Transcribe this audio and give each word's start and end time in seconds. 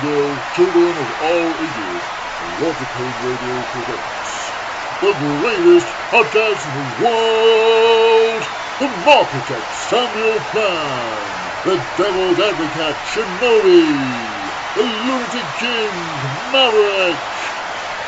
Children 0.00 0.96
of 0.96 1.10
all 1.20 1.58
ages, 1.60 2.10
Watercade 2.40 3.20
Radio 3.20 3.62
presents 3.64 4.54
the 4.98 5.12
greatest 5.12 5.94
podcast 6.10 6.64
in 6.68 6.72
the 6.72 6.96
world, 7.04 8.42
the 8.78 9.10
Architect 9.10 9.70
Samuel 9.74 10.40
Plan, 10.40 11.52
the 11.64 11.86
Devil's 11.96 12.40
Advocate 12.40 12.96
Shinobi, 13.04 14.48
the 14.72 14.82
Lunatic 14.82 15.52
King 15.56 16.50
Maverick, 16.50 17.20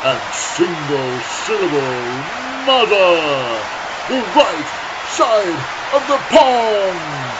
and 0.01 0.33
single 0.33 1.19
syllable 1.21 2.23
mother, 2.65 3.69
the 4.07 4.33
right 4.35 4.67
side 5.05 5.59
of 5.93 6.07
the 6.07 6.17
pond. 6.31 7.37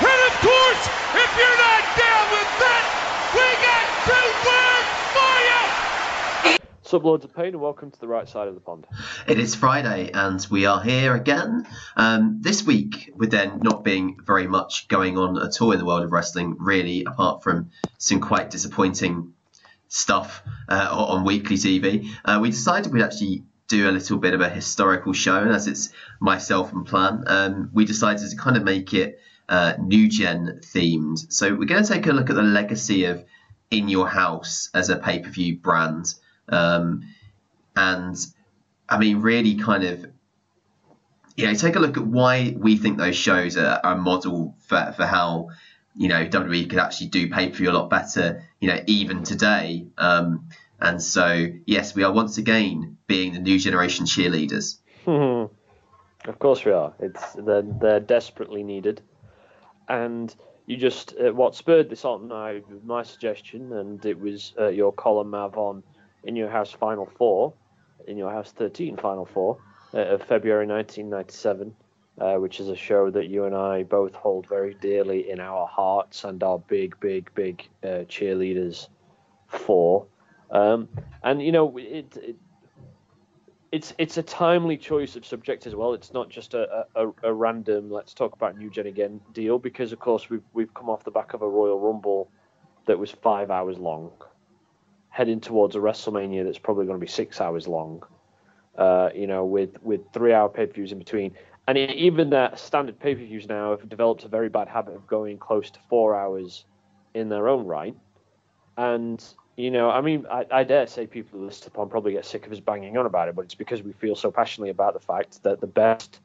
And 0.00 0.32
of 0.32 0.40
course, 0.40 0.88
if 1.12 1.36
you're 1.36 1.58
not 1.58 1.84
down 1.94 2.30
with 2.30 2.58
that, 2.58 2.97
we 3.34 3.40
got 3.40 3.86
two 4.06 4.26
words 4.48 4.88
for 5.14 5.36
you. 5.48 6.58
Subloads 6.84 7.24
of 7.24 7.34
pain 7.34 7.48
and 7.48 7.60
welcome 7.60 7.90
to 7.90 8.00
the 8.00 8.08
right 8.08 8.28
side 8.28 8.48
of 8.48 8.54
the 8.54 8.60
pond. 8.60 8.86
It 9.26 9.38
is 9.38 9.54
Friday 9.54 10.10
and 10.12 10.46
we 10.50 10.64
are 10.64 10.80
here 10.80 11.14
again. 11.14 11.66
Um, 11.96 12.38
this 12.40 12.64
week, 12.64 13.12
with 13.14 13.30
there 13.30 13.52
not 13.62 13.84
being 13.84 14.18
very 14.24 14.46
much 14.46 14.88
going 14.88 15.18
on 15.18 15.36
at 15.42 15.60
all 15.60 15.72
in 15.72 15.78
the 15.78 15.84
world 15.84 16.04
of 16.04 16.12
wrestling, 16.12 16.56
really, 16.58 17.04
apart 17.04 17.42
from 17.42 17.70
some 17.98 18.20
quite 18.20 18.50
disappointing 18.50 19.34
stuff 19.88 20.42
uh, 20.68 20.88
on 20.90 21.24
weekly 21.24 21.56
TV, 21.56 22.08
uh, 22.24 22.38
we 22.40 22.50
decided 22.50 22.92
we'd 22.92 23.02
actually 23.02 23.44
do 23.68 23.90
a 23.90 23.92
little 23.92 24.16
bit 24.16 24.32
of 24.32 24.40
a 24.40 24.48
historical 24.48 25.12
show. 25.12 25.42
And 25.42 25.52
as 25.52 25.66
it's 25.66 25.90
myself 26.20 26.72
and 26.72 26.86
Plan, 26.86 27.24
um, 27.26 27.70
we 27.74 27.84
decided 27.84 28.30
to 28.30 28.36
kind 28.36 28.56
of 28.56 28.64
make 28.64 28.94
it 28.94 29.20
uh, 29.48 29.74
new 29.78 30.08
gen 30.08 30.60
themed. 30.62 31.32
So 31.32 31.54
we're 31.54 31.66
going 31.66 31.82
to 31.82 31.92
take 31.92 32.06
a 32.06 32.12
look 32.12 32.30
at 32.30 32.36
the 32.36 32.42
legacy 32.42 33.04
of 33.04 33.24
In 33.70 33.88
Your 33.88 34.08
House 34.08 34.70
as 34.74 34.90
a 34.90 34.96
pay 34.96 35.20
per 35.20 35.30
view 35.30 35.56
brand. 35.56 36.14
Um, 36.48 37.02
and 37.76 38.16
I 38.88 38.98
mean, 38.98 39.20
really 39.20 39.56
kind 39.56 39.84
of, 39.84 40.06
you 41.36 41.46
know, 41.46 41.54
take 41.54 41.76
a 41.76 41.78
look 41.78 41.96
at 41.96 42.06
why 42.06 42.54
we 42.56 42.76
think 42.76 42.98
those 42.98 43.16
shows 43.16 43.56
are, 43.56 43.80
are 43.84 43.94
a 43.94 43.96
model 43.96 44.56
for, 44.66 44.92
for 44.96 45.06
how, 45.06 45.50
you 45.94 46.08
know, 46.08 46.26
WWE 46.26 46.68
could 46.68 46.78
actually 46.78 47.08
do 47.08 47.30
pay 47.30 47.48
per 47.48 47.54
view 47.56 47.70
a 47.70 47.72
lot 47.72 47.90
better, 47.90 48.44
you 48.60 48.68
know, 48.68 48.82
even 48.86 49.22
today. 49.22 49.86
Um, 49.96 50.48
and 50.80 51.02
so, 51.02 51.46
yes, 51.66 51.94
we 51.94 52.04
are 52.04 52.12
once 52.12 52.38
again 52.38 52.98
being 53.06 53.32
the 53.32 53.40
new 53.40 53.58
generation 53.58 54.06
cheerleaders. 54.06 54.78
of 55.06 56.38
course 56.38 56.64
we 56.64 56.72
are. 56.72 56.92
It's 57.00 57.32
they're, 57.32 57.62
they're 57.62 58.00
desperately 58.00 58.62
needed, 58.62 59.02
and 59.88 60.34
you 60.66 60.76
just 60.76 61.14
uh, 61.18 61.32
what 61.32 61.54
spurred 61.54 61.88
this 61.88 62.04
on 62.04 62.28
my 62.84 63.02
suggestion, 63.02 63.72
and 63.72 64.04
it 64.04 64.18
was 64.18 64.54
uh, 64.58 64.68
your 64.68 64.92
column 64.92 65.30
Mav 65.30 65.56
on 65.56 65.82
in 66.24 66.36
your 66.36 66.50
house 66.50 66.72
final 66.72 67.06
four, 67.06 67.54
in 68.06 68.16
your 68.16 68.30
house 68.30 68.52
thirteen 68.52 68.96
final 68.96 69.24
four 69.24 69.58
uh, 69.94 69.98
of 69.98 70.22
February 70.22 70.66
1997. 70.66 71.74
Uh, 72.20 72.34
which 72.34 72.58
is 72.58 72.68
a 72.68 72.74
show 72.74 73.10
that 73.10 73.28
you 73.28 73.44
and 73.44 73.54
I 73.54 73.84
both 73.84 74.12
hold 74.12 74.48
very 74.48 74.74
dearly 74.74 75.30
in 75.30 75.38
our 75.38 75.68
hearts 75.68 76.24
and 76.24 76.42
are 76.42 76.58
big, 76.58 76.98
big, 76.98 77.32
big 77.36 77.68
uh, 77.84 78.02
cheerleaders 78.08 78.88
for. 79.46 80.04
Um, 80.50 80.88
and 81.22 81.40
you 81.40 81.52
know, 81.52 81.78
it, 81.78 82.16
it 82.16 82.34
it's 83.70 83.92
it's 83.98 84.16
a 84.16 84.22
timely 84.22 84.76
choice 84.76 85.16
of 85.16 85.26
subject 85.26 85.66
as 85.66 85.74
well. 85.74 85.92
It's 85.92 86.12
not 86.12 86.30
just 86.30 86.54
a, 86.54 86.86
a, 86.94 87.08
a, 87.22 87.32
random 87.32 87.90
let's 87.90 88.14
talk 88.14 88.32
about 88.32 88.56
New 88.56 88.70
Gen 88.70 88.86
again 88.86 89.20
deal 89.32 89.58
because 89.58 89.92
of 89.92 89.98
course 89.98 90.30
we've 90.30 90.42
we've 90.52 90.72
come 90.72 90.88
off 90.88 91.04
the 91.04 91.10
back 91.10 91.34
of 91.34 91.42
a 91.42 91.48
Royal 91.48 91.78
Rumble 91.78 92.30
that 92.86 92.98
was 92.98 93.10
five 93.10 93.50
hours 93.50 93.78
long, 93.78 94.10
heading 95.10 95.40
towards 95.40 95.76
a 95.76 95.78
WrestleMania 95.78 96.44
that's 96.44 96.58
probably 96.58 96.86
going 96.86 96.98
to 96.98 97.04
be 97.04 97.10
six 97.10 97.40
hours 97.40 97.68
long. 97.68 98.02
Uh, 98.76 99.10
you 99.14 99.26
know, 99.26 99.44
with 99.44 99.82
with 99.82 100.00
three 100.14 100.32
hour 100.32 100.48
pay 100.48 100.66
per 100.66 100.72
views 100.72 100.92
in 100.92 100.98
between, 100.98 101.32
and 101.66 101.76
even 101.76 102.30
that 102.30 102.58
standard 102.58 102.98
pay 102.98 103.14
per 103.14 103.20
views 103.20 103.48
now 103.48 103.76
have 103.76 103.86
developed 103.88 104.24
a 104.24 104.28
very 104.28 104.48
bad 104.48 104.68
habit 104.68 104.94
of 104.94 105.06
going 105.06 105.36
close 105.36 105.70
to 105.70 105.80
four 105.90 106.16
hours 106.16 106.64
in 107.12 107.28
their 107.28 107.48
own 107.48 107.66
right, 107.66 107.94
and 108.78 109.22
you 109.58 109.72
know, 109.72 109.90
I 109.90 110.00
mean, 110.00 110.24
I, 110.30 110.46
I, 110.52 110.62
dare 110.62 110.86
say 110.86 111.08
people 111.08 111.40
who 111.40 111.44
listen 111.46 111.64
to 111.64 111.68
upon 111.70 111.88
probably 111.88 112.12
get 112.12 112.24
sick 112.24 112.46
of 112.46 112.52
us 112.52 112.60
banging 112.60 112.96
on 112.96 113.06
about 113.06 113.28
it, 113.28 113.34
but 113.34 113.44
it's 113.44 113.56
because 113.56 113.82
we 113.82 113.92
feel 113.92 114.14
so 114.14 114.30
passionately 114.30 114.70
about 114.70 114.94
the 114.94 115.00
fact 115.00 115.42
that 115.42 115.60
the 115.60 115.66
best 115.66 116.20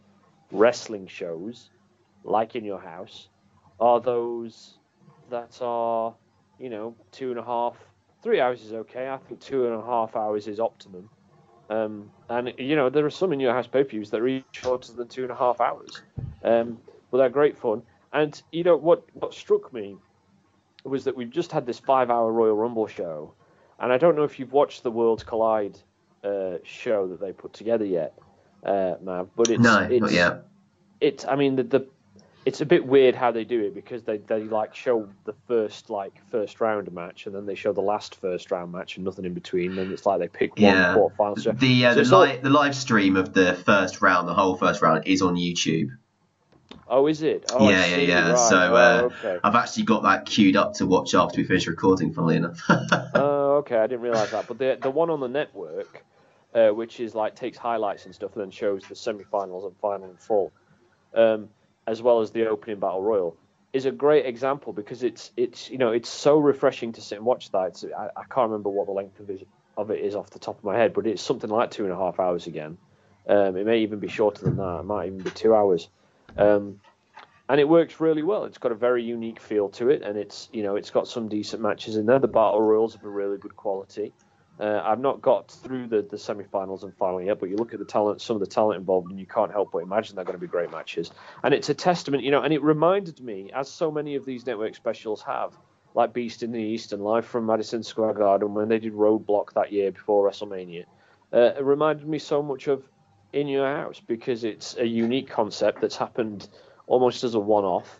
wrestling 0.51 1.07
shows, 1.07 1.71
like 2.23 2.55
in 2.55 2.63
your 2.63 2.79
house, 2.79 3.29
are 3.79 3.99
those 3.99 4.75
that 5.31 5.57
are, 5.61 6.13
you 6.59 6.69
know, 6.69 6.95
two 7.11 7.31
and 7.31 7.39
a 7.39 7.43
half, 7.43 7.75
three 8.21 8.39
hours 8.39 8.61
is 8.61 8.71
okay. 8.71 9.09
I 9.09 9.17
think 9.17 9.39
two 9.39 9.65
and 9.65 9.81
a 9.81 9.83
half 9.83 10.15
hours 10.15 10.47
is 10.47 10.59
optimum. 10.59 11.09
Um, 11.71 12.11
and 12.29 12.53
you 12.59 12.75
know, 12.75 12.91
there 12.91 13.03
are 13.03 13.09
some 13.09 13.33
in 13.33 13.39
your 13.39 13.53
house 13.53 13.65
pay 13.65 13.83
per 13.83 13.89
views 13.89 14.11
that 14.11 14.21
are 14.21 14.43
shorter 14.51 14.93
than 14.93 15.07
two 15.07 15.23
and 15.23 15.31
a 15.31 15.35
half 15.35 15.59
hours, 15.59 16.03
um, 16.43 16.77
but 17.09 17.17
they're 17.17 17.29
great 17.29 17.57
fun. 17.57 17.81
And 18.11 18.39
you 18.51 18.63
know 18.63 18.77
what? 18.77 19.03
What 19.13 19.33
struck 19.33 19.73
me 19.73 19.97
was 20.83 21.03
that 21.05 21.15
we've 21.15 21.29
just 21.29 21.51
had 21.51 21.65
this 21.65 21.79
five-hour 21.79 22.31
Royal 22.31 22.55
Rumble 22.55 22.87
show, 22.87 23.33
and 23.79 23.91
I 23.91 23.97
don't 23.97 24.15
know 24.15 24.23
if 24.23 24.39
you've 24.39 24.53
watched 24.53 24.83
the 24.83 24.91
Worlds 24.91 25.23
Collide 25.23 25.77
uh, 26.23 26.55
show 26.63 27.07
that 27.07 27.19
they 27.19 27.31
put 27.31 27.53
together 27.53 27.85
yet, 27.85 28.13
uh, 28.65 28.95
Mav. 29.01 29.29
But 29.35 29.49
it's 29.49 29.61
no, 29.63 29.79
it's, 29.79 30.01
not 30.01 30.11
yet. 30.11 30.45
It's 31.01 31.25
I 31.25 31.35
mean 31.35 31.55
the, 31.55 31.63
the 31.63 31.87
it's 32.45 32.59
a 32.59 32.65
bit 32.65 32.85
weird 32.85 33.15
how 33.15 33.31
they 33.31 33.45
do 33.45 33.61
it 33.61 33.73
because 33.73 34.03
they, 34.03 34.17
they 34.17 34.43
like 34.43 34.75
show 34.75 35.07
the 35.23 35.33
first 35.47 35.89
like 35.89 36.13
first 36.29 36.59
round 36.59 36.91
match 36.91 37.25
and 37.25 37.33
then 37.33 37.45
they 37.45 37.55
show 37.55 37.71
the 37.71 37.81
last 37.81 38.15
first 38.15 38.51
round 38.51 38.69
match 38.71 38.97
and 38.97 39.05
nothing 39.05 39.23
in 39.23 39.33
between 39.33 39.77
and 39.77 39.91
it's 39.93 40.05
like 40.05 40.19
they 40.19 40.27
pick 40.27 40.51
one 40.57 40.63
Yeah. 40.63 40.93
quarterfinal. 40.95 41.57
The 41.59 41.85
uh, 41.85 41.89
So 41.91 41.95
the, 41.95 42.01
it's 42.01 42.11
all- 42.11 42.37
the 42.41 42.49
live 42.49 42.75
stream 42.75 43.15
of 43.15 43.33
the 43.33 43.53
first 43.65 44.01
round, 44.01 44.27
the 44.27 44.33
whole 44.33 44.57
first 44.57 44.81
round, 44.81 45.07
is 45.07 45.21
on 45.21 45.35
YouTube. 45.35 45.89
Oh, 46.87 47.07
is 47.07 47.21
it? 47.21 47.45
Oh, 47.49 47.69
yeah, 47.69 47.85
yeah, 47.85 47.97
yeah. 47.97 48.29
right. 48.29 48.37
So 48.37 48.57
oh, 48.57 48.75
uh, 48.75 49.01
okay. 49.03 49.39
I've 49.43 49.55
actually 49.55 49.83
got 49.83 50.03
that 50.03 50.25
queued 50.25 50.55
up 50.55 50.73
to 50.75 50.85
watch 50.85 51.13
after 51.13 51.39
we 51.39 51.47
finish 51.47 51.67
recording. 51.67 52.13
Funnily 52.13 52.37
enough. 52.37 52.61
Oh, 53.15 53.57
okay. 53.57 53.77
I 53.77 53.87
didn't 53.87 54.01
realize 54.01 54.31
that. 54.31 54.47
But 54.47 54.57
the 54.57 54.77
the 54.81 54.89
one 54.89 55.09
on 55.11 55.19
the 55.19 55.27
network, 55.27 56.03
uh, 56.53 56.69
which 56.69 56.99
is 56.99 57.13
like 57.13 57.35
takes 57.35 57.57
highlights 57.57 58.05
and 58.05 58.15
stuff, 58.15 58.33
and 58.33 58.41
then 58.41 58.51
shows 58.51 58.83
the 58.89 58.95
semi-finals 58.95 59.65
and 59.65 59.75
final 59.77 60.09
and 60.09 60.19
full, 60.19 60.51
um, 61.13 61.49
as 61.85 62.01
well 62.01 62.21
as 62.21 62.31
the 62.31 62.47
opening 62.47 62.79
battle 62.79 63.01
royal, 63.01 63.37
is 63.71 63.85
a 63.85 63.91
great 63.91 64.25
example 64.25 64.73
because 64.73 65.03
it's 65.03 65.31
it's 65.37 65.69
you 65.69 65.77
know 65.77 65.91
it's 65.91 66.09
so 66.09 66.37
refreshing 66.37 66.93
to 66.93 67.01
sit 67.01 67.17
and 67.17 67.25
watch 67.25 67.51
that. 67.51 67.67
It's, 67.67 67.85
I, 67.85 68.07
I 68.15 68.23
can't 68.23 68.49
remember 68.49 68.69
what 68.69 68.87
the 68.87 68.93
length 68.93 69.19
of 69.19 69.29
it, 69.29 69.47
of 69.77 69.91
it 69.91 69.99
is 69.99 70.15
off 70.15 70.31
the 70.31 70.39
top 70.39 70.57
of 70.57 70.63
my 70.63 70.75
head, 70.75 70.93
but 70.93 71.05
it's 71.05 71.21
something 71.21 71.49
like 71.49 71.71
two 71.71 71.83
and 71.83 71.93
a 71.93 71.97
half 71.97 72.19
hours 72.19 72.47
again. 72.47 72.77
Um, 73.27 73.55
it 73.57 73.65
may 73.65 73.79
even 73.79 73.99
be 73.99 74.09
shorter 74.09 74.43
than 74.45 74.57
that. 74.57 74.79
It 74.79 74.83
might 74.85 75.07
even 75.07 75.19
be 75.19 75.29
two 75.29 75.55
hours. 75.55 75.87
Um, 76.37 76.79
and 77.49 77.59
it 77.59 77.67
works 77.67 77.99
really 77.99 78.23
well. 78.23 78.45
It's 78.45 78.57
got 78.57 78.71
a 78.71 78.75
very 78.75 79.03
unique 79.03 79.39
feel 79.39 79.69
to 79.69 79.89
it, 79.89 80.01
and 80.01 80.17
it's 80.17 80.49
you 80.53 80.63
know 80.63 80.75
it's 80.75 80.89
got 80.89 81.07
some 81.07 81.27
decent 81.27 81.61
matches 81.61 81.97
in 81.97 82.05
there. 82.05 82.19
The 82.19 82.27
battle 82.27 82.61
royals 82.61 82.95
of 82.95 83.03
a 83.03 83.09
really 83.09 83.37
good 83.37 83.55
quality. 83.55 84.13
Uh, 84.59 84.81
I've 84.83 84.99
not 84.99 85.21
got 85.21 85.49
through 85.49 85.87
the, 85.87 86.03
the 86.03 86.17
semi-finals 86.17 86.83
and 86.83 86.95
final 86.95 87.21
yet, 87.21 87.39
but 87.39 87.49
you 87.49 87.55
look 87.55 87.73
at 87.73 87.79
the 87.79 87.85
talent, 87.85 88.21
some 88.21 88.35
of 88.35 88.39
the 88.39 88.45
talent 88.47 88.79
involved, 88.79 89.09
and 89.09 89.19
you 89.19 89.25
can't 89.25 89.51
help 89.51 89.71
but 89.71 89.79
imagine 89.79 90.15
they're 90.15 90.25
going 90.25 90.37
to 90.37 90.41
be 90.41 90.47
great 90.47 90.71
matches. 90.71 91.09
And 91.43 91.55
it's 91.55 91.69
a 91.69 91.73
testament, 91.73 92.23
you 92.23 92.29
know, 92.29 92.43
and 92.43 92.53
it 92.53 92.61
reminded 92.61 93.19
me, 93.19 93.49
as 93.53 93.67
so 93.67 93.91
many 93.91 94.15
of 94.15 94.25
these 94.25 94.45
network 94.45 94.75
specials 94.75 95.23
have, 95.23 95.57
like 95.95 96.13
Beast 96.13 96.43
in 96.43 96.51
the 96.51 96.61
East 96.61 96.93
and 96.93 97.03
Live 97.03 97.25
from 97.25 97.47
Madison 97.47 97.81
Square 97.81 98.13
Garden 98.13 98.53
when 98.53 98.69
they 98.69 98.77
did 98.77 98.93
Roadblock 98.93 99.53
that 99.53 99.71
year 99.71 99.91
before 99.91 100.29
WrestleMania, 100.29 100.85
uh, 101.33 101.53
it 101.57 101.63
reminded 101.63 102.07
me 102.07 102.19
so 102.19 102.43
much 102.43 102.67
of 102.67 102.83
In 103.33 103.47
Your 103.47 103.65
House 103.65 103.99
because 103.99 104.43
it's 104.43 104.77
a 104.77 104.85
unique 104.85 105.29
concept 105.29 105.81
that's 105.81 105.97
happened 105.97 106.47
almost 106.87 107.23
as 107.23 107.33
a 107.33 107.39
one-off. 107.39 107.99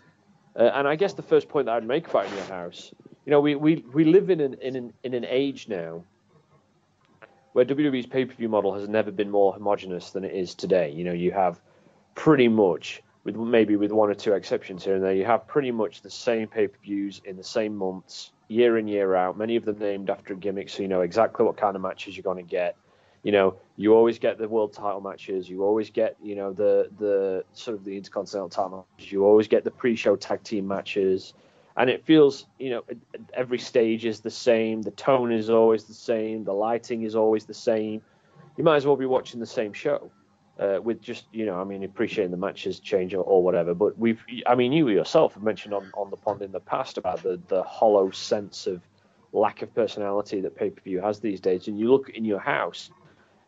Uh, 0.56 0.70
and 0.74 0.86
I 0.86 0.96
guess 0.96 1.14
the 1.14 1.22
first 1.22 1.48
point 1.48 1.66
that 1.66 1.74
I'd 1.74 1.86
make 1.86 2.08
about 2.08 2.26
In 2.26 2.34
Your 2.34 2.44
House, 2.44 2.92
you 3.26 3.30
know, 3.30 3.40
we, 3.40 3.54
we, 3.54 3.84
we 3.92 4.04
live 4.04 4.30
in 4.30 4.40
an, 4.40 4.54
in, 4.62 4.76
an, 4.76 4.92
in 5.02 5.14
an 5.14 5.24
age 5.28 5.68
now 5.68 6.04
where 7.52 7.64
WWE's 7.64 8.06
pay-per-view 8.06 8.48
model 8.48 8.74
has 8.74 8.88
never 8.88 9.10
been 9.10 9.30
more 9.30 9.52
homogenous 9.52 10.10
than 10.10 10.24
it 10.24 10.32
is 10.32 10.54
today. 10.54 10.90
You 10.90 11.04
know, 11.04 11.12
you 11.12 11.30
have 11.30 11.60
pretty 12.14 12.48
much, 12.48 13.02
with 13.22 13.36
maybe 13.36 13.76
with 13.76 13.92
one 13.92 14.10
or 14.10 14.14
two 14.14 14.32
exceptions 14.32 14.84
here 14.84 14.96
and 14.96 15.04
there, 15.04 15.14
you 15.14 15.24
have 15.24 15.46
pretty 15.46 15.70
much 15.70 16.02
the 16.02 16.10
same 16.10 16.48
pay-per-views 16.48 17.22
in 17.24 17.36
the 17.36 17.44
same 17.44 17.76
months, 17.76 18.32
year 18.48 18.76
in 18.76 18.88
year 18.88 19.14
out. 19.14 19.38
Many 19.38 19.56
of 19.56 19.64
them 19.64 19.78
named 19.78 20.10
after 20.10 20.34
gimmicks, 20.34 20.74
so 20.74 20.82
you 20.82 20.88
know 20.88 21.00
exactly 21.00 21.46
what 21.46 21.56
kind 21.56 21.76
of 21.76 21.82
matches 21.82 22.16
you're 22.16 22.22
going 22.22 22.44
to 22.44 22.50
get. 22.50 22.76
You 23.24 23.32
know, 23.32 23.56
you 23.76 23.94
always 23.94 24.18
get 24.18 24.38
the 24.38 24.48
world 24.48 24.72
title 24.72 25.00
matches. 25.00 25.48
You 25.48 25.64
always 25.64 25.90
get, 25.90 26.16
you 26.22 26.36
know, 26.36 26.52
the 26.52 26.88
the 26.98 27.44
sort 27.52 27.76
of 27.76 27.84
the 27.84 27.96
intercontinental 27.96 28.50
title 28.50 28.86
matches. 28.98 29.10
You 29.10 29.24
always 29.24 29.48
get 29.48 29.64
the 29.64 29.72
pre-show 29.72 30.14
tag 30.14 30.44
team 30.44 30.68
matches 30.68 31.34
and 31.76 31.90
it 31.90 32.04
feels 32.04 32.46
you 32.58 32.70
know 32.70 32.84
every 33.32 33.58
stage 33.58 34.04
is 34.04 34.20
the 34.20 34.30
same 34.30 34.82
the 34.82 34.92
tone 34.92 35.32
is 35.32 35.50
always 35.50 35.84
the 35.84 35.94
same 35.94 36.44
the 36.44 36.52
lighting 36.52 37.02
is 37.02 37.16
always 37.16 37.46
the 37.46 37.54
same 37.54 38.00
you 38.56 38.62
might 38.62 38.76
as 38.76 38.86
well 38.86 38.94
be 38.96 39.06
watching 39.06 39.40
the 39.40 39.46
same 39.46 39.72
show 39.72 40.08
uh, 40.60 40.78
with 40.80 41.00
just 41.02 41.24
you 41.32 41.44
know 41.44 41.60
i 41.60 41.64
mean 41.64 41.82
appreciating 41.82 42.30
the 42.30 42.36
matches 42.36 42.78
change 42.78 43.12
or, 43.12 43.24
or 43.24 43.42
whatever 43.42 43.74
but 43.74 43.98
we've 43.98 44.24
i 44.46 44.54
mean 44.54 44.70
you 44.70 44.88
yourself 44.88 45.34
have 45.34 45.42
mentioned 45.42 45.74
on, 45.74 45.90
on 45.94 46.10
the 46.10 46.16
pond 46.16 46.42
in 46.42 46.52
the 46.52 46.60
past 46.60 46.96
about 46.96 47.20
the, 47.24 47.40
the 47.48 47.62
hollow 47.64 48.08
sense 48.12 48.68
of 48.68 48.80
lack 49.34 49.62
of 49.62 49.74
personality 49.74 50.40
that 50.40 50.56
pay 50.56 50.70
per 50.70 50.80
view 50.80 51.00
has 51.00 51.20
these 51.20 51.40
days. 51.40 51.68
And 51.68 51.78
you 51.78 51.90
look 51.90 52.08
in 52.10 52.24
your 52.24 52.38
house, 52.38 52.90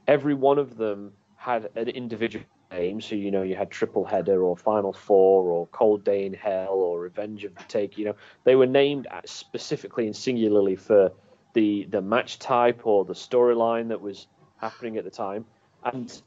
every 0.06 0.34
one 0.34 0.58
of 0.58 0.76
them 0.76 1.12
had 1.36 1.70
an 1.76 1.88
individual 1.88 2.44
name. 2.70 3.00
So 3.00 3.14
you 3.14 3.30
know 3.30 3.42
you 3.42 3.56
had 3.56 3.70
Triple 3.70 4.04
Header 4.04 4.42
or 4.42 4.56
Final 4.56 4.92
Four 4.92 5.44
or 5.50 5.66
Cold 5.68 6.04
Day 6.04 6.26
in 6.26 6.34
Hell 6.34 6.74
or 6.74 7.00
Revenge 7.00 7.44
of 7.44 7.54
the 7.54 7.64
Taker. 7.64 8.00
You 8.00 8.06
know 8.06 8.16
they 8.44 8.56
were 8.56 8.66
named 8.66 9.06
specifically 9.24 10.06
and 10.06 10.16
singularly 10.16 10.76
for 10.76 11.12
the 11.54 11.86
the 11.90 12.02
match 12.02 12.38
type 12.38 12.86
or 12.86 13.04
the 13.04 13.14
storyline 13.14 13.88
that 13.88 14.00
was 14.00 14.26
happening 14.58 14.96
at 14.96 15.04
the 15.04 15.10
time, 15.10 15.44
and 15.84 16.22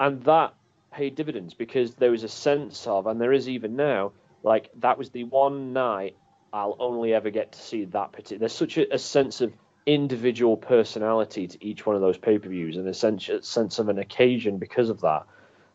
and 0.00 0.22
that 0.24 0.54
paid 0.92 1.14
dividends 1.14 1.54
because 1.54 1.94
there 1.94 2.10
was 2.10 2.22
a 2.22 2.28
sense 2.28 2.86
of, 2.86 3.06
and 3.06 3.20
there 3.20 3.32
is 3.32 3.48
even 3.48 3.76
now, 3.76 4.12
like 4.42 4.70
that 4.76 4.98
was 4.98 5.10
the 5.10 5.24
one 5.24 5.72
night 5.72 6.16
I'll 6.52 6.76
only 6.78 7.12
ever 7.12 7.30
get 7.30 7.52
to 7.52 7.58
see 7.58 7.84
that 7.84 8.12
particular. 8.12 8.40
There's 8.40 8.54
such 8.54 8.78
a, 8.78 8.94
a 8.94 8.98
sense 8.98 9.40
of 9.40 9.52
individual 9.86 10.56
personality 10.56 11.46
to 11.46 11.64
each 11.64 11.86
one 11.86 11.94
of 11.96 12.02
those 12.02 12.18
pay 12.18 12.38
per 12.38 12.48
views 12.48 12.76
and 12.76 12.86
a 12.88 12.94
sense, 12.94 13.30
sense 13.42 13.78
of 13.78 13.88
an 13.88 13.98
occasion 13.98 14.58
because 14.58 14.88
of 14.88 15.00
that 15.00 15.24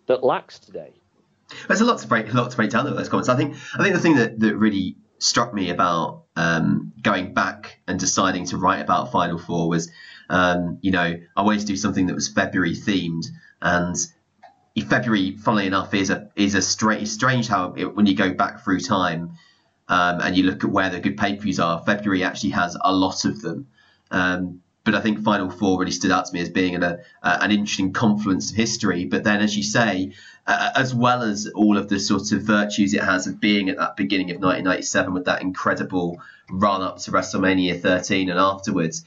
that 0.08 0.24
lacks 0.24 0.60
today. 0.60 0.92
There's 1.68 1.82
a 1.82 1.86
lot 1.86 2.00
to 2.00 2.08
break, 2.08 2.32
a 2.32 2.38
lot 2.38 2.52
to 2.52 2.58
break 2.58 2.72
down 2.72 2.86
with 2.86 2.96
those 2.96 3.10
comments. 3.10 3.30
I 3.30 3.36
think, 3.36 3.56
I 3.78 3.84
think 3.84 3.96
the 3.96 4.02
thing 4.02 4.16
that, 4.16 4.40
that 4.40 4.56
really 4.56 4.96
struck 5.20 5.54
me 5.54 5.70
about 5.70 6.24
um, 6.36 6.94
going 7.02 7.34
back 7.34 7.80
and 7.88 8.00
deciding 8.00 8.46
to 8.48 8.58
write 8.58 8.82
about 8.82 9.12
Final 9.12 9.38
Four 9.38 9.70
was, 9.70 9.92
um, 10.30 10.80
you 10.82 10.92
know, 10.92 11.16
I 11.36 11.42
wanted 11.42 11.62
to 11.62 11.66
do 11.68 11.76
something 11.76 12.08
that 12.08 12.16
was 12.16 12.28
February 12.28 12.74
themed, 12.74 13.26
and 13.62 13.96
February, 14.90 15.38
funnily 15.38 15.68
enough, 15.68 15.94
is 15.94 16.10
a 16.10 16.30
is 16.36 16.56
a 16.56 16.62
strange, 16.62 17.08
strange 17.10 17.48
how 17.48 17.74
it, 17.78 17.96
when 17.96 18.06
you 18.06 18.16
go 18.16 18.34
back 18.34 18.64
through 18.64 18.80
time 18.80 19.38
um, 19.88 20.22
and 20.22 20.36
you 20.36 20.44
look 20.44 20.64
at 20.64 20.70
where 20.72 20.90
the 20.90 21.00
good 21.00 21.18
pay 21.18 21.36
per 21.36 21.42
views 21.42 21.60
are, 21.60 21.84
February 21.86 22.24
actually 22.24 22.52
has 22.52 22.78
a 22.82 22.94
lot 22.94 23.26
of 23.26 23.42
them. 23.42 23.68
Um, 24.12 24.62
but 24.84 24.96
I 24.96 25.02
think 25.02 25.24
Final 25.24 25.50
Four 25.50 25.80
really 25.80 25.92
stood 25.92 26.12
out 26.12 26.26
to 26.26 26.34
me 26.34 26.42
as 26.42 26.50
being 26.50 26.76
an, 26.76 26.84
a, 26.84 27.00
an 27.22 27.52
interesting 27.52 27.94
confluence 27.94 28.52
of 28.52 28.58
history. 28.58 29.06
But 29.06 29.24
then, 29.24 29.42
as 29.42 29.56
you 29.56 29.64
say, 29.64 30.14
uh, 30.48 30.72
as 30.76 30.94
well 30.94 31.22
as 31.22 31.48
all 31.54 31.78
of 31.78 31.88
the 31.88 32.00
sort 32.00 32.32
of 32.32 32.42
virtues 32.42 32.94
it 32.94 33.04
has 33.04 33.28
of 33.28 33.40
being 33.40 33.70
at 33.70 33.78
that 33.78 33.96
beginning 33.96 34.32
of 34.32 34.38
1997 34.38 35.14
with 35.14 35.26
that 35.26 35.42
incredible 35.42 36.20
run 36.50 36.82
up 36.82 36.98
to 37.00 37.12
WrestleMania 37.12 37.80
13 37.80 38.30
and 38.30 38.40
afterwards, 38.40 39.06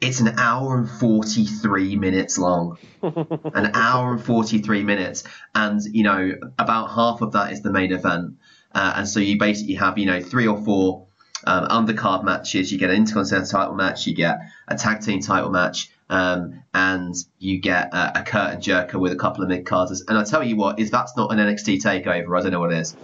it's 0.00 0.20
an 0.20 0.38
hour 0.38 0.76
and 0.76 0.90
43 0.90 1.96
minutes 1.96 2.36
long. 2.36 2.76
an 3.02 3.70
hour 3.74 4.12
and 4.12 4.22
43 4.22 4.82
minutes. 4.82 5.24
And, 5.54 5.80
you 5.82 6.02
know, 6.02 6.34
about 6.58 6.90
half 6.90 7.22
of 7.22 7.32
that 7.32 7.52
is 7.52 7.62
the 7.62 7.72
main 7.72 7.92
event. 7.92 8.36
Uh, 8.74 8.94
and 8.96 9.08
so 9.08 9.20
you 9.20 9.38
basically 9.38 9.74
have, 9.74 9.98
you 9.98 10.06
know, 10.06 10.20
three 10.20 10.46
or 10.46 10.62
four 10.62 11.06
um, 11.44 11.66
undercard 11.68 12.24
matches. 12.24 12.72
You 12.72 12.78
get 12.78 12.90
an 12.90 12.96
Intercontinental 12.96 13.48
title 13.48 13.74
match, 13.74 14.06
you 14.06 14.14
get 14.14 14.40
a 14.68 14.76
tag 14.76 15.00
team 15.00 15.20
title 15.20 15.50
match, 15.50 15.90
um, 16.08 16.62
and 16.74 17.14
you 17.38 17.58
get 17.58 17.92
a, 17.94 18.20
a 18.20 18.22
curtain 18.22 18.60
jerker 18.60 18.94
with 18.94 19.12
a 19.12 19.16
couple 19.16 19.42
of 19.42 19.48
mid 19.48 19.64
carders. 19.64 20.02
And 20.06 20.18
I 20.18 20.24
tell 20.24 20.42
you 20.42 20.56
what, 20.56 20.78
if 20.78 20.90
that's 20.90 21.16
not 21.16 21.32
an 21.32 21.38
NXT 21.38 21.82
takeover, 21.82 22.38
I 22.38 22.42
don't 22.42 22.52
know 22.52 22.60
what 22.60 22.72
it 22.72 22.78
is. 22.78 22.96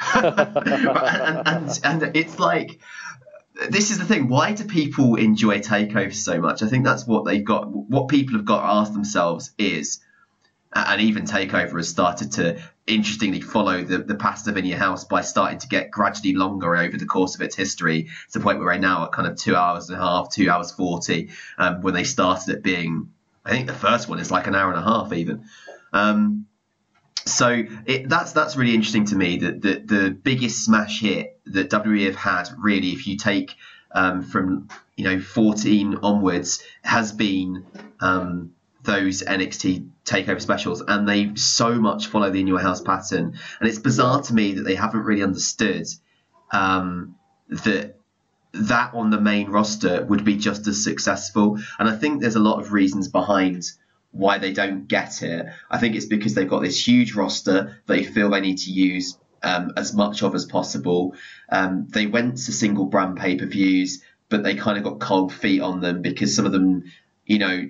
and, 0.14 1.48
and, 1.48 1.80
and 1.84 2.16
it's 2.16 2.38
like 2.38 2.80
this 3.70 3.90
is 3.90 3.98
the 3.98 4.04
thing. 4.04 4.28
Why 4.28 4.52
do 4.52 4.64
people 4.64 5.16
enjoy 5.16 5.58
takeovers 5.58 6.14
so 6.14 6.40
much? 6.40 6.62
I 6.62 6.68
think 6.68 6.84
that's 6.84 7.06
what 7.06 7.24
they've 7.24 7.44
got. 7.44 7.68
What 7.68 8.08
people 8.08 8.36
have 8.36 8.44
got 8.44 8.62
to 8.62 8.72
ask 8.72 8.92
themselves 8.92 9.50
is, 9.58 10.00
and 10.72 11.00
even 11.00 11.24
takeover 11.24 11.76
has 11.76 11.88
started 11.88 12.32
to 12.32 12.62
interestingly 12.88 13.40
follow 13.40 13.82
the, 13.82 13.98
the 13.98 14.14
pattern 14.14 14.50
of 14.50 14.56
in 14.56 14.64
your 14.64 14.78
house 14.78 15.04
by 15.04 15.20
starting 15.20 15.58
to 15.58 15.68
get 15.68 15.90
gradually 15.90 16.34
longer 16.34 16.76
over 16.76 16.96
the 16.96 17.06
course 17.06 17.34
of 17.34 17.42
its 17.42 17.54
history 17.54 18.04
to 18.32 18.38
the 18.38 18.42
point 18.42 18.58
where 18.58 18.66
we're 18.66 18.78
now 18.78 19.04
at 19.04 19.12
kind 19.12 19.28
of 19.28 19.36
two 19.36 19.54
hours 19.54 19.88
and 19.88 19.98
a 19.98 20.02
half, 20.02 20.30
two 20.30 20.50
hours 20.50 20.70
forty. 20.70 21.30
Um, 21.56 21.82
when 21.82 21.94
they 21.94 22.04
started 22.04 22.54
it 22.54 22.62
being, 22.62 23.12
I 23.44 23.50
think 23.50 23.66
the 23.66 23.74
first 23.74 24.08
one 24.08 24.18
is 24.18 24.30
like 24.30 24.46
an 24.46 24.54
hour 24.54 24.70
and 24.70 24.78
a 24.78 24.82
half 24.82 25.12
even. 25.12 25.44
Um, 25.92 26.46
so 27.24 27.64
it, 27.86 28.08
that's 28.08 28.32
that's 28.32 28.56
really 28.56 28.74
interesting 28.74 29.04
to 29.06 29.16
me. 29.16 29.38
That 29.38 29.60
the, 29.60 29.82
the 29.84 30.10
biggest 30.10 30.64
smash 30.64 31.00
hit 31.00 31.38
that 31.46 31.70
WWE 31.70 32.06
have 32.06 32.16
had, 32.16 32.48
really, 32.58 32.88
if 32.90 33.06
you 33.06 33.16
take 33.16 33.54
um, 33.92 34.22
from 34.22 34.68
you 34.96 35.04
know 35.04 35.20
14 35.20 35.98
onwards, 36.02 36.62
has 36.82 37.12
been 37.12 37.66
um, 38.00 38.54
those 38.82 39.22
NXT 39.22 39.88
takeover 40.08 40.40
specials, 40.40 40.82
and 40.86 41.08
they 41.08 41.34
so 41.34 41.74
much 41.74 42.06
follow 42.06 42.30
the 42.30 42.40
in 42.40 42.46
your 42.46 42.60
house 42.60 42.80
pattern. 42.80 43.38
And 43.60 43.68
it's 43.68 43.78
bizarre 43.78 44.22
to 44.22 44.34
me 44.34 44.54
that 44.54 44.62
they 44.62 44.74
haven't 44.74 45.04
really 45.04 45.22
understood 45.22 45.86
um, 46.52 47.16
that 47.48 47.96
that 48.52 48.94
on 48.94 49.10
the 49.10 49.20
main 49.20 49.50
roster 49.50 50.04
would 50.06 50.24
be 50.24 50.36
just 50.36 50.66
as 50.66 50.82
successful. 50.82 51.58
And 51.78 51.88
I 51.88 51.96
think 51.96 52.20
there's 52.20 52.36
a 52.36 52.40
lot 52.40 52.60
of 52.60 52.72
reasons 52.72 53.08
behind 53.08 53.64
why 54.10 54.38
they 54.38 54.52
don't 54.52 54.88
get 54.88 55.22
it. 55.22 55.46
I 55.70 55.78
think 55.78 55.94
it's 55.94 56.06
because 56.06 56.34
they've 56.34 56.48
got 56.48 56.62
this 56.62 56.86
huge 56.86 57.14
roster 57.14 57.80
they 57.86 58.04
feel 58.04 58.30
they 58.30 58.40
need 58.40 58.58
to 58.58 58.70
use 58.70 59.18
um, 59.42 59.72
as 59.76 59.94
much 59.94 60.22
of 60.22 60.34
as 60.34 60.46
possible. 60.46 61.14
Um, 61.50 61.88
they 61.90 62.06
went 62.06 62.38
to 62.38 62.52
single 62.52 62.86
brand 62.86 63.18
pay 63.18 63.36
per 63.36 63.46
views, 63.46 64.02
but 64.28 64.42
they 64.42 64.54
kind 64.54 64.78
of 64.78 64.84
got 64.84 64.98
cold 64.98 65.32
feet 65.32 65.60
on 65.60 65.80
them 65.80 66.02
because 66.02 66.34
some 66.34 66.46
of 66.46 66.52
them, 66.52 66.84
you 67.26 67.38
know, 67.38 67.68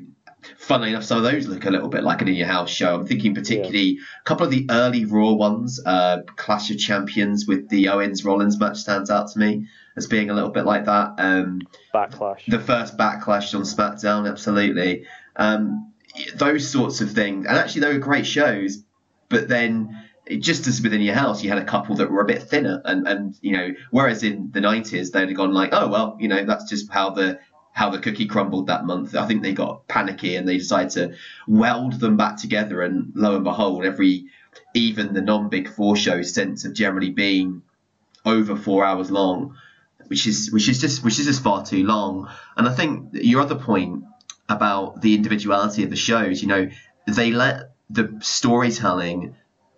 funnily 0.57 0.91
enough, 0.91 1.05
some 1.05 1.19
of 1.19 1.25
those 1.25 1.47
look 1.47 1.65
a 1.65 1.71
little 1.71 1.89
bit 1.89 2.03
like 2.03 2.23
an 2.23 2.29
in 2.29 2.35
your 2.35 2.47
house 2.47 2.71
show. 2.71 2.95
I'm 2.95 3.07
thinking 3.07 3.35
particularly 3.35 3.97
yeah. 3.97 4.01
a 4.21 4.25
couple 4.25 4.45
of 4.45 4.51
the 4.51 4.67
early 4.71 5.05
Raw 5.05 5.33
ones, 5.33 5.81
uh, 5.85 6.23
Clash 6.37 6.71
of 6.71 6.79
Champions 6.79 7.47
with 7.47 7.69
the 7.69 7.89
Owens 7.89 8.25
Rollins 8.25 8.59
match 8.59 8.79
stands 8.79 9.11
out 9.11 9.31
to 9.33 9.39
me 9.39 9.67
as 9.97 10.07
being 10.07 10.31
a 10.31 10.35
little 10.35 10.51
bit 10.51 10.65
like 10.65 10.87
that. 10.87 11.15
Um, 11.19 11.63
backlash. 11.95 12.47
The 12.47 12.61
first 12.61 12.97
backlash 12.97 13.55
on 13.55 13.63
SmackDown, 13.63 14.29
absolutely. 14.29 15.05
Um, 15.37 15.93
those 16.35 16.69
sorts 16.69 17.01
of 17.01 17.13
things. 17.13 17.47
And 17.47 17.57
actually, 17.57 17.83
they 17.83 17.93
were 17.93 17.99
great 17.99 18.27
shows, 18.27 18.83
but 19.29 19.49
then 19.49 20.09
just 20.39 20.67
as 20.67 20.83
within 20.83 21.01
your 21.01 21.15
house, 21.15 21.43
you 21.43 21.49
had 21.49 21.59
a 21.59 21.65
couple 21.65 21.97
that 21.97 22.11
were 22.11 22.21
a 22.21 22.27
bit 22.27 22.43
thinner, 22.43 22.83
and 22.85 23.07
and 23.09 23.39
you 23.41 23.53
know, 23.53 23.75
whereas 23.91 24.23
in 24.23 24.51
the 24.53 24.61
'90s 24.61 25.11
they'd 25.11 25.29
have 25.29 25.37
gone 25.37 25.53
like, 25.53 25.71
oh 25.73 25.89
well, 25.89 26.17
you 26.21 26.29
know, 26.29 26.45
that's 26.45 26.69
just 26.69 26.91
how 26.93 27.11
the 27.11 27.39
how 27.79 27.91
the 27.91 28.01
cookie 28.01 28.27
crumbled 28.27 28.67
that 28.67 28.85
month. 28.85 29.15
I 29.15 29.25
think 29.29 29.45
they 29.45 29.53
got 29.53 29.87
panicky 29.87 30.35
and 30.35 30.49
they 30.49 30.59
decided 30.59 30.91
to 30.95 31.15
weld 31.47 31.93
them 32.01 32.17
back 32.17 32.37
together, 32.37 32.83
and 32.83 33.13
lo 33.15 33.37
and 33.37 33.45
behold, 33.45 33.85
every 33.85 34.25
even 34.75 35.15
the 35.15 35.21
non-big 35.21 35.69
four 35.69 35.95
shows 35.95 36.35
sense 36.35 36.65
of 36.65 36.75
generally 36.75 37.11
being 37.11 37.63
over 38.25 38.57
four 38.57 38.85
hours 38.85 39.13
long, 39.13 39.55
which 40.09 40.27
is 40.27 40.51
which 40.51 40.69
is 40.69 40.81
just 40.81 41.05
which 41.05 41.21
is 41.21 41.27
just 41.27 41.41
far 41.41 41.65
too 41.65 41.85
long. 41.87 42.29
And 42.57 42.67
I 42.67 42.75
think 42.75 43.11
your 43.13 43.43
other 43.43 43.55
point 43.55 44.03
about 44.49 45.01
the 45.01 45.15
individuality 45.15 45.85
of 45.85 45.91
the 45.91 46.03
shows. 46.11 46.43
You 46.43 46.49
know, 46.49 46.69
they 47.07 47.31
let 47.31 47.75
the 47.89 48.19
storytelling 48.21 49.37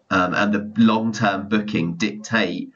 um, 0.09 0.33
and 0.33 0.55
the 0.55 0.73
long 0.83 1.13
term 1.13 1.51
booking 1.51 1.97
dictate 1.97 2.73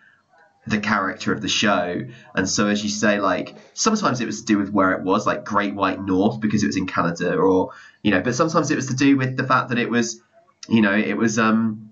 the 0.66 0.78
character 0.78 1.32
of 1.32 1.40
the 1.40 1.48
show. 1.48 2.02
And 2.34 2.48
so, 2.48 2.68
as 2.68 2.82
you 2.82 2.90
say, 2.90 3.20
like 3.20 3.54
sometimes 3.74 4.20
it 4.20 4.26
was 4.26 4.40
to 4.40 4.46
do 4.46 4.58
with 4.58 4.70
where 4.70 4.92
it 4.92 5.02
was, 5.02 5.26
like 5.26 5.44
Great 5.44 5.74
White 5.74 6.02
North, 6.02 6.40
because 6.40 6.62
it 6.62 6.66
was 6.66 6.76
in 6.76 6.86
Canada, 6.86 7.36
or 7.36 7.72
you 8.02 8.10
know, 8.10 8.20
but 8.20 8.34
sometimes 8.34 8.70
it 8.70 8.76
was 8.76 8.86
to 8.86 8.94
do 8.94 9.16
with 9.16 9.36
the 9.36 9.44
fact 9.44 9.70
that 9.70 9.78
it 9.78 9.90
was, 9.90 10.20
you 10.68 10.80
know, 10.80 10.94
it 10.94 11.16
was, 11.16 11.38
um, 11.38 11.90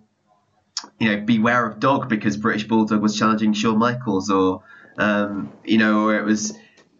you 0.99 1.11
know, 1.11 1.25
Beware 1.25 1.67
of 1.67 1.81
Dog 1.81 2.09
because 2.09 2.37
British 2.37 2.67
Bulldog 2.67 3.03
was 3.03 3.19
challenging 3.19 3.53
Shawn 3.53 3.79
Michaels, 3.79 4.31
or 4.31 4.63
um, 4.99 5.53
you 5.65 5.79
know, 5.79 6.07
or 6.07 6.19
it 6.19 6.25
was 6.25 6.55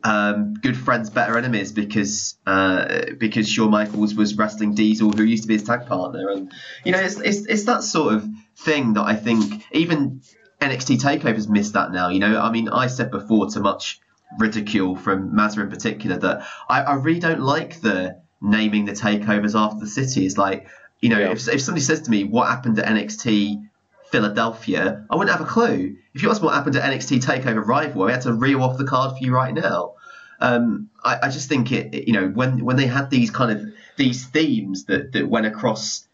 um, 0.05 0.55
good 0.55 0.77
friends, 0.77 1.11
better 1.11 1.39
enemies 1.39 1.73
because 1.73 2.37
uh, 2.47 3.03
because 3.19 3.49
Shawn 3.49 3.71
Michaels 3.71 4.15
was 4.15 4.37
wrestling 4.37 4.75
Diesel, 4.75 5.13
who 5.13 5.23
used 5.23 5.45
to 5.45 5.49
be 5.49 5.55
his 5.55 5.63
tag 5.63 5.87
partner, 5.87 6.29
and 6.31 6.53
you 6.85 6.93
know 6.93 6.99
it's, 6.99 7.19
it's 7.19 7.47
it's 7.47 7.65
that 7.65 7.83
sort 7.83 8.15
of 8.15 8.29
thing 8.57 8.95
that 8.95 9.03
I 9.03 9.15
think 9.15 9.65
even 9.73 10.23
NXT 10.63 11.01
takeovers 11.01 11.49
missed 11.49 11.73
that 11.75 11.93
now. 11.93 12.09
You 12.09 12.21
know, 12.21 12.41
I 12.41 12.51
mean, 12.51 12.69
I 12.69 12.87
said 12.87 13.11
before 13.11 13.49
to 13.51 13.61
much 13.61 14.01
ridicule 14.39 14.97
from 14.97 15.33
Mazza 15.33 15.63
in 15.63 15.71
particular 15.71 16.17
that 16.19 16.47
I, 16.69 16.83
I 16.83 16.95
really 16.95 17.21
don't 17.21 17.41
like 17.41 17.81
the 17.81 18.21
naming 18.41 18.85
the 18.85 18.93
takeovers 18.93 19.59
after 19.59 19.81
the 19.81 19.87
city. 19.87 20.25
Is 20.27 20.39
like 20.39 20.67
you 21.01 21.09
know, 21.09 21.19
yeah. 21.19 21.33
if 21.33 21.47
if 21.49 21.61
somebody 21.61 21.83
says 21.83 22.03
to 22.03 22.11
me 22.11 22.25
what 22.25 22.49
happened 22.49 22.77
to 22.77 22.83
NXT 22.83 23.69
Philadelphia, 24.11 25.05
I 25.11 25.17
wouldn't 25.17 25.37
have 25.37 25.47
a 25.47 25.51
clue. 25.51 25.97
If 26.15 26.23
you 26.23 26.31
ask 26.31 26.43
me 26.43 26.47
what 26.47 26.55
happened 26.55 26.75
to 26.75 26.81
NXT 26.81 27.23
Takeover 27.23 27.65
Rival, 27.67 28.05
I 28.05 28.13
had 28.13 28.23
to 28.23 28.33
reel 28.33 28.63
off 28.63 28.79
the 28.79 28.85
card 28.85 29.17
for 29.17 29.25
you 29.25 29.35
right 29.35 29.55
now. 29.55 29.95
Um, 30.39 30.91
I, 31.03 31.19
I, 31.23 31.29
just 31.29 31.49
think 31.49 31.71
it, 31.73 32.07
you 32.07 32.13
know, 32.13 32.29
when 32.29 32.65
when 32.65 32.77
they 32.77 32.87
had 32.87 33.11
these 33.11 33.31
kind 33.31 33.53
of 33.53 33.73
these 33.97 34.27
themes 34.27 34.85
that, 34.85 35.13
that 35.13 35.29
went 35.29 35.47
across 35.47 36.07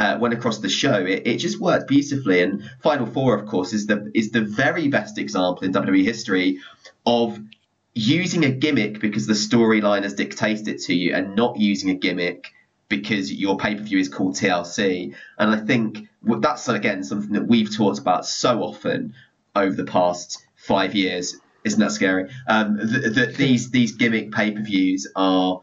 uh, 0.00 0.16
went 0.18 0.32
across 0.32 0.58
the 0.58 0.68
show, 0.70 1.04
it, 1.04 1.26
it 1.26 1.36
just 1.36 1.60
worked 1.60 1.86
beautifully. 1.86 2.42
And 2.42 2.62
Final 2.82 3.06
Four, 3.06 3.38
of 3.38 3.46
course, 3.46 3.74
is 3.74 3.86
the 3.86 4.10
is 4.14 4.30
the 4.30 4.40
very 4.40 4.88
best 4.88 5.18
example 5.18 5.64
in 5.64 5.72
WWE 5.74 6.02
history 6.02 6.58
of 7.04 7.38
using 7.94 8.44
a 8.44 8.50
gimmick 8.50 8.98
because 8.98 9.26
the 9.26 9.34
storyline 9.34 10.04
has 10.04 10.14
dictated 10.14 10.68
it 10.68 10.80
to 10.84 10.94
you, 10.94 11.14
and 11.14 11.36
not 11.36 11.58
using 11.58 11.90
a 11.90 11.94
gimmick 11.94 12.46
because 12.88 13.30
your 13.30 13.58
pay 13.58 13.74
per 13.74 13.82
view 13.82 13.98
is 13.98 14.08
called 14.08 14.36
TLC. 14.36 15.14
And 15.38 15.50
I 15.50 15.58
think 15.58 16.08
that's 16.22 16.66
again 16.68 17.04
something 17.04 17.32
that 17.32 17.46
we've 17.46 17.76
talked 17.76 17.98
about 17.98 18.24
so 18.24 18.62
often 18.62 19.14
over 19.54 19.74
the 19.74 19.84
past 19.84 20.42
five 20.56 20.94
years 20.94 21.36
Isn't 21.62 21.80
that 21.80 21.92
scary? 21.92 22.30
Um, 22.48 22.78
th- 22.78 23.14
th- 23.14 23.36
these 23.36 23.70
these 23.70 23.92
gimmick 23.92 24.32
pay 24.32 24.52
per 24.52 24.62
views 24.62 25.06
are 25.14 25.60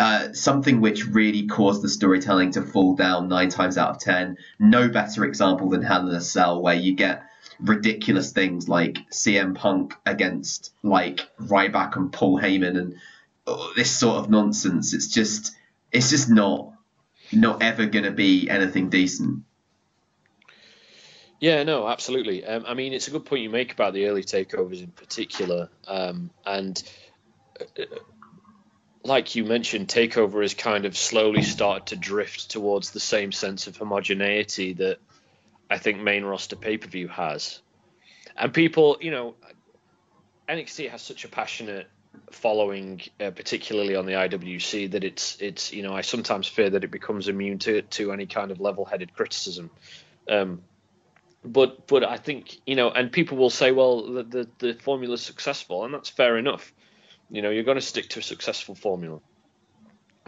uh, 0.00 0.32
something 0.32 0.80
which 0.80 1.06
really 1.06 1.46
caused 1.46 1.82
the 1.82 1.88
storytelling 1.88 2.52
to 2.52 2.62
fall 2.62 2.94
down 2.96 3.28
nine 3.28 3.50
times 3.50 3.76
out 3.76 3.90
of 3.90 3.98
ten. 3.98 4.38
No 4.58 4.88
better 4.88 5.26
example 5.26 5.68
than 5.68 5.82
Hell 5.82 6.08
in 6.08 6.14
a 6.14 6.22
Cell, 6.22 6.62
where 6.62 6.74
you 6.74 6.94
get 6.94 7.24
ridiculous 7.60 8.32
things 8.32 8.66
like 8.66 8.96
CM 9.10 9.54
Punk 9.54 9.94
against 10.06 10.72
like 10.82 11.20
Ryback 11.38 11.96
and 11.96 12.10
Paul 12.10 12.40
Heyman 12.40 12.78
and 12.78 12.94
oh, 13.46 13.74
this 13.76 13.90
sort 13.90 14.16
of 14.16 14.30
nonsense. 14.30 14.94
It's 14.94 15.08
just 15.08 15.54
it's 15.92 16.08
just 16.08 16.30
not 16.30 16.72
not 17.30 17.62
ever 17.62 17.84
going 17.84 18.06
to 18.06 18.10
be 18.10 18.48
anything 18.48 18.88
decent. 18.88 19.44
Yeah, 21.40 21.62
no, 21.64 21.86
absolutely. 21.86 22.42
Um, 22.46 22.64
I 22.66 22.72
mean, 22.72 22.94
it's 22.94 23.08
a 23.08 23.10
good 23.10 23.26
point 23.26 23.42
you 23.42 23.50
make 23.50 23.74
about 23.74 23.92
the 23.92 24.06
early 24.06 24.22
takeovers 24.22 24.82
in 24.82 24.92
particular, 24.92 25.68
um, 25.86 26.30
and 26.46 26.82
uh, 27.60 27.84
like 29.02 29.34
you 29.34 29.44
mentioned, 29.44 29.88
takeover 29.88 30.42
has 30.42 30.54
kind 30.54 30.84
of 30.84 30.96
slowly 30.96 31.42
started 31.42 31.86
to 31.86 31.96
drift 31.96 32.50
towards 32.50 32.90
the 32.90 33.00
same 33.00 33.32
sense 33.32 33.66
of 33.66 33.76
homogeneity 33.76 34.74
that 34.74 34.98
I 35.70 35.78
think 35.78 36.00
main 36.00 36.24
roster 36.24 36.56
pay 36.56 36.76
per 36.76 36.88
view 36.88 37.08
has, 37.08 37.60
and 38.36 38.52
people, 38.52 38.98
you 39.00 39.10
know, 39.10 39.34
NXT 40.48 40.90
has 40.90 41.02
such 41.02 41.24
a 41.24 41.28
passionate 41.28 41.88
following, 42.30 43.00
uh, 43.20 43.30
particularly 43.30 43.96
on 43.96 44.06
the 44.06 44.12
IWC, 44.12 44.90
that 44.92 45.04
it's 45.04 45.36
it's 45.40 45.72
you 45.72 45.82
know 45.82 45.94
I 45.94 46.02
sometimes 46.02 46.46
fear 46.46 46.70
that 46.70 46.84
it 46.84 46.90
becomes 46.90 47.28
immune 47.28 47.58
to 47.60 47.82
to 47.82 48.12
any 48.12 48.26
kind 48.26 48.50
of 48.50 48.60
level 48.60 48.84
headed 48.84 49.14
criticism. 49.14 49.70
Um, 50.28 50.62
but 51.44 51.86
but 51.86 52.04
I 52.04 52.16
think 52.16 52.58
you 52.66 52.76
know, 52.76 52.90
and 52.90 53.10
people 53.10 53.38
will 53.38 53.50
say, 53.50 53.72
well, 53.72 54.12
the 54.12 54.22
the, 54.24 54.48
the 54.58 54.74
formula 54.74 55.14
is 55.14 55.22
successful, 55.22 55.84
and 55.84 55.94
that's 55.94 56.10
fair 56.10 56.36
enough. 56.36 56.72
You 57.30 57.42
know, 57.42 57.50
you're 57.50 57.64
going 57.64 57.76
to 57.76 57.82
stick 57.82 58.08
to 58.10 58.20
a 58.20 58.22
successful 58.22 58.74
formula. 58.74 59.20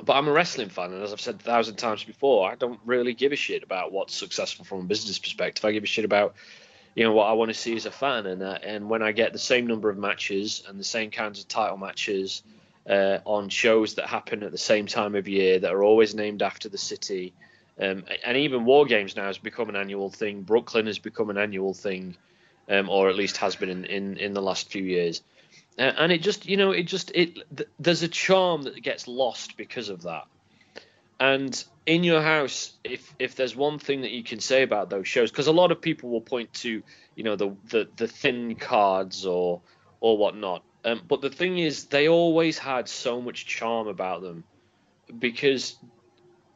But 0.02 0.14
I'm 0.14 0.28
a 0.28 0.32
wrestling 0.32 0.68
fan, 0.68 0.92
and 0.92 1.02
as 1.02 1.12
I've 1.12 1.21
said 1.21 1.37
a 1.37 1.38
thousand 1.38 1.76
times 1.76 2.02
before, 2.02 2.50
I 2.50 2.54
don't 2.54 2.80
really 2.85 3.12
give 3.12 3.32
a 3.32 3.37
shit 3.37 3.62
about 3.62 3.92
what's 3.92 4.14
successful 4.14 4.64
from 4.64 4.80
a 4.80 4.85
business 4.85 5.18
perspective. 5.18 5.64
I 5.64 5.73
give 5.73 5.85
a 5.85 5.87
shit 5.87 6.04
about, 6.04 6.35
you 6.94 7.04
know, 7.04 7.12
what 7.12 7.26
I 7.28 7.32
want 7.35 7.50
to 7.50 7.54
see 7.54 7.76
as 7.76 7.87
a 7.87 7.90
fan, 7.90 8.26
and 8.26 8.42
uh, 8.42 8.59
and 8.64 8.88
when 8.88 9.02
I 9.02 9.12
get 9.12 9.32
the 9.32 9.38
same 9.38 9.66
number 9.66 9.90
of 9.90 9.99
matches 9.99 10.64
and 10.66 10.80
the 10.80 10.85
same 10.85 11.11
kinds 11.11 11.40
of 11.40 11.49
title 11.49 11.76
matches 11.76 12.42
uh, 12.88 13.18
on 13.25 13.49
shows 13.49 13.94
that 13.94 14.06
happen 14.06 14.42
at 14.42 14.50
the 14.50 14.59
same 14.59 14.87
time 14.87 15.14
of 15.14 15.28
year 15.28 15.59
that 15.59 15.73
are 15.73 15.85
always 15.85 16.14
named 16.14 16.42
after 16.42 16.68
the 16.68 16.78
city, 16.78 17.32
um, 17.78 18.04
and 18.25 18.37
even 18.37 18.64
War 18.64 18.87
Games 18.87 19.14
now 19.14 19.26
has 19.26 19.38
become 19.38 19.68
an 19.68 19.76
annual 19.76 20.11
thing. 20.11 20.42
Brooklyn 20.42 20.87
has 20.87 20.99
become 20.99 21.30
an 21.30 21.38
annual 21.38 21.75
thing, 21.75 22.16
um, 22.68 22.88
or 22.88 23.09
at 23.09 23.16
least 23.16 23.37
has 23.37 23.56
been 23.56 23.68
in, 23.68 23.85
in, 23.85 24.16
in 24.16 24.35
the 24.35 24.42
last 24.42 24.71
few 24.71 24.82
years. 24.82 25.23
Uh, 25.79 25.93
and 25.99 26.12
it 26.12 26.23
just, 26.23 26.47
you 26.47 26.57
know, 26.57 26.71
it 26.73 26.85
just 26.85 27.11
it 27.14 27.35
th- 27.57 27.69
there's 27.79 28.02
a 28.02 28.09
charm 28.09 28.62
that 28.62 28.83
gets 28.83 29.09
lost 29.09 29.57
because 29.57 29.88
of 29.88 30.02
that. 30.02 30.25
And 31.19 31.64
in 31.87 32.05
your 32.05 32.21
house, 32.21 32.73
if 32.85 33.14
if 33.19 33.37
there's 33.37 33.57
one 33.57 33.79
thing 33.79 34.02
that 34.02 34.11
you 34.11 34.23
can 34.23 34.41
say 34.41 34.62
about 34.62 34.91
those 34.91 35.09
shows, 35.09 35.31
because 35.31 35.47
a 35.47 35.52
lot 35.52 35.73
of 35.73 35.81
people 35.81 36.11
will 36.11 36.21
point 36.21 36.52
to, 36.55 36.83
you 37.14 37.25
know, 37.25 37.37
the 37.37 37.57
the, 37.71 37.88
the 37.97 38.09
thin 38.09 38.55
cards 38.57 39.25
or 39.25 39.62
or 40.00 40.19
whatnot. 40.19 40.62
Um, 40.85 41.00
but 41.09 41.21
the 41.21 41.31
thing 41.31 41.59
is, 41.59 41.87
they 41.87 42.09
always 42.09 42.59
had 42.59 42.88
so 42.88 43.21
much 43.21 43.47
charm 43.47 43.87
about 43.87 44.21
them 44.23 44.45
because 45.19 45.76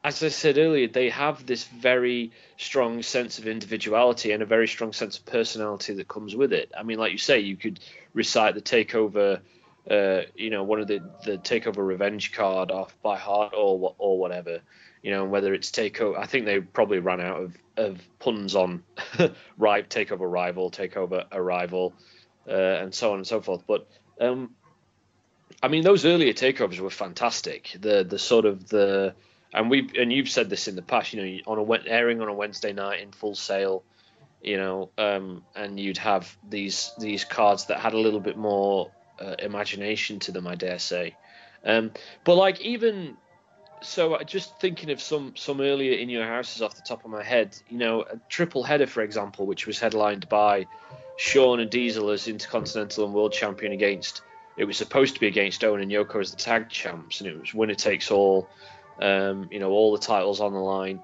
as 0.07 0.23
I 0.23 0.29
said 0.29 0.57
earlier, 0.57 0.87
they 0.87 1.11
have 1.11 1.47
this 1.47 1.65
very 1.65 2.31
strong 2.59 3.03
sense 3.03 3.41
of 3.41 3.49
individuality 3.49 4.31
and 4.31 4.41
a 4.41 4.47
very 4.47 4.69
strong 4.69 4.93
sense 4.93 5.19
of 5.19 5.27
personality 5.27 5.95
that 5.95 6.07
comes 6.07 6.37
with 6.37 6.53
it. 6.53 6.71
I 6.79 6.85
mean, 6.85 7.01
like 7.01 7.11
you 7.11 7.19
say, 7.19 7.41
you 7.41 7.57
could 7.57 7.81
recite 8.15 8.55
the 8.55 8.61
takeover, 8.61 9.41
uh, 9.91 10.21
you 10.37 10.51
know, 10.51 10.63
one 10.63 10.81
of 10.81 10.87
the 10.87 11.01
the 11.25 11.39
takeover 11.39 11.85
revenge 11.85 12.33
card 12.33 12.71
off 12.71 12.95
by 13.03 13.17
heart 13.19 13.53
or 13.57 13.97
or 13.99 14.17
whatever, 14.21 14.61
you 15.03 15.11
know, 15.11 15.25
whether 15.25 15.53
it's 15.53 15.73
takeover. 15.73 16.17
I 16.17 16.27
think 16.27 16.47
they 16.47 16.61
probably 16.61 17.01
ran 17.01 17.21
out 17.21 17.43
of, 17.43 17.57
of 17.77 18.01
puns 18.21 18.55
on 18.55 18.85
right 19.59 19.91
takeover 19.91 20.31
rival, 20.31 20.71
takeover 20.71 21.25
arrival, 21.33 21.95
uh, 22.49 22.53
and 22.53 22.95
so 22.95 23.11
on 23.11 23.17
and 23.17 23.27
so 23.27 23.41
forth. 23.41 23.65
But 23.67 23.89
um, 24.21 24.55
I 25.61 25.67
mean, 25.67 25.83
those 25.83 26.05
earlier 26.05 26.33
takeovers 26.33 26.79
were 26.79 26.91
fantastic. 26.91 27.77
The 27.81 28.05
the 28.05 28.21
sort 28.21 28.45
of 28.45 28.69
the 28.69 29.17
and 29.57 29.71
we 29.71 29.91
and 29.99 30.13
you've 30.13 30.29
said 30.29 30.51
this 30.51 30.69
in 30.69 30.77
the 30.77 30.83
past. 30.83 31.13
You 31.13 31.23
know, 31.23 31.53
on 31.53 31.59
a 31.59 31.89
airing 31.89 32.21
on 32.21 32.29
a 32.29 32.35
Wednesday 32.35 32.73
night 32.73 33.01
in 33.01 33.11
Full 33.11 33.35
Sail, 33.35 33.83
you 34.43 34.59
know, 34.59 34.91
um, 34.99 35.43
and 35.57 35.81
you'd 35.81 35.99
have 35.99 36.37
these 36.49 36.93
these 36.99 37.25
cards 37.25 37.67
that 37.67 37.81
had 37.81 37.95
a 37.95 37.99
little 37.99 38.21
bit 38.21 38.37
more 38.37 38.93
uh, 39.19 39.35
imagination 39.39 40.19
to 40.21 40.33
them, 40.33 40.47
I 40.47 40.55
dare 40.55 40.79
say. 40.79 41.15
Um, 41.65 41.91
but 42.23 42.35
like 42.35 42.61
even 42.61 43.17
so, 43.81 44.15
uh, 44.15 44.25
just 44.25 44.61
thinking 44.61 44.91
of 44.91 45.01
some 45.01 45.35
some 45.37 45.63
earlier 45.63 45.95
in 45.95 46.11
your 46.11 46.27
houses 46.27 46.61
off 46.61 46.77
the 46.77 46.83
top 46.83 47.07
of 47.07 47.11
my 47.11 47.23
head, 47.23 47.57
you 47.71 47.79
know, 47.79 48.03
a 48.03 48.19
triple 48.29 48.63
header, 48.63 48.87
for 48.87 49.03
example, 49.03 49.47
which 49.47 49.67
was 49.67 49.79
headlined 49.79 50.29
by 50.29 50.67
Shawn 51.17 51.61
and 51.61 51.71
Diesel 51.71 52.11
as 52.11 52.29
Intercontinental 52.29 53.07
and 53.07 53.15
World 53.15 53.33
Champion 53.33 53.73
against. 53.73 54.21
It 54.59 54.65
was 54.65 54.77
supposed 54.77 55.15
to 55.15 55.21
be 55.21 55.27
against 55.27 55.65
Owen 55.65 55.83
and 55.83 55.91
Yoko 55.91 56.21
as 56.21 56.31
the 56.31 56.37
tag 56.37 56.69
champs, 56.69 57.21
and 57.21 57.29
it 57.29 57.39
was 57.39 57.53
winner 57.53 57.75
takes 57.75 58.11
all 58.11 58.49
um, 59.01 59.49
you 59.51 59.59
know, 59.59 59.71
all 59.71 59.93
the 59.93 59.99
titles 59.99 60.41
on 60.41 60.53
the 60.53 60.59
line. 60.59 61.03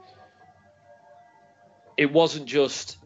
It 1.96 2.12
wasn't 2.12 2.46
just 2.46 2.96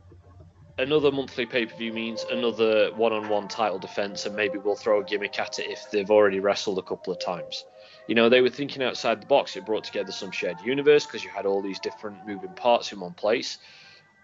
another 0.78 1.10
monthly 1.10 1.46
pay 1.46 1.66
per 1.66 1.74
view 1.74 1.92
means 1.92 2.24
another 2.24 2.92
one 2.94 3.12
on 3.12 3.28
one 3.28 3.48
title 3.48 3.78
defense, 3.78 4.26
and 4.26 4.36
maybe 4.36 4.58
we'll 4.58 4.76
throw 4.76 5.00
a 5.00 5.04
gimmick 5.04 5.38
at 5.38 5.58
it 5.58 5.70
if 5.70 5.90
they've 5.90 6.10
already 6.10 6.40
wrestled 6.40 6.78
a 6.78 6.82
couple 6.82 7.12
of 7.12 7.18
times. 7.18 7.64
You 8.06 8.14
know, 8.14 8.28
they 8.28 8.40
were 8.40 8.50
thinking 8.50 8.82
outside 8.82 9.20
the 9.20 9.26
box. 9.26 9.56
It 9.56 9.64
brought 9.64 9.84
together 9.84 10.12
some 10.12 10.30
shared 10.30 10.60
universe 10.60 11.06
because 11.06 11.24
you 11.24 11.30
had 11.30 11.46
all 11.46 11.62
these 11.62 11.80
different 11.80 12.24
moving 12.24 12.54
parts 12.54 12.92
in 12.92 13.00
one 13.00 13.14
place. 13.14 13.58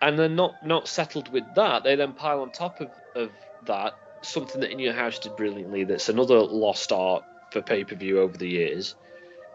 And 0.00 0.18
then 0.18 0.36
not 0.36 0.64
not 0.64 0.88
settled 0.88 1.28
with 1.28 1.54
that, 1.54 1.84
they 1.84 1.96
then 1.96 2.12
pile 2.12 2.42
on 2.42 2.50
top 2.50 2.80
of, 2.80 2.90
of 3.14 3.32
that 3.62 3.94
something 4.22 4.60
that 4.60 4.70
In 4.70 4.78
Your 4.78 4.92
House 4.92 5.18
did 5.18 5.36
brilliantly. 5.36 5.84
That's 5.84 6.08
another 6.08 6.40
lost 6.40 6.92
art 6.92 7.24
for 7.50 7.62
pay 7.62 7.84
per 7.84 7.94
view 7.96 8.20
over 8.20 8.36
the 8.36 8.48
years 8.48 8.94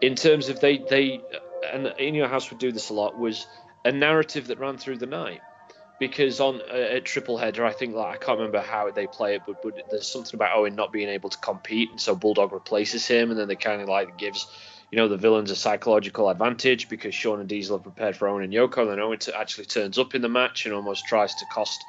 in 0.00 0.14
terms 0.14 0.48
of 0.48 0.60
they 0.60 0.78
they 0.78 1.24
and 1.72 1.86
in 1.98 2.14
your 2.14 2.28
house 2.28 2.50
would 2.50 2.58
do 2.58 2.72
this 2.72 2.90
a 2.90 2.94
lot 2.94 3.18
was 3.18 3.46
a 3.84 3.92
narrative 3.92 4.48
that 4.48 4.58
ran 4.58 4.78
through 4.78 4.98
the 4.98 5.06
night. 5.06 5.42
Because 5.98 6.38
on 6.38 6.60
uh, 6.60 6.74
a, 6.74 6.96
a 6.96 7.00
triple 7.00 7.38
header 7.38 7.64
I 7.64 7.72
think 7.72 7.94
like 7.94 8.14
I 8.14 8.24
can't 8.24 8.38
remember 8.38 8.60
how 8.60 8.90
they 8.90 9.08
play 9.08 9.34
it 9.34 9.44
but, 9.44 9.60
but 9.60 9.74
there's 9.90 10.06
something 10.06 10.34
about 10.34 10.56
Owen 10.56 10.76
not 10.76 10.92
being 10.92 11.08
able 11.08 11.30
to 11.30 11.38
compete 11.38 11.90
and 11.90 12.00
so 12.00 12.14
Bulldog 12.14 12.52
replaces 12.52 13.06
him 13.06 13.30
and 13.30 13.38
then 13.38 13.48
they 13.48 13.56
kind 13.56 13.82
of 13.82 13.88
like 13.88 14.16
gives 14.16 14.46
you 14.92 14.96
know 14.96 15.08
the 15.08 15.16
villains 15.16 15.50
a 15.50 15.56
psychological 15.56 16.30
advantage 16.30 16.88
because 16.88 17.14
Shawn 17.14 17.40
and 17.40 17.48
Diesel 17.48 17.76
are 17.76 17.80
prepared 17.80 18.16
for 18.16 18.28
Owen 18.28 18.44
and 18.44 18.52
Yoko 18.52 18.82
and 18.82 18.90
then 18.90 19.00
Owen 19.00 19.18
actually 19.36 19.66
turns 19.66 19.98
up 19.98 20.14
in 20.14 20.22
the 20.22 20.28
match 20.28 20.66
and 20.66 20.74
almost 20.74 21.04
tries 21.04 21.34
to 21.36 21.46
cost 21.46 21.84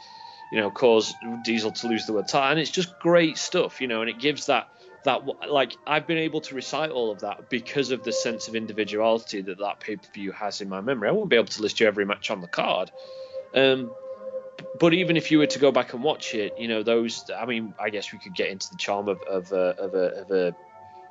you 0.49 0.59
know 0.59 0.71
cause 0.71 1.15
Diesel 1.43 1.71
to 1.71 1.87
lose 1.87 2.07
the 2.07 2.23
title. 2.23 2.49
And 2.49 2.59
it's 2.59 2.71
just 2.71 2.97
great 2.97 3.37
stuff 3.37 3.79
you 3.79 3.87
know 3.87 4.01
and 4.01 4.09
it 4.09 4.17
gives 4.17 4.47
that 4.47 4.69
that 5.03 5.21
like 5.49 5.77
I've 5.87 6.07
been 6.07 6.17
able 6.17 6.41
to 6.41 6.55
recite 6.55 6.91
all 6.91 7.11
of 7.11 7.21
that 7.21 7.49
because 7.49 7.91
of 7.91 8.03
the 8.03 8.11
sense 8.11 8.47
of 8.47 8.55
individuality 8.55 9.41
that 9.41 9.59
that 9.59 9.79
pay 9.79 9.95
per 9.95 10.07
view 10.13 10.31
has 10.31 10.61
in 10.61 10.69
my 10.69 10.81
memory. 10.81 11.09
I 11.09 11.13
won't 11.13 11.29
be 11.29 11.37
able 11.37 11.47
to 11.47 11.61
list 11.61 11.79
you 11.79 11.87
every 11.87 12.05
match 12.05 12.31
on 12.31 12.41
the 12.41 12.47
card, 12.47 12.91
um, 13.53 13.95
but 14.75 14.93
even 14.93 15.17
if 15.17 15.31
you 15.31 15.39
were 15.39 15.47
to 15.47 15.59
go 15.59 15.71
back 15.71 15.93
and 15.93 16.03
watch 16.03 16.33
it, 16.33 16.57
you 16.57 16.67
know 16.67 16.83
those. 16.83 17.29
I 17.35 17.45
mean, 17.45 17.75
I 17.79 17.89
guess 17.89 18.11
we 18.11 18.19
could 18.19 18.33
get 18.33 18.49
into 18.49 18.69
the 18.71 18.77
charm 18.77 19.07
of 19.07 19.23
of 19.23 19.51
a, 19.51 19.75
of 19.77 19.93
a, 19.93 20.21
of 20.21 20.31
a 20.31 20.55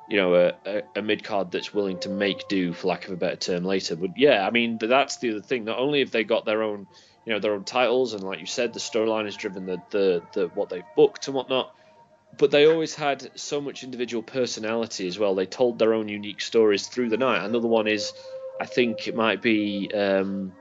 you 0.07 0.17
know 0.17 0.35
a, 0.35 0.53
a, 0.65 0.83
a 0.97 1.01
mid 1.01 1.23
card 1.23 1.51
that's 1.51 1.73
willing 1.73 1.99
to 2.01 2.09
make 2.09 2.47
do, 2.47 2.73
for 2.73 2.87
lack 2.87 3.05
of 3.07 3.13
a 3.13 3.17
better 3.17 3.35
term, 3.35 3.63
later. 3.63 3.95
But 3.95 4.11
yeah, 4.15 4.45
I 4.45 4.51
mean 4.51 4.77
that's 4.77 5.17
the 5.17 5.31
other 5.31 5.41
thing. 5.41 5.65
Not 5.65 5.79
only 5.79 5.99
have 5.99 6.11
they 6.11 6.23
got 6.23 6.45
their 6.45 6.63
own 6.63 6.87
you 7.25 7.33
know 7.33 7.39
their 7.39 7.53
own 7.53 7.65
titles, 7.65 8.13
and 8.13 8.23
like 8.23 8.39
you 8.39 8.45
said, 8.45 8.73
the 8.73 8.79
storyline 8.79 9.27
is 9.27 9.37
driven 9.37 9.65
the 9.65 9.81
the, 9.89 10.27
the 10.33 10.47
what 10.53 10.69
they've 10.69 10.93
booked 10.95 11.27
and 11.27 11.35
whatnot 11.35 11.71
but 12.37 12.51
they 12.51 12.65
always 12.65 12.95
had 12.95 13.31
so 13.35 13.59
much 13.59 13.83
individual 13.83 14.23
personality 14.23 15.07
as 15.07 15.19
well. 15.19 15.35
They 15.35 15.45
told 15.45 15.79
their 15.79 15.93
own 15.93 16.07
unique 16.07 16.41
stories 16.41 16.87
through 16.87 17.09
the 17.09 17.17
night. 17.17 17.43
Another 17.43 17.67
one 17.67 17.87
is, 17.87 18.13
I 18.59 18.65
think 18.65 19.07
it 19.07 19.15
might 19.15 19.41
be 19.41 19.91
um, 19.93 20.53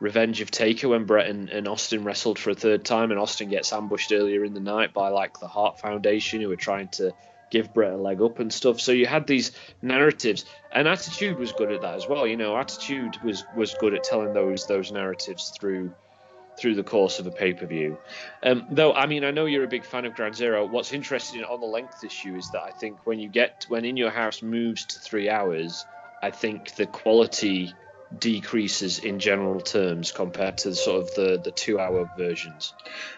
Revenge 0.00 0.40
of 0.40 0.50
Taker 0.50 0.88
when 0.88 1.04
Bret 1.04 1.28
and, 1.28 1.48
and, 1.50 1.66
Austin 1.66 2.04
wrestled 2.04 2.38
for 2.38 2.50
a 2.50 2.54
third 2.54 2.84
time, 2.84 3.10
and 3.10 3.20
Austin 3.20 3.48
gets 3.48 3.72
ambushed 3.72 4.12
earlier 4.12 4.44
in 4.44 4.54
the 4.54 4.60
night 4.60 4.92
by 4.92 5.08
like 5.08 5.38
the 5.38 5.48
Hart 5.48 5.80
Foundation 5.80 6.40
who 6.40 6.48
were 6.48 6.56
trying 6.56 6.88
to 6.88 7.12
give 7.50 7.72
Bret 7.72 7.92
a 7.92 7.96
leg 7.96 8.20
up 8.20 8.38
and 8.38 8.52
stuff. 8.52 8.80
So 8.80 8.92
you 8.92 9.06
had 9.06 9.26
these 9.26 9.52
narratives, 9.80 10.44
and 10.70 10.86
Attitude 10.86 11.38
was 11.38 11.52
good 11.52 11.72
at 11.72 11.80
that 11.80 11.94
as 11.94 12.08
well. 12.08 12.26
You 12.26 12.36
know, 12.36 12.56
Attitude 12.56 13.22
was 13.22 13.44
was 13.54 13.74
good 13.74 13.94
at 13.94 14.04
telling 14.04 14.32
those 14.32 14.66
those 14.66 14.92
narratives 14.92 15.50
through 15.50 15.94
through 16.56 16.74
the 16.74 16.82
course 16.82 17.18
of 17.18 17.26
a 17.26 17.30
pay 17.30 17.52
per 17.52 17.66
view. 17.66 17.98
Um, 18.42 18.66
though, 18.70 18.92
I 18.92 19.06
mean, 19.06 19.24
I 19.24 19.30
know 19.30 19.44
you're 19.44 19.64
a 19.64 19.68
big 19.68 19.84
fan 19.84 20.04
of 20.04 20.14
Ground 20.14 20.34
Zero. 20.34 20.66
What's 20.66 20.92
interesting 20.92 21.44
on 21.44 21.60
the 21.60 21.66
length 21.66 22.02
issue 22.02 22.34
is 22.36 22.50
that 22.50 22.62
I 22.62 22.70
think 22.70 23.06
when 23.06 23.18
you 23.18 23.28
get 23.28 23.66
when 23.68 23.84
In 23.84 23.96
Your 23.96 24.10
House 24.10 24.42
moves 24.42 24.84
to 24.86 24.98
three 25.00 25.28
hours, 25.28 25.84
I 26.22 26.30
think 26.30 26.74
the 26.76 26.86
quality 26.86 27.74
decreases 28.16 29.00
in 29.00 29.18
general 29.18 29.60
terms 29.60 30.12
compared 30.12 30.58
to 30.58 30.74
sort 30.74 31.02
of 31.02 31.14
the 31.14 31.40
the 31.42 31.50
two 31.50 31.78
hour 31.78 32.08
versions. 32.16 32.72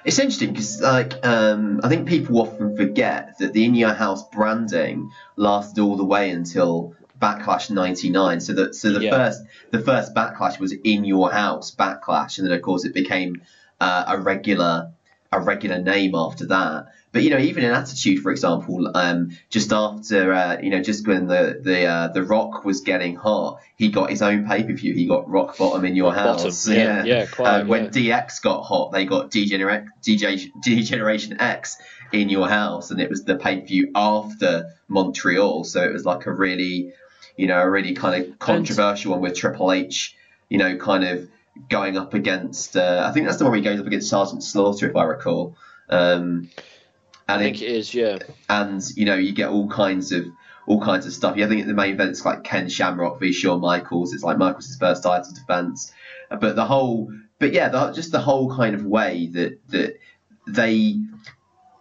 It's 0.04 0.18
interesting 0.18 0.52
because, 0.52 0.80
like, 0.80 1.14
um, 1.26 1.80
I 1.84 1.88
think 1.88 2.08
people 2.08 2.40
often 2.40 2.76
forget 2.76 3.38
that 3.38 3.52
the 3.52 3.64
In 3.64 3.74
Your 3.74 3.92
House 3.92 4.26
branding 4.30 5.10
lasted 5.36 5.80
all 5.80 5.96
the 5.96 6.04
way 6.04 6.30
until 6.30 6.94
Backlash 7.20 7.70
'99. 7.70 8.40
So 8.40 8.52
that 8.54 8.74
so 8.74 8.92
the 8.92 9.00
Yeah. 9.04 9.10
first 9.10 9.42
the 9.70 9.80
first 9.80 10.14
Backlash 10.14 10.58
was 10.58 10.72
In 10.72 11.04
Your 11.04 11.30
House 11.32 11.74
Backlash, 11.74 12.38
and 12.38 12.46
then 12.46 12.54
of 12.54 12.62
course 12.62 12.84
it 12.84 12.94
became 12.94 13.42
uh, 13.80 14.04
a 14.08 14.18
regular 14.18 14.92
a 15.30 15.40
regular 15.40 15.78
name 15.78 16.14
after 16.14 16.46
that. 16.46 16.86
But 17.10 17.22
you 17.22 17.30
know, 17.30 17.38
even 17.38 17.64
in 17.64 17.70
Attitude, 17.72 18.20
for 18.20 18.30
example, 18.30 18.90
um, 18.94 19.30
just 19.50 19.72
after 19.72 20.32
uh, 20.32 20.58
you 20.62 20.68
know, 20.70 20.80
just 20.82 21.06
when 21.06 21.26
the 21.26 21.58
the 21.62 21.84
uh, 21.86 22.08
the 22.08 22.22
Rock 22.22 22.64
was 22.64 22.82
getting 22.82 23.16
hot, 23.16 23.60
he 23.76 23.88
got 23.90 24.10
his 24.10 24.20
own 24.22 24.46
pay 24.46 24.62
per 24.62 24.72
view. 24.74 24.92
He 24.94 25.06
got 25.06 25.28
Rock 25.28 25.56
Bottom 25.58 25.84
in 25.86 25.96
Your 25.96 26.12
Bottom, 26.12 26.44
House. 26.44 26.68
yeah, 26.68 27.04
yeah, 27.04 27.26
quite, 27.26 27.48
Uh, 27.62 27.64
when 27.64 27.84
yeah. 27.84 28.20
DX 28.20 28.42
got 28.42 28.62
hot, 28.62 28.92
they 28.92 29.04
got 29.06 29.30
DJ, 29.30 30.50
D-Generation 30.62 31.40
X 31.40 31.78
in 32.12 32.28
Your 32.28 32.48
House, 32.48 32.90
and 32.90 33.00
it 33.00 33.08
was 33.10 33.24
the 33.24 33.36
pay 33.36 33.60
per 33.60 33.66
view 33.66 33.90
after 33.94 34.70
Montreal. 34.88 35.64
So 35.64 35.82
it 35.82 35.92
was 35.92 36.04
like 36.04 36.26
a 36.26 36.32
really, 36.32 36.92
you 37.38 37.46
know, 37.46 37.58
a 37.58 37.70
really 37.70 37.94
kind 37.94 38.22
of 38.22 38.38
controversial 38.40 39.12
one 39.12 39.20
with 39.20 39.34
Triple 39.34 39.72
H, 39.72 40.14
you 40.50 40.58
know, 40.58 40.76
kind 40.76 41.04
of 41.04 41.28
going 41.70 41.96
up 41.96 42.12
against. 42.12 42.76
Uh, 42.76 43.06
I 43.08 43.12
think 43.12 43.26
that's 43.26 43.38
the 43.38 43.44
one 43.44 43.52
where 43.52 43.58
he 43.58 43.64
goes 43.64 43.80
up 43.80 43.86
against 43.86 44.10
Sergeant 44.10 44.42
Slaughter, 44.42 44.90
if 44.90 44.96
I 44.96 45.04
recall. 45.04 45.56
Um, 45.88 46.50
I 47.28 47.34
and 47.34 47.42
think 47.42 47.62
it, 47.62 47.66
it 47.66 47.76
is, 47.76 47.94
yeah. 47.94 48.18
and 48.48 48.82
you 48.96 49.04
know 49.04 49.14
you 49.14 49.32
get 49.32 49.50
all 49.50 49.68
kinds 49.68 50.10
of 50.10 50.26
all 50.66 50.82
kinds 50.82 51.06
of 51.06 51.12
stuff. 51.12 51.36
Yeah, 51.36 51.46
I 51.46 51.48
think 51.48 51.66
the 51.66 51.74
main 51.74 51.94
event's 51.94 52.24
like 52.24 52.42
Ken 52.42 52.68
Shamrock 52.68 53.20
v 53.20 53.32
Shawn 53.32 53.60
Michaels. 53.60 54.12
It's 54.12 54.24
like 54.24 54.36
Michaels' 54.36 54.76
first 54.76 55.04
title 55.04 55.32
defense, 55.32 55.92
but 56.28 56.56
the 56.56 56.64
whole, 56.64 57.12
but 57.38 57.52
yeah, 57.52 57.68
the, 57.68 57.92
just 57.92 58.10
the 58.10 58.20
whole 58.20 58.54
kind 58.54 58.74
of 58.74 58.84
way 58.84 59.28
that 59.32 59.60
that 59.68 59.98
they 60.48 60.96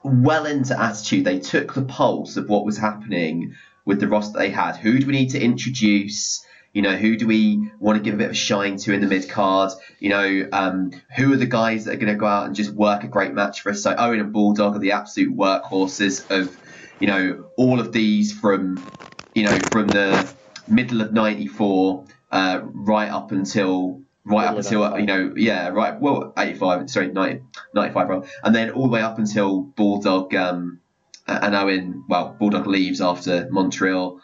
well 0.04 0.46
into 0.46 0.80
attitude. 0.80 1.26
They 1.26 1.40
took 1.40 1.74
the 1.74 1.82
pulse 1.82 2.38
of 2.38 2.48
what 2.48 2.64
was 2.64 2.78
happening 2.78 3.56
with 3.88 4.02
the 4.02 4.08
roster 4.08 4.38
they 4.38 4.50
had. 4.52 4.76
Who 4.76 5.00
do 5.00 5.08
we 5.08 5.14
need 5.14 5.30
to 5.30 5.42
introduce? 5.42 6.46
You 6.74 6.82
know, 6.84 6.96
who 6.96 7.16
do 7.16 7.26
we 7.26 7.72
want 7.80 7.98
to 7.98 8.04
give 8.04 8.14
a 8.14 8.18
bit 8.18 8.26
of 8.26 8.32
a 8.32 8.36
shine 8.36 8.78
to 8.78 8.94
in 8.94 9.02
the 9.02 9.08
mid 9.08 9.30
card? 9.30 9.72
You 10.00 10.10
know, 10.10 10.50
um, 10.52 10.92
who 11.16 11.34
are 11.34 11.38
the 11.38 11.48
guys 11.48 11.86
that 11.86 11.94
are 11.94 11.98
going 11.98 12.14
to 12.14 12.20
go 12.20 12.28
out 12.28 12.46
and 12.46 12.56
just 12.56 12.72
work 12.72 13.04
a 13.04 13.08
great 13.08 13.34
match 13.34 13.62
for 13.62 13.72
us? 13.72 13.82
So 13.82 13.96
Owen 13.98 14.20
and 14.20 14.34
Bulldog 14.34 14.76
are 14.76 14.80
the 14.80 14.92
absolute 14.92 15.36
workhorses 15.36 16.30
of, 16.30 16.56
you 17.00 17.08
know, 17.08 17.46
all 17.56 17.80
of 17.80 17.94
these 17.94 18.38
from, 18.38 18.86
you 19.34 19.44
know, 19.44 19.58
from 19.72 19.88
the 19.88 20.32
middle 20.68 21.02
of 21.02 21.14
'94 21.14 22.04
uh, 22.32 22.60
right 22.64 23.10
up 23.10 23.32
until 23.32 24.02
right 24.26 24.48
up 24.48 24.58
Middle 24.58 24.84
until 24.84 25.00
you 25.00 25.06
know 25.06 25.34
yeah 25.38 25.70
right 25.70 26.02
well 26.02 26.34
85 26.38 26.90
sorry 26.90 27.08
90, 27.14 27.44
95 27.74 28.10
right 28.10 28.24
and 28.44 28.54
then 28.54 28.72
all 28.72 28.84
the 28.84 28.90
way 28.90 29.02
up 29.02 29.18
until 29.20 29.62
Bulldog 29.62 30.36
um, 30.36 30.82
and 31.28 31.56
Owen 31.56 32.04
well 32.08 32.36
Bulldog 32.40 32.68
leaves 32.68 33.02
after 33.02 33.48
Montreal 33.52 34.22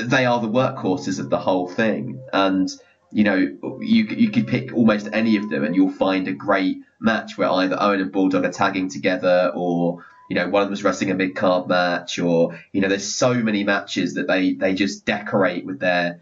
they 0.00 0.26
are 0.26 0.40
the 0.40 0.48
workhorses 0.48 1.18
of 1.20 1.30
the 1.30 1.38
whole 1.38 1.68
thing 1.68 2.20
and 2.32 2.68
you 3.12 3.24
know 3.24 3.36
you 3.80 4.04
you 4.04 4.30
could 4.30 4.46
pick 4.46 4.72
almost 4.74 5.08
any 5.12 5.36
of 5.36 5.48
them 5.48 5.64
and 5.64 5.74
you'll 5.74 5.90
find 5.90 6.28
a 6.28 6.32
great 6.32 6.78
match 7.00 7.38
where 7.38 7.50
either 7.50 7.76
Owen 7.80 8.00
and 8.00 8.12
Bulldog 8.12 8.44
are 8.44 8.52
tagging 8.52 8.88
together 8.88 9.52
or 9.54 10.04
you 10.28 10.34
know 10.36 10.48
one 10.48 10.62
of 10.62 10.68
them's 10.68 10.84
wrestling 10.84 11.10
a 11.10 11.14
mid 11.14 11.34
card 11.34 11.68
match 11.68 12.18
or 12.18 12.58
you 12.72 12.80
know 12.80 12.88
there's 12.88 13.14
so 13.14 13.34
many 13.34 13.64
matches 13.64 14.14
that 14.14 14.26
they 14.26 14.54
they 14.54 14.74
just 14.74 15.04
decorate 15.04 15.64
with 15.64 15.78
their 15.78 16.20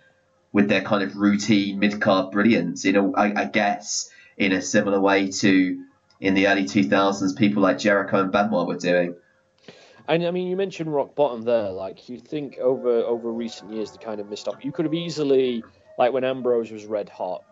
with 0.57 0.71
their 0.71 0.81
kind 0.81 1.03
of 1.03 1.15
routine 1.17 1.79
mid 1.79 2.01
card 2.01 2.31
brilliance. 2.31 2.87
You 2.87 2.93
know, 2.93 3.15
I, 3.15 3.43
I 3.43 3.45
guess 3.45 4.09
in 4.39 4.53
a 4.53 4.63
similar 4.63 4.99
way 4.99 5.31
to 5.31 5.85
in 6.19 6.33
the 6.33 6.49
early 6.49 6.65
2000s, 6.65 7.37
people 7.37 7.63
like 7.63 7.79
Jericho 7.79 8.23
and 8.23 8.33
Benoit 8.33 8.67
were 8.67 8.79
doing. 8.79 9.17
And 10.09 10.25
I 10.27 10.31
mean, 10.31 10.47
you 10.47 10.57
mentioned 10.57 10.93
rock 10.95 11.15
bottom 11.15 11.43
there. 11.43 11.71
Like, 11.71 12.09
you 12.09 12.19
think 12.19 12.59
over 12.59 12.91
over 13.01 13.33
recent 13.33 13.71
years 13.71 13.93
they 13.93 13.99
kind 13.99 14.21
of 14.21 14.29
missed 14.29 14.49
up. 14.49 14.65
You 14.65 14.73
could 14.73 14.85
have 14.85 14.95
easily, 14.95 15.65
like 15.97 16.13
when 16.13 16.25
Ambrose 16.25 16.71
was 16.71 16.85
red 16.87 17.09
hot, 17.09 17.45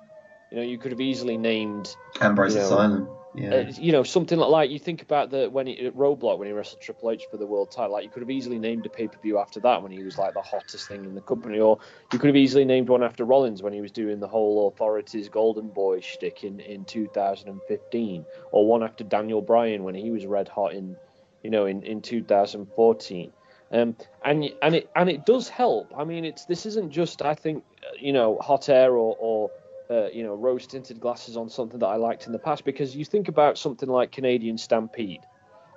you 0.51 0.59
know, 0.59 0.63
you 0.63 0.79
could 0.79 0.93
have 0.93 1.01
easily 1.01 1.37
named, 1.37 1.97
Ambrose 2.21 2.55
You 2.55 2.61
know, 2.61 2.67
Asylum. 2.67 3.19
Yeah. 3.37 3.55
uh, 3.55 3.73
you 3.73 3.91
know, 3.91 4.05
something 4.05 4.39
like, 4.39 4.51
like 4.51 4.71
you 4.71 4.79
think 4.79 5.03
about 5.03 5.31
the 5.31 5.51
when 5.51 5.67
he, 5.67 5.87
at 5.87 5.97
Roadblock 5.97 6.39
when 6.39 6.47
he 6.47 6.53
wrestled 6.53 6.81
Triple 6.81 7.11
H 7.11 7.27
for 7.27 7.37
the 7.37 7.47
world 7.47 7.73
title. 7.73 7.91
Like, 7.91 8.05
you 8.05 8.11
could 8.11 8.23
have 8.23 8.31
easily 8.31 8.61
named 8.61 8.87
a 8.87 8.89
pay 8.89 9.09
per 9.09 9.19
view 9.19 9.39
after 9.39 9.59
that 9.61 9.83
when 9.83 9.91
he 9.91 10.05
was 10.05 10.17
like 10.17 10.35
the 10.35 10.43
hottest 10.43 10.87
thing 10.87 11.05
in 11.05 11.17
the 11.17 11.21
company, 11.21 11.59
or 11.59 11.81
you 12.13 12.21
could 12.21 12.29
have 12.29 12.37
easily 12.37 12.65
named 12.65 12.89
one 12.89 13.03
after 13.03 13.25
Rollins 13.25 13.61
when 13.61 13.73
he 13.73 13.81
was 13.81 13.91
doing 13.91 14.21
the 14.21 14.29
whole 14.29 14.69
authorities 14.69 15.29
Golden 15.29 15.69
Boy 15.69 15.99
shtick 16.01 16.45
in 16.45 16.61
in 16.61 16.85
2015, 16.85 18.27
or 18.53 18.67
one 18.69 18.85
after 18.85 19.03
Daniel 19.03 19.43
Bryan 19.43 19.83
when 19.83 19.97
he 19.97 20.13
was 20.13 20.25
red 20.27 20.47
hot 20.47 20.73
in, 20.75 20.97
you 21.45 21.51
know, 21.51 21.67
in 21.67 21.83
in 21.83 22.03
2014. 22.03 23.33
Um, 23.71 23.97
and 24.25 24.45
and 24.63 24.75
it 24.75 24.91
and 24.97 25.09
it 25.09 25.25
does 25.25 25.49
help. 25.49 25.93
I 25.97 26.05
mean, 26.05 26.25
it's 26.25 26.47
this 26.47 26.67
isn't 26.67 26.91
just 26.91 27.23
I 27.23 27.35
think 27.35 27.65
uh, 27.83 27.93
you 28.01 28.13
know 28.13 28.39
hot 28.41 28.69
air 28.69 28.97
or 28.97 29.17
or 29.19 29.51
uh, 29.91 30.09
you 30.09 30.25
know 30.25 30.35
rose 30.35 30.67
tinted 30.67 30.99
glasses 31.01 31.37
on 31.37 31.49
something 31.49 31.79
that 31.81 31.87
I 31.87 31.97
liked 31.97 32.27
in 32.27 32.33
the 32.33 32.39
past 32.39 32.65
because 32.65 32.97
you 32.97 33.05
think 33.05 33.29
about 33.29 33.59
something 33.59 33.89
like 33.89 34.11
Canadian 34.11 34.59
Stampede, 34.59 35.27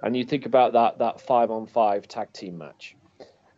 and 0.02 0.16
you 0.16 0.24
think 0.24 0.46
about 0.46 0.74
that 0.74 1.00
that 1.00 1.22
five 1.22 1.52
on 1.52 1.68
five 1.68 2.08
tag 2.08 2.32
team 2.34 2.58
match, 2.58 2.96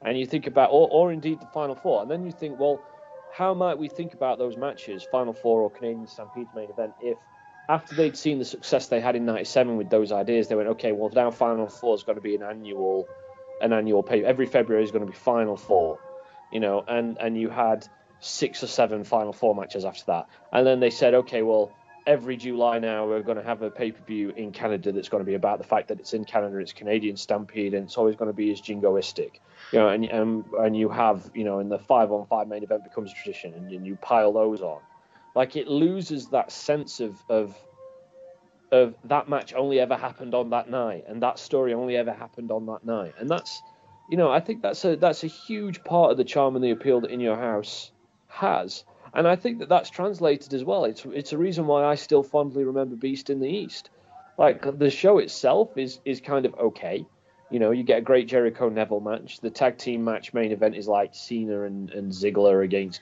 and 0.04 0.18
you 0.18 0.26
think 0.26 0.48
about 0.48 0.70
or 0.72 0.88
or 0.92 1.12
indeed 1.12 1.42
the 1.42 1.48
Final 1.48 1.76
Four, 1.76 2.02
and 2.02 2.10
then 2.10 2.24
you 2.24 2.32
think 2.32 2.58
well, 2.58 2.84
how 3.30 3.54
might 3.54 3.78
we 3.78 3.88
think 3.88 4.14
about 4.16 4.40
those 4.40 4.58
matches, 4.58 5.04
Final 5.04 5.34
Four 5.34 5.62
or 5.62 5.70
Canadian 5.70 6.08
Stampede's 6.08 6.54
main 6.56 6.70
event, 6.72 6.94
if 7.00 7.20
after 7.70 7.94
they'd 7.94 8.18
seen 8.18 8.40
the 8.40 8.46
success 8.46 8.88
they 8.88 9.00
had 9.00 9.16
in 9.16 9.26
'97 9.26 9.78
with 9.78 9.90
those 9.90 10.12
ideas, 10.12 10.48
they 10.48 10.56
went 10.56 10.70
okay, 10.70 10.92
well 10.92 11.12
now 11.14 11.30
Final 11.30 11.68
Four 11.68 11.96
is 11.96 12.04
going 12.04 12.16
to 12.16 12.22
be 12.22 12.36
an 12.36 12.44
annual 12.44 13.08
an 13.62 13.72
annual 13.74 14.04
pay. 14.04 14.26
Every 14.26 14.48
February 14.48 14.84
is 14.84 14.92
going 14.92 15.06
to 15.06 15.12
be 15.12 15.18
Final 15.18 15.56
Four, 15.56 16.00
you 16.52 16.60
know, 16.60 16.84
and 16.86 17.18
and 17.20 17.38
you 17.38 17.50
had 17.50 17.88
six 18.20 18.64
or 18.64 18.68
seven 18.68 19.04
Final 19.04 19.32
Four 19.32 19.56
matches 19.56 19.86
after 19.86 20.04
that, 20.08 20.28
and 20.52 20.66
then 20.66 20.80
they 20.80 20.90
said, 20.90 21.14
okay, 21.14 21.44
well, 21.44 21.76
every 22.08 22.38
July 22.38 22.80
now 22.80 23.08
we're 23.08 23.22
going 23.22 23.38
to 23.38 23.44
have 23.44 23.62
a 23.62 23.70
pay 23.70 23.92
per 23.92 24.04
view 24.04 24.32
in 24.32 24.52
Canada 24.52 24.92
that's 24.92 25.10
going 25.10 25.22
to 25.22 25.26
be 25.26 25.36
about 25.36 25.60
the 25.60 25.64
fact 25.64 25.90
that 25.90 26.00
it's 26.00 26.14
in 26.14 26.26
Canada, 26.26 26.58
it's 26.58 26.74
Canadian 26.74 27.18
Stampede, 27.18 27.76
and 27.76 27.84
it's 27.86 27.98
always 27.98 28.16
going 28.16 28.30
to 28.30 28.36
be 28.36 28.52
as 28.52 28.60
jingoistic, 28.60 29.36
you 29.72 29.80
know, 29.80 29.90
and 29.90 30.06
and 30.06 30.46
and 30.60 30.76
you 30.76 30.90
have, 30.90 31.30
you 31.36 31.44
know, 31.44 31.60
and 31.60 31.72
the 31.72 31.78
five 31.78 32.12
on 32.12 32.26
five 32.26 32.48
main 32.48 32.64
event 32.64 32.84
becomes 32.84 33.12
a 33.12 33.14
tradition, 33.14 33.54
and, 33.54 33.72
and 33.72 33.86
you 33.86 33.96
pile 33.96 34.34
those 34.34 34.62
on, 34.62 34.82
like 35.36 35.56
it 35.56 35.68
loses 35.68 36.30
that 36.30 36.52
sense 36.52 37.00
of 37.00 37.24
of 37.30 37.56
of 38.72 38.96
that 39.06 39.28
match 39.28 39.54
only 39.54 39.80
ever 39.80 39.96
happened 39.96 40.36
on 40.36 40.52
that 40.52 40.70
night 40.70 41.06
and 41.08 41.24
that 41.24 41.40
story 41.40 41.74
only 41.74 41.96
ever 41.96 42.14
happened 42.14 42.52
on 42.52 42.66
that 42.68 42.86
night. 42.86 43.16
And 43.18 43.30
that's 43.30 43.64
you 44.08 44.18
know 44.18 44.32
i 44.32 44.40
think 44.40 44.62
that's 44.62 44.84
a 44.86 44.96
that's 44.96 45.24
a 45.24 45.28
huge 45.28 45.84
part 45.84 46.12
of 46.12 46.18
the 46.18 46.24
charm 46.24 46.56
and 46.56 46.64
the 46.64 46.72
appeal 46.72 47.02
that 47.02 47.12
in 47.12 47.20
your 47.20 47.38
house 47.38 47.92
has. 48.28 48.84
And 49.14 49.28
i 49.28 49.36
think 49.36 49.60
that 49.60 49.70
that's 49.70 49.90
translated 49.90 50.54
as 50.54 50.64
well. 50.64 50.86
It's 50.86 51.06
it's 51.06 51.34
a 51.34 51.38
reason 51.38 51.68
why 51.68 51.84
i 51.86 51.96
still 51.96 52.24
fondly 52.24 52.64
remember 52.64 52.96
beast 52.96 53.30
in 53.30 53.40
the 53.40 53.50
east. 53.50 53.90
Like 54.38 54.78
the 54.78 54.90
show 54.90 55.18
itself 55.18 55.78
is 55.78 56.00
is 56.06 56.22
kind 56.22 56.46
of 56.46 56.54
okay. 56.56 57.06
You 57.52 57.60
know 57.60 57.72
you 57.72 57.84
get 57.84 58.00
a 58.00 58.02
great 58.02 58.28
jericho 58.28 58.70
neville 58.70 59.00
match. 59.00 59.40
The 59.42 59.50
tag 59.50 59.78
team 59.78 60.04
match 60.04 60.34
main 60.34 60.52
event 60.52 60.76
is 60.76 60.88
like 60.88 61.14
cena 61.14 61.64
and, 61.64 61.90
and 61.90 62.12
ziggler 62.12 62.64
against 62.64 63.02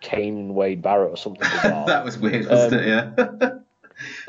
kane 0.00 0.38
and 0.38 0.54
wade 0.54 0.82
barrett 0.82 1.10
or 1.10 1.16
something 1.16 1.40
that 1.62 2.04
was 2.04 2.18
weird, 2.18 2.46
wasn't 2.46 2.74
Um, 2.74 2.80
it? 2.80 2.86
Yeah. 2.86 3.48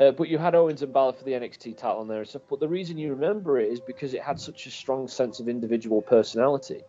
Uh, 0.00 0.10
but 0.10 0.28
you 0.28 0.36
had 0.36 0.56
Owens 0.56 0.82
and 0.82 0.92
Balor 0.92 1.12
for 1.12 1.22
the 1.22 1.30
NXT 1.30 1.76
title 1.76 2.00
on 2.00 2.08
there 2.08 2.18
and 2.18 2.28
stuff. 2.28 2.42
But 2.50 2.58
the 2.58 2.66
reason 2.66 2.98
you 2.98 3.10
remember 3.10 3.60
it 3.60 3.70
is 3.70 3.78
because 3.78 4.14
it 4.14 4.20
had 4.20 4.40
such 4.40 4.66
a 4.66 4.70
strong 4.70 5.06
sense 5.06 5.38
of 5.38 5.48
individual 5.48 6.02
personality, 6.02 6.82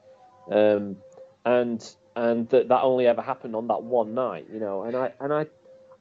um, 0.49 0.97
and 1.45 1.95
and 2.15 2.49
that 2.49 2.69
that 2.69 2.81
only 2.81 3.05
ever 3.05 3.21
happened 3.21 3.55
on 3.55 3.67
that 3.67 3.83
one 3.83 4.15
night, 4.15 4.47
you 4.51 4.59
know. 4.59 4.81
And 4.81 4.95
I 4.95 5.13
and 5.19 5.31
I, 5.31 5.45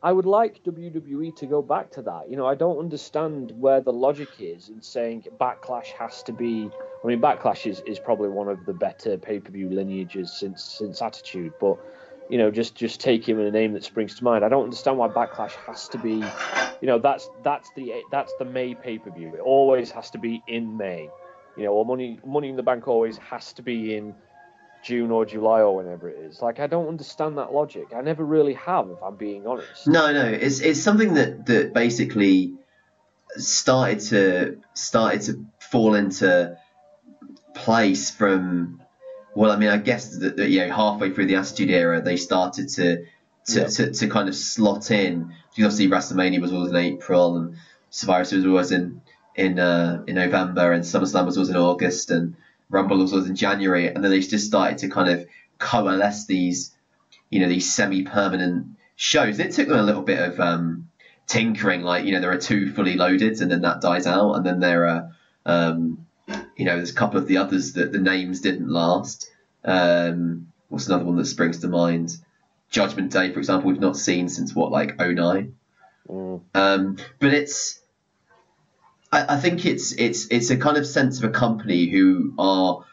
I 0.03 0.11
would 0.11 0.25
like 0.25 0.63
WWE 0.65 1.37
to 1.37 1.45
go 1.47 1.61
back 1.61 1.91
to 1.93 2.03
that. 2.03 2.31
You 2.31 2.39
know, 2.39 2.47
I 2.47 2.55
don't 2.55 2.79
understand 2.79 3.53
where 3.61 3.83
the 3.83 3.93
logic 3.93 4.29
is 4.39 4.71
in 4.71 4.81
saying 4.81 5.27
Backlash 5.39 5.89
has 5.99 6.23
to 6.23 6.33
be. 6.33 6.71
I 7.05 7.07
mean, 7.07 7.21
Backlash 7.21 7.67
is, 7.71 7.81
is 7.87 7.99
probably 7.99 8.31
one 8.31 8.49
of 8.49 8.65
the 8.65 8.73
better 8.73 9.19
pay 9.19 9.39
per 9.39 9.51
view 9.51 9.69
lineages 9.69 10.33
since 10.33 10.65
since 10.65 11.03
Attitude, 11.03 11.53
but 11.61 11.77
you 12.31 12.39
know, 12.39 12.51
just 12.53 12.77
just 12.77 13.01
take 13.01 13.29
him 13.29 13.41
in 13.41 13.47
a 13.47 13.51
name 13.51 13.73
that 13.73 13.83
springs 13.83 14.15
to 14.15 14.25
mind. 14.25 14.45
I 14.45 14.49
don't 14.49 14.63
understand 14.63 14.97
why 14.97 15.09
Backlash 15.09 15.57
has 15.67 15.89
to 15.89 15.99
be, 15.99 16.23
you 16.81 16.87
know, 16.87 17.01
that's 17.01 17.29
that's 17.43 17.69
the 17.75 18.05
that's 18.09 18.33
the 18.35 18.45
May 18.45 18.75
pay 18.75 18.99
per 18.99 19.11
view. 19.11 19.33
It 19.35 19.41
always 19.41 19.91
has 19.91 20.11
to 20.11 20.19
be 20.19 20.41
in 20.47 20.77
May, 20.77 21.11
you 21.57 21.65
know, 21.65 21.73
or 21.73 21.85
Money 21.85 22.21
Money 22.25 22.49
in 22.49 22.57
the 22.57 22.63
Bank 22.63 22.87
always 22.87 23.19
has 23.19 23.53
to 23.55 23.63
be 23.63 23.97
in 23.97 24.15
June 24.81 25.11
or 25.11 25.27
July 25.27 25.61
or 25.61 25.75
whenever 25.75 26.09
it 26.09 26.19
is. 26.19 26.41
Like 26.41 26.61
I 26.61 26.69
don't 26.69 26.87
understand 26.87 27.37
that 27.39 27.53
logic. 27.53 27.89
I 27.97 28.01
never 28.01 28.25
really 28.25 28.55
have, 28.55 28.89
if 28.91 29.03
I'm 29.03 29.17
being 29.17 29.49
honest. 29.49 29.89
No, 29.89 30.13
no, 30.13 30.25
it's 30.27 30.61
it's 30.61 30.81
something 30.81 31.15
that 31.15 31.47
that 31.47 31.75
basically 31.75 32.55
started 33.39 33.99
to 34.11 34.59
started 34.75 35.23
to 35.23 35.47
fall 35.59 35.97
into 35.97 36.57
place 37.57 38.09
from. 38.13 38.81
Well, 39.35 39.51
I 39.51 39.57
mean, 39.57 39.69
I 39.69 39.77
guess 39.77 40.17
that, 40.19 40.37
that 40.37 40.49
you 40.51 40.67
know 40.67 40.75
halfway 40.75 41.11
through 41.11 41.27
the 41.27 41.37
Attitude 41.37 41.71
Era, 41.71 42.01
they 42.03 42.17
started 42.17 42.69
to 42.71 43.05
to, 43.47 43.61
Yeah. 43.61 43.67
to, 43.67 43.93
to 43.93 44.07
kind 44.09 44.29
of 44.29 44.35
slot 44.35 44.91
in. 44.91 45.33
Because 45.55 45.75
obviously 45.75 45.89
WrestleMania 45.89 46.41
was 46.41 46.53
always 46.53 46.71
in 46.71 46.77
April 46.77 47.37
and 47.37 47.57
Survivor 47.91 48.25
Series 48.25 48.45
was 48.45 48.51
always 48.51 48.73
in 48.73 49.01
in 49.35 49.59
uh, 49.59 50.03
in 50.07 50.15
November 50.17 50.73
and 50.73 50.85
SummerSlam 50.85 51.27
was 51.27 51.37
always 51.37 51.51
in 51.51 51.57
August 51.57 52.11
and 52.11 52.35
Rumble 52.69 52.99
was 52.99 53.13
always 53.13 53.29
in 53.29 53.37
January 53.37 53.87
and 53.89 54.03
then 54.03 54.11
they 54.11 54.21
just 54.21 54.47
started 54.47 54.79
to 54.79 54.89
kind 54.89 55.09
of 55.09 55.27
coalesce 55.59 56.27
these 56.27 56.73
you 57.31 57.41
know 57.41 57.49
these 57.49 57.73
semi-permanent 57.73 58.67
shows. 58.97 59.39
It 59.39 59.53
took 59.53 59.69
them 59.69 59.79
a 59.79 59.83
little 59.83 60.03
bit 60.03 60.19
of 60.19 60.39
um, 60.41 60.89
tinkering, 61.27 61.83
like 61.83 62.05
you 62.05 62.13
know 62.13 62.21
there 62.21 62.33
are 62.33 62.39
two 62.39 62.73
fully 62.73 62.97
loaded 62.97 63.41
and 63.41 63.51
then 63.51 63.63
that 63.63 63.81
dies 63.81 64.07
out 64.07 64.35
and 64.35 64.45
then 64.47 64.61
there 64.61 64.87
are 64.87 65.11
um, 65.47 66.07
you 66.61 66.67
know 66.67 66.77
there's 66.77 66.91
a 66.91 66.95
couple 66.95 67.19
of 67.19 67.27
the 67.27 67.39
others 67.39 67.73
that 67.73 67.91
the 67.91 67.99
names 67.99 68.43
didn't 68.43 68.69
last. 68.69 69.31
Um, 69.65 70.53
what's 70.69 70.89
another 70.89 71.05
one 71.05 71.17
that 71.17 71.25
springs 71.25 71.61
to 71.61 71.69
mind? 71.69 72.15
Judgment 72.69 73.11
Day, 73.11 73.33
for 73.33 73.39
example, 73.39 73.71
we've 73.71 73.81
not 73.81 73.97
seen 73.97 74.29
since 74.29 74.55
what 74.55 74.71
like 74.71 74.99
09. 74.99 75.55
Mm. 76.07 76.41
Um, 76.55 76.99
but 77.19 77.33
it's, 77.33 77.81
I, 79.11 79.37
I 79.37 79.41
think 79.41 79.65
it's 79.65 79.93
it's 79.93 80.27
it's 80.27 80.51
a 80.51 80.59
kind 80.59 80.77
of 80.77 80.87
sense 80.87 81.17
of 81.17 81.25
a 81.25 81.33
company 81.33 81.87
who 81.87 82.35
are 82.39 82.85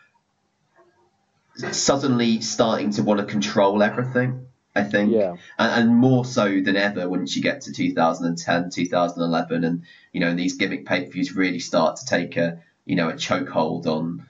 suddenly 1.71 2.39
starting 2.39 2.91
to 2.91 3.03
want 3.03 3.19
to 3.19 3.25
control 3.25 3.83
everything. 3.83 4.45
I 4.75 4.83
think, 4.83 5.11
Yeah. 5.11 5.35
and, 5.59 5.89
and 5.89 5.97
more 5.97 6.23
so 6.23 6.61
than 6.61 6.77
ever 6.77 7.09
once 7.09 7.35
you 7.35 7.41
get 7.41 7.61
to 7.61 7.73
2010, 7.73 8.69
2011, 8.69 9.63
and 9.65 9.81
you 10.13 10.21
know 10.21 10.33
these 10.33 10.53
gimmick 10.53 10.85
pay 10.85 11.03
per 11.03 11.11
views 11.11 11.35
really 11.35 11.59
start 11.59 11.97
to 11.97 12.05
take 12.05 12.37
a 12.37 12.61
you 12.87 12.95
know 12.95 13.09
a 13.09 13.13
chokehold 13.13 13.85
on 13.85 14.27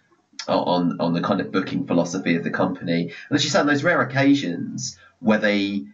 on 0.48 1.00
on 1.00 1.14
the 1.14 1.22
kind 1.22 1.40
of 1.40 1.52
booking 1.52 1.88
philosophy 1.88 2.36
of 2.36 2.44
the 2.44 2.52
company. 2.52 3.14
And 3.30 3.36
as 3.36 3.44
you 3.44 3.50
said, 3.50 3.62
on 3.62 3.68
those 3.68 3.84
rare 3.84 4.02
occasions 4.02 5.00
where 5.20 5.40
they 5.40 5.86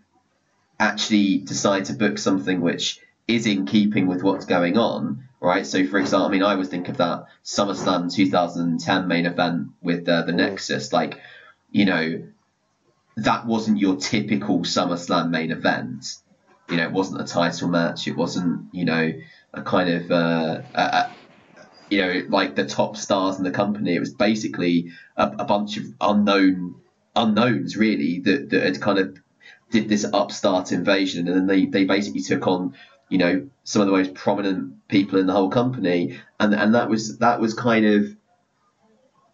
actually 0.80 1.38
decide 1.40 1.86
to 1.86 1.94
book 1.94 2.18
something 2.18 2.62
which 2.62 3.00
is 3.28 3.46
in 3.46 3.66
keeping 3.66 4.08
with 4.08 4.24
what's 4.24 4.46
going 4.46 4.78
on, 4.78 5.24
right? 5.40 5.66
So, 5.66 5.86
for 5.88 5.98
example, 5.98 6.28
I 6.28 6.32
mean, 6.32 6.44
I 6.44 6.52
always 6.52 6.68
think 6.68 6.90
of 6.90 6.98
that 6.98 7.26
SummerSlam 7.44 8.14
2010 8.14 9.08
main 9.08 9.26
event 9.26 9.70
with 9.82 10.08
uh, 10.10 10.24
the 10.24 10.34
Nexus, 10.34 10.92
like, 10.92 11.20
you 11.72 11.86
know, 11.86 12.24
that 13.18 13.46
wasn't 13.46 13.80
your 13.80 13.96
typical 13.96 14.60
SummerSlam 14.60 15.30
main 15.30 15.52
event. 15.52 16.18
You 16.70 16.78
know, 16.78 16.84
it 16.84 16.92
wasn't 16.92 17.22
a 17.22 17.26
title 17.26 17.70
match. 17.70 18.08
It 18.08 18.18
wasn't, 18.18 18.74
you 18.74 18.86
know, 18.86 19.14
a 19.54 19.62
kind 19.62 19.90
of, 19.90 20.12
uh, 20.12 20.62
a, 20.74 21.12
you 21.94 22.02
know, 22.02 22.26
like 22.30 22.56
the 22.56 22.66
top 22.66 22.98
stars 22.98 23.38
in 23.38 23.44
the 23.44 23.52
company. 23.52 23.96
It 23.96 24.00
was 24.00 24.14
basically 24.14 24.92
a, 25.16 25.28
a 25.40 25.46
bunch 25.46 25.78
of 25.78 25.86
unknown 26.02 26.76
unknowns, 27.16 27.78
really, 27.78 28.20
that, 28.22 28.50
that 28.50 28.64
had 28.64 28.82
kind 28.82 28.98
of 28.98 29.18
did 29.70 29.90
this 29.90 30.06
upstart 30.14 30.72
invasion, 30.72 31.28
and 31.28 31.38
then 31.38 31.48
they, 31.48 31.66
they 31.66 31.86
basically 31.86 32.22
took 32.22 32.48
on, 32.48 32.76
you 33.10 33.18
know, 33.18 33.48
some 33.64 33.82
of 33.82 33.88
the 33.88 33.94
most 33.94 34.14
prominent 34.14 34.88
people 34.88 35.20
in 35.20 35.28
the 35.28 35.34
whole 35.34 35.50
company, 35.50 36.20
and 36.40 36.54
and 36.54 36.76
that 36.76 36.90
was 36.90 37.18
that 37.20 37.40
was 37.40 37.54
kind 37.54 37.86
of 37.86 38.16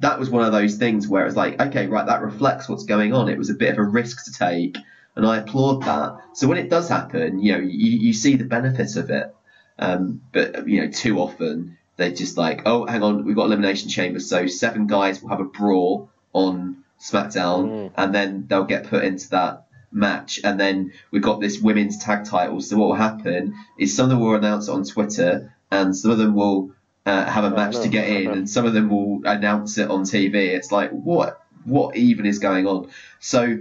that 0.02 0.20
was 0.20 0.30
one 0.30 0.46
of 0.46 0.52
those 0.52 0.76
things 0.76 1.08
where 1.08 1.26
it's 1.26 1.36
like, 1.36 1.60
okay, 1.60 1.88
right, 1.88 2.06
that 2.08 2.22
reflects 2.22 2.70
what's 2.70 2.86
going 2.86 3.14
on. 3.14 3.28
It 3.28 3.38
was 3.38 3.50
a 3.50 3.56
bit 3.56 3.72
of 3.72 3.78
a 3.78 3.84
risk 3.84 4.26
to 4.26 4.32
take, 4.32 4.78
and 5.16 5.26
I 5.26 5.38
applaud 5.38 5.84
that. 5.84 6.18
So 6.34 6.48
when 6.48 6.58
it 6.58 6.70
does 6.70 6.88
happen, 6.88 7.40
you 7.40 7.54
know, 7.54 7.60
you, 7.60 8.00
you 8.00 8.14
see 8.14 8.36
the 8.36 8.46
benefit 8.46 8.96
of 8.96 9.10
it. 9.10 9.34
Um, 9.78 10.22
but 10.34 10.68
you 10.68 10.82
know, 10.82 10.92
too 10.92 11.20
often 11.20 11.78
they're 12.00 12.12
just 12.24 12.38
like, 12.38 12.64
oh, 12.66 12.86
hang 12.88 13.04
on, 13.04 13.26
we've 13.26 13.36
got 13.36 13.46
elimination 13.46 13.90
chamber, 13.90 14.20
so 14.20 14.48
seven 14.48 14.88
guys 14.88 15.22
will 15.22 15.30
have 15.30 15.40
a 15.42 15.46
brawl 15.46 16.10
on 16.34 16.84
SmackDown, 17.00 17.70
Mm. 17.70 17.92
and 17.96 18.16
then 18.16 18.46
they'll 18.48 18.66
get 18.66 18.86
put 18.90 19.04
into 19.04 19.30
that 19.32 19.66
match, 19.92 20.40
and 20.44 20.60
then 20.60 20.92
we've 21.12 21.22
got 21.22 21.40
this 21.42 21.60
women's 21.60 21.98
tag 21.98 22.26
title. 22.26 22.60
So 22.62 22.78
what 22.78 22.88
will 22.90 22.96
happen 22.96 23.54
is 23.78 23.96
some 23.96 24.06
of 24.06 24.10
them 24.10 24.20
will 24.20 24.36
announce 24.36 24.68
it 24.68 24.72
on 24.72 24.84
Twitter, 24.84 25.54
and 25.72 25.96
some 25.96 26.12
of 26.12 26.18
them 26.18 26.34
will 26.36 26.72
uh, 27.06 27.26
have 27.26 27.44
a 27.44 27.48
Oh, 27.54 27.56
match 27.56 27.74
no. 27.76 27.84
to 27.84 27.90
get 27.90 28.08
in, 28.10 28.30
and 28.32 28.50
some 28.50 28.66
of 28.66 28.74
them 28.74 28.90
will 28.90 29.22
announce 29.26 29.78
it 29.78 29.90
on 29.90 30.04
TV. 30.04 30.36
It's 30.58 30.72
like 30.72 30.92
what 30.92 31.42
what 31.66 31.96
even 31.98 32.26
is 32.26 32.40
going 32.40 32.66
on? 32.68 32.88
So 33.20 33.58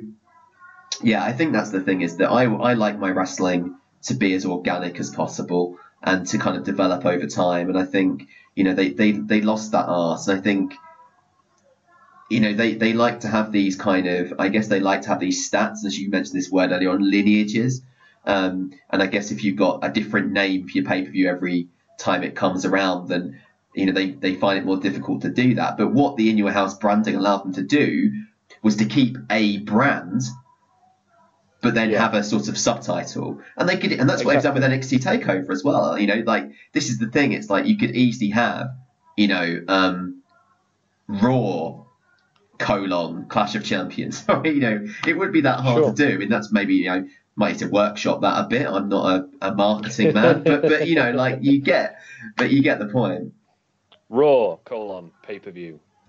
yeah, 1.03 1.23
I 1.23 1.33
think 1.33 1.53
that's 1.53 1.71
the 1.71 1.81
thing 1.81 2.03
is 2.03 2.17
that 2.19 2.31
I 2.31 2.45
I 2.45 2.75
like 2.75 2.99
my 2.99 3.11
wrestling 3.11 3.77
to 4.05 4.15
be 4.15 4.35
as 4.35 4.45
organic 4.45 4.99
as 5.01 5.11
possible 5.11 5.79
and 6.03 6.27
to 6.29 6.39
kind 6.39 6.57
of 6.57 6.65
develop 6.65 7.05
over 7.05 7.27
time. 7.27 7.69
And 7.69 7.79
I 7.79 7.85
think 7.85 8.29
you 8.55 8.65
know 8.65 8.75
they 8.75 8.91
they, 8.91 9.13
they 9.13 9.41
lost 9.41 9.73
that 9.73 9.87
art, 9.87 10.27
and 10.27 10.39
I 10.39 10.43
think 10.43 10.75
you 12.31 12.41
know 12.41 12.53
they, 12.53 12.75
they 12.75 12.93
like 12.93 13.21
to 13.21 13.29
have 13.29 13.53
these 13.53 13.77
kind 13.77 14.07
of 14.07 14.35
I 14.39 14.49
guess 14.49 14.69
they 14.69 14.81
like 14.81 15.03
to 15.03 15.09
have 15.09 15.21
these 15.21 15.49
stats 15.49 15.85
as 15.85 15.99
you 15.99 16.11
mentioned 16.11 16.39
this 16.39 16.51
word 16.51 16.73
earlier 16.73 16.91
on 16.91 17.11
lineages. 17.11 17.83
Um, 18.27 18.73
and 18.91 19.03
I 19.03 19.07
guess 19.07 19.31
if 19.31 19.43
you've 19.43 19.57
got 19.57 19.81
a 19.83 19.89
different 19.89 20.33
name 20.33 20.67
for 20.67 20.73
your 20.73 20.85
pay 20.85 21.03
per 21.03 21.11
view 21.11 21.29
every 21.29 21.69
time 21.99 22.23
it 22.23 22.35
comes 22.35 22.65
around, 22.65 23.09
then 23.09 23.41
you 23.75 23.87
know 23.87 23.93
they, 23.93 24.11
they 24.11 24.35
find 24.35 24.59
it 24.59 24.65
more 24.65 24.77
difficult 24.77 25.23
to 25.23 25.31
do 25.31 25.55
that. 25.55 25.77
But 25.79 25.93
what 25.93 26.17
the 26.17 26.31
In 26.31 26.39
Your 26.39 26.51
House 26.51 26.77
branding 26.77 27.17
allowed 27.17 27.45
them 27.45 27.55
to 27.55 27.63
do 27.63 28.13
was 28.63 28.77
to 28.77 28.85
keep 28.85 29.17
a 29.31 29.59
brand, 29.59 30.23
but 31.61 31.75
then 31.75 31.91
Yeah. 31.91 32.01
have 32.03 32.15
a 32.15 32.23
sort 32.23 32.49
of 32.49 32.57
subtitle, 32.57 33.41
and 33.57 33.69
they 33.69 33.77
could, 33.77 33.93
and 33.93 34.09
that's 34.09 34.25
what 34.25 34.35
they've 34.35 34.43
done 34.43 34.55
with 34.55 34.63
NXT 34.65 34.99
Takeover 35.03 35.51
as 35.51 35.65
well. 35.65 35.99
You 35.99 36.07
know, 36.07 36.23
like 36.27 36.51
this 36.73 36.89
is 36.89 36.99
the 36.99 37.09
thing. 37.09 37.33
It's 37.33 37.51
like 37.51 37.67
you 37.67 37.77
could 37.77 37.97
easily 37.97 38.31
have, 38.31 38.69
you 39.17 39.29
know, 39.29 39.63
um, 39.69 40.23
Raw 41.09 41.85
colon 42.59 43.27
Clash 43.29 43.55
of 43.55 43.65
Champions. 43.65 44.25
you 44.45 44.61
know, 44.61 44.87
it 45.07 45.17
would 45.19 45.33
be 45.33 45.41
that 45.43 45.61
hard 45.61 45.83
Sure. 45.85 45.93
to 45.93 46.09
do. 46.09 46.15
I 46.15 46.17
mean, 46.19 46.29
that's 46.29 46.53
maybe 46.53 46.75
you 46.75 46.87
know 46.91 47.09
might 47.37 47.53
need 47.53 47.59
to 47.61 47.67
workshop 47.69 48.21
that 48.23 48.45
a 48.45 48.49
bit. 48.49 48.67
I'm 48.67 48.89
not 48.89 49.21
a, 49.41 49.49
a 49.51 49.55
marketing 49.55 50.13
man, 50.15 50.43
but 50.45 50.63
but 50.63 50.87
you 50.89 50.95
know, 50.97 51.11
like 51.13 51.39
you 51.43 51.61
get, 51.61 51.99
but 52.37 52.51
you 52.51 52.63
get 52.63 52.79
the 52.79 52.87
point. 52.89 53.33
Raw 54.09 54.57
colon 54.65 55.11
pay 55.23 55.39
per 55.39 55.51
view. 55.51 55.81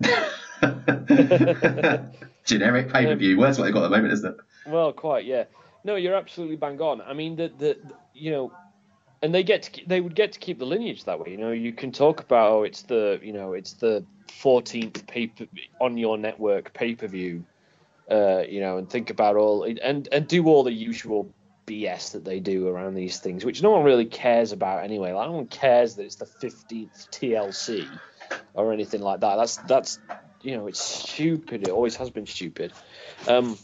Generic 2.44 2.92
pay 2.92 3.06
per 3.06 3.14
view. 3.16 3.36
Well, 3.38 3.46
that's 3.48 3.58
what 3.58 3.64
they've 3.64 3.74
got 3.74 3.84
at 3.84 3.90
the 3.90 3.96
moment, 3.96 4.12
isn't 4.14 4.30
it? 4.34 4.36
Well, 4.66 4.92
quite, 4.92 5.24
yeah. 5.24 5.44
No, 5.84 5.96
you're 5.96 6.14
absolutely 6.14 6.56
bang 6.56 6.80
on. 6.80 7.00
I 7.00 7.14
mean, 7.14 7.36
the, 7.36 7.48
the, 7.48 7.78
the 7.82 7.94
you 8.14 8.30
know, 8.30 8.52
and 9.22 9.34
they 9.34 9.42
get 9.42 9.64
to, 9.64 9.86
they 9.86 10.00
would 10.00 10.14
get 10.14 10.32
to 10.32 10.38
keep 10.38 10.58
the 10.58 10.66
lineage 10.66 11.04
that 11.04 11.20
way. 11.20 11.30
You 11.30 11.38
know, 11.38 11.52
you 11.52 11.72
can 11.72 11.92
talk 11.92 12.20
about 12.20 12.52
oh, 12.52 12.62
it's 12.64 12.82
the 12.82 13.18
you 13.22 13.32
know 13.32 13.52
it's 13.52 13.74
the 13.74 14.04
14th 14.42 15.06
paper 15.06 15.46
on 15.80 15.96
your 15.96 16.18
network 16.18 16.72
pay 16.72 16.94
per 16.94 17.06
view, 17.06 17.44
uh, 18.10 18.42
you 18.48 18.60
know, 18.60 18.78
and 18.78 18.88
think 18.88 19.10
about 19.10 19.36
all 19.36 19.64
and 19.64 20.08
and 20.10 20.26
do 20.26 20.46
all 20.46 20.62
the 20.62 20.72
usual 20.72 21.32
BS 21.66 22.12
that 22.12 22.24
they 22.24 22.40
do 22.40 22.68
around 22.68 22.94
these 22.94 23.18
things, 23.18 23.44
which 23.44 23.62
no 23.62 23.70
one 23.70 23.84
really 23.84 24.06
cares 24.06 24.52
about 24.52 24.84
anyway. 24.84 25.12
Like, 25.12 25.28
no 25.28 25.32
one 25.32 25.46
cares 25.46 25.94
that 25.96 26.04
it's 26.04 26.16
the 26.16 26.26
15th 26.26 27.08
TLC 27.10 27.88
or 28.54 28.72
anything 28.72 29.00
like 29.00 29.20
that. 29.20 29.36
That's 29.36 29.56
that's 29.56 29.98
you 30.42 30.56
know, 30.56 30.66
it's 30.66 30.80
stupid. 30.80 31.68
It 31.68 31.70
always 31.70 31.96
has 31.96 32.10
been 32.10 32.26
stupid. 32.26 32.72
Um, 33.28 33.58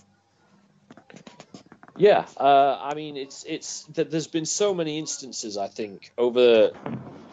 yeah, 1.96 2.26
uh, 2.36 2.78
I 2.80 2.94
mean, 2.94 3.16
it's 3.16 3.44
it's 3.44 3.84
that 3.94 4.10
there's 4.10 4.26
been 4.26 4.46
so 4.46 4.74
many 4.74 4.98
instances. 4.98 5.56
I 5.56 5.68
think 5.68 6.12
over, 6.16 6.70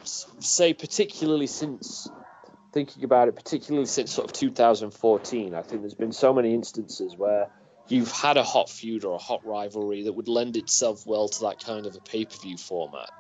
say, 0.04 0.74
particularly 0.74 1.48
since 1.48 2.10
thinking 2.72 3.04
about 3.04 3.28
it, 3.28 3.36
particularly 3.36 3.86
since 3.86 4.12
sort 4.12 4.26
of 4.26 4.34
2014. 4.34 5.54
I 5.54 5.62
think 5.62 5.82
there's 5.82 5.94
been 5.94 6.12
so 6.12 6.34
many 6.34 6.54
instances 6.54 7.16
where 7.16 7.48
you've 7.88 8.12
had 8.12 8.38
a 8.38 8.44
hot 8.44 8.70
feud 8.70 9.06
or 9.06 9.16
a 9.16 9.20
hot 9.20 9.46
rivalry 9.46 10.04
that 10.04 10.14
would 10.14 10.28
lend 10.28 10.58
itself 10.58 11.06
well 11.06 11.30
to 11.30 11.42
that 11.42 11.64
kind 11.64 11.86
of 11.86 11.96
a 11.96 12.00
pay 12.00 12.26
per 12.26 12.36
view 12.38 12.58
format. 12.58 13.12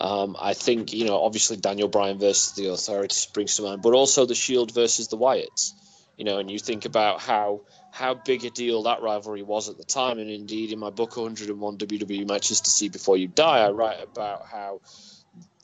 Um, 0.00 0.36
I 0.38 0.54
think 0.54 0.92
you 0.92 1.06
know, 1.06 1.20
obviously 1.20 1.56
Daniel 1.56 1.88
Bryan 1.88 2.18
versus 2.18 2.52
the 2.52 2.70
Authority 2.70 3.14
springs 3.14 3.56
to 3.56 3.62
mind, 3.62 3.82
but 3.82 3.94
also 3.94 4.26
the 4.26 4.34
Shield 4.34 4.72
versus 4.72 5.08
the 5.08 5.16
Wyatts. 5.16 5.72
You 6.18 6.24
know, 6.24 6.38
and 6.38 6.50
you 6.50 6.58
think 6.58 6.84
about 6.84 7.20
how 7.20 7.62
how 7.90 8.12
big 8.12 8.44
a 8.44 8.50
deal 8.50 8.82
that 8.82 9.00
rivalry 9.00 9.42
was 9.42 9.70
at 9.70 9.78
the 9.78 9.84
time, 9.84 10.18
and 10.18 10.28
indeed 10.28 10.72
in 10.72 10.78
my 10.78 10.90
book 10.90 11.16
101 11.16 11.78
WWE 11.78 12.28
matches 12.28 12.60
to 12.62 12.70
see 12.70 12.90
before 12.90 13.16
you 13.16 13.28
die, 13.28 13.64
I 13.64 13.70
write 13.70 14.02
about 14.02 14.44
how 14.44 14.80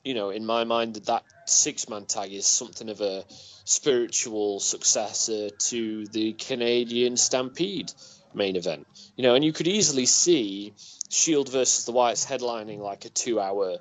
you 0.05 0.13
know, 0.13 0.29
in 0.29 0.45
my 0.45 0.63
mind, 0.63 0.93
that 0.93 1.07
that 1.07 1.23
six 1.45 1.89
man 1.89 2.05
tag 2.05 2.31
is 2.31 2.45
something 2.45 2.89
of 2.89 3.01
a 3.01 3.25
spiritual 3.65 4.59
successor 4.59 5.49
to 5.49 6.05
the 6.05 6.33
Canadian 6.33 7.17
Stampede 7.17 7.91
main 8.33 8.55
event. 8.55 8.87
You 9.17 9.23
know, 9.23 9.33
and 9.33 9.43
you 9.43 9.51
could 9.51 9.67
easily 9.67 10.05
see 10.05 10.73
Shield 11.09 11.49
versus 11.49 11.85
the 11.85 11.91
Wyatts 11.91 12.25
headlining 12.25 12.79
like 12.79 13.05
a 13.05 13.09
two 13.09 13.39
hour 13.39 13.77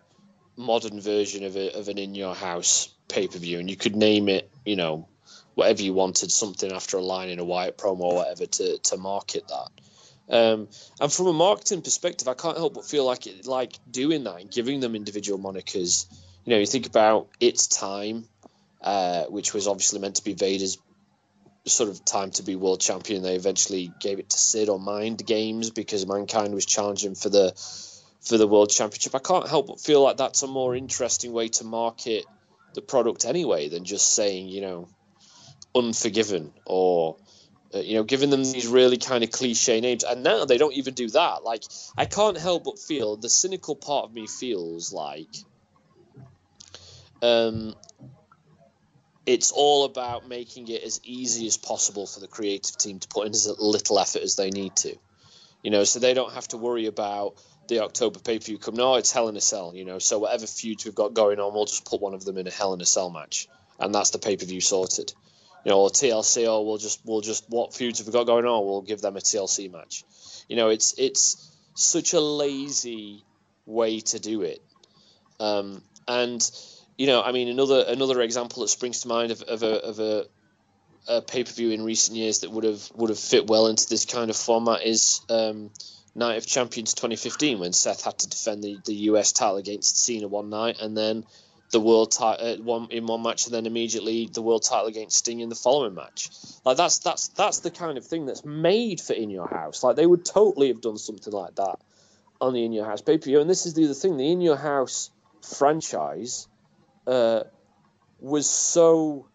modern 0.56 1.00
version 1.00 1.44
of, 1.44 1.56
a, 1.56 1.78
of 1.78 1.88
an 1.88 1.98
in 1.98 2.14
your 2.14 2.34
house 2.34 2.88
pay 3.08 3.28
per 3.28 3.38
view, 3.38 3.58
and 3.58 3.68
you 3.68 3.76
could 3.76 3.94
name 3.94 4.28
it, 4.30 4.50
you 4.64 4.76
know, 4.76 5.08
whatever 5.54 5.82
you 5.82 5.92
wanted, 5.92 6.30
something 6.30 6.72
after 6.72 6.96
a 6.96 7.02
line 7.02 7.28
in 7.28 7.38
a 7.38 7.44
Wyatt 7.44 7.78
promo 7.78 8.00
or 8.00 8.14
whatever 8.16 8.46
to, 8.46 8.78
to 8.78 8.96
market 8.96 9.48
that. 9.48 9.68
Um, 10.28 10.68
and 11.00 11.12
from 11.12 11.26
a 11.26 11.32
marketing 11.32 11.82
perspective, 11.82 12.28
I 12.28 12.34
can't 12.34 12.56
help 12.56 12.74
but 12.74 12.86
feel 12.86 13.04
like 13.04 13.26
it, 13.26 13.46
like 13.46 13.78
doing 13.90 14.24
that 14.24 14.40
and 14.40 14.50
giving 14.50 14.80
them 14.80 14.94
individual 14.94 15.38
monikers. 15.38 16.06
You 16.44 16.54
know, 16.54 16.58
you 16.58 16.66
think 16.66 16.86
about 16.86 17.28
its 17.40 17.66
time, 17.66 18.24
uh, 18.80 19.24
which 19.24 19.52
was 19.52 19.68
obviously 19.68 20.00
meant 20.00 20.16
to 20.16 20.24
be 20.24 20.34
Vader's 20.34 20.78
sort 21.66 21.90
of 21.90 22.04
time 22.04 22.30
to 22.32 22.42
be 22.42 22.56
world 22.56 22.80
champion. 22.80 23.22
They 23.22 23.36
eventually 23.36 23.92
gave 24.00 24.18
it 24.18 24.30
to 24.30 24.38
Sid 24.38 24.68
on 24.68 24.82
Mind 24.82 25.24
Games 25.24 25.70
because 25.70 26.06
Mankind 26.06 26.54
was 26.54 26.66
challenging 26.66 27.14
for 27.14 27.28
the 27.28 27.52
for 28.22 28.38
the 28.38 28.46
world 28.46 28.70
championship. 28.70 29.14
I 29.14 29.18
can't 29.18 29.48
help 29.48 29.66
but 29.66 29.80
feel 29.80 30.02
like 30.02 30.16
that's 30.16 30.42
a 30.42 30.46
more 30.46 30.74
interesting 30.74 31.32
way 31.32 31.48
to 31.48 31.64
market 31.64 32.24
the 32.74 32.82
product 32.82 33.24
anyway 33.24 33.68
than 33.68 33.84
just 33.84 34.14
saying 34.14 34.48
you 34.48 34.60
know 34.60 34.88
Unforgiven 35.74 36.52
or 36.64 37.16
uh, 37.74 37.78
you 37.78 37.94
know 37.94 38.04
giving 38.04 38.30
them 38.30 38.44
these 38.44 38.66
really 38.66 38.96
kind 38.96 39.24
of 39.24 39.30
cliche 39.30 39.80
names. 39.80 40.04
And 40.04 40.22
now 40.22 40.44
they 40.44 40.58
don't 40.58 40.74
even 40.74 40.94
do 40.94 41.08
that. 41.10 41.42
Like 41.42 41.64
I 41.96 42.04
can't 42.04 42.38
help 42.38 42.64
but 42.64 42.78
feel 42.78 43.16
the 43.16 43.28
cynical 43.28 43.74
part 43.74 44.04
of 44.04 44.14
me 44.14 44.26
feels 44.26 44.92
like. 44.92 45.34
Um, 47.22 47.74
it's 49.26 49.52
all 49.52 49.84
about 49.84 50.28
making 50.28 50.68
it 50.68 50.82
as 50.82 51.00
easy 51.02 51.46
as 51.46 51.56
possible 51.56 52.06
for 52.06 52.20
the 52.20 52.26
creative 52.26 52.76
team 52.76 52.98
to 52.98 53.08
put 53.08 53.26
in 53.26 53.32
as 53.32 53.46
little 53.46 53.98
effort 53.98 54.22
as 54.22 54.36
they 54.36 54.50
need 54.50 54.76
to. 54.76 54.94
You 55.62 55.70
know, 55.70 55.84
so 55.84 55.98
they 55.98 56.12
don't 56.12 56.32
have 56.32 56.46
to 56.48 56.58
worry 56.58 56.86
about 56.86 57.36
the 57.68 57.80
October 57.80 58.18
pay 58.18 58.38
per 58.38 58.44
view 58.44 58.58
come. 58.58 58.74
No, 58.74 58.96
it's 58.96 59.10
Hell 59.10 59.28
in 59.28 59.36
a 59.36 59.40
Cell. 59.40 59.72
You 59.74 59.86
know, 59.86 59.98
so 59.98 60.18
whatever 60.18 60.46
feuds 60.46 60.84
we've 60.84 60.94
got 60.94 61.14
going 61.14 61.40
on, 61.40 61.54
we'll 61.54 61.64
just 61.64 61.86
put 61.86 62.02
one 62.02 62.12
of 62.12 62.24
them 62.24 62.36
in 62.36 62.46
a 62.46 62.50
Hell 62.50 62.74
in 62.74 62.82
a 62.82 62.86
Cell 62.86 63.08
match, 63.08 63.48
and 63.80 63.94
that's 63.94 64.10
the 64.10 64.18
pay 64.18 64.36
per 64.36 64.44
view 64.44 64.60
sorted. 64.60 65.14
You 65.64 65.70
know, 65.70 65.80
or 65.80 65.90
TLC, 65.90 66.50
or 66.50 66.64
we'll 66.64 66.78
just 66.78 67.00
we'll 67.04 67.22
just 67.22 67.44
what 67.48 67.74
feuds 67.74 67.98
have 67.98 68.06
we 68.06 68.12
got 68.12 68.24
going 68.24 68.44
on? 68.44 68.64
We'll 68.64 68.82
give 68.82 69.00
them 69.00 69.16
a 69.16 69.20
TLC 69.20 69.72
match. 69.72 70.04
You 70.48 70.56
know, 70.56 70.68
it's 70.68 70.94
it's 70.98 71.50
such 71.74 72.12
a 72.12 72.20
lazy 72.20 73.24
way 73.66 74.00
to 74.00 74.18
do 74.18 74.42
it, 74.42 74.62
um, 75.40 75.82
and 76.06 76.48
you 76.98 77.06
know, 77.06 77.22
I 77.22 77.32
mean, 77.32 77.48
another 77.48 77.84
another 77.88 78.20
example 78.20 78.62
that 78.62 78.68
springs 78.68 79.00
to 79.00 79.08
mind 79.08 79.30
of, 79.30 79.42
of 79.42 79.62
a 79.62 79.84
of 79.84 79.98
a, 80.00 80.26
a 81.08 81.22
pay 81.22 81.44
per 81.44 81.52
view 81.52 81.70
in 81.70 81.82
recent 81.82 82.16
years 82.16 82.40
that 82.40 82.50
would 82.50 82.64
have 82.64 82.82
would 82.94 83.10
have 83.10 83.18
fit 83.18 83.46
well 83.46 83.66
into 83.66 83.88
this 83.88 84.04
kind 84.04 84.30
of 84.30 84.36
format 84.36 84.82
is 84.82 85.22
um, 85.30 85.70
Night 86.14 86.36
of 86.36 86.46
Champions 86.46 86.94
2015 86.94 87.58
when 87.58 87.72
Seth 87.72 88.04
had 88.04 88.18
to 88.18 88.28
defend 88.28 88.62
the, 88.62 88.78
the 88.84 88.94
US 89.10 89.32
title 89.32 89.56
against 89.56 89.98
Cena 89.98 90.28
one 90.28 90.48
night 90.50 90.80
and 90.80 90.96
then 90.96 91.24
the 91.70 91.80
world 91.80 92.12
title 92.12 92.46
uh, 92.46 92.56
one 92.62 92.88
in 92.90 93.06
one 93.06 93.22
match 93.22 93.46
and 93.46 93.54
then 93.54 93.66
immediately 93.66 94.28
the 94.32 94.42
world 94.42 94.62
title 94.62 94.86
against 94.86 95.18
Sting 95.18 95.40
in 95.40 95.48
the 95.48 95.54
following 95.54 95.94
match. 95.94 96.30
Like 96.64 96.76
that's 96.76 96.98
that's 96.98 97.28
that's 97.28 97.60
the 97.60 97.70
kind 97.70 97.98
of 97.98 98.06
thing 98.06 98.26
that's 98.26 98.44
made 98.44 99.00
for 99.00 99.12
In 99.12 99.30
Your 99.30 99.48
House. 99.48 99.82
Like 99.82 99.96
they 99.96 100.06
would 100.06 100.24
totally 100.24 100.68
have 100.68 100.80
done 100.80 100.98
something 100.98 101.32
like 101.32 101.56
that 101.56 101.76
on 102.40 102.52
the 102.52 102.64
In 102.64 102.72
Your 102.72 102.86
House 102.86 103.02
pay 103.02 103.18
per 103.18 103.24
view. 103.24 103.40
And 103.40 103.50
this 103.50 103.66
is 103.66 103.74
the 103.74 103.84
other 103.84 103.94
thing: 103.94 104.16
the 104.16 104.30
In 104.30 104.40
Your 104.40 104.56
House 104.56 105.10
franchise 105.42 106.48
uh, 107.06 107.44
was 108.18 108.48
so 108.48 109.28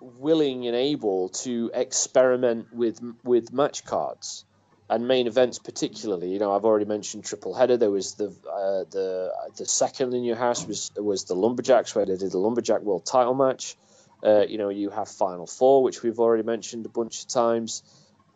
willing 0.00 0.66
and 0.66 0.76
able 0.76 1.30
to 1.30 1.70
experiment 1.74 2.72
with 2.72 3.00
with 3.24 3.52
match 3.52 3.84
cards 3.84 4.44
and 4.90 5.06
main 5.06 5.26
events 5.26 5.58
particularly. 5.58 6.30
You 6.32 6.38
know, 6.38 6.54
I've 6.54 6.64
already 6.64 6.86
mentioned 6.86 7.24
triple 7.24 7.54
header. 7.54 7.76
There 7.76 7.90
was 7.90 8.14
the 8.14 8.28
uh, 8.28 8.84
the 8.90 9.32
the 9.56 9.66
second 9.66 10.14
in 10.14 10.24
your 10.24 10.36
house 10.36 10.66
was 10.66 10.90
was 10.96 11.24
the 11.24 11.34
lumberjacks 11.34 11.94
where 11.94 12.06
they 12.06 12.16
did 12.16 12.32
the 12.32 12.38
lumberjack 12.38 12.82
world 12.82 13.04
title 13.04 13.34
match. 13.34 13.76
Uh, 14.24 14.44
you 14.48 14.58
know, 14.58 14.68
you 14.68 14.90
have 14.90 15.08
final 15.08 15.46
four, 15.46 15.82
which 15.82 16.02
we've 16.02 16.18
already 16.18 16.42
mentioned 16.42 16.86
a 16.86 16.88
bunch 16.88 17.22
of 17.22 17.28
times. 17.28 17.82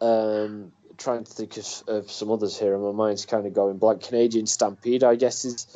Um, 0.00 0.72
trying 0.98 1.24
to 1.24 1.32
think 1.32 1.56
of, 1.56 1.82
of 1.88 2.10
some 2.10 2.30
others 2.30 2.58
here, 2.58 2.74
and 2.74 2.82
my 2.82 2.92
mind's 2.92 3.24
kind 3.26 3.46
of 3.46 3.54
going 3.54 3.78
blank. 3.78 4.02
Canadian 4.02 4.46
Stampede, 4.46 5.04
I 5.04 5.16
guess, 5.16 5.44
is 5.44 5.66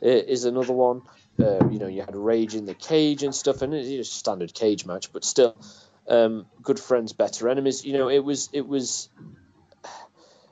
is 0.00 0.44
another 0.44 0.72
one. 0.72 1.02
Uh, 1.38 1.68
you 1.70 1.78
know, 1.78 1.86
you 1.86 2.00
had 2.02 2.16
Rage 2.16 2.54
in 2.54 2.66
the 2.66 2.74
cage 2.74 3.22
and 3.22 3.34
stuff, 3.34 3.62
and 3.62 3.74
it's 3.74 4.08
a 4.08 4.12
standard 4.12 4.54
cage 4.54 4.86
match, 4.86 5.12
but 5.12 5.24
still, 5.24 5.56
um, 6.08 6.46
good 6.62 6.78
friends, 6.78 7.12
better 7.12 7.48
enemies. 7.48 7.84
You 7.84 7.94
know, 7.94 8.08
it 8.08 8.24
was 8.24 8.48
it 8.52 8.66
was 8.66 9.08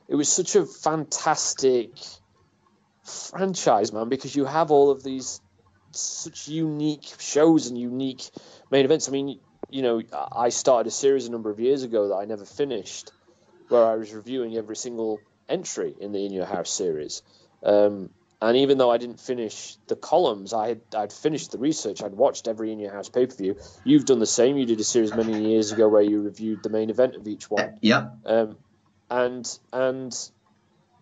it 0.07 0.15
was 0.15 0.29
such 0.29 0.55
a 0.55 0.65
fantastic 0.65 1.91
franchise, 3.03 3.93
man, 3.93 4.09
because 4.09 4.35
you 4.35 4.45
have 4.45 4.71
all 4.71 4.91
of 4.91 5.03
these 5.03 5.41
such 5.91 6.47
unique 6.47 7.13
shows 7.19 7.67
and 7.67 7.77
unique 7.77 8.29
main 8.71 8.85
events. 8.85 9.07
I 9.07 9.11
mean, 9.11 9.39
you 9.69 9.81
know, 9.81 10.01
I 10.31 10.49
started 10.49 10.87
a 10.87 10.91
series 10.91 11.27
a 11.27 11.31
number 11.31 11.49
of 11.49 11.59
years 11.59 11.83
ago 11.83 12.09
that 12.09 12.15
I 12.15 12.25
never 12.25 12.45
finished, 12.45 13.11
where 13.69 13.85
I 13.85 13.95
was 13.95 14.13
reviewing 14.13 14.55
every 14.57 14.75
single 14.75 15.21
entry 15.47 15.95
in 15.99 16.11
the 16.11 16.25
In 16.25 16.33
Your 16.33 16.45
House 16.45 16.69
series. 16.69 17.21
Um, 17.63 18.09
and 18.41 18.57
even 18.57 18.77
though 18.77 18.91
I 18.91 18.97
didn't 18.97 19.19
finish 19.19 19.77
the 19.87 19.95
columns, 19.95 20.53
I 20.53 20.67
had 20.67 20.81
I'd 20.95 21.13
finished 21.13 21.51
the 21.51 21.57
research. 21.57 22.03
I'd 22.03 22.13
watched 22.13 22.47
every 22.47 22.71
in 22.71 22.79
your 22.79 22.91
house 22.91 23.09
pay 23.09 23.25
per 23.25 23.35
view. 23.35 23.57
You've 23.83 24.05
done 24.05 24.19
the 24.19 24.25
same. 24.25 24.57
You 24.57 24.65
did 24.65 24.79
a 24.79 24.83
series 24.83 25.15
many 25.15 25.51
years 25.51 25.71
ago 25.71 25.87
where 25.87 26.01
you 26.01 26.21
reviewed 26.21 26.61
the 26.61 26.69
main 26.69 26.89
event 26.89 27.15
of 27.15 27.27
each 27.27 27.49
one. 27.49 27.79
Yeah. 27.81 28.09
Um, 28.25 28.57
and 29.09 29.59
and 29.71 30.15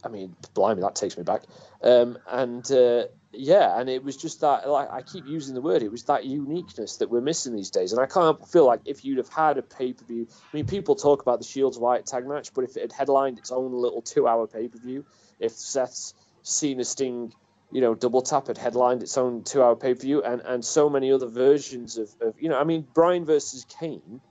I 0.04 0.10
mean, 0.10 0.36
blimey, 0.54 0.82
that 0.82 0.96
takes 0.96 1.18
me 1.18 1.24
back. 1.24 1.44
Um, 1.82 2.18
and 2.28 2.70
uh, 2.72 3.06
yeah, 3.32 3.80
and 3.80 3.90
it 3.90 4.04
was 4.04 4.18
just 4.18 4.42
that. 4.42 4.70
Like 4.70 4.92
I 4.92 5.02
keep 5.02 5.26
using 5.26 5.56
the 5.56 5.62
word, 5.62 5.82
it 5.82 5.92
was 5.92 6.04
that 6.04 6.26
uniqueness 6.26 6.98
that 6.98 7.10
we're 7.10 7.22
missing 7.22 7.56
these 7.56 7.70
days. 7.70 7.94
And 7.94 8.02
I 8.02 8.06
can't 8.06 8.46
feel 8.48 8.66
like 8.66 8.82
if 8.86 9.06
you'd 9.06 9.18
have 9.18 9.30
had 9.30 9.58
a 9.58 9.62
pay 9.62 9.94
per 9.94 10.06
view. 10.06 10.28
I 10.32 10.58
mean, 10.58 10.66
people 10.66 10.96
talk 10.96 11.22
about 11.22 11.40
the 11.40 11.46
Shields 11.46 11.78
Wyatt 11.78 12.06
tag 12.06 12.28
match, 12.28 12.54
but 12.54 12.64
if 12.64 12.76
it 12.76 12.82
had 12.82 12.92
headlined 12.92 13.40
its 13.40 13.52
own 13.52 13.74
little 13.74 14.02
two 14.02 14.28
hour 14.28 14.48
pay 14.48 14.68
per 14.68 14.78
view, 14.78 15.06
if 15.40 15.54
Seth's 15.54 16.14
Cena 16.42 16.84
Sting, 16.84 17.34
you 17.72 17.82
know, 17.82 17.96
double 17.96 18.22
tap 18.22 18.48
had 18.48 18.58
headlined 18.58 19.04
its 19.04 19.18
own 19.18 19.44
two 19.44 19.64
hour 19.64 19.76
pay 19.76 19.94
per 19.94 20.02
view, 20.02 20.22
and 20.24 20.42
and 20.42 20.66
so 20.66 20.90
many 20.90 21.12
other 21.12 21.28
versions 21.28 21.98
of, 21.98 22.10
of 22.22 22.36
you 22.40 22.50
know, 22.50 22.60
I 22.60 22.66
mean, 22.66 22.86
Bryan 22.94 23.26
versus 23.26 23.66
Kane, 23.80 24.22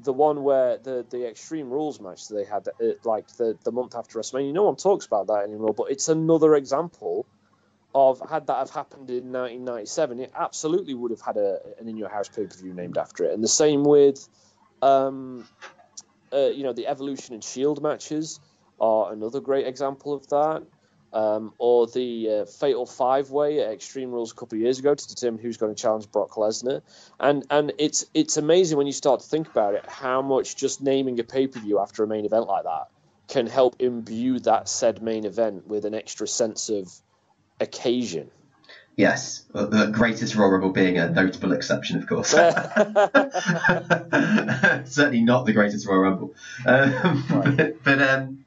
the 0.00 0.12
one 0.12 0.42
where 0.42 0.78
the 0.78 1.04
the 1.08 1.28
Extreme 1.28 1.70
Rules 1.70 2.00
match 2.00 2.28
they 2.28 2.44
had 2.44 2.68
uh, 2.68 2.94
like 3.04 3.28
the 3.36 3.56
the 3.64 3.72
month 3.72 3.94
after 3.94 4.18
WrestleMania, 4.18 4.52
no 4.52 4.64
one 4.64 4.76
talks 4.76 5.06
about 5.06 5.26
that 5.28 5.44
anymore, 5.44 5.74
but 5.74 5.90
it's 5.90 6.08
another 6.08 6.54
example 6.54 7.26
of 7.94 8.22
had 8.28 8.46
that 8.46 8.56
have 8.56 8.70
happened 8.70 9.10
in 9.10 9.32
1997, 9.32 10.20
it 10.20 10.32
absolutely 10.34 10.94
would 10.94 11.10
have 11.10 11.20
had 11.20 11.36
a, 11.36 11.58
an 11.78 11.88
in 11.88 11.96
your 11.98 12.08
house 12.08 12.28
pay 12.28 12.46
per 12.46 12.56
view 12.56 12.72
named 12.72 12.96
after 12.96 13.24
it, 13.24 13.34
and 13.34 13.42
the 13.42 13.48
same 13.48 13.84
with. 13.84 14.28
Um, 14.80 15.46
uh, 16.32 16.48
you 16.48 16.62
know 16.62 16.72
the 16.72 16.86
Evolution 16.86 17.34
and 17.34 17.44
Shield 17.44 17.82
matches 17.82 18.40
are 18.80 19.12
another 19.12 19.40
great 19.40 19.66
example 19.66 20.14
of 20.14 20.26
that 20.28 20.62
um, 21.12 21.52
or 21.58 21.86
the 21.86 22.30
uh, 22.30 22.44
Fatal 22.46 22.86
Five 22.86 23.30
Way 23.30 23.60
at 23.60 23.72
Extreme 23.72 24.10
Rules 24.10 24.32
a 24.32 24.34
couple 24.34 24.56
of 24.56 24.62
years 24.62 24.78
ago 24.78 24.94
to 24.94 25.08
determine 25.08 25.40
who's 25.40 25.56
going 25.56 25.74
to 25.74 25.80
challenge 25.80 26.10
Brock 26.10 26.32
Lesnar, 26.32 26.82
and 27.20 27.44
and 27.50 27.72
it's 27.78 28.06
it's 28.14 28.36
amazing 28.36 28.78
when 28.78 28.86
you 28.86 28.92
start 28.92 29.20
to 29.20 29.26
think 29.26 29.48
about 29.48 29.74
it 29.74 29.84
how 29.88 30.22
much 30.22 30.56
just 30.56 30.82
naming 30.82 31.18
a 31.20 31.24
pay 31.24 31.46
per 31.46 31.60
view 31.60 31.78
after 31.78 32.04
a 32.04 32.06
main 32.06 32.24
event 32.24 32.46
like 32.46 32.64
that 32.64 32.88
can 33.28 33.46
help 33.46 33.76
imbue 33.78 34.40
that 34.40 34.68
said 34.68 35.02
main 35.02 35.24
event 35.24 35.66
with 35.66 35.86
an 35.86 35.94
extra 35.94 36.28
sense 36.28 36.68
of 36.68 36.92
occasion. 37.60 38.30
Yes, 38.94 39.44
the 39.54 39.86
greatest 39.86 40.34
Royal 40.34 40.50
Rumble 40.50 40.70
being 40.70 40.98
a 40.98 41.08
notable 41.08 41.52
exception, 41.52 41.96
of 41.96 42.06
course. 42.06 42.28
Certainly 44.92 45.22
not 45.22 45.46
the 45.46 45.54
greatest 45.54 45.86
Royal 45.86 46.00
Rumble, 46.00 46.34
um, 46.66 47.24
right. 47.30 47.56
but, 47.56 47.84
but 47.98 48.02
um, 48.02 48.41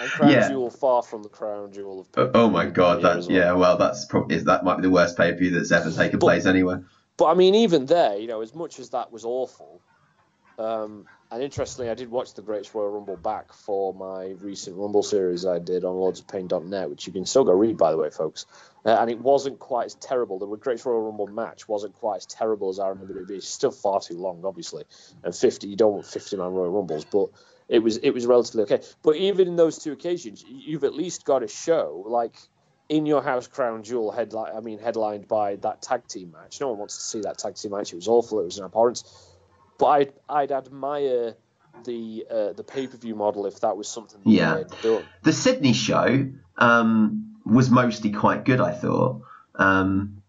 and 0.00 0.10
Crown 0.10 0.30
yeah. 0.30 0.48
Jewel 0.48 0.70
far 0.70 1.02
from 1.02 1.22
the 1.22 1.28
Crown 1.28 1.72
Jewel 1.72 2.00
of. 2.00 2.08
Oh, 2.16 2.30
oh 2.34 2.50
my 2.50 2.66
God! 2.66 3.02
That 3.02 3.18
well. 3.18 3.30
yeah, 3.30 3.52
well, 3.52 3.76
that's 3.76 4.04
probably 4.04 4.38
that 4.38 4.64
might 4.64 4.76
be 4.76 4.82
the 4.82 4.90
worst 4.90 5.16
pay 5.16 5.32
per 5.32 5.38
view 5.38 5.50
that's 5.50 5.72
ever 5.72 5.90
taken 5.90 6.18
but, 6.18 6.26
place 6.26 6.46
anywhere. 6.46 6.84
But 7.16 7.26
I 7.26 7.34
mean, 7.34 7.54
even 7.54 7.86
there, 7.86 8.16
you 8.16 8.26
know, 8.26 8.40
as 8.40 8.54
much 8.54 8.78
as 8.78 8.90
that 8.90 9.12
was 9.12 9.24
awful, 9.24 9.80
um, 10.58 11.06
and 11.30 11.42
interestingly, 11.42 11.90
I 11.90 11.94
did 11.94 12.10
watch 12.10 12.34
the 12.34 12.42
Great 12.42 12.72
Royal 12.74 12.90
Rumble 12.90 13.16
back 13.16 13.52
for 13.52 13.92
my 13.92 14.36
recent 14.40 14.76
Rumble 14.76 15.02
series 15.02 15.44
I 15.44 15.58
did 15.58 15.84
on 15.84 15.94
LordsOfPain.net, 15.94 16.90
which 16.90 17.06
you 17.06 17.12
can 17.12 17.26
still 17.26 17.44
go 17.44 17.52
read, 17.52 17.76
by 17.76 17.90
the 17.90 17.98
way, 17.98 18.10
folks. 18.10 18.46
Uh, 18.84 18.90
and 19.00 19.10
it 19.10 19.18
wasn't 19.18 19.58
quite 19.58 19.86
as 19.86 19.94
terrible. 19.94 20.38
The 20.38 20.46
Great 20.56 20.84
Royal 20.84 21.02
Rumble 21.02 21.26
match 21.26 21.66
wasn't 21.66 21.94
quite 21.94 22.18
as 22.18 22.26
terrible 22.26 22.68
as 22.68 22.78
I 22.78 22.88
remember 22.88 23.18
it 23.18 23.26
being. 23.26 23.38
It's 23.38 23.48
still 23.48 23.72
far 23.72 24.00
too 24.00 24.16
long, 24.16 24.42
obviously. 24.44 24.84
And 25.24 25.34
50, 25.34 25.66
you 25.66 25.76
don't 25.76 25.94
want 25.94 26.06
50 26.06 26.36
man 26.36 26.52
Royal 26.52 26.70
Rumbles, 26.70 27.04
but 27.04 27.30
it 27.68 27.78
was 27.78 27.96
it 27.98 28.10
was 28.10 28.26
relatively 28.26 28.62
okay. 28.64 28.82
But 29.02 29.16
even 29.16 29.48
in 29.48 29.56
those 29.56 29.78
two 29.78 29.92
occasions, 29.92 30.44
you've 30.46 30.84
at 30.84 30.94
least 30.94 31.24
got 31.24 31.42
a 31.42 31.48
show 31.48 32.04
like 32.06 32.36
in 32.88 33.06
your 33.06 33.22
house 33.22 33.46
crown 33.46 33.82
jewel 33.82 34.10
headline. 34.10 34.52
I 34.54 34.60
mean, 34.60 34.78
headlined 34.78 35.28
by 35.28 35.56
that 35.56 35.82
tag 35.82 36.06
team 36.06 36.32
match. 36.32 36.60
No 36.60 36.68
one 36.68 36.78
wants 36.78 36.96
to 36.96 37.02
see 37.02 37.20
that 37.22 37.38
tag 37.38 37.54
team 37.56 37.72
match. 37.72 37.92
It 37.92 37.96
was 37.96 38.08
awful. 38.08 38.40
It 38.40 38.44
was 38.44 38.58
an 38.58 38.64
abhorrence. 38.64 39.04
But 39.78 39.86
I'd 39.86 40.12
I'd 40.28 40.52
admire 40.52 41.34
the 41.84 42.26
uh, 42.30 42.52
the 42.52 42.64
pay 42.64 42.86
per 42.86 42.96
view 42.96 43.14
model 43.14 43.46
if 43.46 43.60
that 43.60 43.76
was 43.76 43.88
something 43.88 44.20
that 44.24 44.30
yeah. 44.30 44.64
The 45.22 45.32
Sydney 45.32 45.72
show 45.72 46.30
um, 46.58 47.36
was 47.44 47.70
mostly 47.70 48.12
quite 48.12 48.44
good, 48.44 48.60
I 48.60 48.72
thought. 48.72 49.22
Um, 49.54 50.22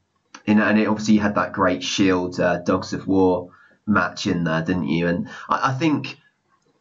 and, 0.48 0.60
and 0.62 0.80
it 0.80 0.88
obviously 0.88 1.18
had 1.18 1.36
that 1.36 1.54
great 1.54 1.84
Shield 1.84 2.40
uh, 2.40 2.60
Dogs 2.60 2.94
of 2.94 3.08
War 3.08 3.52
match 3.86 4.28
in 4.28 4.44
there, 4.44 4.62
didn't 4.62 4.88
you? 4.88 5.08
And 5.08 5.30
I, 5.50 5.72
I 5.72 5.74
think 5.74 6.18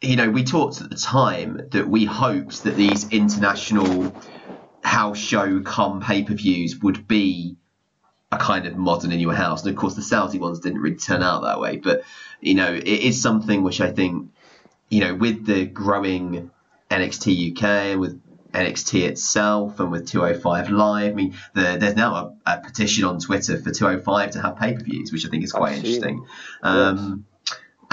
you 0.05 0.17
know, 0.17 0.31
we 0.31 0.45
talked 0.45 0.81
at 0.81 0.91
the 0.91 0.97
time 0.97 1.69
that 1.71 1.89
we 1.89 2.05
hoped 2.05 2.65
that 2.65 2.77
these 2.77 3.09
international 3.11 4.15
house 4.83 5.19
show 5.19 5.61
come 5.61 6.01
pay 6.01 6.23
per 6.23 6.35
views 6.35 6.77
would 6.79 7.09
be 7.09 7.57
a 8.31 8.37
kind 8.37 8.67
of 8.67 8.77
modern 8.77 9.13
in 9.13 9.21
your 9.21 9.35
house. 9.35 9.63
And 9.63 9.71
of 9.71 9.77
course, 9.77 9.95
the 9.95 10.03
Saudi 10.03 10.39
ones 10.39 10.61
didn't 10.61 10.81
really 10.81 10.97
turn 10.97 11.23
out 11.23 11.43
that 11.43 11.61
way. 11.61 11.77
But 11.77 12.03
you 12.41 12.55
know, 12.55 12.73
it 12.75 12.87
is 12.87 13.23
something 13.23 13.63
which 13.63 13.81
I 13.81 13.91
think, 13.91 14.31
you 14.89 15.01
know, 15.01 15.15
with 15.15 15.47
the 15.47 15.67
growing 15.67 16.51
NXT 16.91 17.57
UK 17.57 17.99
with 17.99 18.21
NXT 18.53 19.09
itself 19.09 19.81
and 19.81 19.91
with 19.91 20.09
205 20.09 20.71
Live. 20.71 21.13
I 21.13 21.15
mean, 21.15 21.35
the, 21.55 21.77
there's 21.79 21.97
now 21.97 22.15
a, 22.47 22.53
a, 22.53 22.61
petition 22.61 23.05
on 23.05 23.19
Twitter 23.19 23.61
for 23.61 23.73
205 23.73 24.33
to 24.33 24.43
have 24.43 24.57
pay 24.57 24.75
per 24.75 24.83
views, 24.83 25.11
which 25.13 25.27
I 25.27 25.29
think 25.29 25.45
is 25.45 25.53
quite 25.53 25.77
interesting. 25.77 26.27
Um. 26.63 27.27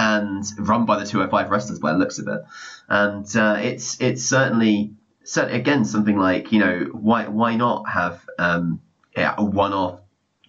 And 0.02 0.44
run 0.58 0.86
by 0.86 0.98
the 0.98 1.06
205 1.06 1.52
wrestlers 1.52 1.80
by 1.80 1.92
the 1.92 2.00
looks 2.00 2.18
of 2.18 2.28
it. 2.28 2.42
And 2.90 3.36
uh, 3.36 3.58
it's 3.62 4.02
it's 4.02 4.24
certainly, 4.24 4.94
certainly, 5.24 5.60
again, 5.60 5.86
something 5.86 6.18
like, 6.18 6.52
you 6.52 6.60
know, 6.60 6.90
why 6.92 7.28
why 7.28 7.56
not 7.56 7.88
have 7.88 8.26
um, 8.40 8.82
yeah, 9.16 9.36
a 9.38 9.44
one 9.44 9.74
off, 9.74 10.00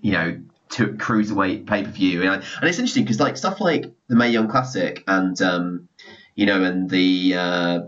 you 0.01 0.12
know, 0.12 0.41
to 0.71 0.87
cruiserweight 0.88 1.67
pay 1.67 1.83
per 1.85 1.91
view? 1.91 2.23
And, 2.23 2.43
and 2.61 2.69
it's 2.69 2.79
interesting 2.79 3.05
because 3.05 3.21
like 3.21 3.37
stuff 3.37 3.61
like 3.61 3.93
the 4.09 4.17
Mae 4.17 4.31
Young 4.31 4.49
Classic 4.49 5.05
and, 5.07 5.41
um, 5.43 5.88
you 6.35 6.47
know, 6.47 6.62
and 6.62 6.88
the. 6.88 7.35
Uh, 7.35 7.81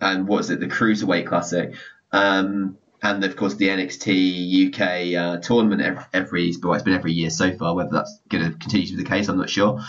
and 0.00 0.28
what 0.28 0.40
is 0.40 0.50
it, 0.50 0.60
the 0.60 0.66
Cruiserweight 0.66 1.26
Classic, 1.26 1.74
um, 2.12 2.76
and 3.02 3.24
of 3.24 3.36
course 3.36 3.54
the 3.54 3.68
NXT 3.68 4.68
UK 4.68 5.14
uh, 5.18 5.40
tournament 5.40 5.82
every, 5.82 6.04
every 6.12 6.54
well, 6.62 6.74
it's 6.74 6.82
been 6.82 6.94
every 6.94 7.12
year 7.12 7.30
so 7.30 7.56
far. 7.56 7.74
Whether 7.74 7.90
that's 7.90 8.20
going 8.28 8.44
to 8.44 8.58
continue 8.58 8.86
to 8.86 8.96
be 8.96 9.02
the 9.02 9.08
case, 9.08 9.28
I'm 9.28 9.38
not 9.38 9.50
sure. 9.50 9.80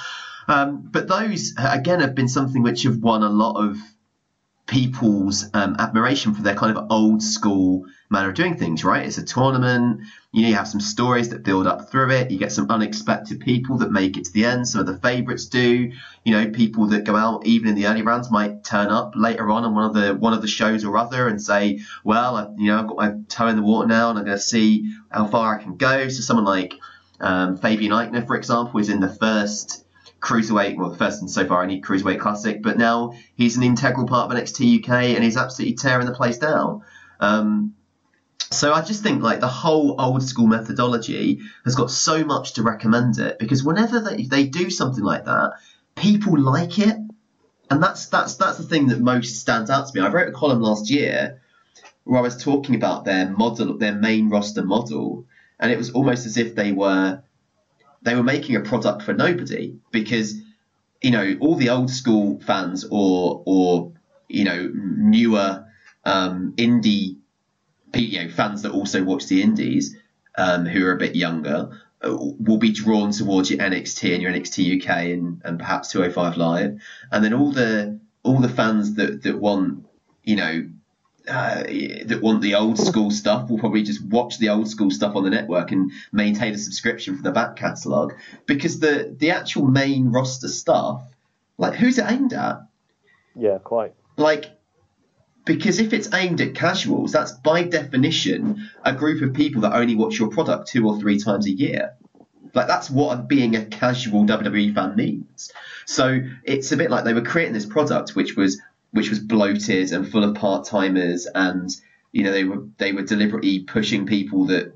Um, 0.48 0.88
but 0.92 1.08
those 1.08 1.54
again 1.58 2.02
have 2.02 2.16
been 2.16 2.28
something 2.28 2.62
which 2.62 2.84
have 2.84 2.98
won 2.98 3.24
a 3.24 3.30
lot 3.30 3.58
of 3.64 3.78
people's 4.68 5.46
um, 5.54 5.76
admiration 5.78 6.34
for 6.34 6.42
their 6.42 6.56
kind 6.56 6.76
of 6.76 6.88
old 6.90 7.22
school 7.22 7.86
manner 8.10 8.30
of 8.30 8.36
doing 8.36 8.58
things, 8.58 8.84
right? 8.84 9.06
It's 9.06 9.18
a 9.18 9.26
tournament. 9.26 10.02
You 10.32 10.42
know, 10.42 10.50
you 10.50 10.56
have 10.56 10.68
some 10.68 10.80
stories 10.80 11.30
that 11.30 11.44
build 11.44 11.68
up 11.68 11.90
through 11.90 12.12
it. 12.12 12.32
You 12.32 12.40
get 12.40 12.52
some 12.52 12.70
unexpected 12.70 13.40
people 13.40 13.78
that 13.80 13.92
make 13.92 14.18
it 14.18 14.26
to 14.26 14.34
the 14.34 14.46
end. 14.46 14.68
Some 14.68 14.82
of 14.82 14.88
the 14.88 14.98
favourites 14.98 15.46
do. 15.46 15.92
You 16.24 16.32
know, 16.32 16.50
people 16.50 16.88
that 16.88 17.04
go 17.04 17.16
out 17.16 17.46
even 17.46 17.70
in 17.70 17.76
the 17.76 17.88
early 17.88 18.02
rounds 18.02 18.32
might 18.32 18.64
turn 18.64 18.88
up 18.88 19.14
later 19.16 19.50
on 19.52 19.66
on 19.66 19.76
one 19.76 19.86
of 19.86 19.94
the 19.94 20.16
one 20.16 20.34
of 20.34 20.42
the 20.42 20.48
shows 20.48 20.84
or 20.84 20.98
other 20.98 21.28
and 21.28 21.42
say, 21.42 21.82
"Well, 22.04 22.36
I, 22.36 22.48
you 22.58 22.68
know, 22.68 22.80
I've 22.80 22.88
got 22.88 22.98
my 22.98 23.14
toe 23.30 23.48
in 23.48 23.56
the 23.56 23.62
water 23.62 23.88
now, 23.88 24.10
and 24.10 24.20
I'm 24.20 24.26
going 24.26 24.38
to 24.38 24.44
see 24.44 24.94
how 25.12 25.28
far 25.28 25.58
I 25.58 25.64
can 25.64 25.78
go." 25.78 26.10
So 26.10 26.22
someone 26.22 26.46
like 26.46 26.74
um, 27.20 27.58
Fabian 27.58 27.92
Aichner, 27.92 28.26
for 28.26 28.36
example, 28.36 28.80
is 28.80 28.90
in 28.90 29.00
the 29.00 29.14
first 29.14 29.85
cruiserweight, 30.26 30.76
well, 30.76 30.90
the 30.90 30.98
first 30.98 31.22
and 31.22 31.30
so 31.30 31.46
far 31.48 31.62
only 31.62 31.82
cruiserweight 31.82 32.20
classic, 32.20 32.64
but 32.64 32.78
now 32.78 33.14
he's 33.36 33.58
an 33.58 33.64
integral 33.64 34.08
part 34.08 34.32
of 34.32 34.38
NXT 34.38 34.84
UK 34.84 34.90
and 35.16 35.24
he's 35.24 35.38
absolutely 35.38 35.76
tearing 35.76 36.08
the 36.08 36.14
place 36.14 36.40
down. 36.40 36.82
Um, 37.20 37.76
so 38.52 38.74
I 38.74 38.82
just 38.82 39.04
think 39.04 39.22
like 39.22 39.40
the 39.40 39.48
whole 39.48 40.00
old 40.00 40.24
school 40.24 40.48
methodology 40.48 41.42
has 41.64 41.76
got 41.76 41.92
so 41.92 42.24
much 42.24 42.54
to 42.54 42.64
recommend 42.64 43.20
it 43.20 43.38
because 43.40 43.64
whenever 43.64 44.00
they, 44.00 44.24
they 44.24 44.46
do 44.46 44.70
something 44.70 45.04
like 45.04 45.26
that, 45.26 45.54
people 45.96 46.40
like 46.40 46.80
it, 46.80 46.96
and 47.70 47.82
that's 47.82 48.08
that's 48.08 48.36
that's 48.36 48.58
the 48.58 48.64
thing 48.64 48.88
that 48.88 49.00
most 49.00 49.40
stands 49.40 49.70
out 49.70 49.88
to 49.88 50.00
me. 50.00 50.06
I 50.06 50.12
wrote 50.12 50.30
a 50.30 50.32
column 50.32 50.62
last 50.62 50.90
year 50.90 51.42
where 52.04 52.20
I 52.20 52.24
was 52.24 52.42
talking 52.42 52.76
about 52.76 53.06
their 53.06 53.30
model, 53.30 53.78
their 53.78 53.96
main 53.96 54.30
roster 54.30 54.64
model, 54.64 55.26
and 55.60 55.72
it 55.72 55.78
was 55.78 55.92
almost 55.92 56.26
as 56.26 56.38
if 56.38 56.56
they 56.56 56.72
were 56.72 57.24
they 58.06 58.16
were 58.16 58.24
making 58.24 58.56
a 58.56 58.62
product 58.62 59.02
for 59.02 59.14
nobody 59.14 59.78
because 59.92 60.36
you 61.02 61.12
know 61.12 61.36
all 61.42 61.56
the 61.56 61.70
old 61.70 61.90
school 61.90 62.40
fans 62.40 62.86
or 62.90 63.44
or 63.46 63.92
you 64.30 64.46
know 64.46 64.72
newer 64.74 65.66
um, 66.06 66.54
indie 66.58 67.18
you 67.94 68.24
know 68.24 68.30
fans 68.30 68.62
that 68.62 68.72
also 68.72 69.04
watch 69.04 69.28
the 69.28 69.42
indies 69.42 69.96
um, 70.38 70.66
who 70.66 70.86
are 70.86 70.94
a 70.94 70.98
bit 70.98 71.16
younger 71.16 71.82
uh, 72.02 72.16
will 72.16 72.58
be 72.58 72.72
drawn 72.72 73.12
towards 73.12 73.50
your 73.50 73.60
NXT 73.60 74.14
and 74.14 74.22
your 74.22 74.32
NXT 74.32 74.82
UK 74.82 74.90
and, 75.14 75.42
and 75.44 75.60
perhaps 75.60 75.92
205 75.92 76.38
Live, 76.38 76.80
and 77.12 77.24
then 77.24 77.34
all 77.34 77.52
the 77.52 78.00
all 78.24 78.40
the 78.40 78.50
fans 78.50 78.96
that 78.96 79.24
that 79.24 79.40
want 79.40 79.86
you 80.24 80.36
know 80.36 80.70
uh, 81.28 81.64
that 82.06 82.20
want 82.22 82.42
the 82.42 82.56
old 82.56 82.78
school 82.78 83.12
stuff 83.12 83.50
will 83.50 83.58
probably 83.58 83.84
just 83.84 84.04
watch 84.04 84.38
the 84.38 84.50
old 84.50 84.68
school 84.68 84.92
stuff 84.92 85.16
on 85.16 85.24
the 85.24 85.30
network 85.30 85.72
and 85.72 85.92
maintain 86.12 86.54
a 86.54 86.58
subscription 86.58 87.16
for 87.16 87.24
the 87.24 87.32
back 87.32 87.56
catalogue 87.56 88.14
because 88.46 88.80
the 88.80 89.16
the 89.18 89.32
actual 89.32 89.66
main 89.66 90.12
roster 90.12 90.48
stuff, 90.48 91.02
like 91.58 91.74
who's 91.74 91.98
it 91.98 92.06
aimed 92.08 92.34
at? 92.34 92.62
Yeah, 93.36 93.58
quite. 93.58 93.94
Like 94.18 94.52
because 95.46 95.80
if 95.80 95.94
it's 95.94 96.12
aimed 96.14 96.42
at 96.42 96.56
casuals, 96.56 97.12
that's 97.12 97.32
by 97.32 97.64
definition 97.64 98.70
a 98.84 98.94
group 98.94 99.22
of 99.22 99.34
people 99.34 99.62
that 99.62 99.74
only 99.74 99.96
watch 99.96 100.20
your 100.20 100.30
product 100.30 100.68
two 100.68 100.88
or 100.88 101.00
three 101.00 101.20
times 101.20 101.46
a 101.46 101.52
year. 101.52 101.96
Like 102.54 102.68
that's 102.68 102.90
what 102.90 103.28
being 103.28 103.56
a 103.56 103.66
casual 103.66 104.26
WWE 104.26 104.74
fan 104.74 104.96
means. 104.96 105.52
So 105.86 106.22
it's 106.44 106.72
a 106.72 106.78
bit 106.78 106.90
like 106.90 107.04
they 107.04 107.14
were 107.14 107.22
creating 107.22 107.54
this 107.54 107.66
product 107.66 108.16
which 108.16 108.36
was 108.36 108.60
which 108.96 109.10
was 109.10 109.20
bloated 109.20 109.92
and 109.92 110.10
full 110.10 110.24
of 110.24 110.36
part 110.36 110.66
timers, 110.66 111.28
and 111.36 111.70
you 112.14 112.24
know 112.24 112.32
they 112.32 112.46
were 112.46 112.66
they 112.78 112.94
were 112.94 113.02
deliberately 113.02 113.60
pushing 113.60 114.06
people 114.06 114.46
that 114.46 114.74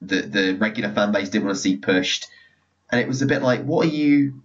the 0.00 0.22
the 0.22 0.56
regular 0.58 0.92
fan 0.92 1.12
base 1.12 1.28
didn't 1.28 1.44
want 1.44 1.56
to 1.56 1.62
see 1.62 1.76
pushed, 1.76 2.26
and 2.90 3.00
it 3.00 3.06
was 3.06 3.22
a 3.22 3.26
bit 3.26 3.40
like, 3.40 3.62
what 3.62 3.86
are 3.86 3.90
you, 3.90 4.42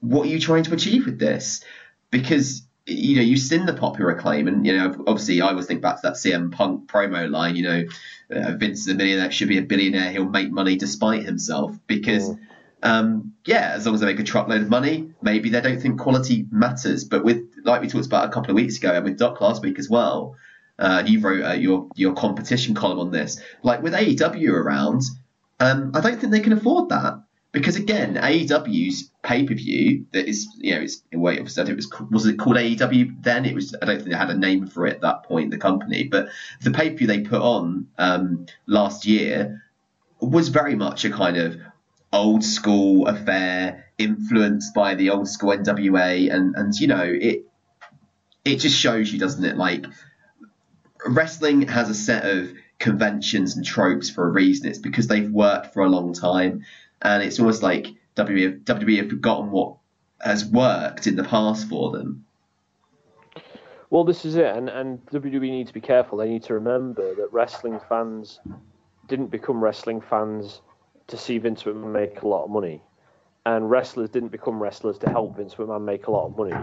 what 0.00 0.26
are 0.26 0.28
you 0.28 0.38
trying 0.38 0.62
to 0.64 0.74
achieve 0.74 1.06
with 1.06 1.18
this? 1.18 1.64
Because 2.10 2.66
you 2.84 3.16
know 3.16 3.22
you've 3.22 3.40
seen 3.40 3.64
the 3.64 3.72
popular 3.72 4.10
acclaim, 4.10 4.46
and 4.46 4.66
you 4.66 4.76
know 4.76 5.04
obviously 5.06 5.40
I 5.40 5.48
always 5.48 5.64
think 5.64 5.80
back 5.80 6.02
to 6.02 6.08
that 6.08 6.16
CM 6.16 6.52
Punk 6.52 6.86
promo 6.86 7.30
line, 7.30 7.56
you 7.56 7.62
know, 7.62 7.84
uh, 8.30 8.52
Vince 8.58 8.80
is 8.80 8.88
a 8.88 8.94
millionaire, 8.94 9.30
should 9.30 9.48
be 9.48 9.56
a 9.56 9.62
billionaire, 9.62 10.12
he'll 10.12 10.28
make 10.28 10.50
money 10.50 10.76
despite 10.76 11.22
himself 11.22 11.74
because. 11.86 12.28
Mm 12.28 12.38
um, 12.84 13.32
yeah, 13.46 13.72
as 13.74 13.86
long 13.86 13.94
as 13.94 14.02
they 14.02 14.06
make 14.06 14.20
a 14.20 14.24
truckload 14.24 14.62
of 14.62 14.68
money, 14.68 15.10
maybe 15.22 15.48
they 15.48 15.60
don't 15.60 15.80
think 15.80 15.98
quality 15.98 16.46
matters. 16.50 17.04
But 17.04 17.24
with, 17.24 17.42
like 17.64 17.80
we 17.80 17.88
talked 17.88 18.06
about 18.06 18.26
a 18.26 18.30
couple 18.30 18.50
of 18.50 18.56
weeks 18.56 18.76
ago, 18.76 18.92
and 18.92 19.04
with 19.04 19.18
Doc 19.18 19.40
last 19.40 19.62
week 19.62 19.78
as 19.78 19.88
well, 19.88 20.36
uh, 20.78 21.02
you 21.06 21.20
wrote 21.20 21.44
uh, 21.44 21.54
your 21.54 21.88
your 21.96 22.12
competition 22.12 22.74
column 22.74 23.00
on 23.00 23.10
this. 23.10 23.40
Like 23.62 23.82
with 23.82 23.94
AEW 23.94 24.50
around, 24.50 25.02
um, 25.60 25.92
I 25.94 26.00
don't 26.00 26.20
think 26.20 26.30
they 26.30 26.40
can 26.40 26.52
afford 26.52 26.90
that 26.90 27.22
because 27.52 27.76
again, 27.76 28.16
AEW's 28.16 29.10
pay 29.22 29.44
per 29.44 29.54
view 29.54 30.04
that 30.12 30.28
is, 30.28 30.46
you 30.58 30.74
know, 30.74 30.82
it's 30.82 31.02
it 31.10 31.16
was 31.16 31.90
was 32.10 32.26
it 32.26 32.38
called 32.38 32.56
AEW 32.56 33.22
then? 33.22 33.46
It 33.46 33.54
was 33.54 33.74
I 33.80 33.86
don't 33.86 33.96
think 33.96 34.10
they 34.10 34.16
had 34.16 34.28
a 34.28 34.36
name 34.36 34.66
for 34.66 34.86
it 34.86 34.96
at 34.96 35.00
that 35.00 35.22
point, 35.22 35.52
the 35.52 35.58
company, 35.58 36.04
but 36.04 36.28
the 36.60 36.70
pay 36.70 36.90
per 36.90 36.96
view 36.96 37.06
they 37.06 37.20
put 37.20 37.40
on 37.40 37.86
um, 37.96 38.44
last 38.66 39.06
year 39.06 39.62
was 40.20 40.48
very 40.48 40.74
much 40.74 41.04
a 41.04 41.10
kind 41.10 41.36
of 41.36 41.56
old 42.14 42.44
school 42.44 43.06
affair 43.08 43.86
influenced 43.98 44.72
by 44.72 44.94
the 44.94 45.10
old 45.10 45.28
school 45.28 45.50
NWA 45.50 46.32
and 46.32 46.54
and 46.56 46.74
you 46.74 46.86
know 46.86 47.02
it 47.02 47.44
it 48.44 48.56
just 48.56 48.78
shows 48.78 49.12
you 49.12 49.18
doesn't 49.18 49.44
it? 49.44 49.56
Like 49.56 49.86
wrestling 51.06 51.62
has 51.68 51.90
a 51.90 51.94
set 51.94 52.24
of 52.24 52.52
conventions 52.78 53.56
and 53.56 53.64
tropes 53.64 54.10
for 54.10 54.26
a 54.26 54.30
reason. 54.30 54.68
It's 54.68 54.78
because 54.78 55.06
they've 55.06 55.30
worked 55.30 55.72
for 55.72 55.82
a 55.82 55.88
long 55.88 56.12
time. 56.12 56.64
And 57.02 57.22
it's 57.22 57.38
almost 57.38 57.62
like 57.62 57.88
WWE, 58.16 58.64
WWE 58.64 58.96
have 58.98 59.08
forgotten 59.10 59.50
what 59.50 59.76
has 60.20 60.44
worked 60.44 61.06
in 61.06 61.16
the 61.16 61.24
past 61.24 61.68
for 61.68 61.90
them. 61.92 62.24
Well 63.90 64.04
this 64.04 64.24
is 64.24 64.36
it. 64.36 64.54
And, 64.54 64.68
and 64.68 65.04
WWE 65.06 65.40
need 65.40 65.66
to 65.68 65.74
be 65.74 65.80
careful. 65.80 66.18
They 66.18 66.28
need 66.28 66.44
to 66.44 66.54
remember 66.54 67.14
that 67.14 67.32
wrestling 67.32 67.80
fans 67.88 68.40
didn't 69.06 69.30
become 69.30 69.62
wrestling 69.62 70.00
fans 70.00 70.60
to 71.08 71.16
see 71.16 71.38
Vince 71.38 71.62
McMahon 71.62 71.92
make 71.92 72.22
a 72.22 72.28
lot 72.28 72.44
of 72.44 72.50
money, 72.50 72.82
and 73.46 73.70
wrestlers 73.70 74.10
didn't 74.10 74.30
become 74.30 74.62
wrestlers 74.62 74.98
to 74.98 75.10
help 75.10 75.36
Vince 75.36 75.54
McMahon 75.54 75.82
make 75.82 76.06
a 76.06 76.10
lot 76.10 76.26
of 76.26 76.36
money. 76.36 76.54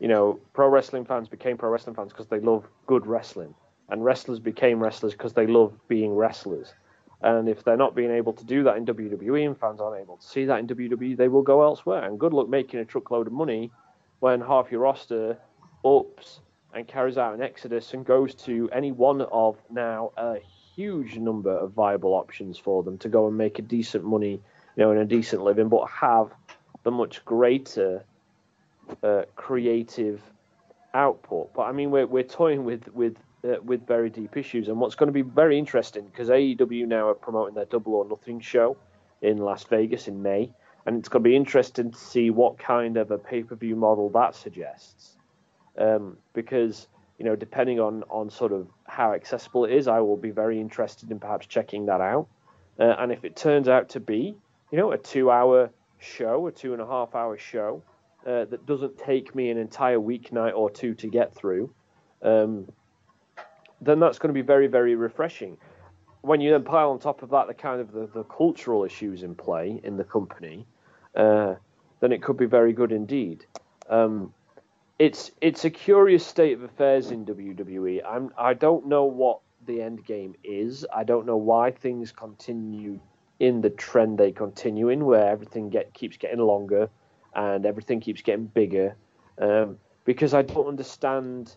You 0.00 0.08
know, 0.08 0.40
pro 0.54 0.68
wrestling 0.68 1.04
fans 1.04 1.28
became 1.28 1.58
pro 1.58 1.70
wrestling 1.70 1.94
fans 1.94 2.12
because 2.12 2.26
they 2.28 2.40
love 2.40 2.66
good 2.86 3.06
wrestling, 3.06 3.54
and 3.88 4.04
wrestlers 4.04 4.38
became 4.38 4.82
wrestlers 4.82 5.12
because 5.12 5.34
they 5.34 5.46
love 5.46 5.72
being 5.88 6.14
wrestlers. 6.14 6.74
And 7.22 7.48
if 7.48 7.64
they're 7.64 7.76
not 7.76 7.94
being 7.94 8.10
able 8.10 8.32
to 8.32 8.44
do 8.44 8.62
that 8.64 8.76
in 8.76 8.86
WWE 8.86 9.46
and 9.46 9.58
fans 9.58 9.80
aren't 9.80 10.00
able 10.00 10.16
to 10.16 10.26
see 10.26 10.46
that 10.46 10.58
in 10.58 10.66
WWE, 10.66 11.16
they 11.16 11.28
will 11.28 11.42
go 11.42 11.62
elsewhere. 11.62 12.04
And 12.04 12.18
good 12.18 12.32
luck 12.32 12.48
making 12.48 12.80
a 12.80 12.84
truckload 12.84 13.26
of 13.26 13.32
money 13.34 13.70
when 14.20 14.40
half 14.40 14.70
your 14.70 14.80
roster 14.80 15.36
ups 15.84 16.40
and 16.72 16.88
carries 16.88 17.18
out 17.18 17.34
an 17.34 17.42
exodus 17.42 17.92
and 17.92 18.06
goes 18.06 18.34
to 18.34 18.70
any 18.72 18.92
one 18.92 19.20
of 19.20 19.58
now 19.70 20.12
a 20.16 20.36
huge 20.80 21.18
number 21.18 21.50
of 21.50 21.72
viable 21.72 22.14
options 22.14 22.56
for 22.56 22.82
them 22.82 22.96
to 22.98 23.08
go 23.08 23.26
and 23.28 23.36
make 23.36 23.58
a 23.58 23.62
decent 23.62 24.04
money, 24.04 24.40
you 24.76 24.82
know, 24.82 24.90
and 24.90 25.00
a 25.00 25.04
decent 25.04 25.42
living, 25.42 25.68
but 25.68 25.84
have 25.88 26.32
the 26.84 26.90
much 26.90 27.22
greater 27.24 28.02
uh, 29.02 29.22
creative 29.36 30.22
output. 30.94 31.52
But 31.52 31.62
I 31.62 31.72
mean, 31.72 31.90
we're 31.90 32.06
we're 32.06 32.30
toying 32.40 32.64
with 32.64 32.88
with 32.94 33.16
uh, 33.44 33.60
with 33.62 33.86
very 33.86 34.08
deep 34.08 34.36
issues, 34.36 34.68
and 34.68 34.80
what's 34.80 34.94
going 34.94 35.08
to 35.08 35.12
be 35.12 35.28
very 35.42 35.58
interesting 35.58 36.06
because 36.06 36.28
AEW 36.28 36.86
now 36.86 37.08
are 37.08 37.14
promoting 37.14 37.54
their 37.54 37.66
Double 37.66 37.94
or 37.94 38.06
Nothing 38.06 38.40
show 38.40 38.76
in 39.20 39.36
Las 39.36 39.64
Vegas 39.64 40.08
in 40.08 40.22
May, 40.22 40.50
and 40.86 40.98
it's 40.98 41.10
going 41.10 41.22
to 41.22 41.28
be 41.28 41.36
interesting 41.36 41.90
to 41.90 41.98
see 41.98 42.30
what 42.30 42.58
kind 42.58 42.96
of 42.96 43.10
a 43.10 43.18
pay 43.18 43.42
per 43.42 43.54
view 43.54 43.76
model 43.76 44.08
that 44.10 44.34
suggests, 44.34 45.16
um, 45.76 46.16
because 46.32 46.88
you 47.20 47.26
know, 47.26 47.36
depending 47.36 47.78
on 47.78 48.02
on 48.08 48.30
sort 48.30 48.50
of 48.50 48.66
how 48.86 49.12
accessible 49.12 49.66
it 49.66 49.72
is, 49.72 49.86
I 49.86 50.00
will 50.00 50.16
be 50.16 50.30
very 50.30 50.58
interested 50.58 51.10
in 51.10 51.20
perhaps 51.20 51.46
checking 51.46 51.84
that 51.86 52.00
out. 52.00 52.26
Uh, 52.78 52.94
and 52.98 53.12
if 53.12 53.26
it 53.26 53.36
turns 53.36 53.68
out 53.68 53.90
to 53.90 54.00
be, 54.00 54.34
you 54.72 54.78
know, 54.78 54.92
a 54.92 54.96
two-hour 54.96 55.70
show, 55.98 56.46
a 56.46 56.50
two 56.50 56.72
and 56.72 56.80
a 56.80 56.86
half 56.86 57.14
hour 57.14 57.36
show, 57.36 57.82
uh, 58.26 58.46
that 58.46 58.64
doesn't 58.64 58.96
take 58.96 59.34
me 59.34 59.50
an 59.50 59.58
entire 59.58 59.98
weeknight 59.98 60.56
or 60.56 60.70
two 60.70 60.94
to 60.94 61.08
get 61.08 61.34
through, 61.34 61.70
um, 62.22 62.66
then 63.82 64.00
that's 64.00 64.18
going 64.18 64.34
to 64.34 64.42
be 64.42 64.46
very, 64.46 64.66
very 64.66 64.94
refreshing. 64.94 65.58
When 66.22 66.40
you 66.40 66.50
then 66.50 66.64
pile 66.64 66.90
on 66.90 66.98
top 66.98 67.22
of 67.22 67.28
that 67.30 67.48
the 67.48 67.54
kind 67.54 67.82
of 67.82 67.92
the, 67.92 68.06
the 68.14 68.24
cultural 68.24 68.84
issues 68.84 69.22
in 69.24 69.34
play 69.34 69.78
in 69.84 69.98
the 69.98 70.04
company, 70.04 70.66
uh, 71.14 71.56
then 72.00 72.12
it 72.12 72.22
could 72.22 72.38
be 72.38 72.46
very 72.46 72.72
good 72.72 72.92
indeed. 72.92 73.44
Um, 73.90 74.32
it's 75.00 75.30
it's 75.40 75.64
a 75.64 75.70
curious 75.70 76.24
state 76.24 76.52
of 76.52 76.62
affairs 76.62 77.10
in 77.10 77.24
WWE. 77.24 78.02
I'm 78.06 78.30
I 78.36 78.52
don't 78.52 78.86
know 78.86 79.06
what 79.06 79.40
the 79.66 79.80
end 79.80 80.04
game 80.04 80.34
is. 80.44 80.84
I 80.94 81.04
don't 81.04 81.24
know 81.24 81.38
why 81.38 81.70
things 81.70 82.12
continue 82.12 83.00
in 83.38 83.62
the 83.62 83.70
trend 83.70 84.18
they 84.18 84.30
continue 84.30 84.90
in, 84.90 85.06
where 85.06 85.26
everything 85.26 85.70
get 85.70 85.94
keeps 85.94 86.18
getting 86.18 86.40
longer 86.40 86.90
and 87.34 87.64
everything 87.64 88.00
keeps 88.00 88.20
getting 88.20 88.44
bigger. 88.44 88.94
Um, 89.38 89.78
because 90.04 90.34
I 90.34 90.42
don't 90.42 90.66
understand, 90.66 91.56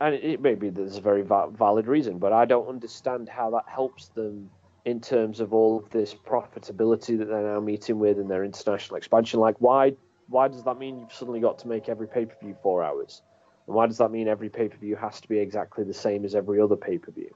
and 0.00 0.14
it, 0.14 0.24
it 0.24 0.40
maybe 0.40 0.70
there's 0.70 0.96
a 0.96 1.02
very 1.02 1.22
va- 1.22 1.50
valid 1.50 1.86
reason, 1.86 2.18
but 2.18 2.32
I 2.32 2.46
don't 2.46 2.68
understand 2.68 3.28
how 3.28 3.50
that 3.50 3.64
helps 3.66 4.08
them 4.08 4.48
in 4.86 4.98
terms 4.98 5.40
of 5.40 5.52
all 5.52 5.76
of 5.76 5.90
this 5.90 6.14
profitability 6.14 7.18
that 7.18 7.26
they're 7.26 7.52
now 7.54 7.60
meeting 7.60 7.98
with 7.98 8.18
in 8.18 8.28
their 8.28 8.44
international 8.44 8.96
expansion. 8.96 9.40
Like, 9.40 9.56
why 9.58 9.94
why 10.28 10.48
does 10.48 10.64
that 10.64 10.78
mean 10.78 11.00
you've 11.00 11.12
suddenly 11.12 11.40
got 11.40 11.58
to 11.60 11.68
make 11.68 11.88
every 11.88 12.08
pay 12.08 12.26
per 12.26 12.34
view 12.40 12.56
four 12.62 12.82
hours? 12.82 13.22
And 13.66 13.74
why 13.74 13.86
does 13.86 13.98
that 13.98 14.10
mean 14.10 14.28
every 14.28 14.48
pay 14.48 14.68
per 14.68 14.76
view 14.76 14.96
has 14.96 15.20
to 15.20 15.28
be 15.28 15.38
exactly 15.38 15.84
the 15.84 15.94
same 15.94 16.24
as 16.24 16.34
every 16.34 16.60
other 16.60 16.76
pay 16.76 16.98
per 16.98 17.12
view? 17.12 17.34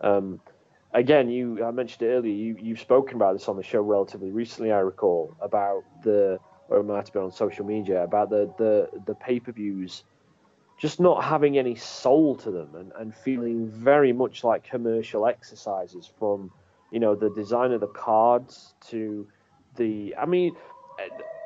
Um, 0.00 0.40
again, 0.92 1.28
you 1.28 1.64
I 1.64 1.70
mentioned 1.70 2.08
it 2.08 2.12
earlier. 2.12 2.32
You 2.32 2.56
you've 2.60 2.80
spoken 2.80 3.16
about 3.16 3.34
this 3.34 3.48
on 3.48 3.56
the 3.56 3.62
show 3.62 3.80
relatively 3.80 4.30
recently. 4.30 4.72
I 4.72 4.78
recall 4.78 5.36
about 5.40 5.84
the 6.02 6.38
or 6.68 6.78
it 6.78 6.84
might 6.84 6.96
have 6.96 7.12
been 7.12 7.22
on 7.22 7.32
social 7.32 7.64
media 7.64 8.02
about 8.02 8.30
the 8.30 8.52
the 8.58 8.88
the 9.06 9.14
pay 9.14 9.40
per 9.40 9.52
views 9.52 10.04
just 10.78 10.98
not 10.98 11.22
having 11.22 11.58
any 11.58 11.74
soul 11.74 12.34
to 12.34 12.50
them 12.50 12.74
and, 12.74 12.90
and 12.98 13.14
feeling 13.14 13.68
very 13.68 14.14
much 14.14 14.42
like 14.42 14.64
commercial 14.64 15.26
exercises 15.26 16.10
from 16.18 16.50
you 16.90 16.98
know 16.98 17.14
the 17.14 17.30
design 17.30 17.72
of 17.72 17.80
the 17.80 17.88
cards 17.88 18.74
to 18.88 19.26
the 19.76 20.14
I 20.16 20.26
mean 20.26 20.56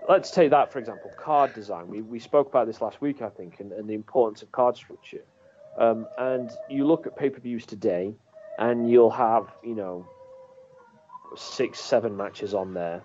let's 0.09 0.30
take 0.30 0.50
that 0.50 0.72
for 0.72 0.78
example, 0.78 1.12
card 1.16 1.52
design. 1.55 1.88
We, 1.88 2.02
we 2.02 2.18
spoke 2.18 2.48
about 2.48 2.66
this 2.66 2.80
last 2.80 3.00
week, 3.00 3.22
I 3.22 3.28
think, 3.28 3.61
and, 3.61 3.72
and 3.72 3.88
the 3.88 3.94
importance 3.94 4.42
of 4.42 4.52
card 4.52 4.76
structure. 4.76 5.22
Um, 5.78 6.07
and 6.18 6.50
you 6.68 6.86
look 6.86 7.07
at 7.07 7.16
pay 7.16 7.30
per 7.30 7.40
views 7.40 7.66
today, 7.66 8.14
and 8.59 8.88
you'll 8.88 9.11
have, 9.11 9.48
you 9.62 9.74
know, 9.74 10.07
six, 11.36 11.80
seven 11.80 12.16
matches 12.16 12.55
on 12.55 12.74
there. 12.74 13.02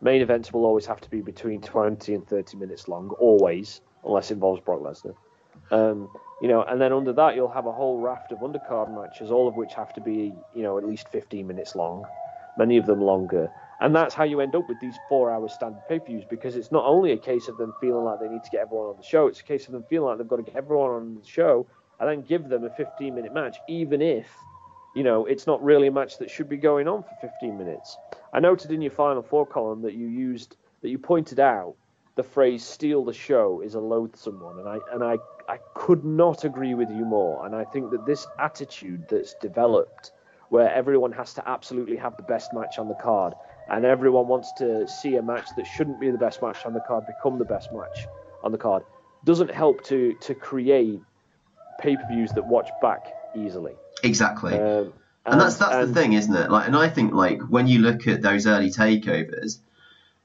Main 0.00 0.22
events 0.22 0.52
will 0.52 0.64
always 0.64 0.86
have 0.86 1.00
to 1.00 1.10
be 1.10 1.20
between 1.20 1.60
20 1.60 2.14
and 2.14 2.26
30 2.26 2.56
minutes 2.56 2.88
long, 2.88 3.10
always, 3.18 3.80
unless 4.04 4.30
it 4.30 4.34
involves 4.34 4.60
Brock 4.60 4.80
Lesnar. 4.80 5.14
Um, 5.70 6.08
you 6.40 6.48
know, 6.48 6.62
and 6.62 6.80
then 6.80 6.92
under 6.92 7.12
that, 7.14 7.34
you'll 7.34 7.50
have 7.50 7.66
a 7.66 7.72
whole 7.72 8.00
raft 8.00 8.32
of 8.32 8.38
undercard 8.38 8.94
matches, 8.94 9.30
all 9.30 9.48
of 9.48 9.56
which 9.56 9.74
have 9.74 9.92
to 9.94 10.00
be, 10.00 10.32
you 10.54 10.62
know, 10.62 10.78
at 10.78 10.86
least 10.86 11.08
15 11.08 11.46
minutes 11.46 11.74
long, 11.74 12.06
many 12.56 12.76
of 12.76 12.86
them 12.86 13.00
longer. 13.00 13.50
And 13.80 13.94
that's 13.94 14.14
how 14.14 14.24
you 14.24 14.40
end 14.40 14.56
up 14.56 14.68
with 14.68 14.80
these 14.80 14.98
four 15.08 15.30
hour 15.30 15.48
standard 15.48 15.82
pay 15.88 16.00
per 16.00 16.06
views 16.06 16.24
because 16.28 16.56
it's 16.56 16.72
not 16.72 16.84
only 16.84 17.12
a 17.12 17.16
case 17.16 17.48
of 17.48 17.56
them 17.58 17.72
feeling 17.80 18.04
like 18.04 18.18
they 18.18 18.28
need 18.28 18.42
to 18.42 18.50
get 18.50 18.62
everyone 18.62 18.88
on 18.88 18.96
the 18.96 19.04
show, 19.04 19.28
it's 19.28 19.40
a 19.40 19.44
case 19.44 19.66
of 19.66 19.72
them 19.72 19.84
feeling 19.88 20.08
like 20.08 20.18
they've 20.18 20.28
got 20.28 20.36
to 20.36 20.42
get 20.42 20.56
everyone 20.56 20.90
on 20.90 21.14
the 21.14 21.26
show 21.26 21.66
and 22.00 22.08
then 22.08 22.22
give 22.22 22.48
them 22.48 22.64
a 22.64 22.70
15 22.70 23.14
minute 23.14 23.32
match, 23.32 23.58
even 23.68 24.02
if, 24.02 24.26
you 24.96 25.04
know, 25.04 25.26
it's 25.26 25.46
not 25.46 25.62
really 25.62 25.88
a 25.88 25.92
match 25.92 26.18
that 26.18 26.30
should 26.30 26.48
be 26.48 26.56
going 26.56 26.88
on 26.88 27.02
for 27.02 27.28
15 27.28 27.56
minutes. 27.56 27.96
I 28.32 28.40
noted 28.40 28.72
in 28.72 28.82
your 28.82 28.90
final 28.90 29.22
four 29.22 29.46
column 29.46 29.82
that 29.82 29.94
you 29.94 30.08
used, 30.08 30.56
that 30.82 30.88
you 30.88 30.98
pointed 30.98 31.38
out 31.38 31.74
the 32.16 32.22
phrase 32.24 32.64
steal 32.64 33.04
the 33.04 33.12
show 33.12 33.60
is 33.60 33.74
a 33.74 33.80
loathsome 33.80 34.40
one. 34.40 34.58
And 34.58 34.68
I, 34.68 34.78
and 34.92 35.04
I, 35.04 35.18
I 35.48 35.58
could 35.74 36.04
not 36.04 36.44
agree 36.44 36.74
with 36.74 36.90
you 36.90 37.04
more. 37.04 37.46
And 37.46 37.54
I 37.54 37.62
think 37.62 37.92
that 37.92 38.06
this 38.06 38.26
attitude 38.40 39.06
that's 39.08 39.34
developed 39.34 40.10
where 40.48 40.72
everyone 40.72 41.12
has 41.12 41.34
to 41.34 41.48
absolutely 41.48 41.96
have 41.96 42.16
the 42.16 42.22
best 42.24 42.52
match 42.52 42.78
on 42.78 42.88
the 42.88 42.94
card 42.94 43.34
and 43.70 43.84
everyone 43.84 44.28
wants 44.28 44.52
to 44.52 44.86
see 44.88 45.16
a 45.16 45.22
match 45.22 45.48
that 45.56 45.66
shouldn't 45.66 46.00
be 46.00 46.10
the 46.10 46.18
best 46.18 46.42
match 46.42 46.64
on 46.64 46.72
the 46.72 46.80
card 46.80 47.06
become 47.06 47.38
the 47.38 47.44
best 47.44 47.72
match 47.72 48.06
on 48.42 48.52
the 48.52 48.58
card 48.58 48.82
doesn't 49.24 49.50
help 49.50 49.84
to 49.84 50.14
to 50.20 50.34
create 50.34 51.00
pay-per-views 51.80 52.32
that 52.32 52.44
watch 52.46 52.70
back 52.82 53.06
easily. 53.36 53.74
Exactly. 54.02 54.54
Um, 54.54 54.60
and, 54.60 54.92
and, 55.26 55.40
that's 55.40 55.56
that's 55.56 55.74
and, 55.74 55.88
the 55.88 55.94
thing 55.94 56.12
isn't 56.14 56.34
it? 56.34 56.50
Like 56.50 56.66
and 56.66 56.76
i 56.76 56.88
think 56.88 57.12
like 57.12 57.40
when 57.42 57.66
you 57.66 57.80
look 57.80 58.06
at 58.06 58.22
those 58.22 58.46
early 58.46 58.70
takeovers 58.70 59.58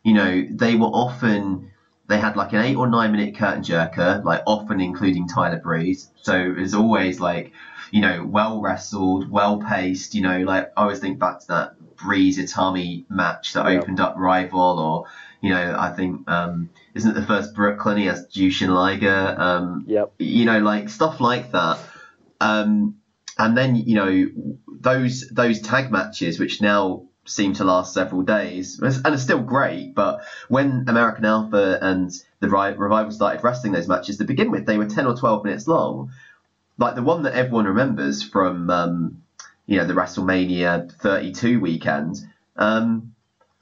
you 0.04 0.14
know 0.14 0.46
they 0.50 0.76
were 0.76 0.88
often 0.88 1.72
they 2.08 2.18
had 2.20 2.36
like 2.36 2.54
an 2.54 2.62
eight 2.62 2.76
or 2.76 2.88
nine 2.88 3.12
minute 3.12 3.36
curtain 3.36 3.64
jerker 3.64 4.24
like 4.24 4.42
often 4.46 4.80
including 4.80 5.28
tyler 5.28 5.60
breeze 5.60 6.10
so 6.22 6.36
it 6.36 6.58
was 6.58 6.74
always 6.74 7.20
like 7.20 7.52
you 7.92 8.02
know 8.02 8.24
well 8.26 8.62
wrestled 8.62 9.30
well 9.30 9.62
paced 9.62 10.16
you 10.16 10.22
know 10.22 10.40
like 10.40 10.72
i 10.78 10.82
always 10.82 11.00
think 11.00 11.20
back 11.20 11.40
to 11.40 11.48
that 11.48 11.76
Breeze 12.04 12.38
Itami 12.38 13.06
match 13.10 13.54
that 13.54 13.66
opened 13.66 14.00
up 14.00 14.16
Rival, 14.18 14.80
or 14.80 15.06
you 15.42 15.50
know, 15.50 15.76
I 15.78 15.90
think 15.92 16.30
um, 16.30 16.70
isn't 16.94 17.10
it 17.10 17.14
the 17.14 17.26
first 17.26 17.56
Brooklyn 17.56 17.98
he 17.98 18.06
has 18.06 18.28
Jushin 18.28 18.70
Liger? 18.70 19.36
Um, 19.38 19.86
yep. 19.88 20.14
You 20.20 20.46
know, 20.46 20.60
like 20.60 20.90
stuff 20.90 21.20
like 21.20 21.52
that. 21.52 21.80
Um, 22.42 22.96
and 23.38 23.58
then 23.58 23.76
you 23.76 23.96
know 23.96 24.26
those 24.68 25.28
those 25.30 25.62
tag 25.62 25.92
matches, 25.92 26.40
which 26.40 26.62
now 26.62 27.08
seem 27.26 27.54
to 27.54 27.64
last 27.64 27.94
several 27.94 28.22
days 28.22 28.80
and 28.80 29.06
are 29.06 29.18
still 29.18 29.42
great. 29.42 29.96
But 29.96 30.24
when 30.50 30.86
American 30.88 31.26
Alpha 31.26 31.80
and 31.82 32.12
the 32.40 32.50
Revival 32.50 33.12
started 33.12 33.44
wrestling 33.44 33.74
those 33.74 33.88
matches 33.88 34.18
to 34.18 34.26
begin 34.26 34.52
with, 34.52 34.66
they 34.66 34.78
were 34.78 34.86
ten 34.86 35.06
or 35.06 35.16
twelve 35.16 35.44
minutes 35.44 35.68
long. 35.68 36.12
Like 36.78 36.96
the 36.96 37.04
one 37.04 37.24
that 37.24 37.34
everyone 37.34 37.66
remembers 37.66 38.24
from 38.24 38.70
um, 38.70 39.24
you 39.66 39.78
know 39.78 39.86
the 39.86 39.94
WrestleMania 39.94 40.92
32 40.92 41.60
weekend. 41.60 42.18
Um, 42.56 43.14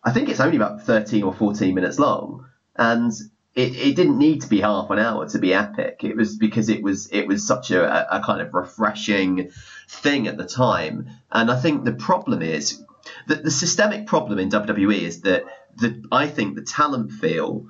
I 0.03 0.11
think 0.11 0.29
it's 0.29 0.39
only 0.39 0.57
about 0.57 0.81
13 0.81 1.23
or 1.23 1.33
14 1.33 1.75
minutes 1.75 1.99
long, 1.99 2.47
and 2.75 3.11
it, 3.53 3.75
it 3.75 3.95
didn't 3.95 4.17
need 4.17 4.41
to 4.41 4.47
be 4.47 4.61
half 4.61 4.89
an 4.89 4.99
hour 4.99 5.27
to 5.29 5.39
be 5.39 5.53
epic. 5.53 6.03
It 6.03 6.15
was 6.15 6.37
because 6.37 6.69
it 6.69 6.81
was 6.81 7.07
it 7.11 7.27
was 7.27 7.45
such 7.45 7.71
a, 7.71 8.15
a 8.15 8.23
kind 8.23 8.41
of 8.41 8.53
refreshing 8.53 9.51
thing 9.87 10.27
at 10.27 10.37
the 10.37 10.45
time. 10.45 11.09
And 11.31 11.51
I 11.51 11.59
think 11.59 11.83
the 11.83 11.93
problem 11.93 12.41
is 12.41 12.83
that 13.27 13.43
the 13.43 13.51
systemic 13.51 14.07
problem 14.07 14.39
in 14.39 14.49
WWE 14.49 15.01
is 15.01 15.21
that 15.21 15.45
the 15.77 16.03
I 16.11 16.27
think 16.27 16.55
the 16.55 16.63
talent 16.63 17.11
feel 17.11 17.65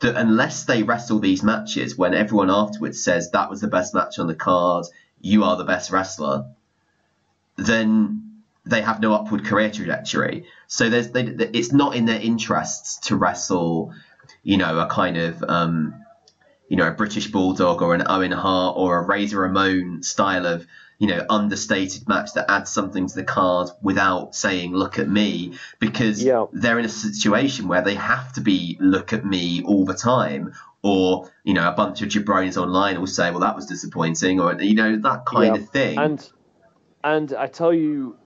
that 0.00 0.16
unless 0.16 0.64
they 0.64 0.82
wrestle 0.82 1.18
these 1.18 1.42
matches 1.42 1.96
when 1.96 2.14
everyone 2.14 2.50
afterwards 2.50 3.02
says 3.02 3.30
that 3.30 3.50
was 3.50 3.60
the 3.60 3.68
best 3.68 3.94
match 3.94 4.18
on 4.18 4.26
the 4.26 4.34
card, 4.34 4.86
you 5.20 5.44
are 5.44 5.56
the 5.56 5.64
best 5.64 5.90
wrestler, 5.90 6.46
then 7.56 8.42
they 8.64 8.82
have 8.82 9.00
no 9.00 9.14
upward 9.14 9.44
career 9.44 9.70
trajectory. 9.70 10.46
So 10.66 10.90
there's 10.90 11.10
they, 11.10 11.22
it's 11.22 11.72
not 11.72 11.96
in 11.96 12.04
their 12.04 12.20
interests 12.20 13.08
to 13.08 13.16
wrestle, 13.16 13.92
you 14.42 14.56
know, 14.56 14.78
a 14.78 14.86
kind 14.86 15.16
of 15.16 15.42
um, 15.42 16.04
you 16.68 16.76
know 16.76 16.86
a 16.86 16.92
British 16.92 17.28
Bulldog 17.28 17.82
or 17.82 17.94
an 17.94 18.04
Owen 18.06 18.30
Hart 18.32 18.76
or 18.76 18.98
a 18.98 19.02
Razor 19.02 19.40
Ramon 19.40 20.02
style 20.02 20.46
of 20.46 20.66
you 20.98 21.06
know 21.06 21.24
understated 21.30 22.08
match 22.08 22.32
that 22.34 22.50
adds 22.50 22.70
something 22.70 23.06
to 23.06 23.14
the 23.14 23.24
card 23.24 23.68
without 23.82 24.34
saying 24.34 24.72
look 24.72 24.98
at 24.98 25.08
me 25.08 25.54
because 25.78 26.22
yeah. 26.22 26.46
they're 26.52 26.78
in 26.78 26.84
a 26.84 26.88
situation 26.88 27.68
where 27.68 27.82
they 27.82 27.94
have 27.94 28.32
to 28.32 28.40
be 28.40 28.76
look 28.80 29.12
at 29.12 29.24
me 29.24 29.62
all 29.62 29.84
the 29.84 29.94
time 29.94 30.52
or 30.82 31.30
you 31.44 31.54
know 31.54 31.68
a 31.68 31.72
bunch 31.72 32.02
of 32.02 32.08
jabronis 32.08 32.56
online 32.60 32.98
will 32.98 33.06
say 33.06 33.30
well 33.30 33.40
that 33.40 33.54
was 33.54 33.66
disappointing 33.66 34.40
or 34.40 34.60
you 34.60 34.74
know 34.74 34.96
that 34.96 35.24
kind 35.24 35.54
yeah. 35.56 35.62
of 35.62 35.68
thing 35.70 35.98
and 35.98 36.30
and 37.04 37.32
I 37.32 37.46
tell 37.46 37.72
you 37.72 38.18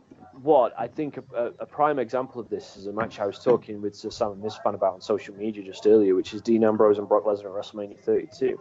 what, 0.43 0.73
I 0.79 0.89
think 0.89 1.19
a, 1.19 1.53
a, 1.61 1.67
prime 1.67 1.99
example 1.99 2.41
of 2.41 2.49
this 2.49 2.77
is 2.77 2.87
a 2.87 2.93
match 2.93 3.21
I 3.21 3.27
was 3.27 3.39
talking 3.39 3.81
with 3.81 3.95
Sir 3.95 4.11
Sam 4.11 4.41
Misfan 4.43 4.75
about 4.75 4.95
on 4.95 5.01
social 5.01 5.35
media 5.35 5.63
just 5.63 5.87
earlier, 5.87 6.15
which 6.15 6.35
is 6.35 6.41
Dean 6.43 6.65
Ambrose 6.65 6.99
and 6.99 7.09
Brock 7.09 7.25
Lesnar 7.25 7.57
at 7.57 7.65
WrestleMania 7.65 8.01
32. 8.01 8.61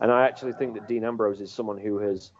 And 0.00 0.12
I 0.12 0.26
actually 0.26 0.52
think 0.52 0.74
that 0.74 0.86
Dean 0.86 1.04
Ambrose 1.04 1.40
is 1.40 1.50
someone 1.50 1.78
who 1.78 1.98
has, 1.98 2.30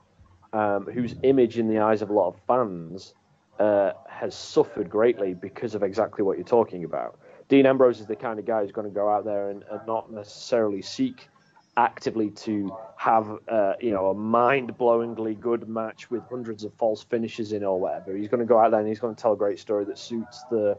um, 0.52 0.86
whose 0.86 1.14
image 1.22 1.58
in 1.58 1.68
the 1.68 1.78
eyes 1.78 2.02
of 2.02 2.10
a 2.10 2.12
lot 2.12 2.28
of 2.28 2.36
fans 2.46 3.14
uh, 3.58 3.92
has 4.08 4.34
suffered 4.34 4.88
greatly 4.88 5.34
because 5.34 5.74
of 5.74 5.82
exactly 5.82 6.24
what 6.24 6.38
you're 6.38 6.46
talking 6.46 6.84
about. 6.84 7.18
Dean 7.48 7.66
Ambrose 7.66 8.00
is 8.00 8.06
the 8.06 8.16
kind 8.16 8.38
of 8.38 8.44
guy 8.44 8.62
who's 8.62 8.72
going 8.72 8.86
to 8.86 8.94
go 8.94 9.08
out 9.08 9.24
there 9.24 9.50
and, 9.50 9.64
and 9.70 9.80
not 9.86 10.12
necessarily 10.12 10.82
seek 10.82 11.28
actively 11.76 12.28
to 12.30 12.76
have 12.96 13.38
uh, 13.48 13.74
you 13.80 13.92
know 13.92 14.10
a 14.10 14.14
mind-blowingly 14.14 15.38
good 15.40 15.68
match 15.68 16.10
with 16.10 16.22
hundreds 16.28 16.64
of 16.64 16.74
false 16.74 17.04
finishes 17.04 17.52
in 17.52 17.62
or 17.64 17.80
whatever. 17.80 18.16
He's 18.16 18.28
going 18.28 18.40
to 18.40 18.46
go 18.46 18.58
out 18.58 18.72
there 18.72 18.80
and 18.80 18.88
he's 18.88 18.98
going 18.98 19.14
to 19.14 19.20
tell 19.20 19.32
a 19.32 19.36
great 19.36 19.58
story 19.60 19.84
that 19.84 19.98
suits 19.98 20.44
the 20.50 20.76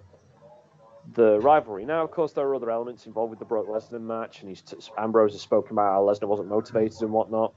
the 1.13 1.39
rivalry. 1.39 1.86
Now, 1.86 2.03
of 2.03 2.11
course, 2.11 2.34
there 2.34 2.45
are 2.45 2.53
other 2.53 2.70
elements 2.70 3.07
involved 3.07 3.32
with 3.32 3.39
the 3.39 3.45
Brock 3.45 3.65
Lesnar 3.67 4.01
match, 4.01 4.41
and 4.41 4.49
he's 4.49 4.61
t- 4.61 4.78
Ambrose 4.97 5.32
has 5.32 5.41
spoken 5.41 5.72
about 5.72 5.93
how 5.93 6.01
Lesnar 6.01 6.28
wasn't 6.28 6.49
motivated 6.49 7.01
and 7.01 7.11
whatnot. 7.11 7.53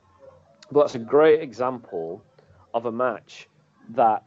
But 0.73 0.81
that's 0.81 0.95
a 0.95 1.01
great 1.01 1.43
example 1.43 2.23
of 2.73 2.87
a 2.87 2.93
match 2.93 3.49
that 3.91 4.25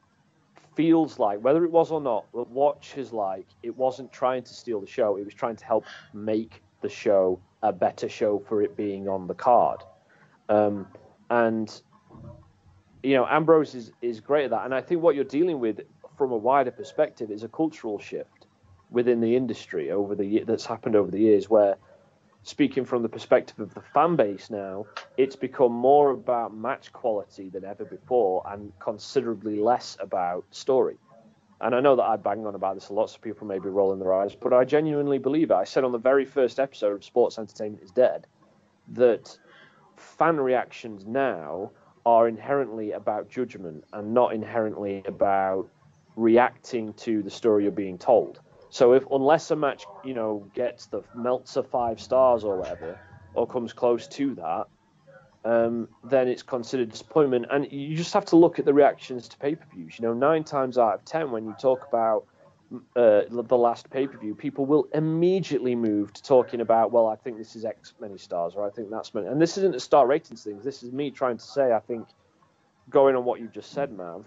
feels 0.76 1.18
like, 1.18 1.40
whether 1.40 1.64
it 1.66 1.72
was 1.72 1.92
or 1.92 2.02
not, 2.02 2.32
the 2.34 2.44
watch 2.44 2.94
is 2.98 3.12
like 3.12 3.48
it 3.64 3.76
wasn't 3.76 4.12
trying 4.12 4.44
to 4.44 4.54
steal 4.54 4.80
the 4.80 4.88
show. 4.88 5.18
It 5.18 5.26
was 5.26 5.34
trying 5.34 5.56
to 5.56 5.66
help 5.66 5.86
make 6.14 6.62
the 6.82 6.90
show 6.90 7.40
a 7.64 7.74
better 7.74 8.08
show 8.08 8.38
for 8.48 8.62
it 8.62 8.78
being 8.78 9.08
on 9.08 9.26
the 9.26 9.34
card. 9.34 9.82
Um, 10.50 10.88
and 11.32 11.82
you 13.02 13.16
know, 13.16 13.26
Ambrose 13.26 13.74
is, 13.74 13.92
is 14.02 14.20
great 14.20 14.46
at 14.46 14.52
that. 14.52 14.66
And 14.66 14.74
I 14.74 14.82
think 14.82 15.02
what 15.02 15.16
you're 15.16 15.24
dealing 15.24 15.60
with 15.60 15.82
from 16.18 16.32
a 16.32 16.38
wider 16.38 16.72
perspective 16.72 17.32
is 17.32 17.44
a 17.44 17.48
cultural 17.48 18.00
shift 18.00 18.46
within 18.92 19.20
the 19.20 19.36
industry 19.36 19.92
over 19.92 20.14
the 20.16 20.44
that's 20.46 20.66
happened 20.66 20.96
over 20.96 21.10
the 21.10 21.20
years 21.20 21.50
where 21.50 21.76
speaking 22.46 22.86
from 22.86 23.02
the 23.02 23.10
perspective 23.10 23.60
of 23.60 23.74
the 23.74 23.82
fan 23.82 24.16
base 24.16 24.52
now, 24.52 24.86
it's 25.18 25.36
become 25.36 25.72
more 25.72 26.12
about 26.12 26.56
match 26.56 26.94
quality 26.94 27.50
than 27.50 27.66
ever 27.66 27.84
before 27.84 28.44
and 28.46 28.72
considerably 28.80 29.60
less 29.60 29.98
about 30.00 30.46
story. 30.52 30.96
And 31.60 31.74
I 31.74 31.80
know 31.80 31.96
that 31.96 32.04
I 32.04 32.18
bang 32.18 32.46
on 32.46 32.54
about 32.54 32.76
this 32.76 32.90
a 32.90 32.94
lot, 32.94 33.10
so 33.10 33.18
people 33.20 33.48
may 33.48 33.58
be 33.58 33.70
rolling 33.70 34.00
their 34.00 34.14
eyes, 34.14 34.36
but 34.36 34.54
I 34.54 34.64
genuinely 34.64 35.18
believe 35.18 35.50
it. 35.50 35.56
I 35.56 35.64
said 35.64 35.84
on 35.84 35.92
the 35.92 35.98
very 35.98 36.24
first 36.24 36.60
episode 36.60 36.94
of 36.94 37.04
Sports 37.04 37.40
Entertainment 37.40 37.84
is 37.84 37.90
Dead 37.90 38.28
that 38.90 39.36
fan 39.98 40.38
reactions 40.38 41.04
now 41.04 41.72
are 42.06 42.28
inherently 42.28 42.92
about 42.92 43.28
judgment 43.28 43.84
and 43.92 44.14
not 44.14 44.34
inherently 44.34 45.02
about 45.08 45.68
reacting 46.16 46.94
to 46.94 47.24
the 47.24 47.32
story 47.32 47.64
you're 47.64 47.72
being 47.72 47.98
told. 47.98 48.40
So 48.76 48.92
if 48.92 49.06
unless 49.10 49.52
a 49.52 49.56
match, 49.56 49.86
you 50.04 50.14
know, 50.14 50.46
gets 50.54 50.88
the 50.88 51.02
Meltzer 51.14 51.64
five 51.64 51.98
stars 52.02 52.44
or 52.44 52.58
whatever, 52.58 52.98
or 53.34 53.48
comes 53.48 53.72
close 53.72 54.06
to 54.08 54.36
that, 54.36 54.68
um, 55.46 55.88
then 56.04 56.28
it's 56.28 56.44
considered 56.44 56.90
disappointment. 56.90 57.46
And 57.50 57.72
you 57.72 57.96
just 57.96 58.14
have 58.14 58.26
to 58.26 58.36
look 58.36 58.60
at 58.60 58.66
the 58.66 58.74
reactions 58.74 59.30
to 59.30 59.38
pay 59.38 59.56
per 59.56 59.64
views. 59.72 59.98
You 59.98 60.06
know, 60.06 60.14
nine 60.14 60.44
times 60.44 60.78
out 60.78 60.96
of 60.96 61.06
ten, 61.06 61.32
when 61.32 61.46
you 61.46 61.56
talk 61.58 61.88
about 61.88 62.26
uh, 62.98 63.22
the 63.30 63.58
last 63.58 63.90
pay 63.90 64.08
per 64.08 64.18
view, 64.18 64.36
people 64.36 64.66
will 64.66 64.90
immediately 64.94 65.74
move 65.74 66.12
to 66.12 66.22
talking 66.22 66.60
about, 66.60 66.92
well, 66.92 67.08
I 67.08 67.16
think 67.16 67.38
this 67.38 67.56
is 67.56 67.64
X 67.64 67.94
many 68.02 68.18
stars, 68.18 68.56
or 68.58 68.68
I 68.68 68.72
think 68.72 68.90
that's 68.90 69.14
many. 69.14 69.28
And 69.28 69.42
this 69.42 69.58
isn't 69.58 69.74
a 69.74 69.80
star 69.80 70.06
ratings 70.06 70.44
thing. 70.44 70.60
This 70.62 70.84
is 70.84 70.92
me 70.92 71.12
trying 71.12 71.38
to 71.38 71.46
say, 71.46 71.72
I 71.72 71.80
think, 71.80 72.10
going 72.90 73.16
on 73.16 73.24
what 73.24 73.40
you've 73.40 73.54
just 73.54 73.72
said, 73.72 73.94
Mav, 73.94 74.26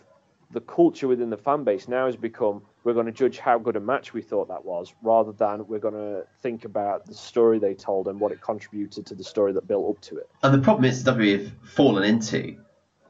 the 0.51 0.61
culture 0.61 1.09
within 1.09 1.31
the 1.31 1.37
fan 1.37 1.65
base 1.65 1.89
now 1.89 2.07
has 2.07 2.17
become 2.17 2.63
we're 2.85 2.95
going 2.95 3.07
to 3.07 3.13
judge 3.13 3.39
how 3.39 3.59
good 3.59 3.77
a 3.77 3.81
match 3.81 4.15
we 4.15 4.23
thought 4.23 4.49
that 4.49 4.65
was, 4.65 4.95
rather 5.03 5.33
than 5.33 5.67
we're 5.67 5.79
going 5.79 5.95
to 5.95 6.25
think 6.41 6.65
about 6.65 7.05
the 7.05 7.15
story 7.15 7.59
they 7.59 7.75
told 7.75 8.09
and 8.09 8.19
what 8.19 8.33
it 8.33 8.41
contributed 8.41 9.05
to 9.05 9.15
the 9.15 9.25
story 9.25 9.53
that 9.53 9.69
built 9.69 9.97
up 9.97 10.01
to 10.03 10.17
it. 10.17 10.31
And 10.43 10.55
the 10.55 10.59
problem 10.59 10.87
is 10.87 11.05
WWE 11.05 11.39
have 11.39 11.53
fallen 11.71 12.05
into. 12.05 12.57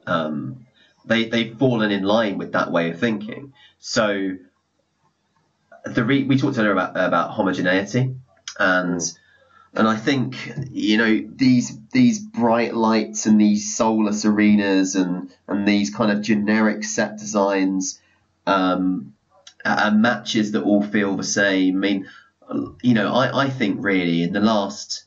Um, 0.05 0.65
they 1.05 1.29
they've 1.29 1.57
fallen 1.57 1.91
in 1.91 2.03
line 2.03 2.37
with 2.37 2.51
that 2.51 2.71
way 2.71 2.91
of 2.91 2.99
thinking. 2.99 3.53
So 3.77 4.35
the 5.85 6.03
re- 6.03 6.25
we 6.25 6.37
talked 6.37 6.57
earlier 6.57 6.73
about 6.73 6.91
about 6.97 7.31
homogeneity, 7.31 8.15
and 8.59 8.99
mm. 8.99 9.17
And 9.73 9.87
I 9.87 9.95
think 9.95 10.35
you 10.71 10.97
know 10.97 11.27
these 11.35 11.77
these 11.91 12.19
bright 12.19 12.73
lights 12.73 13.25
and 13.25 13.39
these 13.39 13.75
soulless 13.75 14.25
arenas 14.25 14.95
and 14.95 15.31
and 15.47 15.67
these 15.67 15.89
kind 15.89 16.11
of 16.11 16.21
generic 16.21 16.83
set 16.83 17.17
designs. 17.17 18.01
Um, 18.47 19.13
and 19.65 20.01
matches 20.01 20.53
that 20.53 20.63
all 20.63 20.81
feel 20.81 21.15
the 21.15 21.23
same. 21.23 21.77
I 21.77 21.79
mean, 21.79 22.09
you 22.81 22.93
know, 22.93 23.13
I, 23.13 23.45
I 23.45 23.49
think 23.49 23.83
really 23.83 24.23
in 24.23 24.33
the 24.33 24.39
last 24.39 25.05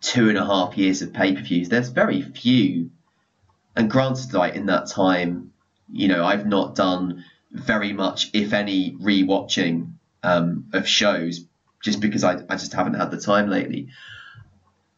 two 0.00 0.28
and 0.28 0.38
a 0.38 0.44
half 0.44 0.76
years 0.76 1.02
of 1.02 1.12
pay 1.12 1.34
per 1.34 1.42
views, 1.42 1.68
there's 1.68 1.90
very 1.90 2.22
few. 2.22 2.90
And 3.76 3.90
granted, 3.90 4.32
like 4.32 4.54
in 4.54 4.66
that 4.66 4.88
time, 4.88 5.52
you 5.92 6.08
know, 6.08 6.24
I've 6.24 6.46
not 6.46 6.74
done 6.74 7.24
very 7.50 7.92
much, 7.92 8.30
if 8.32 8.52
any, 8.52 8.92
rewatching 8.92 9.92
um, 10.22 10.66
of 10.72 10.86
shows 10.86 11.44
just 11.80 12.00
because 12.00 12.24
I, 12.24 12.40
I 12.48 12.56
just 12.56 12.72
haven't 12.72 12.94
had 12.94 13.10
the 13.10 13.20
time 13.20 13.48
lately. 13.48 13.88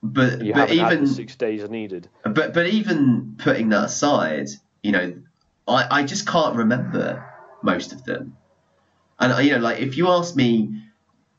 But 0.02 0.42
you 0.42 0.52
but 0.52 0.72
even 0.72 1.06
six 1.06 1.36
days 1.36 1.68
needed. 1.70 2.08
But 2.24 2.54
but 2.54 2.66
even 2.66 3.36
putting 3.38 3.68
that 3.68 3.84
aside, 3.84 4.48
you 4.82 4.90
know, 4.92 5.14
I, 5.68 5.86
I 5.90 6.02
just 6.02 6.26
can't 6.26 6.56
remember 6.56 7.24
most 7.62 7.92
of 7.92 8.04
them. 8.04 8.36
And 9.20 9.32
uh, 9.32 9.38
you 9.38 9.52
know, 9.52 9.58
like 9.58 9.78
if 9.78 9.96
you 9.96 10.08
ask 10.08 10.34
me 10.34 10.82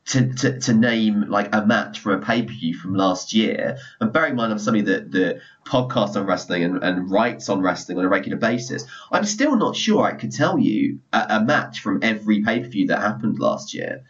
to, 0.06 0.32
to, 0.32 0.60
to 0.60 0.72
name 0.72 1.26
like 1.28 1.54
a 1.54 1.64
match 1.64 2.00
from 2.00 2.22
a 2.22 2.24
pay 2.24 2.42
per 2.42 2.52
view 2.52 2.74
from 2.74 2.94
last 2.94 3.34
year, 3.34 3.76
and 4.00 4.12
bearing 4.12 4.30
in 4.30 4.36
mind 4.36 4.52
I'm 4.52 4.58
somebody 4.58 4.84
that, 4.84 5.12
that 5.12 5.40
podcasts 5.66 6.16
on 6.16 6.26
wrestling 6.26 6.64
and, 6.64 6.82
and 6.82 7.10
writes 7.10 7.50
on 7.50 7.60
wrestling 7.60 7.98
on 7.98 8.04
a 8.06 8.08
regular 8.08 8.38
basis, 8.38 8.86
I'm 9.12 9.24
still 9.24 9.56
not 9.56 9.76
sure 9.76 10.04
I 10.04 10.12
could 10.12 10.32
tell 10.32 10.58
you 10.58 11.00
a, 11.12 11.26
a 11.28 11.44
match 11.44 11.80
from 11.80 12.00
every 12.02 12.42
pay 12.42 12.60
per 12.60 12.68
view 12.68 12.86
that 12.86 13.00
happened 13.00 13.38
last 13.38 13.74
year 13.74 14.04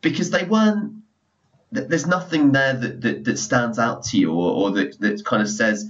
because 0.00 0.30
they 0.30 0.44
weren't. 0.44 0.94
There's 1.70 2.06
nothing 2.06 2.52
there 2.52 2.72
that, 2.72 3.00
that, 3.02 3.24
that 3.24 3.38
stands 3.38 3.78
out 3.78 4.04
to 4.04 4.18
you 4.18 4.32
or, 4.32 4.52
or 4.52 4.70
that, 4.70 4.98
that 5.00 5.22
kind 5.22 5.42
of 5.42 5.50
says, 5.50 5.86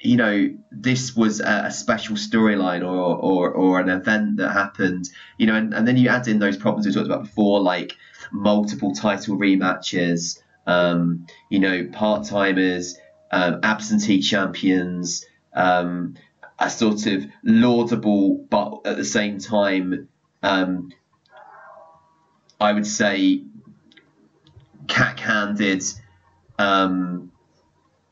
you 0.00 0.16
know, 0.16 0.54
this 0.70 1.16
was 1.16 1.40
a, 1.40 1.64
a 1.66 1.70
special 1.70 2.16
storyline 2.16 2.82
or, 2.82 3.16
or, 3.16 3.50
or 3.50 3.80
an 3.80 3.88
event 3.88 4.36
that 4.36 4.52
happened, 4.52 5.08
you 5.38 5.46
know, 5.46 5.54
and, 5.54 5.72
and 5.72 5.88
then 5.88 5.96
you 5.96 6.10
add 6.10 6.28
in 6.28 6.38
those 6.38 6.58
problems 6.58 6.86
we 6.86 6.92
talked 6.92 7.06
about 7.06 7.22
before, 7.22 7.60
like 7.60 7.94
multiple 8.30 8.92
title 8.92 9.38
rematches, 9.38 10.40
um, 10.66 11.26
you 11.48 11.58
know, 11.58 11.88
part 11.90 12.26
timers, 12.26 12.98
um, 13.32 13.60
absentee 13.62 14.20
champions, 14.20 15.24
um, 15.54 16.14
a 16.58 16.68
sort 16.70 17.06
of 17.06 17.24
laudable, 17.42 18.44
but 18.50 18.80
at 18.84 18.96
the 18.96 19.04
same 19.04 19.38
time, 19.38 20.08
um, 20.42 20.92
I 22.60 22.72
would 22.72 22.86
say, 22.86 23.42
cack 24.86 25.20
handed. 25.20 25.84
Um, 26.58 27.30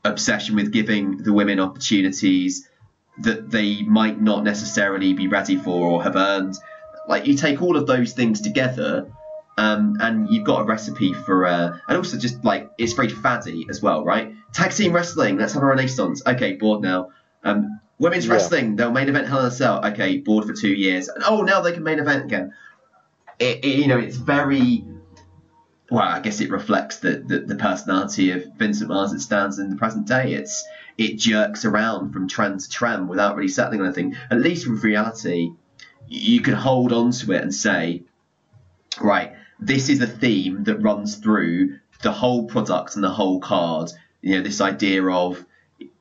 obsession 0.07 0.55
with 0.55 0.71
giving 0.71 1.17
the 1.17 1.33
women 1.33 1.59
opportunities 1.59 2.69
that 3.19 3.49
they 3.49 3.81
might 3.83 4.21
not 4.21 4.43
necessarily 4.43 5.13
be 5.13 5.27
ready 5.27 5.57
for 5.57 5.87
or 5.87 6.03
have 6.03 6.15
earned. 6.15 6.55
Like 7.07 7.25
you 7.25 7.35
take 7.35 7.61
all 7.61 7.77
of 7.77 7.87
those 7.87 8.13
things 8.13 8.41
together, 8.41 9.11
um, 9.57 9.97
and 9.99 10.29
you've 10.29 10.45
got 10.45 10.61
a 10.61 10.65
recipe 10.65 11.13
for, 11.13 11.45
uh, 11.45 11.77
and 11.87 11.97
also 11.97 12.17
just 12.17 12.43
like 12.43 12.69
it's 12.77 12.93
very 12.93 13.09
faddy 13.09 13.65
as 13.69 13.81
well, 13.81 14.03
right? 14.03 14.33
Tag 14.53 14.71
team 14.71 14.93
wrestling, 14.93 15.37
let's 15.37 15.53
have 15.53 15.63
a 15.63 15.65
renaissance. 15.65 16.21
Okay, 16.25 16.53
bored 16.53 16.81
now. 16.81 17.09
Um, 17.43 17.79
women's 17.97 18.27
yeah. 18.27 18.33
wrestling, 18.33 18.75
they'll 18.75 18.91
main 18.91 19.09
event 19.09 19.27
Hell 19.27 19.39
in 19.39 19.45
a 19.45 19.51
Cell. 19.51 19.83
Okay, 19.85 20.17
bored 20.17 20.45
for 20.45 20.53
two 20.53 20.73
years. 20.73 21.07
And, 21.07 21.23
oh, 21.25 21.41
now 21.41 21.61
they 21.61 21.71
can 21.71 21.83
main 21.83 21.99
event 21.99 22.25
again. 22.25 22.53
It, 23.39 23.63
it, 23.63 23.79
you 23.79 23.87
know, 23.87 23.99
it's 23.99 24.17
very 24.17 24.83
well, 25.89 26.03
I 26.03 26.19
guess 26.19 26.41
it 26.41 26.49
reflects 26.49 26.97
the, 26.97 27.23
the, 27.25 27.39
the, 27.39 27.55
personality 27.55 28.31
of 28.31 28.45
Vincent 28.57 28.89
Mars 28.89 29.11
that 29.11 29.21
stands 29.21 29.57
in 29.57 29.69
the 29.69 29.77
present 29.77 30.05
day. 30.05 30.33
It's 30.33 30.65
it 30.97 31.17
jerks 31.17 31.63
around 31.63 32.11
from 32.11 32.27
trend 32.27 32.59
to 32.61 32.69
trend 32.69 33.07
without 33.07 33.35
really 33.35 33.47
settling 33.47 33.81
on 33.81 33.87
anything. 33.87 34.15
At 34.29 34.39
least 34.39 34.67
with 34.67 34.83
reality, 34.83 35.51
you 36.07 36.41
can 36.41 36.55
hold 36.55 36.91
on 36.91 37.11
to 37.11 37.31
it 37.31 37.41
and 37.41 37.53
say, 37.53 38.03
right, 38.99 39.33
this 39.59 39.89
is 39.89 40.01
a 40.01 40.07
theme 40.07 40.63
that 40.65 40.81
runs 40.81 41.15
through 41.15 41.79
the 42.01 42.11
whole 42.11 42.45
product 42.45 42.95
and 42.95 43.03
the 43.03 43.09
whole 43.09 43.39
card. 43.39 43.91
You 44.21 44.35
know, 44.35 44.41
this 44.41 44.61
idea 44.61 45.05
of 45.05 45.45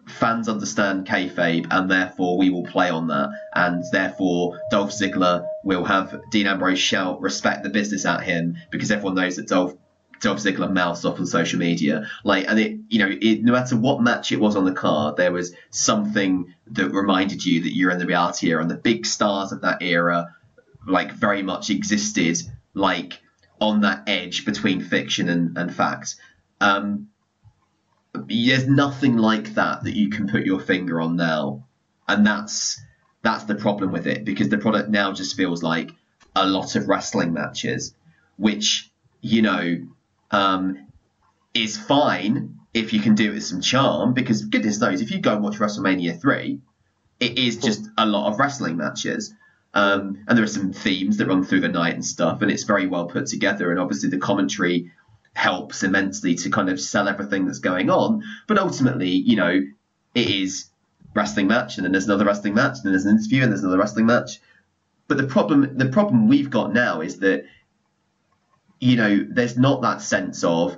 fans 0.06 0.48
understand 0.48 1.06
kayfabe 1.06 1.66
and 1.70 1.90
therefore 1.90 2.38
we 2.38 2.50
will 2.50 2.64
play 2.64 2.90
on 2.90 3.08
that. 3.08 3.30
And 3.54 3.84
therefore 3.90 4.60
Dolph 4.70 4.90
Ziggler 4.90 5.46
will 5.64 5.84
have 5.84 6.20
Dean 6.30 6.46
Ambrose 6.46 6.78
shout 6.78 7.20
respect 7.20 7.62
the 7.62 7.70
business 7.70 8.06
at 8.06 8.22
him 8.22 8.56
because 8.70 8.90
everyone 8.90 9.16
knows 9.16 9.36
that 9.36 9.48
Dolph 9.48 9.74
Dolph 10.20 10.38
Ziggler 10.38 10.72
mouths 10.72 11.04
off 11.04 11.18
on 11.18 11.26
social 11.26 11.58
media. 11.58 12.08
Like 12.24 12.46
and 12.48 12.58
it 12.58 12.78
you 12.88 13.00
know 13.00 13.10
it, 13.20 13.42
no 13.42 13.52
matter 13.52 13.76
what 13.76 14.00
match 14.00 14.32
it 14.32 14.40
was 14.40 14.56
on 14.56 14.64
the 14.64 14.72
card 14.72 15.16
there 15.16 15.32
was 15.32 15.54
something 15.70 16.54
that 16.68 16.90
reminded 16.90 17.44
you 17.44 17.62
that 17.62 17.74
you're 17.74 17.90
in 17.90 17.98
the 17.98 18.06
reality 18.06 18.48
era 18.48 18.62
and 18.62 18.70
the 18.70 18.76
big 18.76 19.06
stars 19.06 19.52
of 19.52 19.62
that 19.62 19.82
era 19.82 20.34
like 20.86 21.12
very 21.12 21.42
much 21.42 21.68
existed 21.70 22.38
like 22.74 23.20
on 23.60 23.80
that 23.80 24.04
edge 24.06 24.44
between 24.44 24.80
fiction 24.80 25.28
and, 25.28 25.58
and 25.58 25.74
fact 25.74 26.14
um, 26.60 27.08
there's 28.28 28.68
nothing 28.68 29.16
like 29.16 29.54
that 29.54 29.84
that 29.84 29.94
you 29.94 30.08
can 30.08 30.28
put 30.28 30.44
your 30.44 30.60
finger 30.60 31.00
on 31.00 31.16
now, 31.16 31.64
and 32.08 32.26
that's 32.26 32.80
that's 33.22 33.44
the 33.44 33.54
problem 33.54 33.92
with 33.92 34.06
it 34.06 34.24
because 34.24 34.48
the 34.48 34.58
product 34.58 34.88
now 34.88 35.12
just 35.12 35.36
feels 35.36 35.62
like 35.62 35.90
a 36.34 36.46
lot 36.46 36.76
of 36.76 36.88
wrestling 36.88 37.32
matches, 37.32 37.94
which 38.36 38.90
you 39.20 39.42
know 39.42 39.86
um, 40.30 40.86
is 41.54 41.76
fine 41.76 42.58
if 42.74 42.92
you 42.92 43.00
can 43.00 43.14
do 43.14 43.30
it 43.30 43.34
with 43.34 43.44
some 43.44 43.60
charm. 43.60 44.14
Because 44.14 44.44
goodness 44.44 44.80
knows, 44.80 45.00
if 45.00 45.10
you 45.10 45.18
go 45.18 45.34
and 45.34 45.42
watch 45.42 45.56
WrestleMania 45.56 46.20
three, 46.20 46.60
it 47.18 47.38
is 47.38 47.56
just 47.56 47.88
a 47.96 48.06
lot 48.06 48.30
of 48.30 48.38
wrestling 48.38 48.76
matches. 48.76 49.34
Um, 49.74 50.24
and 50.26 50.38
there 50.38 50.44
are 50.44 50.48
some 50.48 50.72
themes 50.72 51.18
that 51.18 51.28
run 51.28 51.44
through 51.44 51.60
the 51.60 51.68
night 51.68 51.94
and 51.94 52.04
stuff, 52.04 52.42
and 52.42 52.50
it's 52.50 52.64
very 52.64 52.86
well 52.86 53.06
put 53.06 53.26
together. 53.26 53.70
And 53.70 53.80
obviously, 53.80 54.08
the 54.08 54.18
commentary 54.18 54.92
helps 55.36 55.82
immensely 55.82 56.34
to 56.34 56.50
kind 56.50 56.68
of 56.68 56.80
sell 56.80 57.08
everything 57.08 57.44
that's 57.46 57.58
going 57.58 57.90
on. 57.90 58.22
But 58.46 58.58
ultimately, 58.58 59.10
you 59.10 59.36
know, 59.36 59.60
it 60.14 60.30
is 60.30 60.70
wrestling 61.14 61.46
match, 61.46 61.76
and 61.76 61.84
then 61.84 61.92
there's 61.92 62.06
another 62.06 62.24
wrestling 62.24 62.54
match, 62.54 62.76
and 62.76 62.84
then 62.84 62.92
there's 62.92 63.06
an 63.06 63.16
interview, 63.16 63.42
and 63.42 63.52
there's 63.52 63.62
another 63.62 63.78
wrestling 63.78 64.06
match. 64.06 64.40
but 65.08 65.18
the 65.18 65.26
problem 65.26 65.76
the 65.78 65.86
problem 65.86 66.28
we've 66.28 66.50
got 66.50 66.72
now 66.72 67.00
is 67.00 67.18
that 67.20 67.44
you 68.80 68.96
know 68.96 69.26
there's 69.28 69.56
not 69.56 69.82
that 69.82 70.00
sense 70.02 70.44
of 70.44 70.76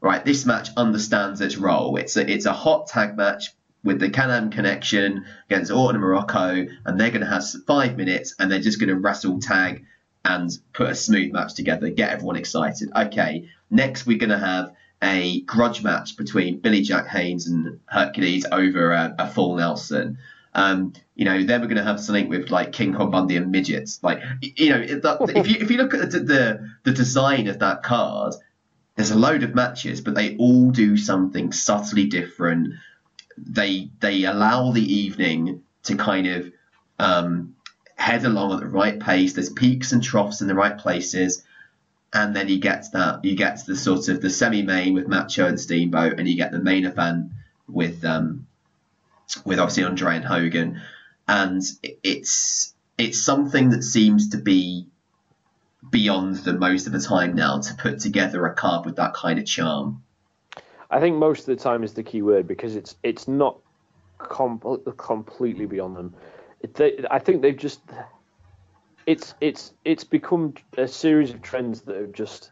right 0.00 0.24
this 0.24 0.44
match 0.46 0.68
understands 0.76 1.40
its 1.40 1.56
role. 1.56 1.96
It's 1.96 2.16
a 2.16 2.30
it's 2.30 2.46
a 2.46 2.52
hot 2.52 2.88
tag 2.88 3.16
match 3.16 3.50
with 3.82 3.98
the 3.98 4.10
Can-Am 4.10 4.50
connection 4.50 5.24
against 5.48 5.70
Orton 5.72 5.96
and 5.96 6.04
Muraco, 6.04 6.68
and 6.84 7.00
they're 7.00 7.10
going 7.10 7.22
to 7.22 7.26
have 7.26 7.44
five 7.66 7.96
minutes, 7.96 8.34
and 8.38 8.50
they're 8.50 8.60
just 8.60 8.78
going 8.78 8.90
to 8.90 8.96
wrestle 8.96 9.40
tag 9.40 9.84
and 10.24 10.50
put 10.74 10.90
a 10.90 10.94
smooth 10.94 11.32
match 11.32 11.54
together, 11.54 11.88
get 11.88 12.10
everyone 12.10 12.36
excited. 12.36 12.90
Okay, 12.94 13.48
next 13.70 14.06
we're 14.06 14.18
going 14.18 14.30
to 14.30 14.38
have 14.38 14.72
a 15.02 15.40
grudge 15.42 15.82
match 15.82 16.16
between 16.16 16.60
Billy 16.60 16.82
Jack 16.82 17.06
Haynes 17.08 17.46
and 17.46 17.80
Hercules 17.86 18.44
over 18.50 18.92
a, 18.92 19.14
a 19.18 19.28
full 19.28 19.56
Nelson. 19.56 20.18
Um, 20.52 20.92
you 21.14 21.24
know, 21.24 21.42
then 21.42 21.60
we're 21.60 21.68
going 21.68 21.76
to 21.76 21.84
have 21.84 22.00
something 22.00 22.28
with 22.28 22.50
like 22.50 22.72
King 22.72 22.94
Kong 22.94 23.10
Bundy 23.10 23.36
and 23.36 23.50
midgets. 23.52 24.02
Like, 24.02 24.20
you 24.42 24.70
know, 24.70 24.80
if, 24.80 25.04
if 25.36 25.48
you 25.48 25.56
if 25.60 25.70
you 25.70 25.76
look 25.76 25.94
at 25.94 26.10
the, 26.10 26.20
the 26.20 26.70
the 26.82 26.92
design 26.92 27.46
of 27.46 27.60
that 27.60 27.82
card, 27.82 28.34
there's 28.96 29.12
a 29.12 29.18
load 29.18 29.42
of 29.42 29.54
matches, 29.54 30.00
but 30.00 30.14
they 30.14 30.36
all 30.36 30.70
do 30.70 30.96
something 30.96 31.52
subtly 31.52 32.06
different. 32.06 32.74
They 33.38 33.90
they 34.00 34.24
allow 34.24 34.72
the 34.72 34.82
evening 34.82 35.62
to 35.84 35.96
kind 35.96 36.26
of 36.26 36.52
um, 36.98 37.54
head 37.96 38.24
along 38.24 38.54
at 38.54 38.60
the 38.60 38.66
right 38.66 38.98
pace. 38.98 39.34
There's 39.34 39.50
peaks 39.50 39.92
and 39.92 40.02
troughs 40.02 40.40
in 40.40 40.48
the 40.48 40.54
right 40.54 40.76
places, 40.76 41.44
and 42.12 42.34
then 42.34 42.48
you 42.48 42.58
get 42.58 42.86
that 42.92 43.24
you 43.24 43.36
get 43.36 43.64
the 43.66 43.76
sort 43.76 44.08
of 44.08 44.20
the 44.20 44.30
semi-main 44.30 44.94
with 44.94 45.06
Macho 45.06 45.46
and 45.46 45.60
Steamboat, 45.60 46.18
and 46.18 46.28
you 46.28 46.36
get 46.36 46.52
the 46.52 46.58
main 46.58 46.84
event 46.84 47.30
with 47.68 48.04
um, 48.04 48.46
with 49.44 49.58
obviously 49.58 49.84
Andre 49.84 50.16
and 50.16 50.24
Hogan, 50.24 50.80
and 51.28 51.62
it's 51.82 52.74
it's 52.98 53.22
something 53.22 53.70
that 53.70 53.82
seems 53.82 54.30
to 54.30 54.38
be 54.38 54.86
beyond 55.88 56.36
the 56.36 56.52
most 56.52 56.86
of 56.86 56.92
the 56.92 57.00
time 57.00 57.34
now 57.34 57.58
to 57.58 57.74
put 57.74 58.00
together 58.00 58.44
a 58.46 58.54
card 58.54 58.84
with 58.84 58.96
that 58.96 59.14
kind 59.14 59.38
of 59.38 59.46
charm. 59.46 60.02
I 60.90 61.00
think 61.00 61.16
most 61.16 61.40
of 61.40 61.46
the 61.46 61.62
time 61.62 61.84
is 61.84 61.94
the 61.94 62.02
key 62.02 62.22
word 62.22 62.48
because 62.48 62.74
it's 62.74 62.96
it's 63.02 63.28
not 63.28 63.58
com- 64.18 64.60
completely 64.96 65.66
beyond 65.66 65.96
them. 65.96 66.14
They, 66.74 67.04
I 67.10 67.20
think 67.20 67.40
they've 67.40 67.56
just 67.56 67.80
it's 69.06 69.34
it's 69.40 69.72
it's 69.84 70.04
become 70.04 70.54
a 70.76 70.86
series 70.86 71.30
of 71.30 71.42
trends 71.42 71.82
that 71.82 71.96
have 71.96 72.12
just 72.12 72.50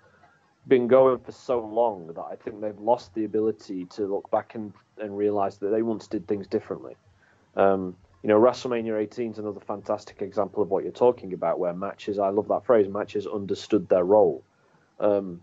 been 0.66 0.86
going 0.86 1.18
for 1.18 1.32
so 1.32 1.64
long 1.64 2.08
that 2.08 2.20
I 2.20 2.36
think 2.36 2.60
they've 2.60 2.78
lost 2.78 3.14
the 3.14 3.24
ability 3.24 3.86
to 3.86 4.06
look 4.06 4.30
back 4.30 4.54
and, 4.54 4.72
and 4.98 5.16
realize 5.16 5.58
that 5.58 5.68
they 5.70 5.82
once 5.82 6.06
did 6.06 6.28
things 6.28 6.46
differently. 6.46 6.94
Um, 7.56 7.96
you 8.22 8.28
know, 8.28 8.38
WrestleMania 8.38 9.00
18 9.00 9.32
is 9.32 9.38
another 9.38 9.60
fantastic 9.60 10.20
example 10.22 10.62
of 10.62 10.70
what 10.70 10.82
you're 10.82 10.92
talking 10.92 11.32
about, 11.32 11.58
where 11.58 11.72
matches, 11.72 12.18
I 12.18 12.28
love 12.28 12.48
that 12.48 12.66
phrase, 12.66 12.88
matches 12.88 13.26
understood 13.26 13.88
their 13.88 14.04
role. 14.04 14.42
Um, 15.00 15.42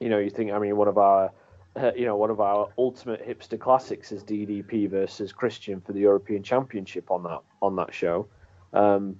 you 0.00 0.08
know, 0.08 0.18
you 0.18 0.30
think, 0.30 0.52
I 0.52 0.58
mean, 0.58 0.76
one 0.76 0.88
of 0.88 0.98
our, 0.98 1.30
uh, 1.76 1.92
you 1.96 2.04
know, 2.04 2.16
one 2.16 2.30
of 2.30 2.40
our 2.40 2.68
ultimate 2.76 3.26
hipster 3.26 3.58
classics 3.58 4.12
is 4.12 4.24
DDP 4.24 4.90
versus 4.90 5.32
Christian 5.32 5.80
for 5.80 5.92
the 5.92 6.00
European 6.00 6.42
Championship 6.42 7.10
on 7.10 7.22
that 7.22 7.40
on 7.62 7.76
that 7.76 7.94
show, 7.94 8.26
um, 8.72 9.16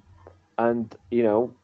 and 0.58 0.94
you 1.10 1.22
know, 1.22 1.54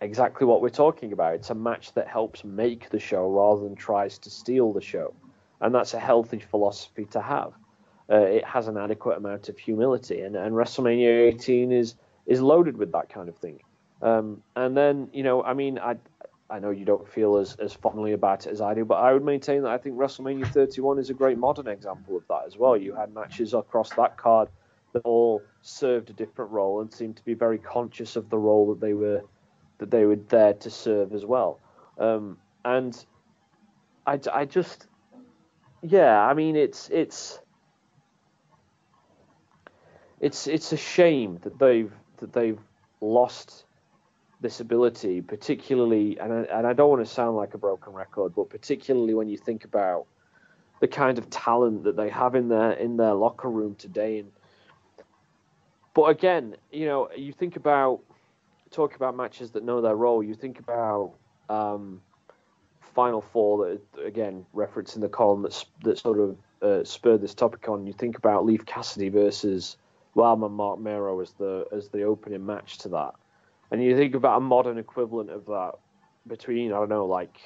exactly 0.00 0.46
what 0.46 0.62
we're 0.62 0.68
talking 0.68 1.12
about. 1.12 1.34
It's 1.34 1.50
a 1.50 1.54
match 1.54 1.92
that 1.94 2.08
helps 2.08 2.44
make 2.44 2.90
the 2.90 2.98
show 2.98 3.28
rather 3.30 3.62
than 3.62 3.74
tries 3.74 4.18
to 4.18 4.30
steal 4.30 4.72
the 4.72 4.80
show. 4.80 5.14
And 5.60 5.74
that's 5.74 5.94
a 5.94 5.98
healthy 5.98 6.38
philosophy 6.38 7.04
to 7.06 7.20
have. 7.20 7.52
Uh, 8.10 8.20
it 8.20 8.44
has 8.44 8.68
an 8.68 8.76
adequate 8.78 9.18
amount 9.18 9.48
of 9.48 9.58
humility, 9.58 10.22
and, 10.22 10.34
and 10.34 10.54
WrestleMania 10.54 11.34
18 11.34 11.72
is 11.72 11.94
is 12.26 12.40
loaded 12.40 12.76
with 12.76 12.92
that 12.92 13.08
kind 13.08 13.28
of 13.28 13.36
thing. 13.36 13.60
Um, 14.02 14.42
and 14.54 14.76
then, 14.76 15.08
you 15.12 15.22
know, 15.22 15.42
I 15.42 15.54
mean, 15.54 15.78
I 15.78 15.96
I 16.50 16.58
know 16.58 16.70
you 16.70 16.86
don't 16.86 17.06
feel 17.06 17.36
as, 17.36 17.56
as 17.56 17.74
fondly 17.74 18.12
about 18.12 18.46
it 18.46 18.50
as 18.50 18.62
I 18.62 18.72
do, 18.72 18.84
but 18.84 18.94
I 18.94 19.12
would 19.12 19.24
maintain 19.24 19.62
that 19.62 19.72
I 19.72 19.76
think 19.76 19.96
WrestleMania 19.96 20.50
31 20.50 20.98
is 20.98 21.10
a 21.10 21.14
great 21.14 21.36
modern 21.36 21.68
example 21.68 22.16
of 22.16 22.26
that 22.28 22.44
as 22.46 22.56
well. 22.56 22.76
You 22.76 22.94
had 22.94 23.12
matches 23.12 23.52
across 23.52 23.90
that 23.90 24.16
card 24.16 24.48
all 25.04 25.42
served 25.62 26.10
a 26.10 26.12
different 26.12 26.50
role 26.50 26.80
and 26.80 26.92
seemed 26.92 27.16
to 27.16 27.24
be 27.24 27.34
very 27.34 27.58
conscious 27.58 28.16
of 28.16 28.30
the 28.30 28.38
role 28.38 28.68
that 28.68 28.80
they 28.80 28.94
were 28.94 29.22
that 29.78 29.90
they 29.90 30.04
were 30.04 30.16
there 30.16 30.54
to 30.54 30.70
serve 30.70 31.12
as 31.12 31.24
well. 31.24 31.60
Um, 31.98 32.38
and 32.64 33.04
I, 34.06 34.18
I 34.32 34.44
just, 34.44 34.86
yeah, 35.82 36.20
I 36.20 36.34
mean, 36.34 36.56
it's 36.56 36.88
it's 36.90 37.38
it's 40.20 40.46
it's 40.46 40.72
a 40.72 40.76
shame 40.76 41.38
that 41.42 41.58
they've 41.58 41.92
that 42.18 42.32
they've 42.32 42.58
lost 43.00 43.64
this 44.40 44.60
ability, 44.60 45.20
particularly, 45.20 46.18
and 46.18 46.32
I, 46.32 46.58
and 46.58 46.66
I 46.66 46.72
don't 46.72 46.90
want 46.90 47.04
to 47.04 47.12
sound 47.12 47.36
like 47.36 47.54
a 47.54 47.58
broken 47.58 47.92
record, 47.92 48.34
but 48.34 48.50
particularly 48.50 49.14
when 49.14 49.28
you 49.28 49.36
think 49.36 49.64
about 49.64 50.06
the 50.80 50.88
kind 50.88 51.18
of 51.18 51.28
talent 51.28 51.84
that 51.84 51.96
they 51.96 52.08
have 52.08 52.34
in 52.34 52.48
their 52.48 52.72
in 52.72 52.96
their 52.96 53.14
locker 53.14 53.50
room 53.50 53.74
today. 53.74 54.20
And 54.20 54.30
but 55.98 56.10
again, 56.10 56.54
you 56.70 56.86
know, 56.86 57.08
you 57.16 57.32
think 57.32 57.56
about 57.56 57.98
talk 58.70 58.94
about 58.94 59.16
matches 59.16 59.50
that 59.50 59.64
know 59.64 59.80
their 59.80 59.96
role, 59.96 60.22
you 60.22 60.32
think 60.32 60.60
about 60.60 61.14
um, 61.48 62.00
Final 62.94 63.20
Four 63.20 63.66
that 63.66 64.04
again 64.06 64.46
referencing 64.54 65.00
the 65.00 65.08
column 65.08 65.42
that 65.42 65.64
that 65.82 65.98
sort 65.98 66.20
of 66.20 66.36
uh, 66.62 66.84
spurred 66.84 67.20
this 67.20 67.34
topic 67.34 67.68
on. 67.68 67.84
You 67.84 67.92
think 67.92 68.16
about 68.16 68.46
Leif 68.46 68.64
Cassidy 68.64 69.08
versus 69.08 69.76
Wildman 70.14 70.52
Marc 70.52 70.78
Mero 70.78 71.20
as 71.20 71.32
the 71.32 71.66
as 71.72 71.88
the 71.88 72.04
opening 72.04 72.46
match 72.46 72.78
to 72.78 72.90
that, 72.90 73.14
and 73.72 73.82
you 73.82 73.96
think 73.96 74.14
about 74.14 74.36
a 74.36 74.40
modern 74.40 74.78
equivalent 74.78 75.30
of 75.30 75.46
that 75.46 75.72
between 76.28 76.72
I 76.72 76.76
don't 76.76 76.90
know 76.90 77.06
like. 77.06 77.38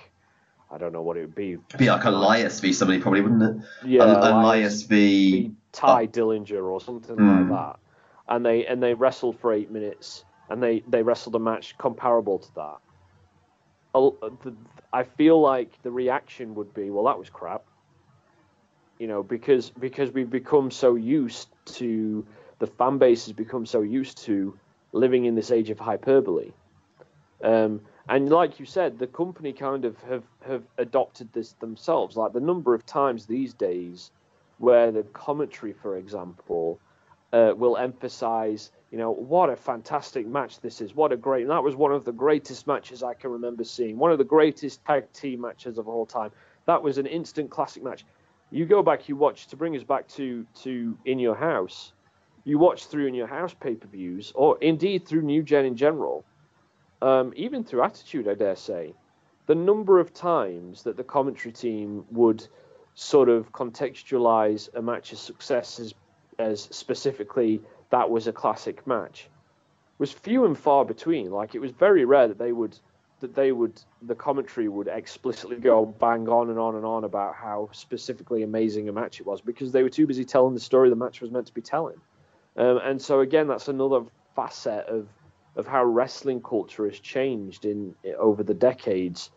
I 0.70 0.78
don't 0.78 0.92
know 0.92 1.02
what 1.02 1.18
it 1.18 1.20
would 1.20 1.34
be. 1.34 1.52
It'd 1.52 1.78
be 1.78 1.90
like 1.90 2.04
Elias 2.04 2.60
v 2.60 2.72
somebody, 2.72 2.98
probably, 2.98 3.20
wouldn't 3.20 3.42
it? 3.42 3.66
Yeah, 3.86 4.04
Elias, 4.04 4.24
Elias 4.24 4.82
v. 4.84 5.52
Tye 5.72 6.06
Dillinger 6.06 6.64
or 6.64 6.80
something 6.80 7.14
mm. 7.14 7.40
like 7.40 7.50
that. 7.50 7.81
And 8.32 8.46
they 8.46 8.64
and 8.64 8.82
they 8.82 8.94
wrestled 8.94 9.38
for 9.40 9.52
eight 9.52 9.70
minutes 9.70 10.24
and 10.48 10.62
they, 10.62 10.82
they 10.88 11.02
wrestled 11.02 11.34
a 11.34 11.38
match 11.38 11.76
comparable 11.76 12.38
to 12.38 12.54
that. 12.54 12.78
I 14.90 15.02
feel 15.04 15.38
like 15.38 15.70
the 15.82 15.90
reaction 15.90 16.54
would 16.54 16.72
be, 16.72 16.88
well, 16.90 17.04
that 17.04 17.18
was 17.18 17.28
crap. 17.28 17.64
You 18.98 19.06
know, 19.06 19.22
because 19.22 19.68
because 19.68 20.10
we've 20.12 20.30
become 20.30 20.70
so 20.70 20.94
used 20.94 21.48
to 21.76 22.26
the 22.58 22.66
fan 22.66 22.96
base 22.96 23.26
has 23.26 23.34
become 23.34 23.66
so 23.66 23.82
used 23.82 24.16
to 24.24 24.58
living 24.92 25.26
in 25.26 25.34
this 25.34 25.50
age 25.50 25.68
of 25.68 25.78
hyperbole. 25.78 26.52
Um, 27.44 27.82
and 28.08 28.30
like 28.30 28.58
you 28.58 28.66
said, 28.66 28.98
the 28.98 29.06
company 29.08 29.52
kind 29.52 29.84
of 29.84 29.96
have, 30.08 30.24
have 30.46 30.62
adopted 30.78 31.32
this 31.32 31.52
themselves. 31.52 32.16
Like 32.16 32.32
the 32.32 32.40
number 32.40 32.72
of 32.72 32.86
times 32.86 33.26
these 33.26 33.52
days 33.52 34.10
where 34.58 34.90
the 34.90 35.02
commentary, 35.02 35.72
for 35.72 35.96
example, 35.98 36.78
uh, 37.32 37.52
will 37.56 37.76
emphasize 37.76 38.70
you 38.92 38.98
know, 38.98 39.10
what 39.10 39.48
a 39.48 39.56
fantastic 39.56 40.26
match 40.26 40.60
this 40.60 40.82
is. 40.82 40.94
What 40.94 41.12
a 41.12 41.16
great, 41.16 41.48
that 41.48 41.64
was 41.64 41.74
one 41.74 41.92
of 41.92 42.04
the 42.04 42.12
greatest 42.12 42.66
matches 42.66 43.02
I 43.02 43.14
can 43.14 43.30
remember 43.30 43.64
seeing. 43.64 43.96
One 43.96 44.12
of 44.12 44.18
the 44.18 44.24
greatest 44.24 44.84
tag 44.84 45.10
team 45.14 45.40
matches 45.40 45.78
of 45.78 45.88
all 45.88 46.04
time. 46.04 46.30
That 46.66 46.82
was 46.82 46.98
an 46.98 47.06
instant 47.06 47.50
classic 47.50 47.82
match. 47.82 48.04
You 48.50 48.66
go 48.66 48.82
back, 48.82 49.08
you 49.08 49.16
watch 49.16 49.46
to 49.46 49.56
bring 49.56 49.74
us 49.74 49.82
back 49.82 50.06
to 50.08 50.46
to 50.62 50.96
in 51.06 51.18
your 51.18 51.34
house. 51.34 51.94
You 52.44 52.58
watch 52.58 52.84
through 52.84 53.06
in 53.06 53.14
your 53.14 53.26
house 53.26 53.54
pay 53.54 53.76
per 53.76 53.88
views, 53.88 54.30
or 54.34 54.58
indeed 54.60 55.08
through 55.08 55.22
New 55.22 55.42
Gen 55.42 55.64
in 55.64 55.74
general, 55.74 56.22
um, 57.00 57.32
even 57.34 57.64
through 57.64 57.82
Attitude, 57.82 58.28
I 58.28 58.34
dare 58.34 58.56
say. 58.56 58.92
The 59.46 59.54
number 59.54 60.00
of 60.00 60.12
times 60.12 60.82
that 60.82 60.98
the 60.98 61.04
commentary 61.04 61.52
team 61.52 62.04
would 62.10 62.46
sort 62.94 63.30
of 63.30 63.52
contextualize 63.52 64.68
a 64.74 64.82
match's 64.82 65.18
success 65.18 65.80
as, 65.80 65.94
as 66.42 66.62
specifically 66.70 67.62
that 67.90 68.10
was 68.10 68.26
a 68.26 68.32
classic 68.32 68.86
match 68.86 69.28
was 69.98 70.12
few 70.12 70.44
and 70.44 70.58
far 70.58 70.84
between. 70.84 71.30
Like 71.30 71.54
it 71.54 71.60
was 71.60 71.70
very 71.70 72.04
rare 72.04 72.28
that 72.28 72.38
they 72.38 72.52
would 72.52 72.78
that 73.20 73.34
they 73.36 73.52
would 73.52 73.80
the 74.02 74.16
commentary 74.16 74.68
would 74.68 74.88
explicitly 74.88 75.56
go 75.56 75.86
bang 75.86 76.28
on 76.28 76.50
and 76.50 76.58
on 76.58 76.74
and 76.74 76.84
on 76.84 77.04
about 77.04 77.36
how 77.36 77.68
specifically 77.72 78.42
amazing 78.42 78.88
a 78.88 78.92
match 78.92 79.20
it 79.20 79.26
was 79.26 79.40
because 79.40 79.70
they 79.70 79.84
were 79.84 79.88
too 79.88 80.06
busy 80.06 80.24
telling 80.24 80.54
the 80.54 80.60
story 80.60 80.90
the 80.90 80.96
match 80.96 81.20
was 81.20 81.30
meant 81.30 81.46
to 81.46 81.54
be 81.54 81.60
telling. 81.60 82.00
Um, 82.56 82.80
and 82.82 83.00
so 83.00 83.20
again, 83.20 83.46
that's 83.46 83.68
another 83.68 84.02
facet 84.34 84.86
of 84.86 85.08
of 85.54 85.66
how 85.66 85.84
wrestling 85.84 86.40
culture 86.40 86.86
has 86.88 86.98
changed 86.98 87.64
in 87.64 87.94
over 88.18 88.42
the 88.42 88.54
decades 88.54 89.30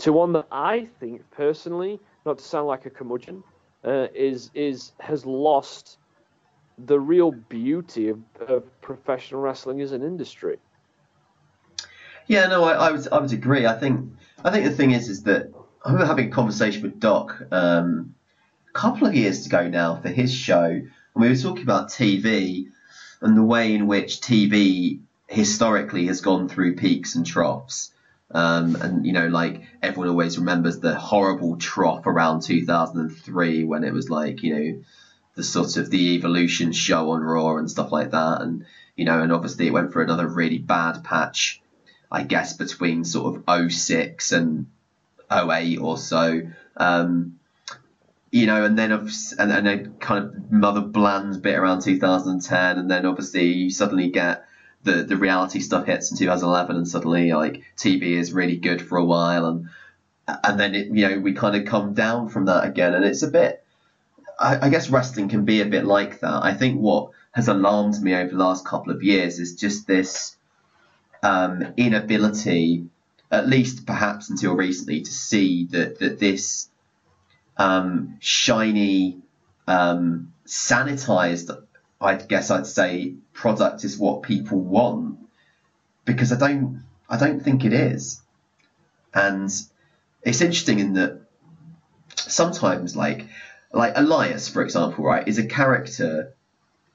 to 0.00 0.12
one 0.12 0.32
that 0.32 0.46
I 0.50 0.88
think 0.98 1.22
personally, 1.30 2.00
not 2.24 2.38
to 2.38 2.44
sound 2.44 2.66
like 2.66 2.86
a 2.86 2.90
curmudgeon, 2.90 3.42
uh, 3.84 4.08
is 4.14 4.50
is 4.54 4.92
has 4.98 5.24
lost 5.24 5.98
the 6.86 6.98
real 6.98 7.32
beauty 7.32 8.08
of, 8.08 8.20
of 8.46 8.80
professional 8.80 9.40
wrestling 9.40 9.80
as 9.80 9.92
an 9.92 10.02
industry. 10.02 10.58
Yeah, 12.26 12.46
no, 12.46 12.64
I, 12.64 12.72
I, 12.72 12.92
would 12.92 13.08
I 13.10 13.18
would 13.18 13.32
agree. 13.32 13.66
I 13.66 13.78
think 13.78 14.12
I 14.44 14.50
think 14.50 14.64
the 14.64 14.70
thing 14.70 14.92
is 14.92 15.08
is 15.08 15.24
that 15.24 15.52
I 15.84 15.88
remember 15.90 16.06
having 16.06 16.28
a 16.28 16.30
conversation 16.30 16.82
with 16.82 17.00
Doc 17.00 17.42
um, 17.50 18.14
a 18.68 18.78
couple 18.78 19.06
of 19.06 19.14
years 19.14 19.46
ago 19.46 19.68
now 19.68 19.96
for 19.96 20.08
his 20.08 20.32
show, 20.32 20.64
and 20.64 20.90
we 21.14 21.28
were 21.28 21.36
talking 21.36 21.62
about 21.62 21.88
TV 21.88 22.66
and 23.20 23.36
the 23.36 23.42
way 23.42 23.74
in 23.74 23.86
which 23.86 24.20
TV 24.20 25.00
historically 25.26 26.06
has 26.06 26.20
gone 26.20 26.48
through 26.48 26.76
peaks 26.76 27.14
and 27.14 27.26
troughs. 27.26 27.92
Um, 28.32 28.76
and 28.76 29.04
you 29.04 29.12
know, 29.12 29.26
like 29.26 29.62
everyone 29.82 30.08
always 30.08 30.38
remembers 30.38 30.78
the 30.78 30.94
horrible 30.94 31.56
trough 31.56 32.06
around 32.06 32.42
2003 32.42 33.64
when 33.64 33.82
it 33.82 33.92
was 33.92 34.08
like 34.08 34.42
you 34.42 34.54
know 34.54 34.82
the 35.34 35.42
sort 35.42 35.76
of 35.76 35.90
the 35.90 36.14
evolution 36.14 36.72
show 36.72 37.10
on 37.10 37.22
Raw 37.22 37.56
and 37.56 37.70
stuff 37.70 37.92
like 37.92 38.10
that, 38.10 38.42
and 38.42 38.64
you 38.96 39.04
know, 39.04 39.22
and 39.22 39.32
obviously 39.32 39.66
it 39.66 39.72
went 39.72 39.92
for 39.92 40.02
another 40.02 40.26
really 40.26 40.58
bad 40.58 41.04
patch, 41.04 41.62
I 42.10 42.22
guess 42.22 42.52
between 42.52 43.04
sort 43.04 43.42
of 43.48 43.72
06 43.72 44.32
and 44.32 44.66
08 45.32 45.78
or 45.78 45.96
so. 45.96 46.42
Um, 46.76 47.38
you 48.30 48.46
know, 48.46 48.64
and 48.64 48.78
then 48.78 48.92
and, 48.92 49.10
and 49.38 49.66
then 49.66 49.94
kind 49.98 50.24
of 50.24 50.52
Mother 50.52 50.82
Bland 50.82 51.42
bit 51.42 51.56
around 51.56 51.82
2010, 51.82 52.78
and 52.78 52.90
then 52.90 53.06
obviously 53.06 53.52
you 53.52 53.70
suddenly 53.70 54.10
get 54.10 54.44
the 54.84 55.02
the 55.02 55.16
reality 55.16 55.60
stuff 55.60 55.86
hits 55.86 56.10
in 56.10 56.16
2011, 56.16 56.76
and 56.76 56.88
suddenly 56.88 57.32
like 57.32 57.62
TV 57.76 58.02
is 58.12 58.32
really 58.32 58.56
good 58.56 58.80
for 58.80 58.98
a 58.98 59.04
while, 59.04 59.46
and 59.46 59.68
and 60.44 60.60
then 60.60 60.74
it, 60.74 60.86
you 60.88 61.08
know 61.08 61.18
we 61.18 61.32
kind 61.32 61.56
of 61.56 61.64
come 61.64 61.94
down 61.94 62.28
from 62.28 62.46
that 62.46 62.64
again, 62.64 62.94
and 62.94 63.04
it's 63.04 63.22
a 63.22 63.28
bit. 63.30 63.64
I, 64.40 64.66
I 64.66 64.68
guess 64.70 64.90
wrestling 64.90 65.28
can 65.28 65.44
be 65.44 65.60
a 65.60 65.66
bit 65.66 65.84
like 65.84 66.20
that. 66.20 66.42
I 66.42 66.54
think 66.54 66.80
what 66.80 67.10
has 67.32 67.48
alarmed 67.48 68.00
me 68.00 68.14
over 68.14 68.30
the 68.30 68.36
last 68.36 68.64
couple 68.64 68.92
of 68.92 69.02
years 69.02 69.38
is 69.38 69.54
just 69.54 69.86
this 69.86 70.36
um, 71.22 71.74
inability, 71.76 72.86
at 73.30 73.46
least 73.46 73.86
perhaps 73.86 74.30
until 74.30 74.56
recently, 74.56 75.02
to 75.02 75.12
see 75.12 75.66
that 75.66 75.98
that 76.00 76.18
this 76.18 76.68
um, 77.56 78.16
shiny, 78.20 79.18
um, 79.68 80.32
sanitized, 80.46 81.50
I 82.00 82.14
guess 82.14 82.50
I'd 82.50 82.66
say, 82.66 83.14
product 83.34 83.84
is 83.84 83.98
what 83.98 84.22
people 84.22 84.58
want, 84.58 85.18
because 86.06 86.32
I 86.32 86.38
don't, 86.38 86.82
I 87.08 87.18
don't 87.18 87.40
think 87.40 87.64
it 87.64 87.74
is, 87.74 88.22
and 89.12 89.50
it's 90.22 90.40
interesting 90.40 90.78
in 90.78 90.94
that 90.94 91.20
sometimes, 92.16 92.96
like, 92.96 93.26
like 93.72 93.92
Elias, 93.96 94.48
for 94.48 94.62
example, 94.62 95.04
right, 95.04 95.26
is 95.26 95.38
a 95.38 95.46
character, 95.46 96.34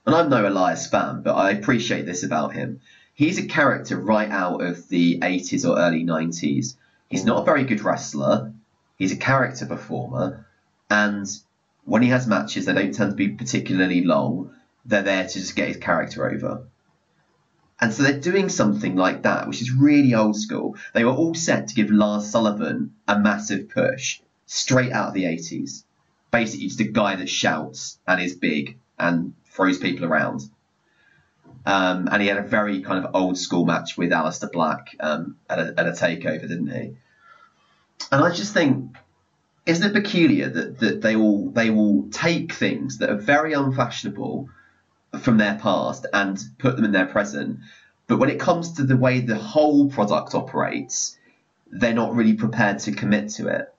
and 0.06 0.16
I'm 0.16 0.30
no 0.30 0.48
Elias 0.48 0.88
fan, 0.88 1.22
but 1.22 1.36
I 1.36 1.52
appreciate 1.52 2.06
this 2.06 2.24
about 2.24 2.54
him. 2.54 2.82
He's 3.14 3.38
a 3.38 3.48
character 3.48 3.98
right 3.98 4.30
out 4.30 4.62
of 4.62 4.90
the 4.90 5.20
80s 5.20 5.68
or 5.68 5.80
early 5.80 6.04
90s. 6.04 6.76
He's 7.10 7.26
not 7.26 7.42
a 7.42 7.46
very 7.46 7.64
good 7.64 7.82
wrestler. 7.82 8.52
He's 8.98 9.14
a 9.14 9.18
character 9.18 9.66
performer, 9.66 10.46
and 10.90 11.28
when 11.86 12.02
he 12.02 12.10
has 12.10 12.28
matches, 12.28 12.66
they 12.66 12.74
don't 12.74 12.94
tend 12.94 13.12
to 13.12 13.16
be 13.16 13.30
particularly 13.30 14.04
long. 14.04 14.52
They're 14.86 15.02
there 15.02 15.28
to 15.28 15.34
just 15.34 15.56
get 15.56 15.70
his 15.70 15.78
character 15.78 16.30
over. 16.30 16.68
And 17.80 17.94
so 17.94 18.04
they're 18.04 18.20
doing 18.20 18.50
something 18.50 18.96
like 18.96 19.24
that, 19.24 19.48
which 19.48 19.62
is 19.62 19.72
really 19.72 20.14
old 20.14 20.36
school. 20.36 20.78
They 20.94 21.04
were 21.04 21.12
all 21.12 21.36
set 21.36 21.70
to 21.70 21.76
give 21.76 21.90
Lars 21.90 22.30
Sullivan 22.30 22.94
a 23.08 23.20
massive 23.20 23.70
push 23.70 24.20
straight 24.46 24.92
out 24.92 25.10
of 25.10 25.14
the 25.14 25.26
80s. 25.26 25.84
Basically, 26.36 26.68
just 26.68 26.80
a 26.82 26.86
guy 26.86 27.16
that 27.16 27.30
shouts 27.30 27.98
and 28.06 28.22
is 28.22 28.36
big 28.36 28.78
and 29.00 29.34
throws 29.46 29.78
people 29.78 30.06
around. 30.06 30.42
Um, 31.66 32.10
and 32.12 32.22
he 32.22 32.28
had 32.28 32.38
a 32.38 32.44
very 32.44 32.82
kind 32.82 33.04
of 33.04 33.16
old 33.16 33.38
school 33.38 33.66
match 33.66 33.98
with 33.98 34.12
Aleister 34.12 34.52
Black 34.52 34.96
um, 35.00 35.38
at, 35.50 35.60
a, 35.60 35.74
at 35.78 35.88
a 35.88 35.92
takeover, 35.92 36.42
didn't 36.42 36.68
he? 36.68 36.96
And 38.12 38.24
I 38.24 38.32
just 38.32 38.54
think 38.54 38.98
isn't 39.66 39.90
it 39.90 39.94
peculiar 39.94 40.50
that, 40.50 40.80
that 40.80 41.02
they 41.02 41.16
will 41.16 41.50
they 41.52 41.70
will 41.70 42.08
take 42.12 42.54
things 42.54 43.00
that 43.00 43.10
are 43.10 43.18
very 43.18 43.54
unfashionable 43.54 44.50
from 45.20 45.38
their 45.38 45.56
past 45.56 46.06
and 46.14 46.38
put 46.60 46.76
them 46.76 46.86
in 46.86 46.92
their 46.92 47.06
present, 47.08 47.60
but 48.08 48.20
when 48.20 48.30
it 48.30 48.40
comes 48.40 48.74
to 48.74 48.84
the 48.84 48.98
way 48.98 49.22
the 49.22 49.36
whole 49.36 49.90
product 49.90 50.36
operates, 50.36 51.18
they're 51.72 51.94
not 51.94 52.14
really 52.14 52.34
prepared 52.34 52.80
to 52.80 52.92
commit 52.92 53.30
to 53.30 53.48
it. 53.48 53.74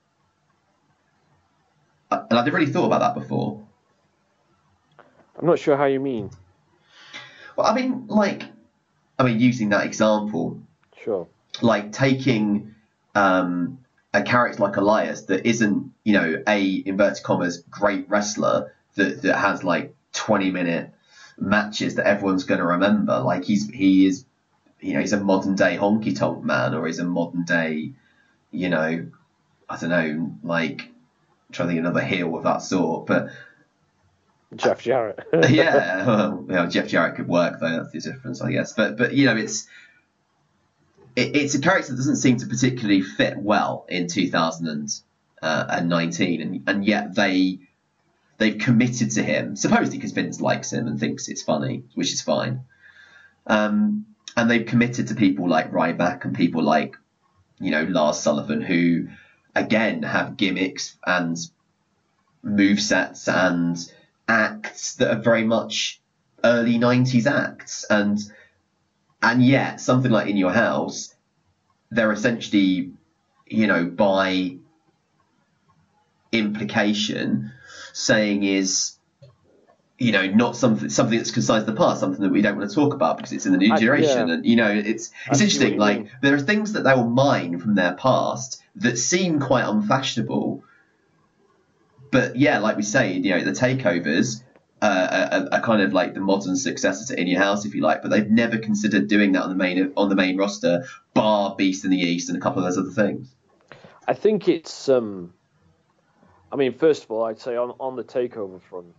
And 2.29 2.39
I've 2.39 2.53
really 2.53 2.67
thought 2.67 2.87
about 2.87 3.01
that 3.01 3.15
before. 3.21 3.63
I'm 5.39 5.47
not 5.47 5.59
sure 5.59 5.77
how 5.77 5.85
you 5.85 6.01
mean. 6.01 6.31
Well, 7.57 7.67
I 7.67 7.75
mean, 7.75 8.07
like, 8.09 8.45
I 9.19 9.23
mean, 9.25 9.39
using 9.41 9.71
that 9.71 9.87
example, 9.87 10.61
Sure. 11.03 11.27
like 11.63 11.93
taking 11.93 12.75
um, 13.15 13.79
a 14.13 14.23
character 14.23 14.63
like 14.63 14.77
Elias 14.77 15.23
that 15.23 15.47
isn't, 15.47 15.93
you 16.05 16.13
know, 16.15 16.43
a 16.47 16.83
inverted 16.87 17.23
commas 17.23 17.63
great 17.71 18.09
wrestler 18.09 18.75
that, 18.95 19.23
that 19.23 19.37
has 19.37 19.63
like 19.63 19.95
20 20.13 20.51
minute 20.51 20.91
matches 21.39 21.97
that 21.97 22.07
everyone's 22.07 22.45
going 22.45 22.61
to 22.61 22.67
remember. 22.67 23.19
Like 23.21 23.45
he's 23.45 23.69
he 23.69 24.07
is, 24.07 24.25
you 24.81 24.95
know, 24.95 25.01
he's 25.01 25.13
a 25.13 25.21
modern 25.21 25.55
day 25.55 25.77
honky 25.77 26.17
tonk 26.17 26.45
man, 26.45 26.75
or 26.75 26.87
he's 26.87 26.99
a 26.99 27.05
modern 27.05 27.45
day, 27.45 27.93
you 28.51 28.69
know, 28.69 29.07
I 29.69 29.77
don't 29.79 29.91
know, 29.91 30.33
like 30.43 30.91
trying 31.53 31.69
to 31.69 31.75
think 31.75 31.81
another 31.81 32.05
heel 32.05 32.37
of 32.37 32.45
that 32.45 32.63
sort, 32.63 33.07
but 33.07 33.31
Jeff 34.55 34.83
Jarrett. 34.83 35.27
yeah, 35.51 36.07
well, 36.07 36.45
you 36.49 36.55
know, 36.55 36.67
Jeff 36.67 36.87
Jarrett 36.89 37.17
could 37.17 37.29
work 37.29 37.61
though. 37.61 37.71
That's 37.71 37.93
the 37.93 38.01
difference, 38.13 38.41
I 38.41 38.53
guess. 38.53 38.73
But 38.73 38.97
but 38.97 39.13
you 39.15 39.27
know, 39.27 39.37
it's 39.37 39.69
it, 41.17 41.37
it's 41.37 41.55
a 41.55 41.61
character 41.61 41.93
that 41.93 41.97
doesn't 41.97 42.17
seem 42.17 42.39
to 42.39 42.47
particularly 42.47 43.03
fit 43.03 43.37
well 43.37 43.85
in 43.89 44.09
2019, 44.09 46.41
and 46.41 46.69
and 46.69 46.85
yet 46.85 47.15
they 47.15 47.61
they've 48.39 48.59
committed 48.59 49.11
to 49.13 49.23
him, 49.23 49.55
supposedly 49.57 49.99
because 49.99 50.13
Vince 50.13 50.41
likes 50.41 50.73
him 50.73 50.87
and 50.87 50.99
thinks 51.01 51.29
it's 51.29 51.43
funny, 51.43 51.85
which 51.95 52.13
is 52.13 52.23
fine. 52.23 52.61
Um, 53.47 54.07
and 54.37 54.51
they've 54.51 54.67
committed 54.67 55.09
to 55.09 55.15
people 55.15 55.49
like 55.49 55.73
Ryback 55.73 56.25
and 56.25 56.37
people 56.37 56.63
like 56.63 56.97
you 57.59 57.71
know 57.71 57.85
Lars 57.85 58.19
Sullivan, 58.19 58.61
who 58.61 59.09
again 59.57 60.03
have 60.03 60.37
gimmicks 60.37 60.97
and 61.05 61.37
move 62.43 62.81
sets 62.81 63.29
and 63.29 63.77
acts 64.29 64.97
that 64.97 65.11
are 65.11 65.21
very 65.21 65.45
much 65.45 66.01
early 66.45 66.79
90s 66.79 67.27
acts. 67.27 67.85
And 67.91 68.19
and 69.23 69.43
yet 69.43 69.81
something 69.81 70.11
like 70.11 70.29
in 70.29 70.37
your 70.37 70.53
house 70.53 71.15
they're 71.91 72.13
essentially 72.13 72.93
you 73.47 73.67
know 73.67 73.85
by 73.85 74.57
implication 76.33 77.53
saying 77.93 78.43
is 78.43 78.97
you 79.99 80.13
know 80.13 80.27
not 80.27 80.57
something 80.57 80.89
something 80.91 81.17
that's 81.17 81.31
concise 81.31 81.65
the 81.65 81.73
past 81.73 82.01
something 82.01 82.21
that 82.21 82.31
we 82.31 82.43
don't 82.43 82.59
want 82.59 82.69
to 82.69 82.75
talk 82.75 82.93
about 82.93 83.17
because 83.17 83.33
it's 83.33 83.47
in 83.47 83.53
the 83.53 83.59
new 83.59 83.73
I- 83.73 83.79
generation. 83.79 84.29
Yeah. 84.29 84.35
and 84.35 84.47
you 84.47 84.57
know 84.57 84.71
it's 84.71 85.11
it's 85.11 85.29
what 85.29 85.41
interesting 85.41 85.79
like 85.79 86.09
there 86.21 86.35
are 86.35 86.41
things 86.41 86.75
that 86.75 86.83
they 86.83 86.95
will 86.95 87.09
mine 87.09 87.59
from 87.59 87.75
their 87.75 87.95
past 87.95 88.63
that 88.77 88.99
seem 88.99 89.41
quite 89.41 89.65
unfashionable 89.65 90.63
but 92.11 92.37
yeah 92.37 92.59
like 92.59 92.77
we 92.77 92.83
say 92.83 93.15
you 93.15 93.31
know 93.31 93.43
the 93.43 93.53
takeovers 93.53 94.43
uh, 94.83 95.47
are, 95.51 95.59
are 95.59 95.63
kind 95.63 95.83
of 95.83 95.93
like 95.93 96.15
the 96.15 96.21
modern 96.21 96.57
successor 96.57 97.15
to 97.15 97.21
In 97.21 97.27
Your 97.27 97.41
House, 97.41 97.65
if 97.65 97.75
you 97.75 97.83
like, 97.83 98.03
but 98.03 98.11
they've 98.11 98.31
never 98.31 98.59
considered 98.59 99.09
doing 99.09 99.33
that 99.33 99.43
on 99.43 99.49
the 99.49 99.55
main 99.55 99.93
on 99.97 100.09
the 100.09 100.15
main 100.15 100.37
roster, 100.37 100.85
bar 101.15 101.55
Beast 101.57 101.85
in 101.85 101.91
the 101.91 101.99
East 101.99 102.29
and 102.29 102.37
a 102.37 102.41
couple 102.41 102.63
of 102.63 102.69
those 102.69 102.79
other 102.79 102.91
things. 102.91 103.35
I 104.07 104.15
think 104.15 104.49
it's. 104.49 104.89
Um, 104.89 105.33
I 106.53 106.57
mean, 106.57 106.75
first 106.75 107.05
of 107.05 107.11
all, 107.11 107.25
I'd 107.25 107.41
say 107.41 107.57
on, 107.57 107.75
on 107.81 107.97
the 107.97 108.05
takeover 108.05 108.61
front, 108.63 108.95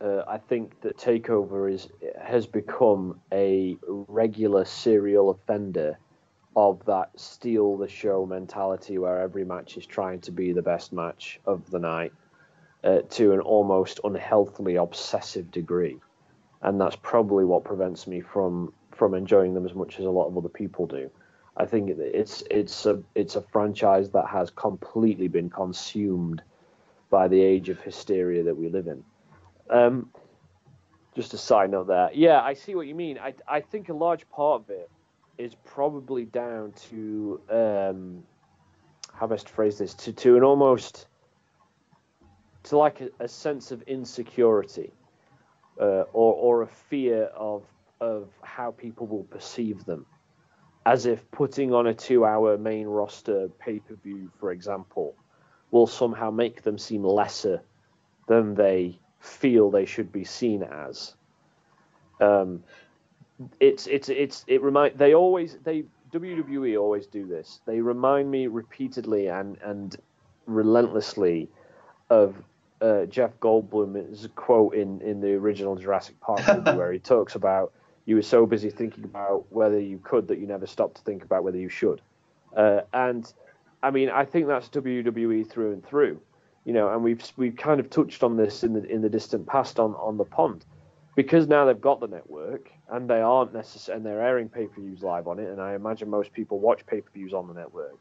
uh, 0.00 0.22
I 0.26 0.38
think 0.38 0.80
that 0.82 0.96
takeover 0.96 1.72
is 1.72 1.88
has 2.22 2.46
become 2.46 3.20
a 3.32 3.76
regular 3.86 4.64
serial 4.64 5.30
offender 5.30 5.98
of 6.56 6.84
that 6.86 7.10
steal 7.18 7.76
the 7.76 7.88
show 7.88 8.26
mentality, 8.26 8.98
where 8.98 9.20
every 9.20 9.44
match 9.44 9.76
is 9.76 9.86
trying 9.86 10.20
to 10.20 10.32
be 10.32 10.52
the 10.52 10.62
best 10.62 10.92
match 10.92 11.40
of 11.46 11.70
the 11.70 11.78
night, 11.78 12.12
uh, 12.82 13.00
to 13.10 13.32
an 13.32 13.40
almost 13.40 14.00
unhealthily 14.04 14.76
obsessive 14.76 15.50
degree, 15.50 15.98
and 16.62 16.80
that's 16.80 16.96
probably 16.96 17.44
what 17.44 17.64
prevents 17.64 18.06
me 18.06 18.20
from 18.20 18.72
from 18.90 19.14
enjoying 19.14 19.54
them 19.54 19.64
as 19.64 19.74
much 19.74 19.98
as 19.98 20.04
a 20.04 20.10
lot 20.10 20.26
of 20.26 20.36
other 20.36 20.48
people 20.48 20.86
do. 20.86 21.10
I 21.56 21.66
think 21.66 21.90
it's 21.90 22.42
it's 22.50 22.86
a 22.86 23.02
it's 23.14 23.36
a 23.36 23.42
franchise 23.42 24.10
that 24.10 24.26
has 24.26 24.50
completely 24.50 25.28
been 25.28 25.50
consumed 25.50 26.42
by 27.10 27.28
the 27.28 27.40
age 27.40 27.68
of 27.68 27.80
hysteria 27.80 28.42
that 28.44 28.56
we 28.56 28.68
live 28.68 28.86
in. 28.86 29.04
Um, 29.68 30.10
just 31.14 31.34
a 31.34 31.38
side 31.38 31.70
note 31.70 31.86
there. 31.86 32.10
Yeah, 32.12 32.40
I 32.40 32.54
see 32.54 32.74
what 32.74 32.86
you 32.86 32.94
mean. 32.94 33.18
I 33.18 33.34
I 33.46 33.60
think 33.60 33.88
a 33.88 33.94
large 33.94 34.28
part 34.30 34.62
of 34.62 34.70
it 34.70 34.90
is 35.40 35.54
probably 35.64 36.24
down 36.24 36.72
to 36.90 37.40
um, 37.50 38.22
how 39.12 39.26
best 39.26 39.46
to 39.46 39.52
phrase 39.52 39.78
this 39.78 39.94
to 39.94 40.12
to 40.12 40.36
an 40.36 40.42
almost 40.44 41.06
to 42.64 42.76
like 42.76 43.00
a, 43.00 43.08
a 43.20 43.28
sense 43.28 43.70
of 43.70 43.82
insecurity 43.82 44.92
uh, 45.80 46.04
or 46.12 46.34
or 46.34 46.62
a 46.62 46.66
fear 46.66 47.24
of 47.24 47.64
of 48.00 48.28
how 48.42 48.70
people 48.70 49.06
will 49.06 49.24
perceive 49.24 49.84
them 49.84 50.06
as 50.86 51.06
if 51.06 51.30
putting 51.30 51.74
on 51.74 51.86
a 51.86 51.94
two 51.94 52.24
hour 52.24 52.56
main 52.56 52.86
roster 52.86 53.48
pay 53.58 53.78
per 53.78 53.94
view, 53.94 54.30
for 54.38 54.50
example, 54.50 55.14
will 55.70 55.86
somehow 55.86 56.30
make 56.30 56.62
them 56.62 56.78
seem 56.78 57.04
lesser 57.04 57.62
than 58.26 58.54
they 58.54 58.98
feel 59.20 59.70
they 59.70 59.84
should 59.84 60.10
be 60.10 60.24
seen 60.24 60.62
as. 60.62 61.14
Um, 62.20 62.64
it's 63.58 63.86
it's 63.86 64.08
it's 64.08 64.44
it 64.46 64.62
remind 64.62 64.98
they 64.98 65.14
always 65.14 65.56
they 65.64 65.84
WWE 66.12 66.78
always 66.78 67.06
do 67.06 67.26
this. 67.26 67.60
They 67.66 67.80
remind 67.80 68.30
me 68.30 68.46
repeatedly 68.46 69.28
and 69.28 69.56
and 69.62 69.96
relentlessly 70.46 71.48
of 72.08 72.34
uh, 72.80 73.04
Jeff 73.06 73.38
Goldblum's 73.40 74.28
quote 74.34 74.74
in 74.74 75.00
in 75.00 75.20
the 75.20 75.32
original 75.34 75.76
Jurassic 75.76 76.20
Park 76.20 76.40
movie 76.48 76.76
where 76.76 76.92
he 76.92 76.98
talks 76.98 77.34
about 77.34 77.72
you 78.06 78.16
were 78.16 78.22
so 78.22 78.46
busy 78.46 78.70
thinking 78.70 79.04
about 79.04 79.44
whether 79.50 79.78
you 79.78 80.00
could 80.02 80.28
that 80.28 80.38
you 80.38 80.46
never 80.46 80.66
stopped 80.66 80.96
to 80.96 81.02
think 81.02 81.22
about 81.22 81.44
whether 81.44 81.58
you 81.58 81.68
should. 81.68 82.00
Uh, 82.56 82.80
and 82.92 83.32
I 83.82 83.90
mean, 83.90 84.10
I 84.10 84.24
think 84.24 84.48
that's 84.48 84.68
WWE 84.68 85.48
through 85.48 85.72
and 85.72 85.84
through. 85.84 86.20
You 86.64 86.74
know, 86.74 86.92
and 86.92 87.02
we've 87.02 87.22
we've 87.36 87.56
kind 87.56 87.80
of 87.80 87.88
touched 87.88 88.22
on 88.22 88.36
this 88.36 88.64
in 88.64 88.74
the 88.74 88.84
in 88.84 89.00
the 89.00 89.08
distant 89.08 89.46
past 89.46 89.78
on 89.78 89.94
on 89.94 90.16
the 90.18 90.24
pond 90.24 90.64
because 91.14 91.48
now 91.48 91.64
they've 91.64 91.80
got 91.80 92.00
the 92.00 92.06
network 92.06 92.70
and 92.90 93.08
they 93.08 93.20
aren't 93.20 93.52
necessarily 93.52 93.98
and 93.98 94.06
they're 94.06 94.22
airing 94.22 94.48
pay 94.48 94.66
per 94.66 94.80
views 94.80 95.02
live 95.02 95.26
on 95.28 95.38
it, 95.38 95.48
and 95.48 95.60
I 95.60 95.74
imagine 95.74 96.08
most 96.08 96.32
people 96.32 96.58
watch 96.58 96.86
pay 96.86 97.00
per 97.00 97.10
views 97.12 97.32
on 97.32 97.48
the 97.48 97.54
network. 97.54 97.98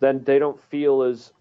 Then 0.00 0.22
they 0.24 0.38
don't 0.38 0.60
feel 0.60 1.02
as 1.02 1.32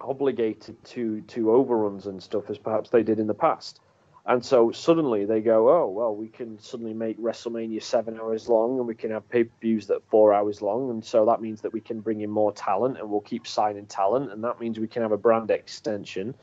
obligated 0.00 0.82
to 0.84 1.22
to 1.22 1.52
overruns 1.52 2.06
and 2.06 2.22
stuff 2.22 2.50
as 2.50 2.58
perhaps 2.58 2.90
they 2.90 3.02
did 3.02 3.18
in 3.18 3.26
the 3.26 3.34
past. 3.34 3.80
And 4.28 4.44
so 4.44 4.72
suddenly 4.72 5.24
they 5.24 5.40
go, 5.40 5.70
oh 5.70 5.88
well, 5.88 6.14
we 6.14 6.28
can 6.28 6.58
suddenly 6.58 6.92
make 6.92 7.18
WrestleMania 7.18 7.82
seven 7.82 8.18
hours 8.18 8.48
long, 8.48 8.78
and 8.78 8.86
we 8.86 8.94
can 8.96 9.12
have 9.12 9.28
pay 9.28 9.44
per 9.44 9.54
views 9.60 9.86
that 9.86 9.96
are 9.98 10.08
four 10.10 10.34
hours 10.34 10.60
long, 10.60 10.90
and 10.90 11.04
so 11.04 11.24
that 11.26 11.40
means 11.40 11.60
that 11.60 11.72
we 11.72 11.80
can 11.80 12.00
bring 12.00 12.20
in 12.20 12.30
more 12.30 12.52
talent, 12.52 12.98
and 12.98 13.08
we'll 13.08 13.20
keep 13.20 13.46
signing 13.46 13.86
talent, 13.86 14.32
and 14.32 14.42
that 14.42 14.60
means 14.60 14.80
we 14.80 14.88
can 14.88 15.02
have 15.02 15.12
a 15.12 15.16
brand 15.16 15.50
extension, 15.50 16.34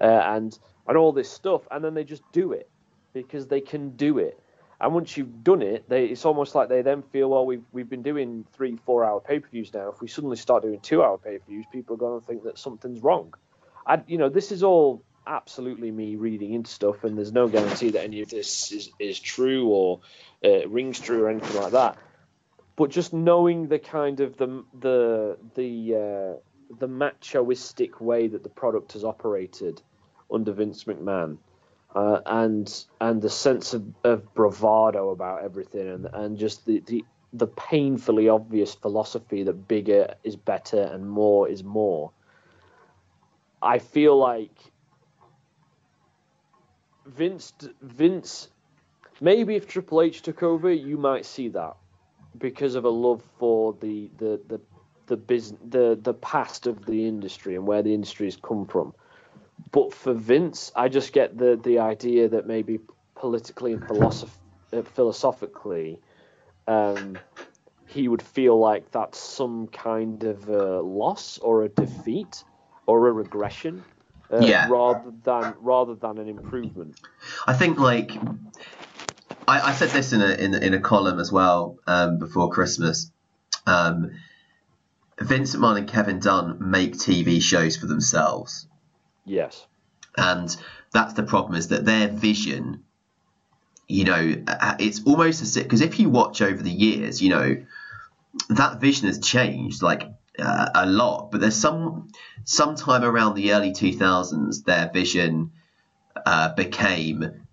uh, 0.00 0.04
and 0.04 0.58
and 0.86 0.98
all 0.98 1.12
this 1.12 1.30
stuff, 1.30 1.62
and 1.70 1.82
then 1.82 1.94
they 1.94 2.04
just 2.04 2.22
do 2.32 2.52
it 2.52 2.69
because 3.12 3.46
they 3.46 3.60
can 3.60 3.90
do 3.96 4.18
it. 4.18 4.38
And 4.80 4.94
once 4.94 5.16
you've 5.16 5.44
done 5.44 5.60
it, 5.60 5.88
they, 5.88 6.06
it's 6.06 6.24
almost 6.24 6.54
like 6.54 6.70
they 6.70 6.80
then 6.80 7.02
feel, 7.02 7.28
well, 7.28 7.44
we've 7.44 7.64
we've 7.70 7.88
been 7.88 8.02
doing 8.02 8.46
three, 8.54 8.76
four 8.86 9.04
hour 9.04 9.20
pay 9.20 9.38
per 9.38 9.48
views 9.48 9.72
now. 9.74 9.90
If 9.90 10.00
we 10.00 10.08
suddenly 10.08 10.36
start 10.36 10.62
doing 10.62 10.80
two 10.80 11.02
hour 11.02 11.18
pay 11.18 11.38
per 11.38 11.44
views, 11.46 11.66
people 11.70 11.96
are 11.96 11.98
going 11.98 12.20
to 12.20 12.26
think 12.26 12.44
that 12.44 12.58
something's 12.58 13.02
wrong. 13.02 13.34
I, 13.86 14.02
you 14.06 14.16
know, 14.16 14.30
this 14.30 14.52
is 14.52 14.62
all 14.62 15.02
absolutely 15.26 15.90
me 15.90 16.16
reading 16.16 16.54
into 16.54 16.70
stuff, 16.70 17.04
and 17.04 17.16
there's 17.16 17.32
no 17.32 17.46
guarantee 17.46 17.90
that 17.90 18.04
any 18.04 18.22
of 18.22 18.30
this 18.30 18.72
is, 18.72 18.90
is 18.98 19.20
true 19.20 19.68
or 19.68 20.00
uh, 20.44 20.66
rings 20.68 20.98
true 20.98 21.24
or 21.24 21.28
anything 21.28 21.60
like 21.60 21.72
that. 21.72 21.98
But 22.76 22.90
just 22.90 23.12
knowing 23.12 23.68
the 23.68 23.78
kind 23.78 24.20
of 24.20 24.38
the 24.38 24.64
the 24.78 25.36
the 25.54 25.94
uh, 25.94 26.76
the 26.78 26.88
machoistic 26.88 28.00
way 28.00 28.28
that 28.28 28.42
the 28.42 28.48
product 28.48 28.94
has 28.94 29.04
operated 29.04 29.82
under 30.32 30.52
Vince 30.52 30.84
McMahon, 30.84 31.36
uh, 31.94 32.20
and 32.26 32.84
and 33.00 33.20
the 33.20 33.30
sense 33.30 33.74
of, 33.74 33.84
of 34.04 34.32
bravado 34.34 35.10
about 35.10 35.42
everything, 35.42 35.88
and 35.88 36.06
and 36.12 36.38
just 36.38 36.66
the, 36.66 36.80
the 36.86 37.04
the 37.32 37.46
painfully 37.46 38.28
obvious 38.28 38.74
philosophy 38.74 39.42
that 39.44 39.68
bigger 39.68 40.14
is 40.24 40.36
better 40.36 40.82
and 40.82 41.08
more 41.08 41.48
is 41.48 41.62
more. 41.62 42.10
I 43.62 43.78
feel 43.78 44.16
like 44.16 44.56
Vince 47.06 47.52
Vince 47.82 48.48
maybe 49.20 49.54
if 49.56 49.68
Triple 49.68 50.02
H 50.02 50.22
took 50.22 50.42
over, 50.42 50.72
you 50.72 50.96
might 50.96 51.26
see 51.26 51.48
that 51.48 51.76
because 52.38 52.74
of 52.74 52.84
a 52.84 52.88
love 52.90 53.22
for 53.38 53.74
the 53.80 54.10
the 54.18 54.40
the 54.48 54.60
the 55.06 55.16
business 55.16 55.60
the 55.68 55.98
the 56.00 56.14
past 56.14 56.66
of 56.66 56.86
the 56.86 57.06
industry 57.06 57.56
and 57.56 57.66
where 57.66 57.82
the 57.82 57.92
industry 57.92 58.26
has 58.26 58.36
come 58.36 58.66
from. 58.66 58.94
But 59.72 59.94
for 59.94 60.14
Vince, 60.14 60.72
I 60.74 60.88
just 60.88 61.12
get 61.12 61.36
the 61.36 61.58
the 61.62 61.78
idea 61.80 62.28
that 62.28 62.46
maybe 62.46 62.80
politically 63.14 63.72
and 63.72 63.82
philosoph- 63.82 64.38
uh, 64.72 64.82
philosophically, 64.82 65.98
um, 66.66 67.18
he 67.86 68.08
would 68.08 68.22
feel 68.22 68.58
like 68.58 68.90
that's 68.90 69.18
some 69.18 69.66
kind 69.68 70.24
of 70.24 70.48
a 70.48 70.80
loss 70.80 71.38
or 71.38 71.64
a 71.64 71.68
defeat 71.68 72.44
or 72.86 73.08
a 73.08 73.12
regression 73.12 73.84
uh, 74.32 74.38
Yeah. 74.44 74.68
rather 74.68 75.12
than 75.24 75.54
rather 75.60 75.94
than 75.94 76.18
an 76.18 76.28
improvement. 76.28 76.96
I 77.46 77.52
think 77.52 77.78
like 77.78 78.12
I, 79.46 79.60
I 79.60 79.72
said 79.72 79.90
this 79.90 80.12
in 80.12 80.22
a 80.22 80.30
in, 80.30 80.54
in 80.54 80.74
a 80.74 80.80
column 80.80 81.18
as 81.20 81.30
well 81.30 81.78
um, 81.86 82.18
before 82.18 82.50
Christmas. 82.50 83.10
Um, 83.66 84.12
Vince 85.20 85.54
McMahon 85.54 85.78
and 85.78 85.88
Kevin 85.88 86.18
Dunn 86.18 86.56
make 86.60 86.94
TV 86.94 87.42
shows 87.42 87.76
for 87.76 87.86
themselves, 87.86 88.66
Yes. 89.24 89.66
and 90.16 90.56
that's 90.92 91.14
the 91.14 91.22
problem 91.22 91.54
is 91.54 91.68
that 91.68 91.84
their 91.84 92.08
vision, 92.08 92.84
you 93.88 94.04
know, 94.04 94.34
uh, 94.46 94.76
it's 94.78 95.02
almost 95.04 95.42
as 95.42 95.56
if 95.56 95.64
because 95.64 95.80
if 95.80 95.98
you 95.98 96.08
watch 96.08 96.42
over 96.42 96.62
the 96.62 96.70
years, 96.70 97.22
you 97.22 97.30
know, 97.30 97.64
that 98.48 98.80
vision 98.80 99.06
has 99.06 99.18
changed 99.18 99.82
like 99.82 100.04
uh, 100.38 100.70
a 100.74 100.86
lot. 100.86 101.30
But 101.30 101.40
there's 101.40 101.56
some 101.56 102.08
sometime 102.44 103.04
around 103.04 103.34
the 103.34 103.52
early 103.52 103.72
2000s, 103.72 104.62
their 104.64 104.90
vision 104.92 105.52
uh, 106.26 106.54
became 106.54 107.46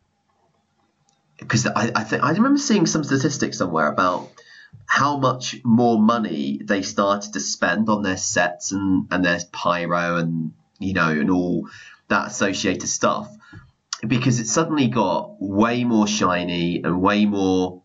because 1.37 1.67
I, 1.67 1.91
I 1.95 2.03
think 2.03 2.23
I 2.23 2.31
remember 2.31 2.57
seeing 2.57 2.85
some 2.85 3.03
statistics 3.03 3.57
somewhere 3.57 3.87
about 3.87 4.29
how 4.85 5.17
much 5.17 5.57
more 5.63 5.99
money 5.99 6.59
they 6.63 6.81
started 6.81 7.33
to 7.33 7.39
spend 7.39 7.89
on 7.89 8.03
their 8.03 8.17
sets 8.17 8.71
and, 8.71 9.07
and 9.11 9.23
their 9.23 9.39
pyro 9.51 10.17
and 10.17 10.53
you 10.79 10.93
know 10.93 11.09
and 11.09 11.29
all 11.29 11.69
that 12.07 12.27
associated 12.27 12.87
stuff 12.87 13.29
because 14.07 14.39
it 14.39 14.47
suddenly 14.47 14.87
got 14.87 15.35
way 15.39 15.83
more 15.83 16.07
shiny 16.07 16.83
and 16.83 17.01
way 17.01 17.25
more 17.25 17.81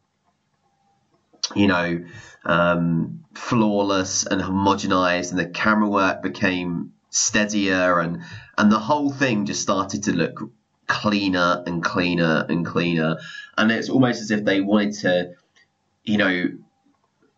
you 1.55 1.67
know 1.67 2.05
um, 2.45 3.25
flawless 3.35 4.27
and 4.27 4.41
homogenized 4.41 5.31
and 5.31 5.39
the 5.39 5.47
camera 5.47 5.89
work 5.89 6.23
became 6.23 6.93
steadier 7.11 8.01
and 8.01 8.23
and 8.59 8.71
the 8.71 8.79
whole 8.79 9.11
thing 9.11 9.47
just 9.47 9.63
started 9.63 10.05
to 10.05 10.13
look 10.13 10.51
cleaner 10.93 11.63
and 11.67 11.83
cleaner 11.83 12.45
and 12.49 12.67
cleaner. 12.67 13.17
And 13.57 13.73
it's 13.73 13.89
almost 13.89 14.21
as 14.21 14.31
if 14.31 14.45
they 14.45 14.61
wanted 14.61 14.93
to 15.01 15.35
you 16.05 16.19
know 16.19 16.49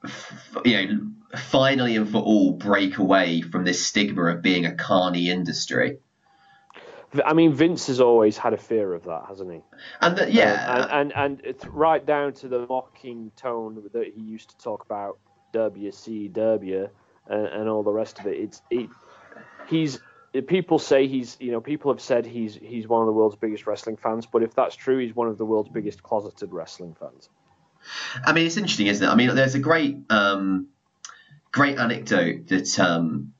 f- 0.04 0.56
you 0.64 0.86
know 0.86 1.06
finally 1.38 1.96
and 1.96 2.10
for 2.10 2.18
all 2.18 2.52
break 2.52 2.98
away 2.98 3.40
from 3.40 3.64
this 3.64 3.84
stigma 3.84 4.24
of 4.26 4.42
being 4.42 4.66
a 4.66 4.74
carny 4.74 5.30
industry 5.30 5.98
I 7.24 7.32
mean, 7.32 7.52
Vince 7.52 7.86
has 7.86 8.00
always 8.00 8.36
had 8.36 8.54
a 8.54 8.56
fear 8.56 8.92
of 8.92 9.04
that, 9.04 9.26
hasn't 9.28 9.52
he? 9.52 9.60
and 10.00 10.18
that 10.18 10.32
yeah 10.32 10.64
Uh, 10.66 10.88
and, 10.90 11.12
and 11.12 11.12
and 11.12 11.40
it's 11.44 11.64
right 11.66 12.04
down 12.04 12.32
to 12.34 12.48
the 12.48 12.66
mocking 12.66 13.30
tone 13.36 13.88
that 13.92 14.12
he 14.14 14.20
used 14.20 14.50
to 14.50 14.58
talk 14.58 14.84
about 14.84 15.18
WCW 15.52 16.90
and, 17.28 17.46
and 17.46 17.68
all 17.68 17.82
the 17.82 17.92
rest 17.92 18.18
of 18.18 18.26
it. 18.26 18.38
It's 18.38 18.62
it, 18.70 18.90
he's 19.68 20.00
people 20.46 20.78
say 20.78 21.06
he's 21.06 21.36
you 21.40 21.52
know 21.52 21.60
people 21.60 21.92
have 21.92 22.00
said 22.00 22.26
he's 22.26 22.56
he's 22.56 22.88
one 22.88 23.02
of 23.02 23.06
the 23.06 23.12
world's 23.12 23.36
biggest 23.36 23.66
wrestling 23.66 23.96
fans, 23.96 24.26
but 24.26 24.42
if 24.42 24.54
that's 24.54 24.74
true, 24.74 24.98
he's 24.98 25.14
one 25.14 25.28
of 25.28 25.38
the 25.38 25.44
world's 25.44 25.70
biggest 25.70 26.02
closeted 26.02 26.52
wrestling 26.52 26.96
fans. 26.98 27.28
I 28.24 28.32
mean, 28.32 28.46
it's 28.46 28.56
interesting, 28.56 28.86
isn't 28.86 29.06
it? 29.06 29.10
I 29.10 29.14
mean, 29.14 29.34
there's 29.34 29.54
a 29.54 29.58
great, 29.58 29.98
um, 30.08 30.68
great 31.54 31.78
anecdote 31.78 32.48
that 32.48 32.80
um, 32.80 33.32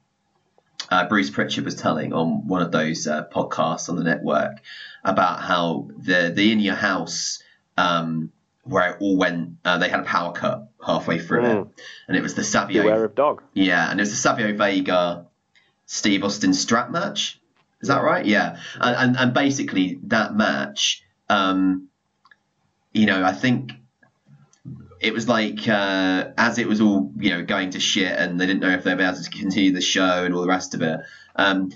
uh, 0.89 1.09
Bruce 1.09 1.31
Pritchard 1.31 1.65
was 1.65 1.75
telling 1.75 2.13
on 2.13 2.47
one 2.47 2.63
of 2.63 2.71
those 2.71 3.09
uh, 3.09 3.25
podcasts 3.25 3.89
on 3.89 3.97
the 3.97 4.05
network 4.05 4.63
about 5.03 5.41
how 5.41 5.89
the 5.99 6.33
the 6.35 6.53
in 6.53 6.61
your 6.61 6.77
house 6.77 7.43
um, 7.77 8.31
where 8.63 8.93
it 8.93 8.99
all 9.01 9.17
went, 9.17 9.57
uh, 9.65 9.79
they 9.79 9.89
had 9.89 10.01
a 10.01 10.05
power 10.05 10.33
cut 10.33 10.69
halfway 10.87 11.19
through 11.19 11.45
it, 11.45 11.67
and 12.07 12.17
it 12.17 12.23
was 12.23 12.35
the 12.35 12.45
Savio, 12.45 12.83
Beware 12.83 13.05
of 13.05 13.17
dog. 13.17 13.43
yeah, 13.53 13.91
and 13.91 13.99
it 13.99 14.03
was 14.03 14.11
the 14.11 14.17
Savio 14.17 14.57
Vega, 14.57 15.27
Steve 15.87 16.23
Austin 16.23 16.55
strap 16.55 16.91
match. 16.91 17.41
Is 17.81 17.89
that 17.89 18.05
right? 18.05 18.25
Yeah, 18.25 18.61
and 18.81 18.97
and, 18.97 19.17
and 19.17 19.35
basically 19.35 19.99
that 20.05 20.37
match, 20.37 21.03
um, 21.29 21.89
you 22.93 23.07
know, 23.07 23.25
I 23.25 23.33
think 23.33 23.73
it 25.05 25.13
was 25.13 25.29
like 25.29 25.69
uh, 25.69 26.31
as 26.39 26.59
it 26.59 26.67
was 26.67 26.81
all 26.81 27.13
you 27.17 27.31
know 27.31 27.45
going 27.45 27.71
to 27.71 27.81
shit, 27.81 28.19
and 28.19 28.41
they 28.41 28.47
didn't 28.47 28.61
know 28.61 28.71
if 28.71 28.85
they'd 28.85 28.97
be 28.97 29.05
able 29.05 29.21
to 29.21 29.31
continue 29.31 29.73
the 29.73 29.83
show 29.83 30.25
and 30.25 30.35
all 30.35 30.41
the 30.41 30.49
rest 30.49 30.75
of 30.75 30.83
it. 30.83 31.01
Um, 31.37 31.71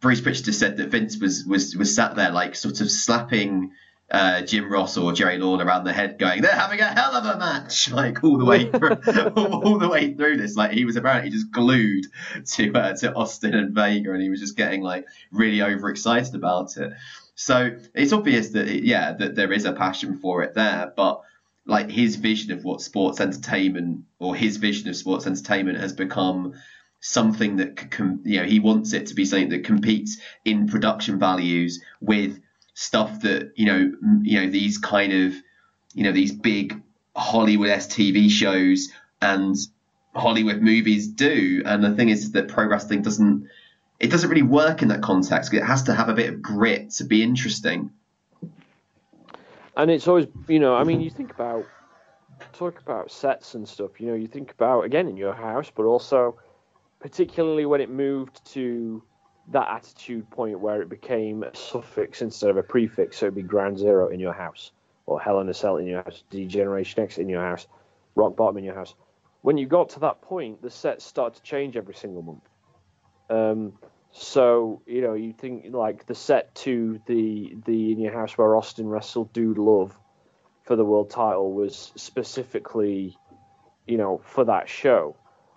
Bruce 0.00 0.20
Pritchard 0.20 0.54
said 0.54 0.76
that 0.76 0.90
Vince 0.90 1.18
was 1.18 1.44
was 1.46 1.74
was 1.74 1.94
sat 1.94 2.14
there 2.14 2.30
like 2.30 2.54
sort 2.54 2.82
of 2.82 2.90
slapping 2.90 3.72
uh, 4.10 4.42
Jim 4.42 4.70
Ross 4.70 4.98
or 4.98 5.14
Jerry 5.14 5.38
Lawler 5.38 5.64
around 5.64 5.84
the 5.84 5.94
head, 5.94 6.18
going, 6.18 6.42
"They're 6.42 6.52
having 6.52 6.80
a 6.80 6.84
hell 6.84 7.14
of 7.14 7.24
a 7.24 7.38
match!" 7.38 7.90
Like 7.92 8.22
all 8.22 8.36
the 8.36 8.44
way 8.44 8.70
through, 8.70 8.90
all 9.34 9.78
the 9.78 9.88
way 9.88 10.12
through 10.12 10.36
this. 10.36 10.54
Like 10.54 10.72
he 10.72 10.84
was 10.84 10.96
apparently 10.96 11.30
just 11.30 11.50
glued 11.50 12.04
to 12.52 12.72
uh, 12.74 12.96
to 12.96 13.14
Austin 13.14 13.54
and 13.54 13.74
Vega, 13.74 14.12
and 14.12 14.22
he 14.22 14.28
was 14.28 14.40
just 14.40 14.58
getting 14.58 14.82
like 14.82 15.06
really 15.32 15.62
overexcited 15.62 16.34
about 16.34 16.76
it. 16.76 16.92
So 17.34 17.78
it's 17.94 18.12
obvious 18.12 18.50
that 18.50 18.68
yeah, 18.84 19.14
that 19.14 19.36
there 19.36 19.52
is 19.52 19.64
a 19.64 19.72
passion 19.72 20.18
for 20.18 20.42
it 20.42 20.52
there, 20.52 20.92
but 20.94 21.22
like 21.66 21.90
his 21.90 22.16
vision 22.16 22.52
of 22.52 22.64
what 22.64 22.80
sports 22.80 23.20
entertainment 23.20 24.04
or 24.18 24.34
his 24.34 24.58
vision 24.58 24.88
of 24.88 24.96
sports 24.96 25.26
entertainment 25.26 25.78
has 25.78 25.92
become 25.92 26.54
something 27.00 27.56
that 27.56 27.90
com- 27.90 28.22
you 28.24 28.40
know 28.40 28.46
he 28.46 28.60
wants 28.60 28.92
it 28.92 29.06
to 29.06 29.14
be 29.14 29.24
something 29.24 29.50
that 29.50 29.64
competes 29.64 30.18
in 30.44 30.66
production 30.66 31.18
values 31.18 31.82
with 32.00 32.38
stuff 32.74 33.20
that 33.20 33.52
you 33.56 33.66
know 33.66 33.92
you 34.22 34.40
know 34.40 34.50
these 34.50 34.78
kind 34.78 35.12
of 35.12 35.34
you 35.94 36.04
know 36.04 36.12
these 36.12 36.32
big 36.32 36.82
Hollywood 37.16 37.68
TV 37.68 38.28
shows 38.28 38.88
and 39.22 39.56
Hollywood 40.14 40.60
movies 40.60 41.08
do. 41.08 41.62
And 41.64 41.82
the 41.82 41.94
thing 41.94 42.08
is 42.08 42.32
that 42.32 42.48
pro 42.48 42.66
wrestling 42.66 43.02
doesn't 43.02 43.48
it 44.00 44.10
doesn't 44.10 44.28
really 44.28 44.42
work 44.42 44.82
in 44.82 44.88
that 44.88 45.02
context. 45.02 45.54
It 45.54 45.62
has 45.62 45.84
to 45.84 45.94
have 45.94 46.08
a 46.08 46.14
bit 46.14 46.28
of 46.28 46.42
grit 46.42 46.90
to 46.92 47.04
be 47.04 47.22
interesting. 47.22 47.90
And 49.76 49.90
it's 49.90 50.06
always, 50.06 50.26
you 50.48 50.60
know, 50.60 50.74
I 50.74 50.84
mean, 50.84 51.00
you 51.00 51.10
think 51.10 51.32
about 51.32 51.66
talk 52.52 52.80
about 52.80 53.10
sets 53.10 53.54
and 53.54 53.68
stuff. 53.68 54.00
You 54.00 54.08
know, 54.08 54.14
you 54.14 54.28
think 54.28 54.52
about 54.52 54.82
again 54.82 55.08
in 55.08 55.16
your 55.16 55.34
house, 55.34 55.70
but 55.74 55.84
also 55.84 56.38
particularly 57.00 57.66
when 57.66 57.80
it 57.80 57.90
moved 57.90 58.44
to 58.52 59.02
that 59.48 59.68
attitude 59.68 60.28
point 60.30 60.58
where 60.58 60.80
it 60.80 60.88
became 60.88 61.42
a 61.42 61.54
suffix 61.54 62.22
instead 62.22 62.50
of 62.50 62.56
a 62.56 62.62
prefix. 62.62 63.18
So 63.18 63.26
it'd 63.26 63.34
be 63.34 63.42
Ground 63.42 63.78
Zero 63.78 64.08
in 64.08 64.20
your 64.20 64.32
house, 64.32 64.72
or 65.06 65.20
Hell 65.20 65.40
in 65.40 65.48
a 65.48 65.54
Cell 65.54 65.76
in 65.76 65.86
your 65.86 66.02
house, 66.02 66.24
D-Generation 66.30 67.02
X 67.02 67.18
in 67.18 67.28
your 67.28 67.42
house, 67.42 67.66
Rock 68.14 68.36
Bottom 68.36 68.58
in 68.58 68.64
your 68.64 68.74
house. 68.74 68.94
When 69.42 69.58
you 69.58 69.66
got 69.66 69.90
to 69.90 70.00
that 70.00 70.22
point, 70.22 70.62
the 70.62 70.70
sets 70.70 71.04
start 71.04 71.34
to 71.34 71.42
change 71.42 71.76
every 71.76 71.94
single 71.94 72.22
month. 72.22 72.48
Um, 73.28 73.74
so 74.16 74.80
you 74.86 75.02
know, 75.02 75.14
you 75.14 75.32
think 75.32 75.66
like 75.70 76.06
the 76.06 76.14
set 76.14 76.54
to 76.56 77.00
the 77.06 77.56
the 77.66 77.92
in 77.92 77.98
your 77.98 78.12
house 78.12 78.38
where 78.38 78.56
Austin 78.56 78.88
wrestled 78.88 79.32
Dude 79.32 79.58
Love 79.58 79.98
for 80.62 80.76
the 80.76 80.84
world 80.84 81.10
title 81.10 81.52
was 81.52 81.92
specifically, 81.96 83.18
you 83.86 83.98
know, 83.98 84.20
for 84.24 84.44
that 84.44 84.68
show. 84.68 85.16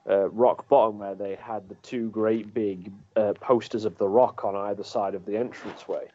Uh, 0.09 0.29
rock 0.29 0.67
bottom 0.69 0.99
where 0.99 1.15
they 1.15 1.35
had 1.35 1.67
the 1.67 1.75
two 1.75 2.09
great 2.09 2.53
big 2.53 2.93
uh, 3.17 3.33
posters 3.41 3.83
of 3.83 3.97
the 3.97 4.07
Rock 4.07 4.45
on 4.45 4.55
either 4.55 4.83
side 4.83 5.15
of 5.15 5.25
the 5.25 5.35
entranceway. 5.35 6.07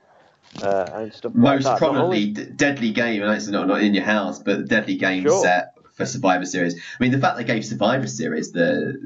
Uh, 0.63 0.87
and 0.95 1.13
stuff 1.13 1.35
Most 1.35 1.65
like 1.65 1.79
probably 1.79 2.01
only... 2.01 2.31
Deadly 2.33 2.91
Game, 2.91 3.23
and 3.23 3.31
it's 3.33 3.49
not 3.49 3.69
not 3.69 3.83
in 3.83 3.93
your 3.93 4.05
house, 4.05 4.39
but 4.39 4.67
Deadly 4.67 4.97
Game 4.97 5.25
sure. 5.25 5.43
set 5.43 5.75
for 5.95 6.07
Survivor 6.07 6.45
Series. 6.45 6.75
I 6.77 7.03
mean, 7.03 7.13
the 7.13 7.19
fact 7.19 7.37
they 7.37 7.45
gave 7.45 7.65
Survivor 7.65 8.07
Series 8.07 8.53
the 8.53 8.99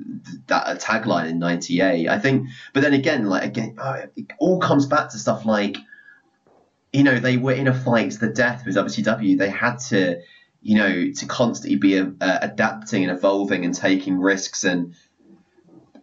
that 0.47 0.81
tagline 0.81 1.29
in 1.29 1.39
'98, 1.39 2.09
I 2.09 2.19
think. 2.19 2.49
But 2.73 2.83
then 2.83 2.95
again, 2.95 3.27
like 3.27 3.45
again, 3.45 3.77
oh, 3.79 4.05
it 4.15 4.27
all 4.39 4.61
comes 4.61 4.87
back 4.87 5.11
to 5.11 5.19
stuff 5.19 5.45
like, 5.45 5.77
you 6.93 7.03
know, 7.03 7.19
they 7.19 7.37
were 7.37 7.53
in 7.53 7.69
a 7.69 7.75
fight 7.75 8.13
to 8.13 8.19
the 8.19 8.29
death 8.29 8.65
with 8.65 8.77
WCW. 8.77 9.39
They 9.39 9.51
had 9.51 9.77
to, 9.89 10.21
you 10.63 10.77
know, 10.77 11.11
to 11.11 11.27
constantly 11.27 11.77
be 11.77 11.99
uh, 11.99 12.09
adapting 12.21 13.05
and 13.05 13.17
evolving 13.17 13.65
and 13.65 13.75
taking 13.75 14.19
risks 14.19 14.65
and. 14.65 14.95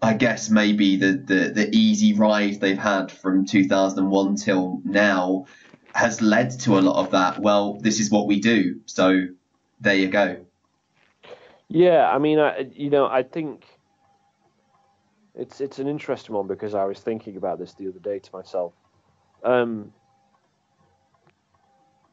I 0.02 0.16
guess 0.16 0.50
maybe 0.50 0.98
the, 0.98 1.14
the, 1.14 1.52
the 1.56 1.70
easy 1.74 2.12
ride 2.12 2.60
they've 2.60 2.78
had 2.78 3.10
from 3.10 3.46
2001 3.46 4.36
till 4.36 4.82
now 4.84 5.46
has 5.94 6.22
led 6.22 6.60
to 6.60 6.78
a 6.78 6.82
lot 6.82 6.98
of 6.98 7.12
that. 7.12 7.40
Well, 7.40 7.80
this 7.80 8.02
is 8.02 8.12
what 8.12 8.28
we 8.28 8.42
do, 8.42 8.82
so 8.86 9.28
there 9.80 9.96
you 9.96 10.10
go. 10.10 10.46
Yeah, 11.74 12.08
I 12.08 12.20
mean, 12.20 12.38
I, 12.38 12.70
you 12.72 12.92
know, 12.92 13.08
I 13.08 13.24
think 13.24 13.66
it's 15.34 15.60
it's 15.60 15.80
an 15.80 15.88
interesting 15.88 16.36
one 16.36 16.46
because 16.46 16.76
I 16.76 16.86
was 16.86 17.00
thinking 17.00 17.36
about 17.36 17.58
this 17.58 17.74
the 17.74 17.88
other 17.88 17.98
day 17.98 18.20
to 18.20 18.30
myself. 18.32 18.74
Um, 19.44 19.92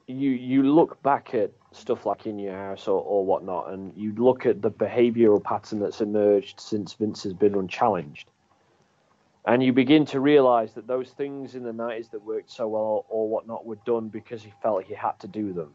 you 0.06 0.30
you 0.30 0.62
look 0.62 1.02
back 1.02 1.34
at 1.34 1.50
stuff 1.72 2.06
like 2.06 2.24
in 2.26 2.38
your 2.38 2.54
house 2.56 2.88
or, 2.88 3.02
or 3.02 3.26
whatnot, 3.26 3.70
and 3.70 3.92
you 3.94 4.14
look 4.14 4.46
at 4.46 4.62
the 4.62 4.70
behavioural 4.70 5.44
pattern 5.44 5.78
that's 5.78 6.00
emerged 6.00 6.58
since 6.58 6.94
Vince 6.94 7.22
has 7.24 7.34
been 7.34 7.54
unchallenged, 7.54 8.30
and 9.44 9.62
you 9.62 9.74
begin 9.74 10.06
to 10.06 10.20
realise 10.20 10.72
that 10.72 10.86
those 10.86 11.10
things 11.10 11.54
in 11.54 11.64
the 11.64 11.72
nineties 11.74 12.08
that 12.08 12.24
worked 12.24 12.50
so 12.50 12.66
well 12.66 13.04
or 13.10 13.28
whatnot 13.28 13.66
were 13.66 13.78
done 13.84 14.08
because 14.08 14.42
he 14.42 14.54
felt 14.62 14.84
he 14.84 14.94
had 14.94 15.20
to 15.20 15.28
do 15.28 15.52
them, 15.52 15.74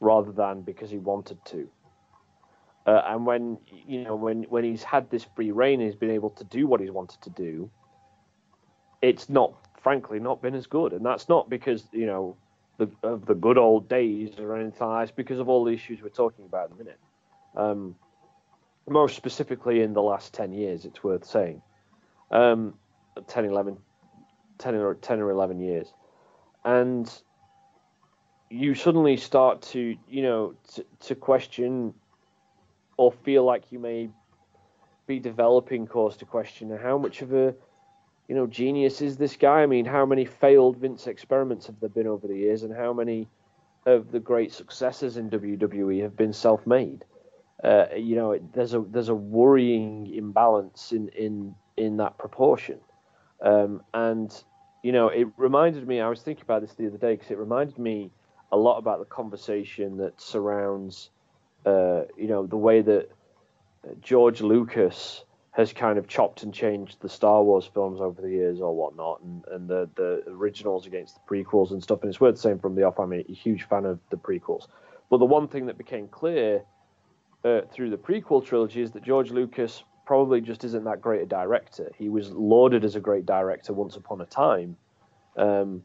rather 0.00 0.32
than 0.32 0.62
because 0.62 0.90
he 0.90 0.98
wanted 0.98 1.38
to. 1.44 1.68
Uh, 2.86 3.02
and 3.06 3.26
when 3.26 3.58
you 3.86 4.02
know 4.02 4.16
when 4.16 4.42
when 4.44 4.64
he's 4.64 4.82
had 4.82 5.08
this 5.10 5.24
free 5.36 5.52
reign 5.52 5.80
he's 5.80 5.94
been 5.94 6.10
able 6.10 6.30
to 6.30 6.44
do 6.44 6.66
what 6.66 6.80
he's 6.80 6.90
wanted 6.90 7.20
to 7.22 7.30
do, 7.30 7.70
it's 9.00 9.28
not 9.28 9.54
frankly 9.80 10.18
not 10.18 10.42
been 10.42 10.54
as 10.54 10.66
good. 10.66 10.92
And 10.92 11.04
that's 11.04 11.28
not 11.28 11.48
because 11.48 11.86
you 11.92 12.06
know 12.06 12.36
the, 12.78 12.90
of 13.02 13.26
the 13.26 13.34
good 13.34 13.58
old 13.58 13.88
days 13.88 14.38
or 14.38 14.56
anything. 14.56 14.88
It's 15.00 15.12
because 15.12 15.38
of 15.38 15.48
all 15.48 15.64
the 15.64 15.72
issues 15.72 16.02
we're 16.02 16.08
talking 16.08 16.44
about 16.44 16.68
in 16.68 16.74
a 16.74 16.78
minute. 16.78 16.98
Um, 17.56 17.94
most 18.88 19.16
specifically 19.16 19.82
in 19.82 19.92
the 19.92 20.02
last 20.02 20.34
10 20.34 20.52
years, 20.52 20.84
it's 20.84 21.04
worth 21.04 21.24
saying. 21.24 21.62
Um, 22.30 22.74
10, 23.26 23.44
11, 23.44 23.76
10 24.58 24.74
or, 24.74 24.94
10 24.94 25.20
or 25.20 25.30
11 25.30 25.60
years. 25.60 25.92
And 26.64 27.12
you 28.50 28.74
suddenly 28.74 29.16
start 29.16 29.62
to, 29.62 29.96
you 30.08 30.22
know, 30.22 30.54
to 31.00 31.14
question 31.14 31.94
or 32.96 33.12
feel 33.12 33.44
like 33.44 33.72
you 33.72 33.78
may 33.78 34.08
be 35.06 35.18
developing 35.18 35.86
cause 35.86 36.16
to 36.16 36.24
question 36.24 36.76
how 36.80 36.96
much 36.96 37.22
of 37.22 37.32
a 37.32 37.54
you 38.28 38.34
know 38.34 38.46
genius 38.46 39.00
is 39.02 39.16
this 39.16 39.36
guy? 39.36 39.62
I 39.62 39.66
mean, 39.66 39.84
how 39.84 40.06
many 40.06 40.24
failed 40.24 40.78
Vince 40.78 41.06
experiments 41.06 41.66
have 41.66 41.78
there 41.80 41.88
been 41.88 42.06
over 42.06 42.26
the 42.26 42.36
years, 42.36 42.62
and 42.62 42.74
how 42.74 42.92
many 42.92 43.28
of 43.84 44.12
the 44.12 44.20
great 44.20 44.52
successes 44.52 45.16
in 45.16 45.28
WWE 45.28 46.02
have 46.02 46.16
been 46.16 46.32
self-made? 46.32 47.04
Uh, 47.62 47.86
you 47.96 48.16
know, 48.16 48.32
it, 48.32 48.52
there's 48.52 48.74
a 48.74 48.80
there's 48.80 49.08
a 49.08 49.14
worrying 49.14 50.12
imbalance 50.14 50.92
in 50.92 51.08
in 51.08 51.54
in 51.76 51.96
that 51.98 52.16
proportion, 52.18 52.78
um, 53.40 53.82
and 53.92 54.44
you 54.82 54.92
know, 54.92 55.08
it 55.08 55.28
reminded 55.36 55.86
me. 55.86 56.00
I 56.00 56.08
was 56.08 56.22
thinking 56.22 56.42
about 56.42 56.62
this 56.62 56.74
the 56.74 56.86
other 56.86 56.98
day 56.98 57.14
because 57.14 57.30
it 57.30 57.38
reminded 57.38 57.78
me 57.78 58.10
a 58.50 58.56
lot 58.56 58.78
about 58.78 58.98
the 58.98 59.04
conversation 59.04 59.96
that 59.98 60.20
surrounds 60.20 61.10
uh, 61.66 62.02
you 62.16 62.28
know, 62.28 62.46
the 62.46 62.56
way 62.56 62.82
that 62.82 63.10
George 64.00 64.40
Lucas 64.40 65.24
has 65.52 65.72
kind 65.72 65.98
of 65.98 66.08
chopped 66.08 66.42
and 66.44 66.54
changed 66.54 66.96
the 67.00 67.08
Star 67.08 67.42
Wars 67.42 67.68
films 67.72 68.00
over 68.00 68.22
the 68.22 68.30
years 68.30 68.60
or 68.60 68.74
whatnot, 68.74 69.20
and, 69.22 69.44
and 69.50 69.68
the, 69.68 69.88
the 69.96 70.22
originals 70.28 70.86
against 70.86 71.14
the 71.16 71.20
prequels 71.34 71.72
and 71.72 71.82
stuff. 71.82 72.00
And 72.02 72.08
it's 72.08 72.20
worth 72.20 72.38
saying 72.38 72.60
from 72.60 72.74
the 72.74 72.84
off, 72.84 72.98
I'm 72.98 73.12
a 73.12 73.22
huge 73.22 73.64
fan 73.64 73.84
of 73.84 73.98
the 74.10 74.16
prequels. 74.16 74.66
But 75.10 75.18
the 75.18 75.26
one 75.26 75.48
thing 75.48 75.66
that 75.66 75.76
became 75.76 76.08
clear 76.08 76.62
uh, 77.44 77.62
through 77.70 77.90
the 77.90 77.98
prequel 77.98 78.44
trilogy 78.44 78.80
is 78.80 78.92
that 78.92 79.02
George 79.02 79.30
Lucas 79.30 79.84
probably 80.06 80.40
just 80.40 80.64
isn't 80.64 80.84
that 80.84 81.02
great 81.02 81.22
a 81.22 81.26
director. 81.26 81.92
He 81.98 82.08
was 82.08 82.30
lauded 82.30 82.84
as 82.84 82.96
a 82.96 83.00
great 83.00 83.26
director 83.26 83.74
once 83.74 83.96
upon 83.96 84.22
a 84.22 84.26
time, 84.26 84.76
um, 85.36 85.82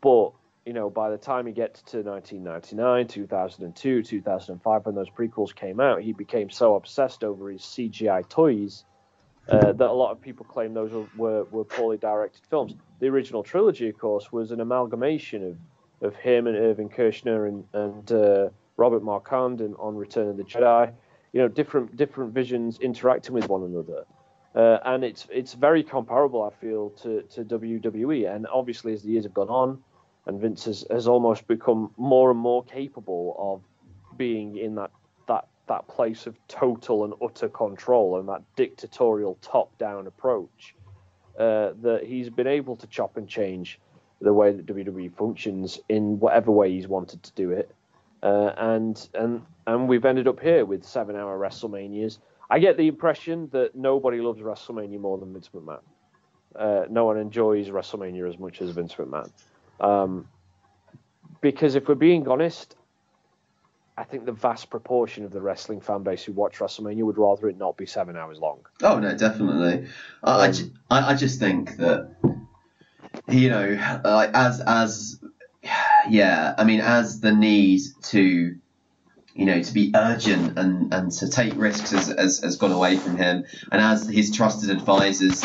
but 0.00 0.32
you 0.66 0.72
know, 0.72 0.88
by 0.88 1.10
the 1.10 1.18
time 1.18 1.46
he 1.46 1.52
gets 1.52 1.82
to 1.82 2.02
1999, 2.02 3.06
2002, 3.06 4.02
2005, 4.02 4.86
when 4.86 4.94
those 4.94 5.10
prequels 5.10 5.54
came 5.54 5.78
out, 5.78 6.00
he 6.00 6.12
became 6.12 6.48
so 6.48 6.74
obsessed 6.76 7.22
over 7.22 7.50
his 7.50 7.60
CGI 7.60 8.26
toys 8.28 8.84
uh, 9.48 9.72
that 9.72 9.90
a 9.90 9.92
lot 9.92 10.10
of 10.10 10.20
people 10.22 10.46
claim 10.46 10.72
those 10.72 10.90
were, 11.16 11.44
were, 11.44 11.64
poorly 11.64 11.98
directed 11.98 12.40
films. 12.48 12.74
The 13.00 13.08
original 13.08 13.42
trilogy, 13.42 13.90
of 13.90 13.98
course, 13.98 14.32
was 14.32 14.52
an 14.52 14.60
amalgamation 14.60 15.58
of, 16.00 16.08
of 16.08 16.16
him 16.16 16.46
and 16.46 16.56
Irvin 16.56 16.88
Kershner 16.88 17.46
and, 17.48 17.64
and 17.74 18.12
uh, 18.12 18.48
Robert 18.78 19.02
Marquand 19.02 19.60
and 19.60 19.74
on 19.78 19.96
Return 19.96 20.28
of 20.28 20.38
the 20.38 20.44
Jedi. 20.44 20.90
You 21.34 21.40
know, 21.42 21.48
different 21.48 21.96
different 21.96 22.32
visions 22.32 22.78
interacting 22.78 23.34
with 23.34 23.48
one 23.48 23.64
another. 23.64 24.04
Uh, 24.54 24.78
and 24.84 25.02
it's 25.04 25.26
it's 25.30 25.52
very 25.54 25.82
comparable, 25.82 26.42
I 26.42 26.50
feel, 26.60 26.90
to, 27.02 27.22
to 27.22 27.44
WWE. 27.44 28.32
And 28.32 28.46
obviously, 28.46 28.92
as 28.92 29.02
the 29.02 29.10
years 29.10 29.24
have 29.24 29.34
gone 29.34 29.48
on, 29.48 29.82
and 30.26 30.40
Vince 30.40 30.64
has, 30.64 30.84
has 30.90 31.06
almost 31.06 31.46
become 31.46 31.90
more 31.96 32.30
and 32.30 32.38
more 32.38 32.64
capable 32.64 33.36
of 33.38 34.16
being 34.16 34.56
in 34.56 34.74
that 34.76 34.90
that 35.26 35.46
that 35.66 35.86
place 35.88 36.26
of 36.26 36.36
total 36.48 37.04
and 37.04 37.14
utter 37.22 37.48
control 37.48 38.18
and 38.18 38.28
that 38.28 38.42
dictatorial 38.56 39.38
top-down 39.40 40.06
approach 40.06 40.74
uh, 41.38 41.70
that 41.80 42.02
he's 42.04 42.30
been 42.30 42.46
able 42.46 42.76
to 42.76 42.86
chop 42.86 43.16
and 43.16 43.28
change 43.28 43.80
the 44.20 44.32
way 44.32 44.52
that 44.52 44.66
WWE 44.66 45.12
functions 45.14 45.80
in 45.88 46.18
whatever 46.20 46.50
way 46.50 46.70
he's 46.70 46.86
wanted 46.86 47.22
to 47.22 47.32
do 47.32 47.50
it. 47.50 47.70
Uh, 48.22 48.52
and 48.56 49.08
and 49.14 49.42
and 49.66 49.88
we've 49.88 50.04
ended 50.04 50.28
up 50.28 50.40
here 50.40 50.64
with 50.64 50.84
seven-hour 50.84 51.38
WrestleManias. 51.38 52.18
I 52.50 52.58
get 52.58 52.76
the 52.76 52.88
impression 52.88 53.48
that 53.52 53.74
nobody 53.74 54.20
loves 54.20 54.40
WrestleMania 54.40 55.00
more 55.00 55.18
than 55.18 55.32
Vince 55.32 55.50
McMahon. 55.54 55.80
Uh, 56.54 56.84
no 56.88 57.06
one 57.06 57.18
enjoys 57.18 57.68
WrestleMania 57.68 58.28
as 58.28 58.38
much 58.38 58.62
as 58.62 58.70
Vince 58.70 58.94
McMahon. 58.94 59.30
Um, 59.80 60.28
because 61.40 61.74
if 61.74 61.88
we're 61.88 61.94
being 61.94 62.26
honest, 62.28 62.74
I 63.96 64.04
think 64.04 64.24
the 64.24 64.32
vast 64.32 64.70
proportion 64.70 65.24
of 65.24 65.30
the 65.30 65.40
wrestling 65.40 65.80
fan 65.80 66.02
base 66.02 66.24
who 66.24 66.32
watch 66.32 66.58
WrestleMania 66.58 67.04
would 67.04 67.18
rather 67.18 67.48
it 67.48 67.56
not 67.56 67.76
be 67.76 67.86
seven 67.86 68.16
hours 68.16 68.38
long. 68.38 68.66
Oh 68.82 68.98
no, 68.98 69.16
definitely. 69.16 69.86
I, 70.22 70.48
um, 70.48 70.72
I, 70.90 71.12
I, 71.12 71.14
just 71.14 71.38
think 71.38 71.76
that 71.76 72.16
you 73.28 73.50
know, 73.50 74.00
like 74.04 74.30
as 74.34 74.60
as 74.60 75.20
yeah, 76.08 76.54
I 76.58 76.64
mean, 76.64 76.80
as 76.80 77.20
the 77.20 77.32
need 77.32 77.82
to 78.04 78.56
you 79.34 79.44
know 79.44 79.62
to 79.62 79.72
be 79.72 79.92
urgent 79.94 80.58
and 80.58 80.92
and 80.92 81.12
to 81.12 81.28
take 81.28 81.54
risks 81.56 81.92
has, 81.92 82.08
has, 82.08 82.40
has 82.40 82.56
gone 82.56 82.72
away 82.72 82.96
from 82.96 83.16
him, 83.16 83.44
and 83.70 83.80
as 83.80 84.08
his 84.08 84.34
trusted 84.34 84.70
advisors, 84.70 85.44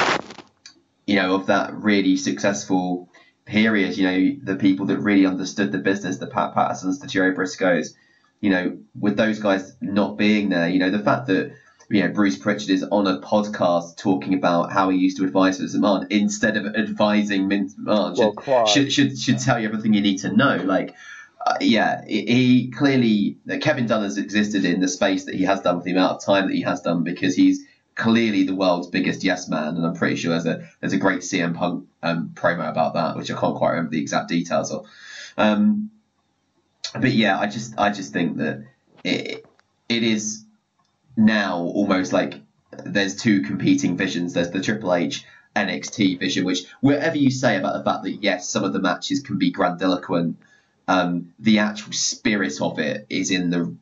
you 1.05 1.17
know, 1.17 1.35
of 1.35 1.47
that 1.47 1.75
really 1.75 2.17
successful 2.17 3.09
period, 3.49 3.97
you 3.97 4.05
know, 4.05 4.39
the 4.43 4.55
people 4.55 4.85
that 4.87 4.99
really 4.99 5.25
understood 5.25 5.71
the 5.71 5.79
business, 5.79 6.17
the 6.17 6.27
Pat 6.27 6.53
Pattersons, 6.53 6.99
the 6.99 7.07
Jerry 7.07 7.33
Briscoes, 7.35 7.95
you 8.41 8.49
know, 8.49 8.77
with 8.97 9.17
those 9.17 9.39
guys 9.39 9.75
not 9.81 10.17
being 10.17 10.49
there, 10.49 10.69
you 10.69 10.79
know, 10.79 10.89
the 10.89 10.99
fact 10.99 11.27
that 11.27 11.51
you 11.89 12.01
know 12.03 12.09
Bruce 12.13 12.37
Prichard 12.37 12.69
is 12.69 12.83
on 12.83 13.07
a 13.07 13.19
podcast 13.19 13.97
talking 13.97 14.33
about 14.35 14.71
how 14.71 14.89
he 14.89 14.97
used 14.97 15.17
to 15.17 15.23
advise 15.23 15.57
for 15.57 15.63
McMahon 15.63 16.05
instead 16.11 16.55
of 16.55 16.75
advising 16.75 17.49
Vince 17.49 17.73
McMahon 17.75 18.15
should, 18.15 18.47
Well, 18.47 18.65
should, 18.67 18.93
should 18.93 19.17
should 19.17 19.39
tell 19.39 19.59
you 19.59 19.67
everything 19.67 19.93
you 19.93 20.01
need 20.01 20.19
to 20.19 20.29
know. 20.31 20.55
Like, 20.57 20.93
uh, 21.47 21.55
yeah, 21.61 22.01
he- 22.07 22.25
he 22.27 22.71
clearly 22.71 23.37
Kevin 23.61 23.87
Dunn 23.87 24.03
has 24.03 24.17
existed 24.17 24.65
in 24.65 24.79
the 24.81 24.87
space 24.87 25.25
that 25.25 25.33
he 25.33 25.43
has 25.45 25.61
done 25.61 25.79
for 25.79 25.83
the 25.85 25.91
amount 25.91 26.17
of 26.17 26.23
time 26.23 26.47
that 26.47 26.53
he 26.53 26.61
has 26.61 26.81
done 26.81 27.03
because 27.03 27.33
he's 27.35 27.65
clearly 27.99 28.43
the 28.43 28.55
world's 28.55 28.87
biggest 28.87 29.23
yes 29.23 29.47
man, 29.49 29.75
and 29.75 29.85
I'm 29.85 29.93
pretty 29.93 30.15
sure 30.15 30.31
there's 30.31 30.45
a 30.45 30.67
there's 30.79 30.93
a 30.93 30.97
great 30.97 31.19
CM 31.19 31.53
Punk 31.53 31.87
um, 32.01 32.31
promo 32.33 32.69
about 32.69 32.93
that, 32.93 33.17
which 33.17 33.29
I 33.29 33.39
can't 33.39 33.55
quite 33.55 33.71
remember 33.71 33.91
the 33.91 34.01
exact 34.01 34.29
details 34.29 34.71
of. 34.71 34.87
Um, 35.37 35.91
but 36.93 37.11
yeah, 37.11 37.37
I 37.37 37.47
just 37.47 37.77
I 37.77 37.91
just 37.91 38.13
think 38.13 38.37
that 38.37 38.63
it 39.03 39.45
it 39.89 40.03
is 40.03 40.45
now 41.17 41.57
almost 41.57 42.13
like 42.13 42.35
there's 42.71 43.15
two 43.15 43.41
competing 43.41 43.97
visions. 43.97 44.33
There's 44.33 44.51
the 44.51 44.61
Triple 44.61 44.93
H 44.93 45.25
NXT 45.55 46.19
vision, 46.19 46.45
which 46.45 46.65
whatever 46.79 47.17
you 47.17 47.29
say 47.29 47.57
about 47.57 47.73
the 47.73 47.83
fact 47.83 48.03
that 48.03 48.23
yes, 48.23 48.47
some 48.47 48.63
of 48.63 48.71
the 48.71 48.79
matches 48.79 49.19
can 49.19 49.37
be 49.37 49.51
grandiloquent, 49.51 50.35
um, 50.87 51.33
the 51.37 51.59
actual 51.59 51.91
spirit 51.91 52.61
of 52.61 52.79
it 52.79 53.05
is 53.09 53.29
in 53.29 53.49
the 53.49 53.75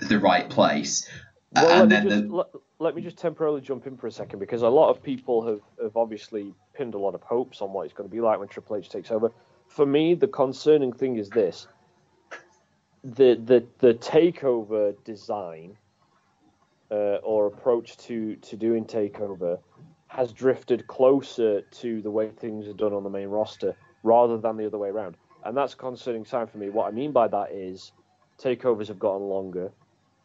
the 0.00 0.18
right 0.18 0.48
place. 0.48 1.08
Well, 1.54 1.82
and 1.82 1.90
then 1.90 2.08
just, 2.08 2.22
the, 2.28 2.44
let, 2.82 2.94
me 2.94 3.02
just 3.02 3.16
temporarily 3.16 3.60
jump 3.60 3.86
in 3.86 3.96
for 3.96 4.06
a 4.06 4.12
second 4.12 4.38
because 4.38 4.62
a 4.62 4.68
lot 4.68 4.90
of 4.90 5.02
people 5.02 5.46
have, 5.46 5.60
have 5.80 5.96
obviously 5.96 6.54
pinned 6.74 6.94
a 6.94 6.98
lot 6.98 7.14
of 7.14 7.22
hopes 7.22 7.60
on 7.60 7.72
what 7.72 7.84
it's 7.84 7.94
going 7.94 8.08
to 8.08 8.14
be 8.14 8.20
like 8.20 8.38
when 8.38 8.48
Triple 8.48 8.76
H 8.76 8.88
takes 8.88 9.10
over. 9.10 9.30
For 9.68 9.86
me, 9.86 10.14
the 10.14 10.26
concerning 10.26 10.92
thing 10.92 11.16
is 11.16 11.30
this: 11.30 11.68
the 13.04 13.40
the 13.44 13.64
the 13.78 13.94
takeover 13.94 14.94
design 15.04 15.76
uh, 16.90 17.16
or 17.22 17.46
approach 17.46 17.96
to 17.98 18.36
to 18.36 18.56
doing 18.56 18.84
takeover 18.84 19.58
has 20.08 20.32
drifted 20.32 20.86
closer 20.88 21.62
to 21.62 22.02
the 22.02 22.10
way 22.10 22.30
things 22.30 22.68
are 22.68 22.74
done 22.74 22.92
on 22.92 23.02
the 23.02 23.10
main 23.10 23.28
roster 23.28 23.74
rather 24.02 24.36
than 24.36 24.56
the 24.56 24.66
other 24.66 24.78
way 24.78 24.90
around, 24.90 25.16
and 25.44 25.56
that's 25.56 25.72
a 25.72 25.76
concerning 25.76 26.24
sign 26.24 26.46
for 26.46 26.58
me. 26.58 26.68
What 26.68 26.88
I 26.88 26.90
mean 26.90 27.12
by 27.12 27.28
that 27.28 27.52
is 27.52 27.92
takeovers 28.38 28.88
have 28.88 28.98
gotten 28.98 29.22
longer 29.22 29.72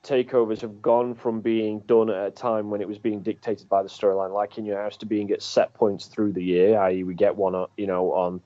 takeovers 0.08 0.62
have 0.62 0.82
gone 0.82 1.14
from 1.14 1.41
being 1.41 1.80
done 1.82 2.10
at 2.10 2.28
a 2.28 2.32
time 2.32 2.70
when 2.70 2.82
it 2.82 2.88
was 2.88 2.97
being 2.97 3.22
dictated 3.22 3.68
by 3.68 3.84
the 3.84 3.89
storyline, 3.89 4.34
like 4.34 4.58
in 4.58 4.66
your 4.66 4.82
house, 4.82 4.97
to 4.97 5.05
being 5.05 5.32
at 5.32 5.41
set 5.41 5.74
points 5.74 6.05
through 6.05 6.34
the 6.34 6.43
year. 6.43 6.80
I.e., 6.80 7.03
we 7.03 7.14
get 7.14 7.36
one, 7.36 7.68
you 7.76 7.88
know, 7.88 8.14
on 8.14 8.41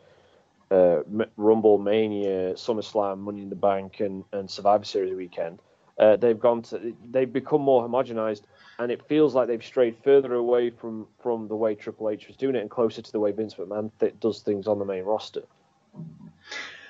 uh, 0.72 1.02
Rumble, 1.38 1.78
Mania, 1.78 2.54
SummerSlam, 2.54 3.20
Money 3.20 3.44
in 3.44 3.50
the 3.50 3.56
Bank, 3.56 4.00
and, 4.00 4.24
and 4.32 4.50
Survivor 4.50 4.86
Series 4.86 5.14
weekend. 5.14 5.60
Uh, 6.00 6.16
they've 6.16 6.40
gone 6.40 6.64
to, 6.64 6.96
they've 7.12 7.32
become 7.32 7.62
more 7.62 7.88
homogenized, 7.88 8.42
and 8.80 8.92
it 8.92 9.08
feels 9.08 9.36
like 9.36 9.48
they've 9.48 9.64
strayed 9.64 9.96
further 10.04 10.34
away 10.34 10.72
from 10.72 11.06
from 11.22 11.48
the 11.48 11.56
way 11.56 11.76
Triple 11.76 12.10
H 12.10 12.28
was 12.28 12.38
doing 12.38 12.56
it, 12.56 12.62
and 12.62 12.70
closer 12.72 13.02
to 13.02 13.12
the 13.12 13.20
way 13.20 13.32
Vince 13.32 13.54
McMahon 13.56 13.92
th- 14.00 14.16
does 14.20 14.40
things 14.40 14.68
on 14.68 14.80
the 14.80 14.86
main 14.86 15.04
roster. 15.04 15.44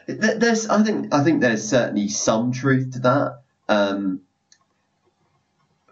There's, 0.08 0.68
I 0.68 0.82
think, 0.84 1.14
I 1.14 1.24
think 1.24 1.42
there's 1.42 1.68
certainly 1.68 2.08
some 2.08 2.52
truth 2.52 2.94
to 2.94 3.00
that. 3.00 3.42
Um, 3.68 4.22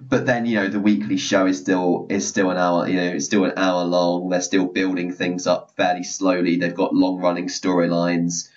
but 0.01 0.25
then, 0.25 0.45
you 0.45 0.55
know, 0.55 0.67
the 0.67 0.79
weekly 0.79 1.17
show 1.17 1.45
is 1.45 1.59
still 1.59 2.07
is 2.09 2.27
still 2.27 2.49
an 2.51 2.57
hour. 2.57 2.87
You 2.87 2.95
know, 2.95 3.07
it's 3.07 3.25
still 3.25 3.45
an 3.45 3.53
hour 3.57 3.83
long. 3.83 4.29
They're 4.29 4.41
still 4.41 4.65
building 4.65 5.11
things 5.11 5.47
up 5.47 5.71
fairly 5.75 6.03
slowly. 6.03 6.57
They've 6.57 6.73
got 6.73 6.93
long 6.93 7.17
running 7.17 7.47
storylines. 7.47 8.49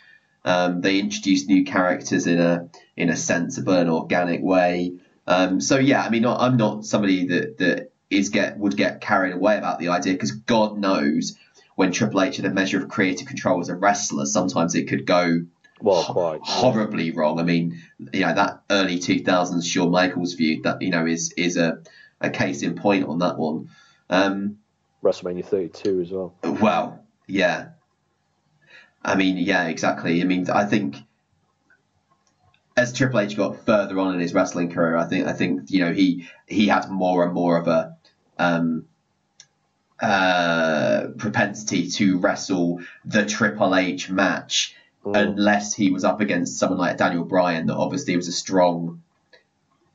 Um, 0.44 0.80
they 0.80 0.98
introduce 0.98 1.46
new 1.46 1.64
characters 1.64 2.26
in 2.26 2.40
a 2.40 2.68
in 2.96 3.08
a 3.08 3.16
sensible 3.16 3.74
and 3.74 3.90
organic 3.90 4.42
way. 4.42 4.94
Um, 5.26 5.60
so 5.60 5.78
yeah, 5.78 6.02
I 6.02 6.10
mean, 6.10 6.22
not, 6.22 6.40
I'm 6.40 6.56
not 6.56 6.84
somebody 6.84 7.26
that 7.28 7.58
that 7.58 7.92
is 8.10 8.28
get 8.28 8.58
would 8.58 8.76
get 8.76 9.00
carried 9.00 9.34
away 9.34 9.56
about 9.58 9.78
the 9.78 9.88
idea 9.88 10.12
because 10.12 10.32
God 10.32 10.78
knows 10.78 11.36
when 11.74 11.90
Triple 11.90 12.22
H 12.22 12.36
had 12.36 12.46
a 12.46 12.50
measure 12.50 12.78
of 12.78 12.88
creative 12.88 13.26
control 13.26 13.60
as 13.60 13.68
a 13.68 13.74
wrestler, 13.74 14.26
sometimes 14.26 14.74
it 14.74 14.88
could 14.88 15.06
go 15.06 15.42
Well, 15.82 16.04
quite. 16.04 16.40
horribly 16.42 17.10
wrong. 17.10 17.40
I 17.40 17.42
mean, 17.42 17.82
you 18.12 18.20
know 18.20 18.34
that 18.34 18.62
early 18.70 18.98
2000s 18.98 19.64
Shawn 19.64 19.90
Michaels 19.90 20.34
feud 20.34 20.62
that 20.62 20.80
you 20.80 20.90
know 20.90 21.06
is 21.06 21.32
is 21.36 21.56
a, 21.56 21.82
a 22.20 22.30
case 22.30 22.62
in 22.62 22.74
point 22.74 23.06
on 23.06 23.18
that 23.18 23.36
one. 23.36 23.68
Um, 24.08 24.58
WrestleMania 25.02 25.44
32 25.44 26.00
as 26.00 26.10
well. 26.12 26.34
well, 26.42 27.04
yeah. 27.26 27.70
I 29.04 29.16
mean, 29.16 29.36
yeah, 29.36 29.66
exactly. 29.66 30.22
I 30.22 30.24
mean, 30.24 30.48
I 30.48 30.64
think 30.64 30.96
as 32.76 32.92
Triple 32.92 33.20
H 33.20 33.36
got 33.36 33.64
further 33.66 33.98
on 33.98 34.14
in 34.14 34.20
his 34.20 34.32
wrestling 34.32 34.70
career, 34.70 34.96
I 34.96 35.04
think 35.04 35.26
I 35.26 35.32
think 35.32 35.70
you 35.70 35.80
know 35.84 35.92
he 35.92 36.28
he 36.46 36.68
had 36.68 36.88
more 36.90 37.24
and 37.24 37.34
more 37.34 37.58
of 37.58 37.66
a 37.66 37.96
um, 38.38 38.86
uh, 40.00 41.08
propensity 41.18 41.88
to 41.88 42.18
wrestle 42.18 42.80
the 43.04 43.26
Triple 43.26 43.74
H 43.74 44.10
match 44.10 44.76
Mm. 45.04 45.16
unless 45.16 45.74
he 45.74 45.90
was 45.90 46.04
up 46.04 46.20
against 46.20 46.60
someone 46.60 46.78
like 46.78 46.96
Daniel 46.96 47.24
Bryan, 47.24 47.66
that 47.66 47.74
obviously 47.74 48.14
was 48.14 48.28
a 48.28 48.32
strong 48.32 49.02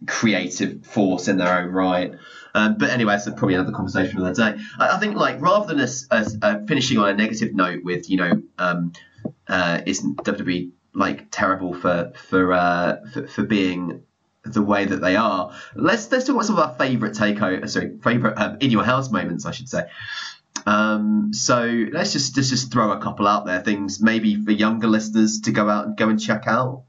creative 0.06 0.86
force 0.86 1.30
in 1.30 1.38
their 1.38 1.60
own 1.60 1.72
right. 1.72 2.14
Um, 2.54 2.78
but 2.78 2.90
anyway, 2.90 3.14
that's 3.14 3.30
probably 3.30 3.56
another 3.56 3.72
conversation 3.72 4.12
for 4.12 4.22
another 4.22 4.54
day. 4.54 4.62
I, 4.78 4.98
I 4.98 5.00
think 5.00 5.16
like 5.16 5.40
rather 5.40 5.68
than 5.68 5.80
us, 5.82 6.08
us 6.12 6.36
uh, 6.42 6.60
finishing 6.68 6.98
on 6.98 7.08
a 7.08 7.14
negative 7.14 7.56
note 7.56 7.86
with 7.86 8.10
you 8.10 8.18
know 8.18 8.44
um, 8.58 8.92
uh, 9.48 9.82
isn't 9.86 10.18
WWE 10.18 10.72
like 10.94 11.28
terrible 11.32 11.74
for 11.74 12.12
for, 12.16 12.52
uh, 12.52 12.98
for 13.14 13.28
for 13.28 13.44
being 13.44 14.04
the 14.44 14.62
way 14.62 14.86
that 14.86 15.02
they 15.02 15.16
are. 15.16 15.54
Let's 15.76 16.12
let's 16.12 16.26
talk 16.26 16.36
about 16.36 16.46
some 16.46 16.58
of 16.58 16.70
our 16.70 16.76
favourite 16.76 17.14
takeover, 17.14 17.70
sorry, 17.70 17.98
favourite 18.04 18.38
um, 18.38 18.58
in 18.60 18.72
your 18.72 18.84
house 18.84 19.10
moments, 19.10 19.46
I 19.46 19.52
should 19.52 19.70
say. 19.70 19.88
Um, 20.66 21.34
so 21.34 21.86
let's 21.92 22.14
just, 22.14 22.36
just 22.36 22.50
just 22.50 22.72
throw 22.72 22.92
a 22.92 23.00
couple 23.02 23.28
out 23.28 23.46
there, 23.46 23.62
things 23.62 24.02
maybe 24.02 24.44
for 24.44 24.52
younger 24.52 24.88
listeners 24.88 25.42
to 25.42 25.52
go 25.52 25.70
out 25.70 25.86
and 25.88 25.98
go 25.98 26.10
and 26.10 26.20
check 26.20 26.48
out. 26.48 26.84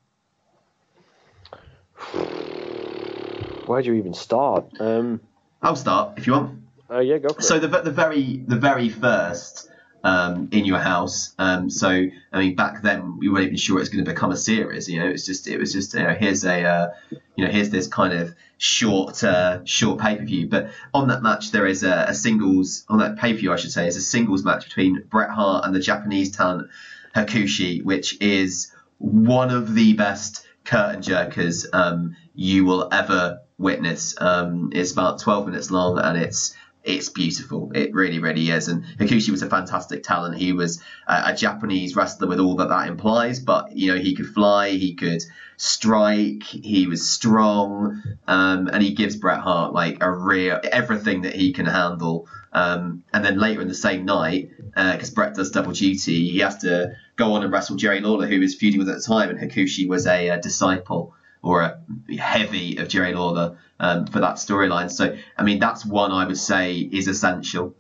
Where 3.66 3.82
do 3.82 3.88
you 3.92 3.94
even 3.94 4.14
start? 4.14 4.66
Um, 4.80 5.20
I'll 5.60 5.76
start 5.76 6.18
if 6.18 6.26
you 6.26 6.32
want. 6.32 6.62
uh, 6.90 7.00
yeah, 7.00 7.18
go 7.18 7.28
for 7.28 7.42
So 7.42 7.56
it. 7.56 7.60
the 7.60 7.68
the 7.82 7.90
very 7.90 8.42
the 8.46 8.56
very 8.56 8.88
first 8.88 9.68
um, 10.09 10.48
in 10.52 10.64
your 10.64 10.78
house. 10.78 11.34
Um, 11.38 11.68
so 11.68 11.88
I 12.32 12.38
mean, 12.38 12.54
back 12.54 12.80
then 12.80 13.18
we 13.18 13.28
weren't 13.28 13.44
even 13.44 13.56
sure 13.56 13.78
it's 13.78 13.90
going 13.90 14.02
to 14.04 14.11
become 14.11 14.30
a 14.30 14.36
series. 14.36 14.88
You 14.88 15.00
know, 15.00 15.09
it's 15.09 15.26
just 15.26 15.46
it 15.46 15.59
was 15.59 15.72
just 15.72 15.92
you 15.92 16.02
know 16.02 16.14
here's 16.14 16.44
a 16.44 16.64
uh, 16.64 16.88
you 17.36 17.44
know 17.44 17.50
here's 17.50 17.68
this 17.68 17.86
kind 17.86 18.14
of 18.14 18.34
short 18.56 19.22
uh, 19.22 19.61
short 19.64 20.00
pay 20.00 20.16
per 20.16 20.24
view. 20.24 20.48
But 20.48 20.70
on 20.94 21.09
that 21.09 21.22
match 21.22 21.50
there 21.50 21.66
is 21.66 21.82
a, 21.82 22.06
a 22.09 22.14
singles 22.14 22.84
on 22.88 22.98
that 23.00 23.18
pay 23.18 23.34
per 23.34 23.38
view 23.40 23.52
I 23.52 23.56
should 23.56 23.72
say 23.72 23.86
is 23.86 23.96
a 23.96 24.00
singles 24.00 24.44
match 24.44 24.64
between 24.64 25.04
Bret 25.11 25.30
Hart 25.30 25.66
and 25.66 25.74
the 25.74 25.80
Japanese 25.80 26.34
talent 26.34 26.68
Hakushi, 27.14 27.84
which 27.84 28.18
is 28.22 28.72
one 28.97 29.51
of 29.51 29.74
the 29.74 29.93
best 29.93 30.47
curtain 30.64 31.02
jerkers 31.02 31.66
um, 31.72 32.16
you 32.35 32.64
will 32.64 32.89
ever 32.93 33.40
witness. 33.59 34.14
Um, 34.18 34.70
it's 34.72 34.93
about 34.93 35.20
12 35.20 35.47
minutes 35.48 35.70
long 35.70 35.98
and 35.98 36.16
it's 36.16 36.55
it's 36.84 37.09
beautiful. 37.09 37.72
It 37.74 37.92
really, 37.92 38.18
really 38.18 38.50
is. 38.50 38.68
And 38.68 38.84
Hakushi 38.98 39.30
was 39.30 39.42
a 39.42 39.48
fantastic 39.48 40.02
talent. 40.02 40.36
He 40.36 40.52
was 40.52 40.82
a, 41.06 41.32
a 41.32 41.34
Japanese 41.34 41.96
wrestler 41.96 42.28
with 42.28 42.40
all 42.40 42.56
that 42.56 42.68
that 42.68 42.88
implies, 42.88 43.40
but 43.40 43.76
you 43.76 43.92
know 43.92 44.00
he 44.00 44.14
could 44.14 44.28
fly, 44.28 44.70
he 44.70 44.94
could 44.94 45.22
strike, 45.56 46.44
he 46.44 46.86
was 46.86 47.10
strong, 47.10 48.02
um, 48.26 48.68
and 48.68 48.82
he 48.82 48.92
gives 48.92 49.16
Bret 49.16 49.40
Hart 49.40 49.72
like 49.72 50.02
a 50.02 50.10
real 50.10 50.60
everything 50.64 51.22
that 51.22 51.34
he 51.34 51.52
can 51.52 51.66
handle. 51.66 52.28
Um, 52.52 53.05
and 53.12 53.22
then 53.22 53.38
later 53.38 53.60
in 53.60 53.68
the 53.68 53.74
same 53.74 54.06
night, 54.06 54.50
because 54.74 55.10
Bret 55.10 55.34
does 55.34 55.50
double 55.50 55.72
duty, 55.72 56.30
he 56.30 56.38
has 56.38 56.59
to 56.59 56.96
go 57.16 57.34
on 57.34 57.42
and 57.42 57.52
wrestle 57.52 57.76
Jerry 57.76 58.00
Lawler, 58.00 58.26
who 58.26 58.40
was 58.40 58.55
feuding 58.55 58.78
with 58.78 58.88
at 58.88 58.96
the 58.96 59.02
time, 59.02 59.28
and 59.28 59.38
Hakushi 59.38 59.86
was 59.86 60.06
a, 60.06 60.30
uh 60.30 60.36
disciple 60.38 61.14
or 61.42 61.62
a 61.62 61.78
heavy 62.18 62.78
of 62.78 62.88
Jerry 62.88 63.14
Lawler 63.14 63.59
um, 63.80 64.06
for 64.06 64.20
that 64.20 64.36
storyline. 64.36 64.90
So, 64.90 65.16
I 65.36 65.42
mean, 65.42 65.59
that's 65.59 65.84
one 65.84 66.12
I 66.12 66.26
would 66.26 66.38
say 66.38 66.76
is 66.76 67.09
essential. 67.09 67.74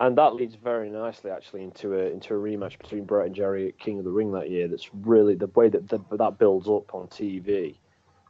And 0.00 0.18
that 0.18 0.34
leads 0.34 0.56
very 0.56 0.90
nicely, 0.90 1.30
actually, 1.30 1.62
into 1.62 1.94
a 1.94 2.06
into 2.06 2.34
a 2.34 2.36
rematch 2.36 2.78
between 2.78 3.04
Bret 3.04 3.26
and 3.26 3.34
Jerry 3.34 3.68
at 3.68 3.78
King 3.78 3.98
of 3.98 4.04
the 4.04 4.10
Ring 4.10 4.32
that 4.32 4.50
year. 4.50 4.66
That's 4.66 4.90
really 4.92 5.36
the 5.36 5.46
way 5.46 5.68
that 5.68 5.88
the, 5.88 6.00
that 6.16 6.38
builds 6.38 6.66
up 6.66 6.92
on 6.94 7.06
TV 7.06 7.76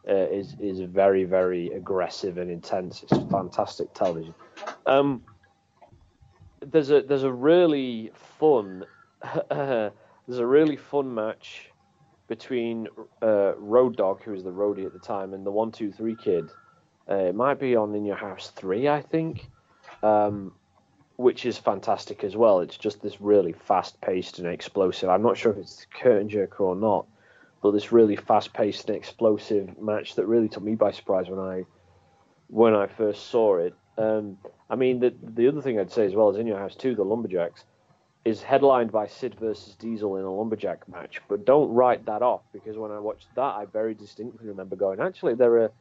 uh, 0.06 0.12
is 0.12 0.54
is 0.60 0.80
very 0.80 1.24
very 1.24 1.68
aggressive 1.68 2.36
and 2.36 2.50
intense. 2.50 3.02
It's 3.02 3.12
fantastic 3.30 3.94
television. 3.94 4.34
Um, 4.84 5.22
there's 6.60 6.90
a 6.90 7.02
there's 7.02 7.22
a 7.22 7.32
really 7.32 8.12
fun 8.38 8.84
there's 9.50 9.92
a 10.28 10.46
really 10.46 10.76
fun 10.76 11.14
match 11.14 11.70
between 12.28 12.88
uh, 13.22 13.54
Road 13.56 13.96
Dog, 13.96 14.22
who 14.22 14.32
was 14.32 14.42
the 14.42 14.50
roadie 14.50 14.86
at 14.86 14.92
the 14.92 14.98
time, 14.98 15.34
and 15.34 15.44
the 15.44 15.50
One 15.50 15.72
Two 15.72 15.92
Three 15.92 16.16
Kid. 16.16 16.50
Uh, 17.12 17.26
it 17.26 17.34
might 17.34 17.60
be 17.60 17.76
on 17.76 17.94
In 17.94 18.05
Your 18.05 18.16
House 18.16 18.52
Three, 18.56 18.89
I 18.89 19.02
think. 19.02 19.51
Um, 20.02 20.52
which 21.16 21.44
is 21.47 21.59
fantastic 21.59 22.24
as 22.24 22.36
well. 22.36 22.60
It's 22.60 22.76
just 22.76 23.02
this 23.02 23.20
really 23.20 23.52
fast 23.52 24.01
paced 24.01 24.39
and 24.39 24.48
explosive. 24.48 25.09
I'm 25.09 25.22
not 25.22 25.36
sure 25.36 25.52
if 25.52 25.59
it's 25.59 25.86
curtain 25.94 26.28
jerker 26.28 26.60
or 26.60 26.74
not, 26.74 27.06
but 27.62 27.72
this 27.72 27.93
really 27.93 28.16
fast-paced 28.16 28.89
and 28.89 28.97
explosive 28.97 29.80
match 29.80 30.16
that 30.16 30.26
really 30.26 30.48
took 30.48 30.62
me 30.62 30.74
by 30.74 30.90
surprise 30.90 31.28
when 31.28 31.39
I 31.39 31.64
when 32.48 32.74
I 32.74 32.86
first 32.86 33.28
saw 33.28 33.59
it. 33.59 33.74
Um, 33.97 34.39
I 34.68 34.74
mean, 34.74 35.01
the 35.01 35.14
the 35.22 35.48
other 35.48 35.60
thing 35.60 35.78
I'd 35.78 35.93
say 35.93 36.06
as 36.06 36.14
well 36.14 36.30
is 36.30 36.39
in 36.39 36.47
your 36.47 36.59
house 36.59 36.74
too, 36.74 36.94
the 36.94 37.05
Lumberjacks 37.05 37.64
is 38.24 38.43
headlined 38.43 38.90
by 38.90 39.06
Sid 39.06 39.36
versus 39.39 39.74
Diesel 39.74 40.16
in 40.16 40.24
a 40.24 40.32
lumberjack 40.32 40.89
match. 40.89 41.20
But 41.28 41.44
don't 41.44 41.74
write 41.74 42.06
that 42.06 42.22
off 42.22 42.43
because 42.52 42.76
when 42.78 42.93
I 42.93 43.01
watched 43.01 43.26
that, 43.34 43.56
I 43.56 43.64
very 43.64 43.94
distinctly 43.94 44.47
remember 44.47 44.76
going, 44.76 45.01
actually, 45.01 45.34
there 45.34 45.56
are 45.59 45.72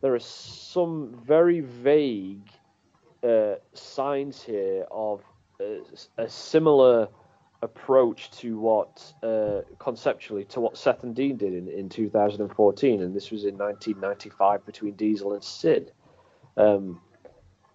there 0.00 0.14
are 0.14 0.20
some 0.20 1.18
very 1.26 1.60
vague 1.60 2.48
uh, 3.22 3.54
signs 3.74 4.42
here 4.42 4.86
of 4.90 5.22
a, 5.60 5.80
a, 6.18 6.28
similar 6.28 7.08
approach 7.62 8.30
to 8.30 8.58
what 8.58 9.12
uh, 9.22 9.62
conceptually 9.78 10.44
to 10.44 10.60
what 10.60 10.76
Seth 10.76 11.02
and 11.02 11.14
Dean 11.14 11.36
did 11.36 11.54
in, 11.54 11.68
in 11.68 11.88
2014, 11.88 13.02
and 13.02 13.14
this 13.14 13.30
was 13.30 13.44
in 13.44 13.56
1995 13.56 14.66
between 14.66 14.94
Diesel 14.94 15.32
and 15.32 15.42
Sid. 15.42 15.92
Um, 16.56 17.00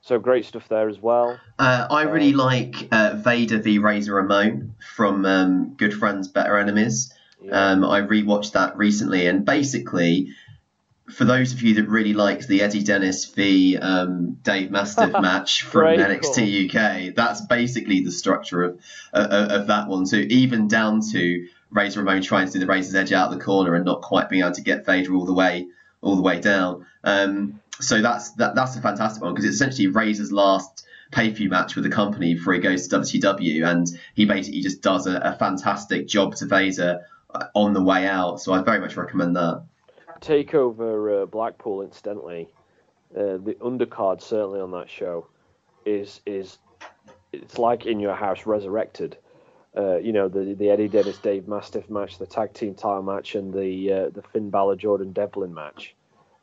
so 0.02 0.18
great 0.18 0.46
stuff 0.46 0.68
there 0.68 0.90
as 0.90 1.00
well. 1.00 1.40
Uh, 1.60 1.88
I 1.90 2.04
really 2.04 2.32
um, 2.32 2.38
like 2.38 2.88
uh, 2.92 3.16
Vader 3.18 3.60
v 3.60 3.78
Razor 3.78 4.16
Ramon 4.16 4.76
from 4.96 5.26
um, 5.26 5.74
Good 5.76 5.94
Friends 5.94 6.28
Better 6.28 6.58
Enemies. 6.58 7.14
Yeah. 7.42 7.72
Um, 7.72 7.84
I 7.84 8.02
rewatched 8.02 8.54
that 8.54 8.78
recently, 8.78 9.28
and 9.28 9.46
basically, 9.46 10.30
for 11.12 11.26
those 11.26 11.54
of 11.54 11.62
you 11.62 11.76
that 11.76 11.88
really 11.88 12.14
liked 12.14 12.48
the 12.48 12.62
Eddie 12.62 12.84
Dennis 12.84 13.26
v 13.26 13.78
um, 13.78 14.34
Dave 14.44 14.72
Mastiff 14.72 15.12
match 15.22 15.64
from 15.64 15.98
NXT 15.98 16.72
cool. 16.72 16.82
UK, 16.82 17.16
that's 17.16 17.42
basically 17.42 18.02
the 18.02 18.12
structure 18.12 18.64
of, 18.64 18.80
uh, 19.14 19.48
of 19.52 19.68
that 19.68 19.88
one. 19.88 20.06
So 20.06 20.18
even 20.18 20.68
down 20.68 21.02
to 21.12 21.48
Razor 21.72 22.02
Ramon 22.02 22.22
trying 22.22 22.48
to 22.48 22.54
do 22.54 22.60
the 22.60 22.68
Razor's 22.68 22.96
Edge 22.96 23.14
out 23.14 23.32
of 23.32 23.38
the 23.38 23.44
corner 23.44 23.76
and 23.76 23.86
not 23.86 24.02
quite 24.02 24.30
being 24.30 24.44
able 24.44 24.54
to 24.54 24.62
get 24.62 24.86
Vader 24.86 25.14
all 25.14 25.26
the 25.26 25.34
way 25.34 25.68
all 26.02 26.16
the 26.16 26.22
way 26.22 26.40
down. 26.40 26.86
Um, 27.04 27.62
so 27.80 28.02
that's 28.02 28.32
that, 28.34 28.56
that's 28.56 28.76
a 28.76 28.82
fantastic 28.82 29.22
one 29.22 29.34
because 29.34 29.46
it's 29.46 29.56
essentially 29.56 29.88
Razor's 29.88 30.32
last 30.32 30.86
pay 31.12 31.30
per 31.30 31.36
view 31.36 31.50
match 31.50 31.76
with 31.76 31.84
the 31.84 31.90
company 31.90 32.36
before 32.36 32.54
he 32.54 32.60
goes 32.60 32.88
to 32.88 33.00
WCW, 33.00 33.66
and 33.68 33.88
he 34.16 34.26
basically 34.26 34.62
just 34.62 34.82
does 34.82 35.08
a, 35.08 35.18
a 35.18 35.34
fantastic 35.34 36.08
job 36.08 36.36
to 36.36 36.46
Vader 36.46 37.02
uh, 37.34 37.46
on 37.54 37.74
the 37.74 37.84
way 37.84 38.08
out. 38.08 38.42
So 38.42 38.54
I 38.54 38.62
very 38.62 38.80
much 38.80 38.96
recommend 38.96 39.36
that. 39.36 39.64
Takeover 40.22 41.24
uh, 41.24 41.26
Blackpool, 41.26 41.82
incidentally, 41.82 42.50
uh, 43.16 43.38
the 43.38 43.58
undercard 43.60 44.22
certainly 44.22 44.62
on 44.62 44.72
that 44.72 44.90
show 44.90 45.28
is 45.86 46.22
is 46.26 46.58
it's 47.34 47.58
like 47.58 47.86
in 47.86 48.00
your 48.00 48.16
house 48.16 48.46
resurrected. 48.46 49.18
Uh, 49.76 49.98
you 49.98 50.12
know 50.12 50.28
the 50.28 50.54
the 50.54 50.70
Eddie 50.70 50.88
Dennis 50.88 51.18
Dave 51.18 51.48
Mastiff 51.48 51.90
match, 51.90 52.18
the 52.18 52.26
tag 52.26 52.54
team 52.54 52.76
title 52.76 53.04
match, 53.04 53.36
and 53.36 53.54
the 53.54 53.92
uh, 53.92 54.10
the 54.10 54.22
Finn 54.22 54.50
Balor 54.50 54.76
Jordan 54.76 55.12
Devlin 55.12 55.54
match 55.54 55.96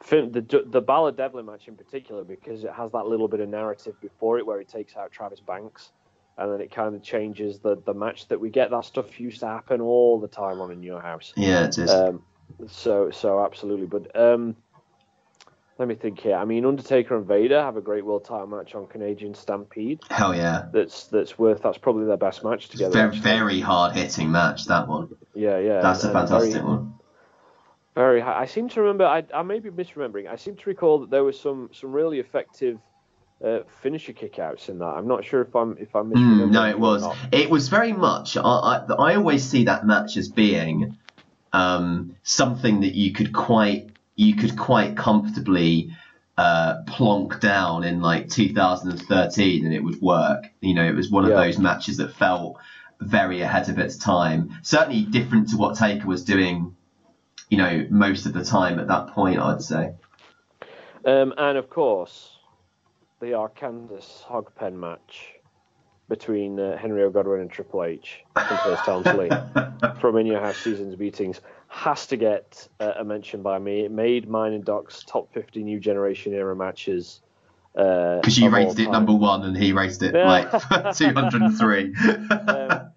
the 0.09 0.64
the 0.66 0.80
Balor 0.80 1.12
Devlin 1.12 1.46
match 1.46 1.68
in 1.68 1.76
particular 1.76 2.24
because 2.24 2.64
it 2.64 2.72
has 2.72 2.92
that 2.92 3.06
little 3.06 3.28
bit 3.28 3.40
of 3.40 3.48
narrative 3.48 4.00
before 4.00 4.38
it 4.38 4.46
where 4.46 4.59
he 4.59 4.64
takes 4.64 4.96
out 4.96 5.10
Travis 5.10 5.40
Banks, 5.40 5.90
and 6.36 6.52
then 6.52 6.60
it 6.60 6.70
kind 6.70 6.94
of 6.94 7.02
changes 7.02 7.59
the 7.59 7.76
the 7.84 7.94
match 7.94 8.28
that 8.28 8.38
we 8.38 8.50
get. 8.50 8.70
That 8.70 8.84
stuff 8.84 9.18
used 9.18 9.40
to 9.40 9.46
happen 9.46 9.80
all 9.80 10.20
the 10.20 10.28
time 10.28 10.60
on 10.60 10.70
in 10.70 10.82
your 10.82 11.00
house. 11.00 11.32
Yeah, 11.36 11.64
it 11.64 11.78
is. 11.78 11.90
Um, 11.90 12.22
so 12.66 13.10
so 13.10 13.44
absolutely, 13.44 13.86
but 13.86 14.18
um, 14.18 14.56
let 15.78 15.88
me 15.88 15.94
think 15.94 16.20
here. 16.20 16.36
I 16.36 16.44
mean, 16.44 16.64
Undertaker 16.64 17.16
and 17.16 17.26
Vader 17.26 17.60
have 17.60 17.76
a 17.76 17.80
great 17.80 18.04
world 18.04 18.24
title 18.24 18.46
match 18.46 18.74
on 18.74 18.86
Canadian 18.86 19.34
Stampede. 19.34 20.00
Hell 20.10 20.34
yeah. 20.34 20.66
That's 20.72 21.06
that's 21.06 21.38
worth. 21.38 21.62
That's 21.62 21.78
probably 21.78 22.06
their 22.06 22.16
best 22.16 22.44
match 22.44 22.68
together. 22.68 22.92
Very, 22.92 23.18
very 23.18 23.60
hard 23.60 23.94
hitting 23.94 24.30
match 24.30 24.66
that 24.66 24.88
one. 24.88 25.08
Yeah, 25.34 25.58
yeah. 25.58 25.80
That's 25.80 26.04
a 26.04 26.12
fantastic 26.12 26.54
very, 26.54 26.64
one 26.64 26.98
very 27.98 28.20
high. 28.20 28.40
I 28.40 28.46
seem 28.46 28.68
to 28.70 28.80
remember. 28.80 29.04
I, 29.04 29.24
I 29.34 29.42
may 29.42 29.58
be 29.58 29.70
misremembering. 29.70 30.28
I 30.28 30.36
seem 30.36 30.54
to 30.54 30.70
recall 30.70 31.00
that 31.00 31.10
there 31.10 31.24
was 31.24 31.38
some 31.38 31.70
some 31.72 31.92
really 31.92 32.20
effective 32.20 32.78
uh, 33.44 33.60
finisher 33.82 34.12
kickouts 34.12 34.68
in 34.68 34.78
that. 34.78 34.86
I'm 34.86 35.08
not 35.08 35.24
sure 35.24 35.42
if 35.42 35.54
I'm 35.56 35.76
if 35.78 35.96
I'm 35.96 36.12
misremembering. 36.12 36.48
Mm, 36.48 36.52
no, 36.52 36.64
it 36.68 36.78
was. 36.78 37.04
It 37.32 37.50
was 37.50 37.68
very 37.68 37.92
much. 37.92 38.36
I, 38.36 38.40
I, 38.42 38.84
I 38.92 39.14
always 39.16 39.42
see 39.42 39.64
that 39.64 39.84
match 39.84 40.16
as 40.16 40.28
being 40.28 40.96
um, 41.52 42.16
something 42.22 42.80
that 42.80 42.94
you 42.94 43.12
could 43.12 43.32
quite 43.32 43.90
you 44.16 44.34
could 44.34 44.56
quite 44.56 44.96
comfortably 44.96 45.90
uh, 46.36 46.82
plonk 46.86 47.40
down 47.40 47.84
in 47.84 48.00
like 48.00 48.28
2013 48.28 49.64
and 49.64 49.74
it 49.74 49.82
would 49.82 50.00
work. 50.00 50.44
You 50.60 50.74
know, 50.74 50.84
it 50.84 50.94
was 50.94 51.10
one 51.10 51.24
of 51.24 51.30
yeah. 51.30 51.36
those 51.44 51.58
matches 51.58 51.98
that 51.98 52.14
felt 52.14 52.58
very 53.00 53.42
ahead 53.42 53.68
of 53.68 53.78
its 53.78 53.96
time. 53.96 54.58
Certainly 54.62 55.02
different 55.04 55.50
to 55.50 55.56
what 55.56 55.76
Taker 55.76 56.06
was 56.06 56.24
doing 56.24 56.74
you 57.48 57.56
know, 57.56 57.86
most 57.90 58.26
of 58.26 58.32
the 58.32 58.44
time 58.44 58.78
at 58.78 58.88
that 58.88 59.08
point, 59.08 59.38
I'd 59.38 59.62
say. 59.62 59.94
Um, 61.04 61.32
and 61.38 61.56
of 61.56 61.70
course, 61.70 62.36
the 63.20 63.34
Arkansas 63.34 64.26
Hogpen 64.28 64.74
match 64.74 65.34
between 66.09 66.59
uh, 66.59 66.76
Henry 66.76 67.02
O. 67.02 67.10
Godwinn 67.10 67.40
and 67.40 67.51
Triple 67.51 67.85
H 67.85 68.24
and 68.36 68.59
First 68.60 68.85
Townsley 68.85 69.30
from 70.01 70.16
In 70.16 70.26
Your 70.26 70.40
House 70.40 70.56
Seasons 70.56 70.97
Beatings 70.97 71.40
has 71.68 72.06
to 72.06 72.16
get 72.16 72.66
uh, 72.80 72.94
a 72.98 73.05
mention 73.05 73.43
by 73.43 73.59
me. 73.59 73.80
It 73.85 73.90
made 73.90 74.28
mine 74.28 74.55
and 74.55 74.64
Doc's 74.64 75.05
top 75.05 75.32
50 75.32 75.62
new 75.62 75.78
generation 75.78 76.32
era 76.32 76.56
matches. 76.56 77.20
Because 77.74 78.39
uh, 78.39 78.43
you 78.43 78.51
rated 78.51 78.80
it 78.80 78.90
number 78.90 79.12
one 79.12 79.44
and 79.44 79.56
he 79.56 79.72
rated 79.72 80.14
it 80.14 80.14
like 80.14 80.51
203. 80.97 81.94
um, 82.30 82.90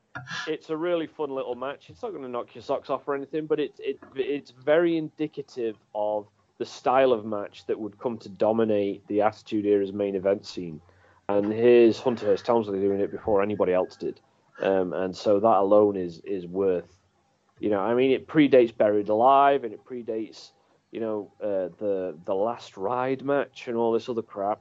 it's 0.47 0.69
a 0.69 0.77
really 0.77 1.07
fun 1.07 1.29
little 1.31 1.55
match. 1.55 1.89
It's 1.89 2.01
not 2.01 2.11
going 2.11 2.23
to 2.23 2.29
knock 2.29 2.55
your 2.55 2.63
socks 2.63 2.89
off 2.89 3.07
or 3.07 3.13
anything, 3.13 3.45
but 3.45 3.59
it's 3.59 3.79
it, 3.79 3.99
it's 4.15 4.51
very 4.51 4.97
indicative 4.97 5.75
of 5.93 6.27
the 6.57 6.65
style 6.65 7.11
of 7.11 7.25
match 7.25 7.65
that 7.65 7.79
would 7.79 7.99
come 7.99 8.17
to 8.19 8.29
dominate 8.29 9.05
the 9.07 9.21
Attitude 9.21 9.65
Era's 9.65 9.91
main 9.91 10.15
event 10.15 10.45
scene. 10.45 10.79
And 11.30 11.52
here's 11.52 11.99
Hunter 11.99 12.26
Hearst 12.26 12.45
Helmsley 12.45 12.80
doing 12.80 12.99
it 12.99 13.11
before 13.11 13.41
anybody 13.41 13.73
else 13.73 13.95
did, 13.95 14.19
um, 14.60 14.93
and 14.93 15.15
so 15.15 15.39
that 15.39 15.57
alone 15.57 15.95
is 15.95 16.19
is 16.26 16.45
worth. 16.45 16.98
You 17.60 17.69
know, 17.69 17.80
I 17.80 17.93
mean, 17.93 18.11
it 18.11 18.27
predates 18.27 18.76
Buried 18.76 19.10
Alive, 19.10 19.64
and 19.64 19.73
it 19.73 19.85
predates, 19.85 20.52
you 20.91 20.99
know, 20.99 21.31
uh, 21.41 21.69
the 21.80 22.18
the 22.26 22.35
Last 22.35 22.76
Ride 22.76 23.23
match 23.23 23.68
and 23.68 23.77
all 23.77 23.93
this 23.93 24.10
other 24.10 24.23
crap 24.23 24.60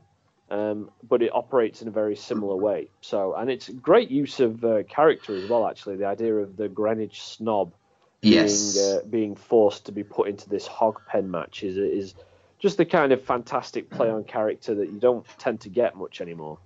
um, 0.51 0.91
but 1.09 1.23
it 1.23 1.33
operates 1.33 1.81
in 1.81 1.89
a 1.89 1.93
very 1.93 2.17
similar 2.17 2.57
way. 2.57 2.91
So, 3.01 3.35
and 3.35 3.51
it's 3.51 3.69
great 3.69 4.11
use 4.11 4.41
of 4.41 4.65
uh, 4.65 4.83
character 4.83 5.37
as 5.37 5.49
well. 5.49 5.67
Actually, 5.67 5.97
the 5.97 6.07
idea 6.07 6.35
of 6.35 6.57
the 6.57 6.69
Greenwich 6.69 7.23
snob 7.23 7.73
yes. 8.21 8.75
being 8.75 8.87
uh, 8.87 9.01
being 9.09 9.35
forced 9.37 9.87
to 9.87 9.93
be 9.93 10.03
put 10.03 10.29
into 10.29 10.49
this 10.49 10.67
hog 10.67 11.01
pen 11.07 11.31
match 11.31 11.63
is 11.63 11.77
is 11.77 12.15
just 12.61 12.77
the 12.77 12.85
kind 12.85 13.13
of 13.13 13.23
fantastic 13.23 13.91
play 13.91 14.11
on 14.11 14.25
character 14.25 14.75
that 14.75 14.93
you 14.93 15.01
don't 15.01 15.27
tend 15.39 15.61
to 15.63 15.69
get 15.69 15.97
much 15.97 16.21
anymore. 16.21 16.59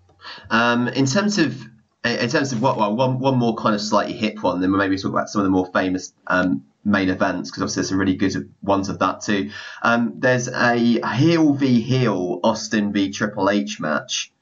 Um, 0.50 0.88
in 0.88 1.06
terms 1.06 1.38
of 1.38 1.56
in 2.04 2.28
terms 2.28 2.52
of 2.52 2.60
what 2.60 2.76
well, 2.76 2.94
one 2.94 3.18
one 3.18 3.38
more 3.38 3.54
kind 3.56 3.74
of 3.74 3.80
slightly 3.80 4.12
hip 4.12 4.42
one, 4.42 4.60
then 4.60 4.72
we 4.72 4.78
maybe 4.78 4.98
talk 4.98 5.12
about 5.12 5.28
some 5.28 5.40
of 5.40 5.44
the 5.44 5.50
more 5.50 5.70
famous 5.72 6.12
um, 6.26 6.64
main 6.84 7.08
events 7.08 7.50
because 7.50 7.62
obviously 7.62 7.80
there's 7.80 7.88
some 7.88 7.98
really 7.98 8.16
good 8.16 8.52
ones 8.62 8.88
of 8.88 8.98
that 8.98 9.22
too. 9.22 9.50
Um, 9.82 10.14
there's 10.18 10.48
a 10.48 10.76
heel 10.76 11.54
v 11.54 11.80
heel 11.80 12.40
Austin 12.42 12.92
v 12.92 13.10
Triple 13.10 13.48
H 13.50 13.80
match. 13.80 14.32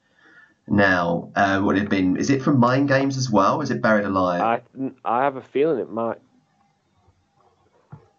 Now, 0.67 1.31
uh, 1.35 1.61
would 1.63 1.75
it 1.75 1.81
have 1.81 1.89
been? 1.89 2.15
Is 2.17 2.29
it 2.29 2.41
from 2.41 2.57
Mind 2.57 2.87
Games 2.87 3.17
as 3.17 3.29
well? 3.29 3.61
Is 3.61 3.69
it 3.69 3.81
Buried 3.81 4.05
Alive? 4.05 4.41
I 4.41 4.61
I 5.03 5.23
have 5.23 5.35
a 5.35 5.41
feeling 5.41 5.79
it 5.79 5.91
might. 5.91 6.19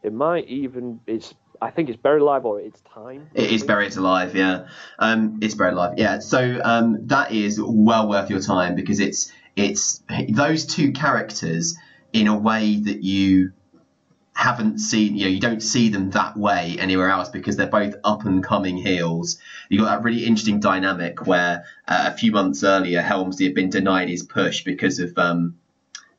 It 0.02 0.12
might 0.12 0.46
even 0.48 1.00
it's. 1.06 1.34
I 1.64 1.70
think 1.70 1.88
it's 1.88 1.96
Buried 1.96 2.20
Alive 2.20 2.44
or 2.44 2.60
it's 2.60 2.80
Time. 2.82 3.30
It 3.32 3.50
is 3.50 3.64
Buried 3.64 3.96
Alive, 3.96 4.36
yeah. 4.36 4.66
Um, 4.98 5.38
it's 5.40 5.54
Buried 5.54 5.72
Alive, 5.72 5.94
yeah. 5.96 6.18
So 6.18 6.60
um, 6.62 7.06
that 7.06 7.32
is 7.32 7.58
well 7.58 8.06
worth 8.06 8.28
your 8.28 8.40
time 8.40 8.74
because 8.74 9.00
it's 9.00 9.32
it's 9.56 10.02
those 10.28 10.66
two 10.66 10.92
characters 10.92 11.74
in 12.12 12.26
a 12.26 12.36
way 12.36 12.76
that 12.80 13.02
you 13.02 13.52
haven't 14.34 14.78
seen, 14.78 15.16
you 15.16 15.24
know, 15.24 15.30
you 15.30 15.40
don't 15.40 15.62
see 15.62 15.88
them 15.88 16.10
that 16.10 16.36
way 16.36 16.76
anywhere 16.78 17.08
else 17.08 17.30
because 17.30 17.56
they're 17.56 17.66
both 17.66 17.94
up 18.04 18.26
and 18.26 18.44
coming 18.44 18.76
heels. 18.76 19.38
You 19.70 19.78
got 19.78 19.86
that 19.86 20.02
really 20.02 20.26
interesting 20.26 20.60
dynamic 20.60 21.26
where 21.26 21.64
uh, 21.88 22.10
a 22.12 22.16
few 22.16 22.32
months 22.32 22.62
earlier 22.62 23.00
Helmsley 23.00 23.46
had 23.46 23.54
been 23.54 23.70
denied 23.70 24.08
his 24.10 24.22
push 24.22 24.64
because 24.64 24.98
of, 24.98 25.16
um, 25.16 25.56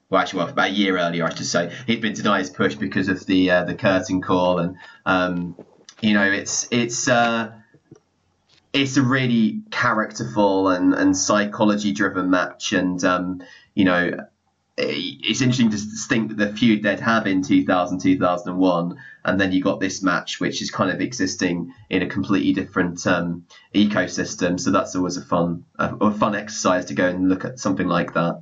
well, 0.10 0.22
actually, 0.22 0.40
well, 0.40 0.50
about 0.50 0.70
a 0.70 0.74
year 0.74 0.98
earlier, 0.98 1.26
I 1.26 1.34
should 1.34 1.46
say, 1.46 1.74
he'd 1.88 2.02
been 2.02 2.14
denied 2.14 2.40
his 2.40 2.50
push 2.50 2.76
because 2.76 3.08
of 3.08 3.26
the 3.26 3.50
uh, 3.50 3.64
the 3.64 3.76
curtain 3.76 4.22
call, 4.22 4.60
and 4.60 4.78
um, 5.06 5.56
you 6.02 6.14
know, 6.14 6.30
it's 6.32 6.68
it's. 6.72 7.08
Uh, 7.08 7.52
it's 8.76 8.98
a 8.98 9.02
really 9.02 9.62
characterful 9.72 10.68
and, 10.68 10.94
and 10.94 11.16
psychology 11.16 11.94
driven 11.94 12.30
match 12.30 12.74
and 12.74 13.06
um, 13.06 13.42
you 13.74 13.86
know 13.86 14.12
it's 14.78 15.42
interesting 15.42 15.70
to 15.70 15.78
think 16.10 16.28
that 16.28 16.38
the 16.38 16.54
feud 16.54 16.84
they'd 16.84 17.00
have 17.00 17.26
in 17.26 17.42
2000 17.42 18.00
2001 18.00 18.98
and 19.24 19.40
then 19.40 19.54
you 19.54 19.64
got 19.64 19.80
this 19.80 20.04
match 20.04 20.42
which 20.42 20.62
is 20.62 20.70
kind 20.70 20.92
of 20.92 21.00
existing 21.00 21.74
in 21.90 22.02
a 22.02 22.08
completely 22.08 22.52
different 22.52 23.08
um, 23.08 23.46
ecosystem 23.74 24.60
so 24.60 24.72
that's 24.72 24.94
always 24.96 25.16
a 25.16 25.22
fun 25.22 25.64
a, 25.80 25.96
a, 25.96 26.12
fun 26.12 26.36
exercise 26.36 26.84
to 26.86 26.94
go 26.94 27.08
and 27.08 27.30
look 27.30 27.46
at 27.46 27.58
something 27.58 27.88
like 27.88 28.14
that 28.14 28.42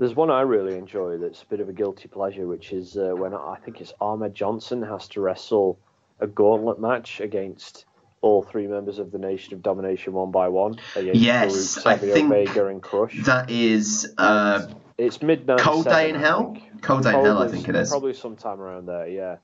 There's 0.00 0.16
one 0.16 0.30
I 0.30 0.40
really 0.40 0.78
enjoy 0.78 1.18
that's 1.18 1.42
a 1.42 1.46
bit 1.46 1.60
of 1.60 1.68
a 1.68 1.74
guilty 1.74 2.08
pleasure, 2.08 2.46
which 2.46 2.72
is 2.72 2.96
uh, 2.96 3.10
when 3.14 3.34
I 3.34 3.58
think 3.62 3.82
it's 3.82 3.92
Ahmed 4.00 4.34
Johnson 4.34 4.80
has 4.82 5.06
to 5.08 5.20
wrestle 5.20 5.78
a 6.20 6.26
gauntlet 6.26 6.80
match 6.80 7.20
against 7.20 7.84
all 8.22 8.42
three 8.42 8.66
members 8.66 8.98
of 8.98 9.12
the 9.12 9.18
Nation 9.18 9.52
of 9.52 9.62
Domination 9.62 10.14
one 10.14 10.30
by 10.30 10.48
one. 10.48 10.76
Yes, 10.96 11.76
Farouk, 11.76 11.86
I 11.86 11.96
think 11.98 12.30
Vega 12.30 12.68
and 12.68 12.82
Crush. 12.82 13.22
That 13.24 13.50
is 13.50 14.10
uh, 14.16 14.68
It's 14.96 15.20
midnight. 15.20 15.58
Cold 15.58 15.84
Day 15.84 16.08
in 16.08 16.14
Hell. 16.14 16.56
Cold 16.80 17.02
Day 17.02 17.10
in 17.10 17.22
Hell, 17.22 17.42
I 17.42 17.48
think 17.48 17.68
it 17.68 17.76
is. 17.76 17.90
Probably 17.90 18.14
sometime 18.14 18.58
around 18.58 18.86
there, 18.86 19.06
yeah. 19.06 19.36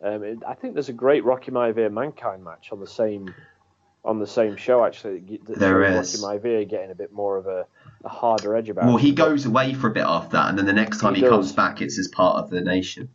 Um, 0.00 0.22
it, 0.22 0.38
I 0.46 0.54
think 0.54 0.74
there's 0.74 0.90
a 0.90 0.92
great 0.92 1.24
Rocky 1.24 1.50
Maivia 1.50 1.92
Mankind 1.92 2.44
match 2.44 2.68
on 2.70 2.78
the 2.78 2.86
same 2.86 3.34
on 4.04 4.20
the 4.20 4.28
same 4.28 4.56
show 4.56 4.84
actually. 4.84 5.40
There. 5.44 5.78
Rocky 5.78 6.18
Maivia 6.18 6.68
getting 6.70 6.92
a 6.92 6.94
bit 6.94 7.12
more 7.12 7.36
of 7.36 7.48
a, 7.48 7.66
a 8.04 8.08
harder 8.08 8.56
edge 8.56 8.68
about. 8.68 8.86
Well, 8.86 8.96
he 8.96 9.12
goes 9.12 9.46
away 9.46 9.74
for 9.74 9.88
a 9.88 9.92
bit 9.92 10.04
after 10.04 10.32
that, 10.32 10.50
and 10.50 10.58
then 10.58 10.66
the 10.66 10.72
next 10.72 11.00
time 11.00 11.14
He 11.14 11.22
he, 11.22 11.28
comes 11.28 11.52
back, 11.52 11.80
it's 11.80 11.98
as 11.98 12.08
part 12.08 12.36
of 12.36 12.50
the 12.50 12.60
nation. 12.60 13.08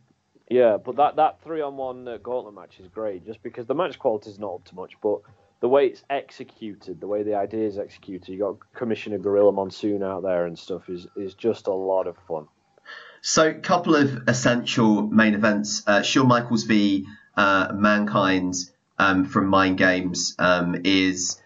Yeah, 0.48 0.78
but 0.78 0.96
that, 0.96 1.16
that 1.16 1.42
three 1.42 1.60
on 1.60 1.76
one 1.76 2.08
uh, 2.08 2.16
gauntlet 2.16 2.54
match 2.54 2.80
is 2.80 2.88
great 2.88 3.24
just 3.24 3.42
because 3.42 3.66
the 3.66 3.74
match 3.74 3.98
quality 3.98 4.30
is 4.30 4.38
not 4.38 4.54
up 4.54 4.64
to 4.64 4.74
much, 4.74 4.94
but 5.00 5.20
the 5.60 5.68
way 5.68 5.86
it's 5.86 6.02
executed, 6.10 7.00
the 7.00 7.06
way 7.06 7.22
the 7.22 7.34
idea 7.34 7.66
is 7.66 7.78
executed, 7.78 8.32
you 8.32 8.38
got 8.38 8.56
Commissioner 8.74 9.18
Gorilla 9.18 9.52
Monsoon 9.52 10.02
out 10.02 10.22
there 10.22 10.46
and 10.46 10.58
stuff 10.58 10.88
is 10.88 11.06
is 11.16 11.34
just 11.34 11.68
a 11.68 11.72
lot 11.72 12.06
of 12.06 12.16
fun. 12.26 12.48
So, 13.22 13.52
couple 13.54 13.94
of 13.94 14.26
essential 14.26 15.02
main 15.02 15.34
events: 15.34 15.82
uh, 15.86 16.02
Shawn 16.02 16.26
Michaels 16.26 16.64
v 16.64 17.06
uh, 17.36 17.72
Mankind 17.74 18.54
um, 18.98 19.26
from 19.26 19.48
Mind 19.48 19.78
Games 19.78 20.34
um, 20.38 20.74
is, 20.84 21.40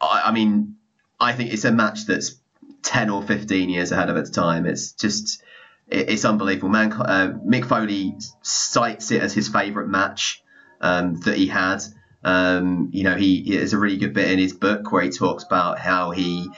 I, 0.00 0.22
I 0.26 0.32
mean, 0.32 0.76
I 1.18 1.32
think 1.32 1.52
it's 1.52 1.64
a 1.64 1.72
match 1.72 2.06
that's 2.06 2.37
ten 2.82 3.10
or 3.10 3.22
fifteen 3.22 3.68
years 3.68 3.92
ahead 3.92 4.10
of 4.10 4.16
its 4.16 4.30
time. 4.30 4.66
It's 4.66 4.92
just, 4.92 5.42
it, 5.88 6.10
it's 6.10 6.24
unbelievable. 6.24 6.68
Man, 6.68 6.92
uh, 6.92 7.38
Mick 7.46 7.66
Foley 7.66 8.16
cites 8.42 9.10
it 9.10 9.22
as 9.22 9.34
his 9.34 9.48
favourite 9.48 9.88
match 9.88 10.42
um, 10.80 11.20
that 11.20 11.36
he 11.36 11.46
had. 11.46 11.82
Um, 12.24 12.90
you 12.92 13.04
know, 13.04 13.14
he 13.14 13.56
there's 13.56 13.72
a 13.72 13.78
really 13.78 13.96
good 13.96 14.12
bit 14.12 14.30
in 14.30 14.38
his 14.38 14.52
book 14.52 14.90
where 14.90 15.02
he 15.02 15.10
talks 15.10 15.44
about 15.44 15.78
how 15.78 16.10
he, 16.10 16.48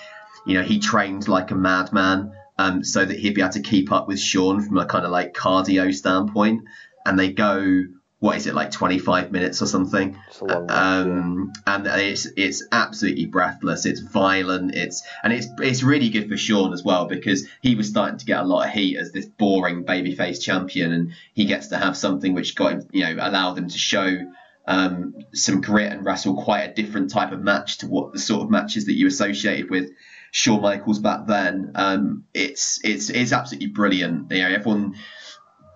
you 0.47 0.55
know, 0.55 0.63
he 0.63 0.79
trained 0.79 1.29
like 1.29 1.51
a 1.51 1.55
madman 1.55 2.33
um, 2.59 2.83
so 2.83 3.05
that 3.05 3.19
he'd 3.19 3.35
be 3.35 3.43
able 3.43 3.53
to 3.53 3.61
keep 3.61 3.93
up 3.93 4.09
with 4.09 4.19
Shawn 4.19 4.63
from 4.63 4.79
a 4.79 4.87
kind 4.87 5.05
of 5.05 5.11
like 5.11 5.35
cardio 5.35 5.95
standpoint. 5.95 6.63
And 7.05 7.19
they 7.19 7.33
go, 7.33 7.85
what 8.21 8.37
is 8.37 8.47
it, 8.47 8.55
like 8.55 8.71
25 8.71 9.33
minutes 9.33 9.63
or 9.63 9.67
something? 9.67 10.17
It's 10.29 10.41
a 10.41 10.45
long 10.45 10.67
match, 10.67 10.77
yeah. 10.77 11.01
Um, 11.01 11.53
and 11.67 11.87
it's 11.87 12.27
it's 12.37 12.63
absolutely 12.71 13.25
breathless. 13.25 13.87
It's 13.87 14.01
violent. 14.01 14.75
It's 14.75 15.03
and 15.25 15.33
it's 15.33 15.49
it's 15.59 15.83
really 15.83 16.11
good 16.11 16.29
for 16.29 16.37
Shawn 16.37 16.75
as 16.75 16.85
well 16.85 17.07
because 17.07 17.49
he 17.63 17.75
was 17.75 17.89
starting 17.89 18.19
to 18.19 18.27
get 18.27 18.41
a 18.41 18.45
lot 18.45 18.67
of 18.67 18.75
heat 18.75 18.99
as 18.99 19.11
this 19.11 19.25
boring 19.25 19.85
babyface 19.85 20.41
champion, 20.41 20.93
and 20.93 21.13
he 21.33 21.47
gets 21.47 21.69
to 21.69 21.79
have 21.79 21.97
something 21.97 22.35
which 22.35 22.55
got 22.55 22.73
him, 22.73 22.89
you 22.93 23.05
know, 23.05 23.27
allowed 23.27 23.57
him 23.57 23.69
to 23.69 23.79
show 23.79 24.31
um, 24.67 25.15
some 25.33 25.63
grit 25.63 25.91
and 25.91 26.05
wrestle 26.05 26.43
quite 26.43 26.63
a 26.65 26.75
different 26.75 27.11
type 27.11 27.33
of 27.33 27.41
match 27.41 27.79
to 27.79 27.89
what 27.89 28.13
the 28.13 28.19
sort 28.19 28.43
of 28.43 28.51
matches 28.51 28.85
that 28.85 28.93
you 28.93 29.07
associated 29.07 29.71
with 29.71 29.91
Shawn 30.31 30.61
Michaels 30.61 30.99
back 30.99 31.27
then. 31.27 31.73
Um, 31.75 32.25
it's 32.35 32.81
it's 32.85 33.09
it's 33.09 33.33
absolutely 33.33 33.69
brilliant. 33.69 34.31
You 34.31 34.43
know, 34.43 34.51
everyone 34.51 34.97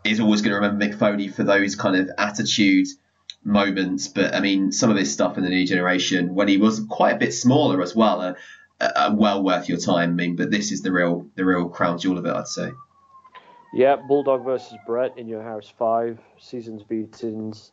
is 0.05 0.21
always 0.21 0.43
going 0.43 0.51
to 0.51 0.57
remember 0.57 0.85
Mick 0.85 0.99
Foley 0.99 1.29
for 1.29 1.45
those 1.45 1.75
kind 1.77 1.97
of 1.97 2.11
attitude 2.19 2.87
moments. 3.43 4.09
But 4.09 4.35
I 4.35 4.41
mean, 4.41 4.73
some 4.73 4.91
of 4.91 4.97
his 4.97 5.13
stuff 5.13 5.37
in 5.39 5.45
the 5.45 5.51
new 5.51 5.67
generation 5.67 6.35
when 6.35 6.49
he 6.49 6.59
was 6.59 6.81
quite 6.89 7.17
a 7.17 7.19
bit 7.19 7.33
smaller 7.33 7.83
as 7.83 7.95
well, 7.95 8.21
are, 8.21 8.37
are 8.81 9.15
well 9.15 9.43
worth 9.43 9.69
your 9.69 9.79
time. 9.79 10.11
I 10.11 10.15
mean, 10.15 10.37
but 10.37 10.51
this 10.51 10.73
is 10.73 10.83
the 10.83 10.93
real 10.93 11.27
the 11.35 11.45
real 11.45 11.69
crown 11.69 11.99
jewel 11.99 12.19
of 12.19 12.27
it, 12.27 12.35
I'd 12.35 12.49
say. 12.49 12.71
Yeah, 13.73 13.97
Bulldog 13.97 14.45
versus 14.45 14.79
Bret 14.87 15.19
in 15.19 15.27
your 15.27 15.43
house 15.43 15.73
five 15.77 16.21
seasons 16.39 16.83
beatings. 16.83 17.73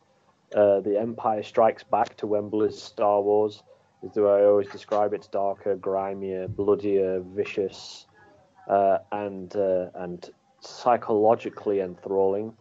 Uh, 0.54 0.80
the 0.80 0.98
Empire 1.00 1.42
Strikes 1.42 1.84
Back 1.84 2.16
to 2.18 2.26
Wembley's 2.26 2.80
Star 2.80 3.22
Wars 3.22 3.62
is 4.02 4.12
the 4.12 4.22
way 4.22 4.42
I 4.42 4.44
always 4.44 4.68
describe 4.68 5.12
it. 5.12 5.16
It's 5.16 5.28
darker, 5.28 5.76
grimier, 5.76 6.48
bloodier, 6.48 7.20
vicious, 7.20 8.06
uh, 8.68 8.98
and 9.12 9.54
uh, 9.54 9.90
and 9.94 10.28
psychologically 10.64 11.80
enthralling, 11.80 12.54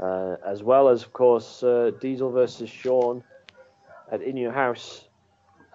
uh, 0.00 0.36
as 0.46 0.62
well 0.62 0.88
as 0.88 1.02
of 1.02 1.12
course 1.12 1.62
uh, 1.62 1.90
Diesel 2.00 2.30
versus 2.30 2.70
Shawn 2.70 3.22
at 4.10 4.22
In 4.22 4.36
Your 4.36 4.52
House 4.52 5.04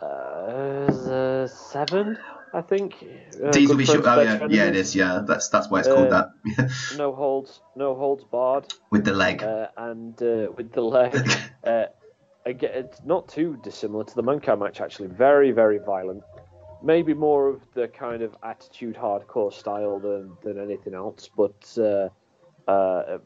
uh, 0.01 1.47
seven, 1.47 2.17
I 2.53 2.61
think. 2.61 2.95
Uh, 3.43 3.51
Diesel 3.51 3.77
be 3.77 3.85
sure. 3.85 4.01
Oh 4.05 4.21
yeah, 4.21 4.47
yeah, 4.49 4.65
it 4.65 4.75
is. 4.75 4.95
Yeah, 4.95 5.23
that's 5.25 5.49
that's 5.49 5.69
why 5.69 5.79
it's 5.79 5.87
called 5.87 6.11
Uh, 6.11 6.27
that. 6.55 6.69
No 6.97 7.13
holds, 7.13 7.59
no 7.75 7.95
holds 7.95 8.23
barred 8.23 8.67
With 8.91 9.05
the 9.05 9.13
leg. 9.13 9.43
uh, 9.43 9.67
and 9.77 10.21
uh, 10.21 10.47
with 10.55 10.71
the 10.71 10.81
leg. 10.81 11.15
uh, 11.63 11.85
again, 12.45 12.71
it's 12.73 13.01
not 13.03 13.27
too 13.27 13.57
dissimilar 13.63 14.03
to 14.05 14.15
the 14.15 14.23
Mankind 14.23 14.59
match, 14.59 14.81
actually. 14.81 15.09
Very, 15.09 15.51
very 15.51 15.79
violent. 15.79 16.23
Maybe 16.83 17.13
more 17.13 17.47
of 17.49 17.61
the 17.73 17.87
kind 17.87 18.21
of 18.21 18.35
attitude 18.43 18.95
hardcore 18.95 19.51
style 19.51 19.99
than, 19.99 20.37
than 20.43 20.59
anything 20.59 20.93
else, 20.93 21.29
but 21.35 21.77
uh, 21.77 22.09
uh, 22.69 23.17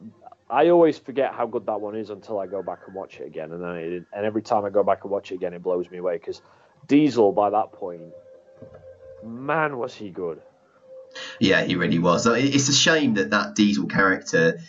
I 0.49 0.69
always 0.69 0.97
forget 0.97 1.33
how 1.33 1.47
good 1.47 1.65
that 1.65 1.79
one 1.79 1.95
is 1.95 2.09
until 2.09 2.39
I 2.39 2.47
go 2.47 2.61
back 2.61 2.79
and 2.85 2.95
watch 2.95 3.19
it 3.19 3.27
again. 3.27 3.51
And, 3.51 3.65
I, 3.65 3.79
and 3.79 4.25
every 4.25 4.41
time 4.41 4.65
I 4.65 4.69
go 4.69 4.83
back 4.83 5.03
and 5.03 5.11
watch 5.11 5.31
it 5.31 5.35
again, 5.35 5.53
it 5.53 5.63
blows 5.63 5.89
me 5.89 5.97
away 5.97 6.17
because 6.17 6.41
Diesel, 6.87 7.31
by 7.31 7.49
that 7.49 7.71
point, 7.71 8.01
man, 9.23 9.77
was 9.77 9.93
he 9.93 10.09
good. 10.09 10.41
Yeah, 11.39 11.63
he 11.63 11.75
really 11.75 11.99
was. 11.99 12.25
It's 12.25 12.69
a 12.69 12.73
shame 12.73 13.15
that 13.15 13.31
that 13.31 13.55
Diesel 13.55 13.87
character, 13.87 14.59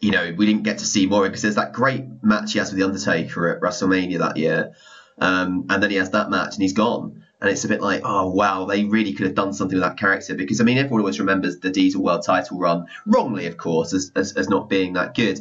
you 0.00 0.10
know, 0.10 0.34
we 0.36 0.46
didn't 0.46 0.62
get 0.62 0.78
to 0.78 0.84
see 0.84 1.06
more 1.06 1.24
because 1.24 1.42
there's 1.42 1.56
that 1.56 1.72
great 1.72 2.04
match 2.22 2.52
he 2.52 2.58
has 2.58 2.70
with 2.70 2.78
the 2.78 2.86
Undertaker 2.86 3.48
at 3.54 3.60
WrestleMania 3.60 4.18
that 4.18 4.36
year, 4.36 4.74
um, 5.18 5.66
and 5.68 5.82
then 5.82 5.90
he 5.90 5.96
has 5.96 6.10
that 6.10 6.30
match 6.30 6.54
and 6.54 6.62
he's 6.62 6.72
gone. 6.72 7.24
And 7.40 7.50
it's 7.50 7.64
a 7.64 7.68
bit 7.68 7.82
like, 7.82 8.00
oh 8.04 8.30
wow, 8.30 8.64
they 8.64 8.84
really 8.84 9.12
could 9.12 9.26
have 9.26 9.34
done 9.34 9.52
something 9.52 9.76
with 9.76 9.86
that 9.86 9.98
character 9.98 10.34
because 10.34 10.60
I 10.60 10.64
mean, 10.64 10.78
everyone 10.78 11.00
always 11.00 11.20
remembers 11.20 11.58
the 11.58 11.70
Diesel 11.70 12.02
World 12.02 12.24
Title 12.24 12.58
run, 12.58 12.86
wrongly 13.04 13.46
of 13.46 13.56
course, 13.56 13.92
as 13.92 14.10
as, 14.16 14.32
as 14.32 14.48
not 14.48 14.68
being 14.68 14.94
that 14.94 15.14
good. 15.14 15.40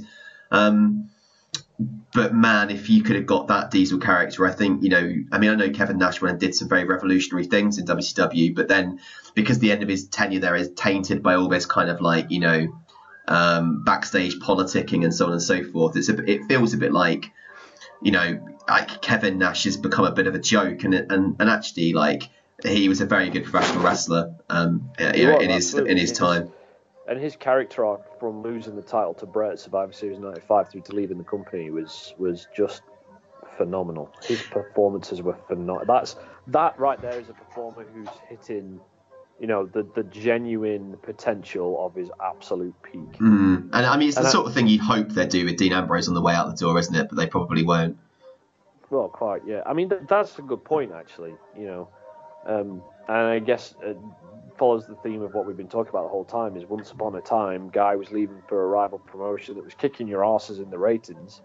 Um, 0.51 1.09
but 2.13 2.33
man, 2.33 2.69
if 2.69 2.89
you 2.89 3.03
could 3.03 3.17
have 3.17 3.25
got 3.25 3.47
that 3.47 3.71
Diesel 3.71 3.99
character, 3.99 4.45
I 4.47 4.51
think 4.51 4.83
you 4.83 4.89
know. 4.89 5.13
I 5.31 5.37
mean, 5.37 5.49
I 5.49 5.55
know 5.55 5.69
Kevin 5.69 5.97
Nash 5.97 6.21
went 6.21 6.31
and 6.31 6.39
did 6.39 6.55
some 6.55 6.69
very 6.69 6.85
revolutionary 6.85 7.45
things 7.45 7.77
in 7.77 7.85
WCW, 7.85 8.55
but 8.55 8.67
then 8.67 8.99
because 9.33 9.59
the 9.59 9.71
end 9.71 9.83
of 9.83 9.89
his 9.89 10.07
tenure 10.07 10.39
there 10.39 10.55
is 10.55 10.71
tainted 10.71 11.21
by 11.21 11.35
all 11.35 11.49
this 11.49 11.65
kind 11.65 11.89
of 11.89 11.99
like 11.99 12.31
you 12.31 12.39
know 12.39 12.67
um, 13.27 13.83
backstage 13.83 14.39
politicking 14.39 15.03
and 15.03 15.13
so 15.13 15.27
on 15.27 15.33
and 15.33 15.41
so 15.41 15.63
forth, 15.63 15.97
it's 15.97 16.09
a, 16.09 16.29
it 16.29 16.45
feels 16.45 16.73
a 16.73 16.77
bit 16.77 16.93
like 16.93 17.31
you 18.01 18.11
know 18.11 18.54
like 18.67 19.01
Kevin 19.01 19.37
Nash 19.37 19.63
has 19.65 19.77
become 19.77 20.05
a 20.05 20.11
bit 20.11 20.27
of 20.27 20.35
a 20.35 20.39
joke, 20.39 20.83
and 20.83 20.93
and 20.93 21.35
and 21.39 21.49
actually 21.49 21.93
like 21.93 22.29
he 22.63 22.89
was 22.89 23.01
a 23.01 23.05
very 23.05 23.29
good 23.29 23.43
professional 23.43 23.83
wrestler 23.83 24.35
um, 24.49 24.89
you 24.99 25.27
know, 25.27 25.33
was, 25.35 25.43
in 25.43 25.49
his 25.49 25.65
absolutely. 25.65 25.91
in 25.91 25.97
his 25.97 26.11
time. 26.13 26.51
and 27.07 27.19
his 27.19 27.35
character 27.35 27.85
arc 27.85 28.19
from 28.19 28.41
losing 28.41 28.75
the 28.75 28.81
title 28.81 29.13
to 29.15 29.25
Bret 29.25 29.51
at 29.53 29.59
Survivor 29.59 29.91
Series 29.93 30.19
'95 30.19 30.69
through 30.69 30.81
to 30.81 30.95
leaving 30.95 31.17
the 31.17 31.23
company 31.23 31.69
was 31.69 32.13
was 32.17 32.47
just 32.55 32.81
phenomenal. 33.57 34.09
His 34.23 34.41
performances 34.41 35.21
were 35.21 35.37
phenomenal. 35.47 35.85
That's 35.85 36.15
that 36.47 36.79
right 36.79 37.01
there 37.01 37.19
is 37.19 37.29
a 37.29 37.33
performer 37.33 37.85
who's 37.93 38.07
hitting, 38.29 38.79
you 39.39 39.47
know, 39.47 39.65
the 39.65 39.87
the 39.95 40.03
genuine 40.03 40.97
potential 41.01 41.85
of 41.85 41.93
his 41.95 42.09
absolute 42.23 42.75
peak. 42.83 43.19
Mm. 43.19 43.69
And 43.73 43.85
I 43.85 43.97
mean, 43.97 44.07
it's 44.07 44.15
the 44.15 44.21
And 44.21 44.27
I- 44.27 44.31
sort 44.31 44.47
of 44.47 44.53
thing 44.53 44.67
you'd 44.67 44.81
hope 44.81 45.09
they'd 45.09 45.29
do 45.29 45.45
with 45.45 45.57
Dean 45.57 45.73
Ambrose 45.73 46.07
on 46.07 46.13
the 46.13 46.21
way 46.21 46.33
out 46.33 46.47
the 46.49 46.55
door, 46.55 46.79
isn't 46.79 46.95
it? 46.95 47.07
But 47.09 47.17
they 47.17 47.27
probably 47.27 47.63
won't. 47.63 47.97
Well, 48.95 49.09
quite, 49.09 49.41
yeah. 49.45 49.61
I 49.65 49.73
mean, 49.73 49.89
th- 49.89 50.03
that's 50.07 50.39
a 50.39 50.41
good 50.41 50.63
point, 50.63 50.93
actually. 50.93 51.35
You 51.57 51.65
know, 51.65 51.89
um, 52.45 52.81
and 53.09 53.17
I 53.17 53.39
guess 53.39 53.75
it 53.81 53.97
follows 54.57 54.87
the 54.87 54.95
theme 54.95 55.21
of 55.21 55.33
what 55.33 55.45
we've 55.45 55.57
been 55.57 55.67
talking 55.67 55.89
about 55.89 56.03
the 56.03 56.09
whole 56.09 56.23
time. 56.23 56.55
Is 56.55 56.65
once 56.65 56.91
upon 56.91 57.13
a 57.15 57.21
time, 57.21 57.69
guy 57.69 57.97
was 57.97 58.11
leaving 58.11 58.41
for 58.47 58.63
a 58.63 58.67
rival 58.67 58.99
promotion 58.99 59.55
that 59.55 59.65
was 59.65 59.73
kicking 59.73 60.07
your 60.07 60.23
asses 60.23 60.59
in 60.59 60.69
the 60.69 60.77
ratings, 60.77 61.41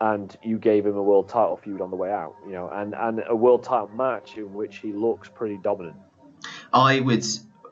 and 0.00 0.36
you 0.40 0.56
gave 0.56 0.86
him 0.86 0.96
a 0.96 1.02
world 1.02 1.28
title 1.28 1.56
feud 1.56 1.80
on 1.80 1.90
the 1.90 1.96
way 1.96 2.12
out. 2.12 2.36
You 2.46 2.52
know, 2.52 2.68
and 2.68 2.94
and 2.94 3.24
a 3.26 3.34
world 3.34 3.64
title 3.64 3.88
match 3.88 4.36
in 4.36 4.54
which 4.54 4.76
he 4.76 4.92
looks 4.92 5.28
pretty 5.28 5.56
dominant. 5.56 5.96
I 6.72 7.00
would 7.00 7.24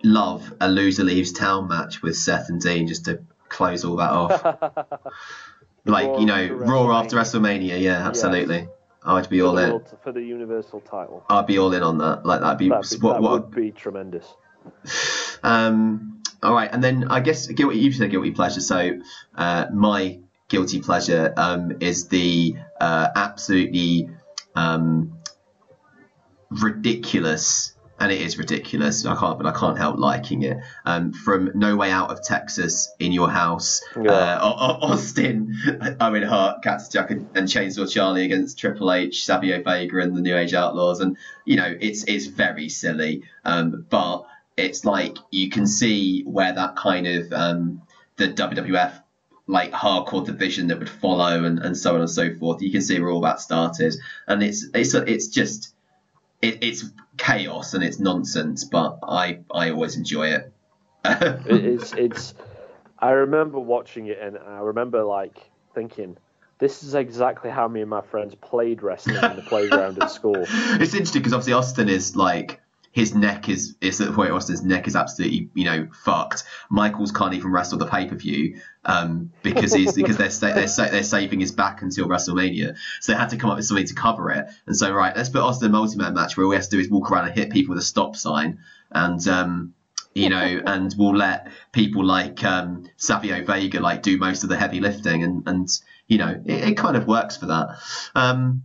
love 0.03 0.53
a 0.61 0.69
loser 0.69 1.05
leaves 1.05 1.31
town 1.31 1.69
match 1.69 2.03
with 2.03 2.16
Seth 2.16 2.49
and 2.49 2.61
Dean 2.61 2.89
just 2.89 3.05
to 3.05 3.23
close 3.49 3.85
all 3.85 3.97
that 3.97 4.11
off. 4.11 4.45
like 5.85 6.09
Raw 6.09 6.19
you 6.19 6.27
know, 6.27 6.49
Raw 6.49 6.99
after 6.99 7.16
WrestleMania. 7.16 7.70
WrestleMania. 7.70 7.81
Yeah, 7.81 8.09
absolutely. 8.09 8.69
I'd 9.07 9.28
be 9.28 9.41
all 9.41 9.57
in. 9.59 9.70
world, 9.70 9.97
for 10.03 10.12
the 10.12 10.23
Universal 10.23 10.81
title. 10.81 11.24
I'd 11.31 11.47
be 11.47 11.59
all 11.59 11.73
in 11.73 11.83
on 11.83 11.99
that. 11.99 12.27
Like 12.27 12.41
that'd 12.41 12.59
be, 12.59 12.69
That'd 12.69 13.01
be 13.01 13.07
what 13.07 13.15
that 13.15 13.23
what. 13.23 13.33
would 13.33 13.55
be 13.55 13.70
tremendous. 13.70 14.27
Um, 15.43 16.23
all 16.43 16.55
right, 16.55 16.69
and 16.73 16.83
then 16.83 17.09
I 17.09 17.20
guess 17.20 17.47
guilty. 17.47 17.78
You 17.78 17.93
said 17.93 18.11
guilty 18.11 18.33
pleasure. 18.33 18.61
So 18.61 18.99
uh, 19.37 19.66
my 19.73 20.19
guilty 20.49 20.81
pleasure 20.81 21.33
um, 21.37 21.77
is 21.81 22.09
the 22.09 22.57
uh, 22.81 23.09
absolutely 23.15 24.09
um, 24.57 25.19
ridiculous 26.51 27.76
and 27.98 28.12
it 28.12 28.20
is 28.20 28.36
ridiculous. 28.39 29.05
I 29.06 29.14
can't, 29.16 29.39
but 29.39 29.47
I 29.47 29.59
can't 29.59 29.78
help 29.78 29.98
liking 29.98 30.43
it. 30.43 30.59
Um, 30.85 31.12
from 31.12 31.51
No 31.55 31.77
Way 31.77 31.90
Out 31.90 32.10
of 32.10 32.23
Texas 32.23 32.93
in 32.98 33.12
your 33.12 33.31
house, 33.31 33.81
Yeah. 33.97 34.10
uh, 34.12 34.39
Au- 34.43 34.48
Au- 34.86 34.93
Austin, 34.93 35.56
Owen 36.01 36.23
Hart, 36.23 36.62
Cactus 36.62 36.89
Jack, 36.89 37.10
and, 37.10 37.28
and 37.35 37.48
Chainsaw 37.48 37.90
Charlie 37.90 38.24
against 38.24 38.59
Triple 38.59 38.93
H, 38.93 39.24
Savio 39.24 39.62
Vega, 39.62 39.98
and 39.98 40.16
the 40.16 40.20
New 40.20 40.36
Age 40.36 40.55
Outlaws, 40.55 41.01
and 41.01 41.16
you 41.44 41.56
know 41.56 41.74
it's 41.81 42.05
it's 42.05 42.27
very 42.27 42.68
silly, 42.68 43.23
um, 43.44 43.86
but 43.89 44.24
it's 44.56 44.85
like 44.85 45.16
you 45.31 45.51
can 45.51 45.66
see 45.66 46.23
where 46.24 46.52
that 46.52 46.77
kind 46.77 47.06
of 47.06 47.32
um, 47.32 47.82
the 48.16 48.28
WWF 48.28 49.02
like 49.48 49.70
hardcore 49.70 50.27
division 50.27 50.66
that 50.68 50.78
would 50.81 50.89
follow 50.89 51.44
and, 51.44 51.60
and 51.60 51.77
so 51.77 51.94
on 51.94 52.01
and 52.01 52.10
so 52.10 52.35
forth. 52.35 52.60
You 52.62 52.73
can 52.73 52.82
see 52.82 52.98
where 52.98 53.10
all 53.10 53.20
that 53.20 53.40
started, 53.40 53.94
and 54.27 54.43
it's 54.43 54.66
it's 54.74 54.93
it's 54.94 55.28
just 55.28 55.73
it, 56.42 56.62
it's 56.62 56.84
chaos 57.16 57.74
and 57.74 57.82
it's 57.82 57.98
nonsense, 57.98 58.64
but 58.64 58.98
I 59.02 59.40
I 59.52 59.70
always 59.70 59.96
enjoy 59.96 60.28
it. 60.28 60.52
It- 61.04 61.64
it's 61.64 61.92
it's. 61.92 62.34
I 62.98 63.10
remember 63.10 63.60
watching 63.60 64.06
it, 64.06 64.18
and 64.20 64.38
I 64.38 64.60
remember 64.60 65.04
like 65.04 65.50
thinking, 65.74 66.16
"This 66.58 66.82
is 66.82 66.94
exactly 66.94 67.50
how 67.50 67.68
me 67.68 67.82
and 67.82 67.90
my 67.90 68.00
friends 68.00 68.34
played 68.34 68.82
wrestling 68.82 69.22
in 69.22 69.36
the 69.36 69.42
playground 69.42 69.98
at 70.02 70.10
school." 70.10 70.46
it's 70.48 70.94
interesting 70.94 71.20
because 71.22 71.32
obviously 71.34 71.52
Austin 71.52 71.88
is 71.88 72.16
like 72.16 72.60
his 72.97 73.14
neck 73.14 73.51
is 73.51 73.77
is 73.82 74.01
at 74.01 74.06
the 74.06 74.14
point 74.14 74.31
Austin's 74.31 74.62
neck 74.62 74.89
is 74.89 74.97
absolutely 74.97 75.51
you 75.52 75.66
know 75.66 75.86
fucked. 75.93 76.44
Michaels 76.70 77.12
can't 77.12 77.35
even 77.35 77.52
wrestle 77.52 77.77
the 77.77 77.85
pay 77.85 78.06
per 78.06 78.16
view 78.16 78.59
um, 78.86 79.31
because 79.43 79.74
he's 79.74 79.93
because 79.93 80.16
they're 80.16 80.31
sa- 80.31 80.55
they're 80.55 80.66
sa- 80.66 80.89
they're 80.89 81.02
saving 81.02 81.40
his 81.40 81.52
back 81.52 81.82
until 81.82 82.09
WrestleMania, 82.09 82.74
so 83.02 83.12
they 83.12 83.18
had 83.18 83.28
to 83.28 83.36
come 83.36 83.51
up 83.51 83.56
with 83.56 83.66
something 83.66 83.86
to 83.86 83.94
cover 83.94 84.31
it. 84.31 84.47
And 84.64 84.74
so 84.74 84.90
right, 84.90 85.14
let's 85.14 85.28
put 85.28 85.43
Austin 85.43 85.66
in 85.66 85.74
a 85.74 85.78
multi 85.78 85.98
man 85.98 86.14
match 86.14 86.39
where 86.39 86.47
all 86.47 86.52
he 86.52 86.56
has 86.56 86.68
to 86.68 86.77
do 86.77 86.81
is 86.81 86.89
walk 86.89 87.10
around 87.10 87.27
and 87.27 87.35
hit 87.35 87.51
people 87.51 87.74
with 87.74 87.82
a 87.82 87.86
stop 87.86 88.16
sign 88.16 88.60
and. 88.90 89.28
Um, 89.28 89.74
you 90.14 90.31
know, 90.31 90.62
and 90.66 90.94
we'll 90.97 91.14
let 91.14 91.48
people 91.73 92.02
like 92.02 92.43
um, 92.44 92.89
Savio 92.97 93.44
Vega 93.44 93.78
like 93.78 94.01
do 94.01 94.16
most 94.16 94.43
of 94.43 94.48
the 94.48 94.56
heavy 94.56 94.81
lifting, 94.81 95.23
and 95.23 95.47
and 95.47 95.68
you 96.06 96.16
know, 96.16 96.43
it, 96.47 96.70
it 96.70 96.77
kind 96.78 96.97
of 96.97 97.06
works 97.06 97.36
for 97.36 97.44
that. 97.44 97.77
Um, 98.14 98.62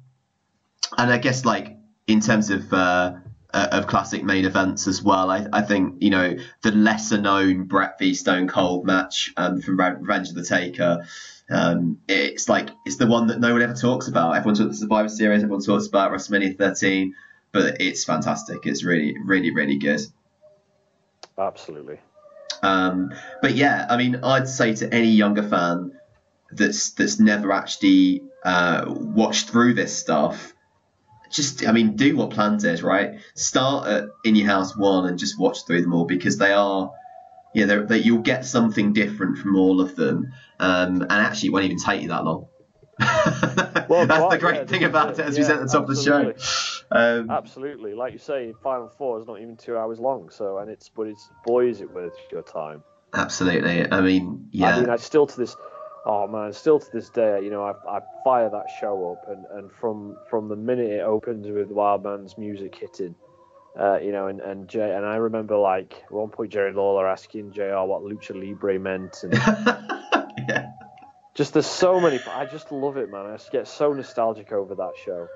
and 0.97 1.11
I 1.11 1.17
guess 1.17 1.43
like 1.43 1.75
in 2.07 2.21
terms 2.21 2.49
of 2.49 2.71
uh, 2.71 3.15
uh, 3.53 3.67
of 3.71 3.87
classic 3.87 4.23
main 4.23 4.45
events 4.45 4.87
as 4.87 5.01
well, 5.01 5.29
I, 5.29 5.47
I 5.51 5.61
think 5.61 5.95
you 5.99 6.09
know 6.09 6.35
the 6.61 6.71
lesser 6.71 7.19
known 7.19 7.63
Bret 7.63 7.99
v 7.99 8.13
Stone 8.13 8.47
Cold 8.47 8.85
match 8.85 9.33
um, 9.37 9.61
from 9.61 9.77
Revenge 9.77 10.29
of 10.29 10.35
the 10.35 10.43
Taker. 10.43 11.05
Um, 11.49 11.99
it's 12.07 12.47
like 12.47 12.69
it's 12.85 12.95
the 12.95 13.07
one 13.07 13.27
that 13.27 13.39
no 13.39 13.53
one 13.53 13.61
ever 13.61 13.73
talks 13.73 14.07
about. 14.07 14.35
Everyone 14.35 14.55
talks 14.55 14.59
about 14.59 14.71
the 14.71 14.77
Survivor 14.77 15.09
Series, 15.09 15.43
everyone 15.43 15.63
talks 15.63 15.87
about 15.87 16.11
WrestleMania 16.11 16.57
13, 16.57 17.13
but 17.51 17.81
it's 17.81 18.05
fantastic. 18.05 18.59
It's 18.65 18.83
really, 18.83 19.15
really, 19.25 19.51
really 19.51 19.77
good. 19.77 20.01
Absolutely. 21.37 21.99
Um, 22.63 23.13
but 23.41 23.55
yeah, 23.55 23.85
I 23.89 23.97
mean, 23.97 24.17
I'd 24.23 24.47
say 24.47 24.75
to 24.75 24.93
any 24.93 25.09
younger 25.09 25.43
fan 25.43 25.93
that's 26.51 26.91
that's 26.91 27.19
never 27.19 27.51
actually 27.51 28.23
uh, 28.43 28.85
watched 28.87 29.49
through 29.49 29.73
this 29.73 29.97
stuff, 29.97 30.53
just 31.31 31.67
I 31.67 31.71
mean, 31.71 31.95
do 31.95 32.15
what 32.15 32.31
Plan 32.31 32.57
did, 32.57 32.81
right? 32.81 33.19
Start 33.35 33.87
at 33.87 34.05
In 34.23 34.35
Your 34.35 34.47
House 34.47 34.75
one 34.75 35.07
and 35.07 35.17
just 35.17 35.39
watch 35.39 35.65
through 35.65 35.81
them 35.81 35.93
all 35.93 36.05
because 36.05 36.37
they 36.37 36.51
are, 36.51 36.91
yeah, 37.53 37.65
they're, 37.65 37.85
they, 37.85 37.99
you'll 37.99 38.19
get 38.19 38.45
something 38.45 38.93
different 38.93 39.37
from 39.37 39.55
all 39.55 39.81
of 39.81 39.95
them, 39.95 40.33
um, 40.59 41.01
and 41.01 41.11
actually, 41.11 41.49
it 41.49 41.51
won't 41.53 41.65
even 41.65 41.79
take 41.79 42.01
you 42.01 42.09
that 42.09 42.23
long. 42.23 42.47
Well, 43.89 44.05
That's 44.05 44.33
the 44.33 44.37
great 44.39 44.55
yeah, 44.55 44.65
thing 44.65 44.83
about 44.85 45.11
it. 45.11 45.19
it, 45.19 45.25
as 45.25 45.37
we 45.37 45.43
said 45.43 45.57
at 45.57 45.63
the 45.63 45.67
top 45.67 45.89
of 45.89 45.95
the 45.95 46.01
show. 46.01 46.29
absolutely. 46.29 46.43
Um, 46.91 47.29
Absolutely, 47.29 47.93
like 47.93 48.13
you 48.13 48.19
say, 48.19 48.53
Final 48.63 48.89
Four 48.97 49.19
is 49.19 49.27
not 49.27 49.41
even 49.41 49.57
two 49.57 49.77
hours 49.77 49.99
long. 49.99 50.29
So, 50.29 50.59
and 50.59 50.69
it's 50.69 50.87
but 50.89 51.07
it's 51.07 51.29
boy 51.45 51.67
is 51.67 51.81
it 51.81 51.91
worth 51.93 52.13
your 52.31 52.41
time. 52.41 52.83
absolutely. 53.13 53.91
I 53.91 53.99
mean, 54.01 54.47
yeah. 54.51 54.77
I 54.77 54.79
mean, 54.81 54.89
I 54.89 54.95
still 54.97 55.27
to 55.27 55.37
this, 55.37 55.55
oh 56.05 56.27
man, 56.27 56.53
still 56.53 56.79
to 56.79 56.91
this 56.91 57.09
day, 57.09 57.41
you 57.43 57.49
know, 57.49 57.63
I, 57.63 57.97
I 57.97 57.99
fire 58.23 58.49
that 58.49 58.65
show 58.79 59.11
up, 59.11 59.29
and, 59.29 59.45
and 59.57 59.71
from 59.71 60.17
from 60.29 60.47
the 60.47 60.55
minute 60.55 60.89
it 60.89 61.01
opens 61.01 61.47
with 61.47 61.69
Wildman's 61.69 62.37
music 62.37 62.75
hitting, 62.75 63.15
uh, 63.79 63.99
you 63.99 64.11
know, 64.11 64.27
and 64.27 64.39
and 64.41 64.67
Jay, 64.67 64.95
and 64.95 65.05
I 65.05 65.15
remember 65.15 65.57
like 65.57 66.03
at 66.05 66.11
one 66.11 66.29
point 66.29 66.51
Jerry 66.51 66.73
Lawler 66.73 67.07
asking 67.07 67.51
JR 67.51 67.83
what 67.83 68.03
lucha 68.03 68.33
libre 68.33 68.79
meant, 68.79 69.23
and 69.23 69.33
yeah. 70.49 70.71
just 71.35 71.53
there's 71.53 71.67
so 71.67 71.99
many. 71.99 72.19
I 72.27 72.45
just 72.45 72.71
love 72.71 72.97
it, 72.97 73.11
man. 73.11 73.25
I 73.27 73.37
just 73.37 73.51
get 73.51 73.67
so 73.67 73.93
nostalgic 73.93 74.51
over 74.51 74.75
that 74.75 74.93
show. 75.03 75.27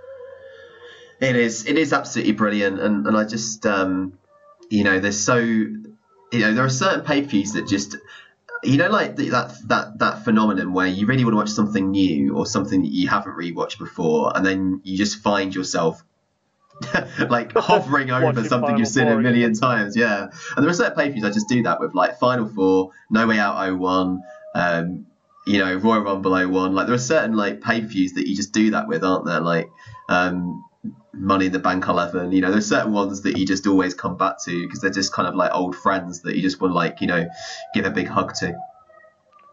It 1.21 1.35
is. 1.35 1.65
It 1.65 1.77
is 1.77 1.93
absolutely 1.93 2.33
brilliant, 2.33 2.79
and 2.79 3.05
and 3.07 3.15
I 3.15 3.23
just 3.23 3.65
um, 3.65 4.17
you 4.69 4.83
know, 4.83 4.99
there's 4.99 5.19
so 5.19 5.37
you 6.35 6.41
know, 6.41 6.53
there 6.53 6.65
are 6.65 6.69
certain 6.69 7.05
pay 7.05 7.21
views 7.21 7.53
that 7.53 7.67
just 7.67 7.95
you 8.65 8.77
know, 8.77 8.89
like 8.89 9.15
that 9.17 9.55
that 9.67 9.99
that 9.99 10.23
phenomenon 10.23 10.73
where 10.73 10.87
you 10.87 11.05
really 11.05 11.23
want 11.23 11.33
to 11.33 11.37
watch 11.37 11.49
something 11.49 11.91
new 11.91 12.35
or 12.35 12.45
something 12.45 12.81
that 12.81 12.91
you 12.91 13.07
haven't 13.07 13.33
really 13.33 13.51
watched 13.51 13.79
before, 13.79 14.35
and 14.35 14.45
then 14.45 14.81
you 14.83 14.97
just 14.97 15.17
find 15.17 15.53
yourself. 15.53 16.03
like 17.29 17.53
hovering 17.55 18.11
over 18.11 18.43
something 18.43 18.77
you've 18.77 18.89
seen 18.89 19.07
a 19.07 19.17
million 19.17 19.51
again. 19.51 19.53
times, 19.53 19.95
yeah. 19.95 20.27
And 20.57 20.63
there 20.63 20.69
are 20.69 20.73
certain 20.73 21.13
views 21.13 21.23
I 21.23 21.29
just 21.29 21.47
do 21.47 21.63
that 21.63 21.79
with, 21.79 21.95
like 21.95 22.19
Final 22.19 22.47
Four, 22.49 22.91
No 23.09 23.25
Way 23.27 23.39
Out 23.39 23.79
01, 23.79 24.21
um, 24.55 25.05
you 25.47 25.59
know, 25.59 25.75
Royal 25.75 26.01
Rumble 26.01 26.31
01. 26.31 26.75
Like 26.75 26.87
there 26.87 26.95
are 26.95 26.97
certain 26.97 27.37
like 27.37 27.63
views 27.63 28.13
that 28.13 28.27
you 28.27 28.35
just 28.35 28.51
do 28.51 28.71
that 28.71 28.89
with, 28.89 29.05
aren't 29.05 29.25
there? 29.25 29.39
Like 29.39 29.69
um, 30.09 30.65
Money 31.15 31.47
in 31.47 31.51
the 31.51 31.59
Bank 31.59 31.87
11. 31.87 32.31
You 32.31 32.41
know, 32.41 32.51
there's 32.51 32.67
certain 32.67 32.91
ones 32.93 33.21
that 33.21 33.37
you 33.37 33.45
just 33.45 33.67
always 33.67 33.93
come 33.93 34.17
back 34.17 34.43
to 34.45 34.61
because 34.63 34.81
they're 34.81 34.91
just 34.91 35.13
kind 35.13 35.27
of 35.27 35.35
like 35.35 35.51
old 35.53 35.75
friends 35.75 36.21
that 36.21 36.35
you 36.35 36.41
just 36.41 36.61
want 36.61 36.71
to 36.71 36.75
like, 36.75 37.01
you 37.01 37.07
know, 37.07 37.27
give 37.73 37.85
a 37.85 37.91
big 37.91 38.07
hug 38.07 38.33
to. 38.35 38.53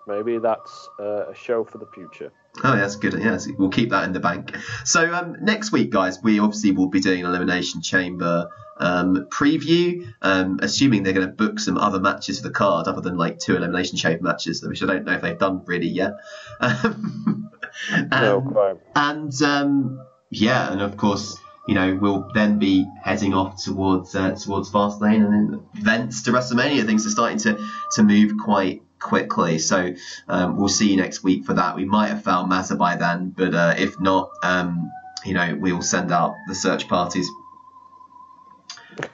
Maybe 0.07 0.39
that's 0.39 0.89
uh, 0.99 1.31
a 1.31 1.35
show 1.35 1.65
for 1.65 1.79
the 1.79 1.87
future. 1.87 2.33
Oh, 2.65 2.75
yeah, 2.75 2.81
that's 2.81 2.97
good. 2.97 3.15
Yes, 3.15 3.49
we'll 3.57 3.71
keep 3.71 3.91
that 3.91 4.05
in 4.05 4.13
the 4.13 4.21
bank. 4.21 4.57
So 4.85 5.13
um, 5.15 5.37
next 5.41 5.73
week, 5.73 5.91
guys, 5.91 6.19
we 6.23 6.39
obviously 6.41 6.73
will 6.73 6.89
be 6.89 7.01
doing 7.01 7.21
an 7.21 7.27
elimination 7.27 7.83
chamber 7.83 8.51
um, 8.79 9.27
preview. 9.31 10.13
Um, 10.21 10.59
assuming 10.61 11.05
they're 11.05 11.13
going 11.13 11.29
to 11.29 11.33
book 11.33 11.61
some 11.61 11.79
other 11.79 12.01
matches 12.01 12.41
for 12.41 12.49
the 12.49 12.53
card, 12.53 12.89
other 12.89 13.01
than 13.01 13.17
like 13.17 13.39
two 13.39 13.57
elimination 13.57 13.97
chamber 13.97 14.25
matches, 14.25 14.63
which 14.63 14.83
I 14.83 14.87
don't 14.87 15.05
know 15.05 15.13
if 15.13 15.23
they've 15.23 15.39
done 15.39 15.63
really 15.67 15.89
yet. 15.89 16.13
Um, 16.61 17.49
No, 18.11 18.39
um, 18.39 18.53
quite. 18.53 18.77
and 18.95 19.43
um, 19.43 20.07
yeah, 20.31 20.71
and 20.71 20.83
of 20.83 20.97
course, 20.97 21.39
you 21.67 21.75
know, 21.75 21.97
we'll 22.01 22.29
then 22.35 22.59
be 22.59 22.87
heading 23.03 23.35
off 23.35 23.63
towards 23.63 24.15
uh, 24.15 24.33
towards 24.33 24.71
Fastlane 24.71 25.25
and 25.25 25.33
then 25.33 25.67
thence 25.83 26.23
to 26.25 26.33
WrestleMania. 26.33 26.85
Things 26.85 27.07
are 27.07 27.11
starting 27.11 27.39
to 27.39 27.65
to 27.93 28.03
move 28.03 28.33
quite 28.43 28.83
quickly, 28.99 29.59
so 29.59 29.95
um, 30.29 30.57
we'll 30.57 30.69
see 30.69 30.91
you 30.91 30.97
next 30.97 31.23
week 31.23 31.45
for 31.45 31.55
that. 31.55 31.77
We 31.77 31.85
might 31.85 32.09
have 32.09 32.25
found 32.25 32.51
Mazza 32.51 32.77
by 32.77 32.97
then, 32.97 33.31
but 33.31 33.55
uh, 33.55 33.75
if 33.79 34.01
not, 34.01 34.31
um, 34.43 34.91
you 35.25 35.35
know, 35.35 35.57
we 35.61 35.73
will 35.73 35.83
send 35.83 36.11
out 36.13 36.35
the 36.49 36.55
search 36.55 36.89
parties. 36.89 37.29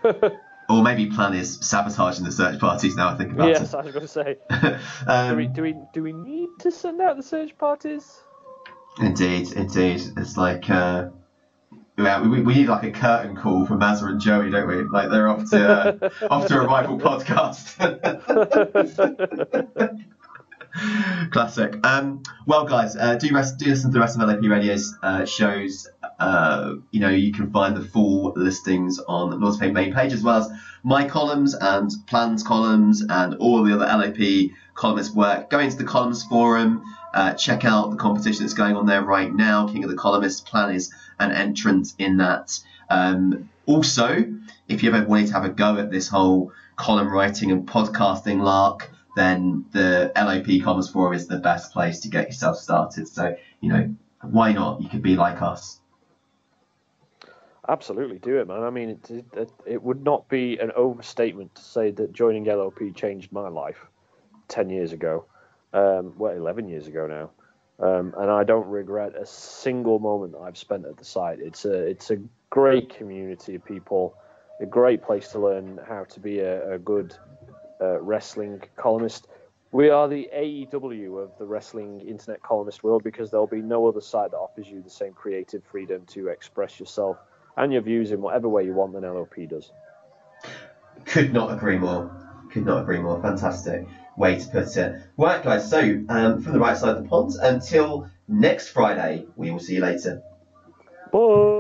Or 0.71 0.83
maybe 0.83 1.07
plan 1.07 1.33
is 1.33 1.59
sabotaging 1.63 2.27
the 2.27 2.33
search 2.33 2.61
parties 2.61 2.95
now 2.95 3.09
I 3.09 3.17
think 3.17 3.33
about 3.33 3.49
it. 3.49 3.53
yes, 3.53 3.73
I 3.73 3.81
was 3.81 3.95
going 3.95 4.07
to 4.07 4.09
say. 4.09 4.37
it. 4.37 4.43
Do 5.31 5.37
we 5.37 5.47
um, 5.47 5.53
do 5.55 5.63
we 5.63 5.75
do 5.95 6.03
we 6.03 6.13
need 6.13 6.51
to 6.59 6.71
send 6.71 7.01
out 7.01 7.17
the 7.17 7.23
search 7.23 7.57
parties? 7.57 8.23
Indeed, 9.01 9.53
indeed. 9.53 10.03
It's 10.19 10.37
like 10.37 10.69
uh, 10.69 11.09
yeah, 11.99 12.23
we, 12.23 12.41
we 12.43 12.55
need 12.55 12.69
like 12.69 12.85
a 12.85 12.93
curtain 12.93 13.35
call 13.37 13.67
for 13.67 13.75
Mazza 13.75 14.05
and 14.05 14.21
Joey, 14.21 14.51
don't 14.51 14.69
we? 14.69 14.85
Like 14.85 15.11
they're 15.11 15.29
off 15.29 15.51
to 15.51 15.69
uh, 15.69 16.11
off 16.31 16.47
to 16.47 16.61
a 16.61 16.67
rival 16.67 16.99
podcast. 16.99 17.75
Classic. 21.33 21.75
Um, 21.85 22.23
well, 22.47 22.65
guys, 22.67 22.95
uh, 22.95 23.17
do 23.17 23.35
rest, 23.35 23.59
do 23.59 23.67
listen 23.67 23.91
to 23.91 23.95
the 23.95 24.01
rest 24.01 24.17
of 24.17 24.29
LOP 24.29 24.41
Radio's 24.43 24.95
uh, 25.03 25.25
shows. 25.25 25.89
Uh, 26.21 26.75
you 26.93 27.01
know, 27.01 27.09
you 27.09 27.33
can 27.33 27.51
find 27.51 27.77
the 27.77 27.83
full 27.83 28.33
listings 28.37 29.01
on 29.01 29.31
the 29.31 29.39
North 29.39 29.59
Pay 29.59 29.73
main 29.73 29.93
page, 29.93 30.13
as 30.13 30.23
well 30.23 30.43
as 30.43 30.51
my 30.85 31.09
columns 31.09 31.55
and 31.55 31.91
plans 32.07 32.45
columns 32.45 33.03
and 33.09 33.35
all 33.37 33.65
the 33.65 33.75
other 33.75 33.87
LOP 33.87 34.53
columnist 34.75 35.17
work. 35.17 35.51
Go 35.51 35.59
into 35.59 35.77
the 35.77 35.85
columns 35.85 36.23
forum, 36.23 36.83
uh, 37.15 37.35
check 37.35 37.65
out 37.65 37.91
the 37.91 37.97
competition 37.97 38.43
that's 38.43 38.55
going 38.55 38.77
on 38.77 38.87
there 38.87 39.03
right 39.03 39.33
now. 39.33 39.69
King 39.69 39.85
of 39.85 39.91
the 39.91 39.97
Columnists 39.97 40.41
plan 40.41 40.75
is 40.75 40.93
an 41.19 41.33
entrant 41.33 41.95
in 41.99 42.19
that. 42.19 42.59
Um, 42.91 43.51
also, 43.67 44.25
if 44.69 44.83
you 44.83 44.93
ever 44.93 45.07
wanted 45.07 45.29
to 45.29 45.33
have 45.33 45.45
a 45.45 45.51
go 45.51 45.77
at 45.77 45.91
this 45.91 46.09
whole 46.09 46.53
column 46.77 47.09
writing 47.09 47.51
and 47.51 47.67
podcasting 47.67 48.41
lark, 48.41 48.91
then 49.17 49.65
the 49.73 50.13
LOP 50.17 50.63
Columns 50.63 50.89
Forum 50.89 51.15
is 51.15 51.27
the 51.27 51.39
best 51.39 51.73
place 51.73 52.01
to 52.01 52.09
get 52.09 52.29
yourself 52.29 52.57
started. 52.57 53.09
So, 53.09 53.37
you 53.61 53.73
know, 53.73 53.95
why 54.23 54.53
not? 54.53 54.81
You 54.83 54.89
could 54.89 55.03
be 55.03 55.17
like 55.17 55.43
us. 55.43 55.81
Absolutely, 57.69 58.19
do 58.19 58.39
it, 58.39 58.49
man. 58.49 58.63
I 58.63 58.71
mean, 58.71 58.99
it, 59.11 59.25
it, 59.35 59.53
it 59.67 59.83
would 59.83 60.03
not 60.03 60.29
be 60.29 60.59
an 60.59 60.73
overstatement 60.75 61.55
to 61.57 61.63
say 61.63 61.91
that 61.91 62.13
joining 62.13 62.45
LOP 62.45 62.79
changed 62.95 63.31
my 63.31 63.49
life 63.49 63.87
ten 64.49 64.71
years 64.71 64.93
ago. 64.93 65.27
Um, 65.73 66.15
well, 66.17 66.35
eleven 66.35 66.69
years 66.69 66.87
ago 66.87 67.07
now, 67.07 67.31
um, 67.87 68.15
and 68.17 68.31
I 68.31 68.45
don't 68.45 68.67
regret 68.67 69.15
a 69.15 69.27
single 69.27 69.99
moment 69.99 70.33
that 70.33 70.41
I've 70.41 70.57
spent 70.57 70.87
at 70.87 70.97
the 70.97 71.05
site. 71.05 71.41
It's 71.41 71.65
a 71.65 71.75
it's 71.75 72.11
a 72.11 72.19
great 72.51 72.97
community 72.97 73.55
of 73.55 73.65
people 73.65 74.17
a 74.61 74.67
great 74.67 75.03
place 75.03 75.29
to 75.29 75.39
learn 75.39 75.79
how 75.87 76.05
to 76.05 76.21
be 76.21 76.41
a, 76.41 76.75
a 76.75 76.79
good 76.79 77.15
uh, 77.81 78.01
wrestling 78.01 78.63
columnist. 78.77 79.29
We 79.71 79.91
are 79.91 80.09
the 80.09 80.29
AEW 80.35 81.23
of 81.23 81.37
the 81.39 81.45
wrestling 81.45 82.01
internet 82.01 82.43
columnist 82.43 82.83
world 82.83 83.05
because 83.05 83.31
there'll 83.31 83.47
be 83.47 83.63
no 83.63 83.87
other 83.87 84.01
site 84.01 84.31
that 84.31 84.39
offers 84.39 84.69
you 84.69 84.83
the 84.83 84.91
same 84.91 85.13
creative 85.13 85.63
freedom 85.65 86.05
to 86.07 86.29
express 86.29 86.81
yourself 86.81 87.19
and 87.57 87.73
your 87.73 87.83
views 87.83 88.11
in 88.11 88.21
whatever 88.21 88.49
way 88.49 88.65
you 88.65 88.73
want 88.73 88.95
than 88.95 89.03
LOP 89.03 89.35
does. 89.49 89.71
Could 91.05 91.33
not 91.33 91.53
agree 91.53 91.79
more. 91.79 92.11
Could 92.51 92.65
not 92.65 92.83
agree 92.83 92.99
more. 92.99 93.21
Fantastic 93.21 93.87
way 94.19 94.39
to 94.39 94.47
put 94.49 94.77
it. 94.77 95.03
Right, 95.17 95.43
guys. 95.43 95.69
So 95.71 95.81
um, 96.09 96.43
from 96.43 96.53
the 96.53 96.59
right 96.59 96.77
side 96.77 96.97
of 96.97 97.03
the 97.03 97.09
pond, 97.09 97.33
until 97.41 98.11
next 98.27 98.69
Friday, 98.69 99.27
we 99.37 99.51
will 99.51 99.61
see 99.61 99.77
you 99.77 99.81
later. 99.81 100.23
Bye. 101.13 101.58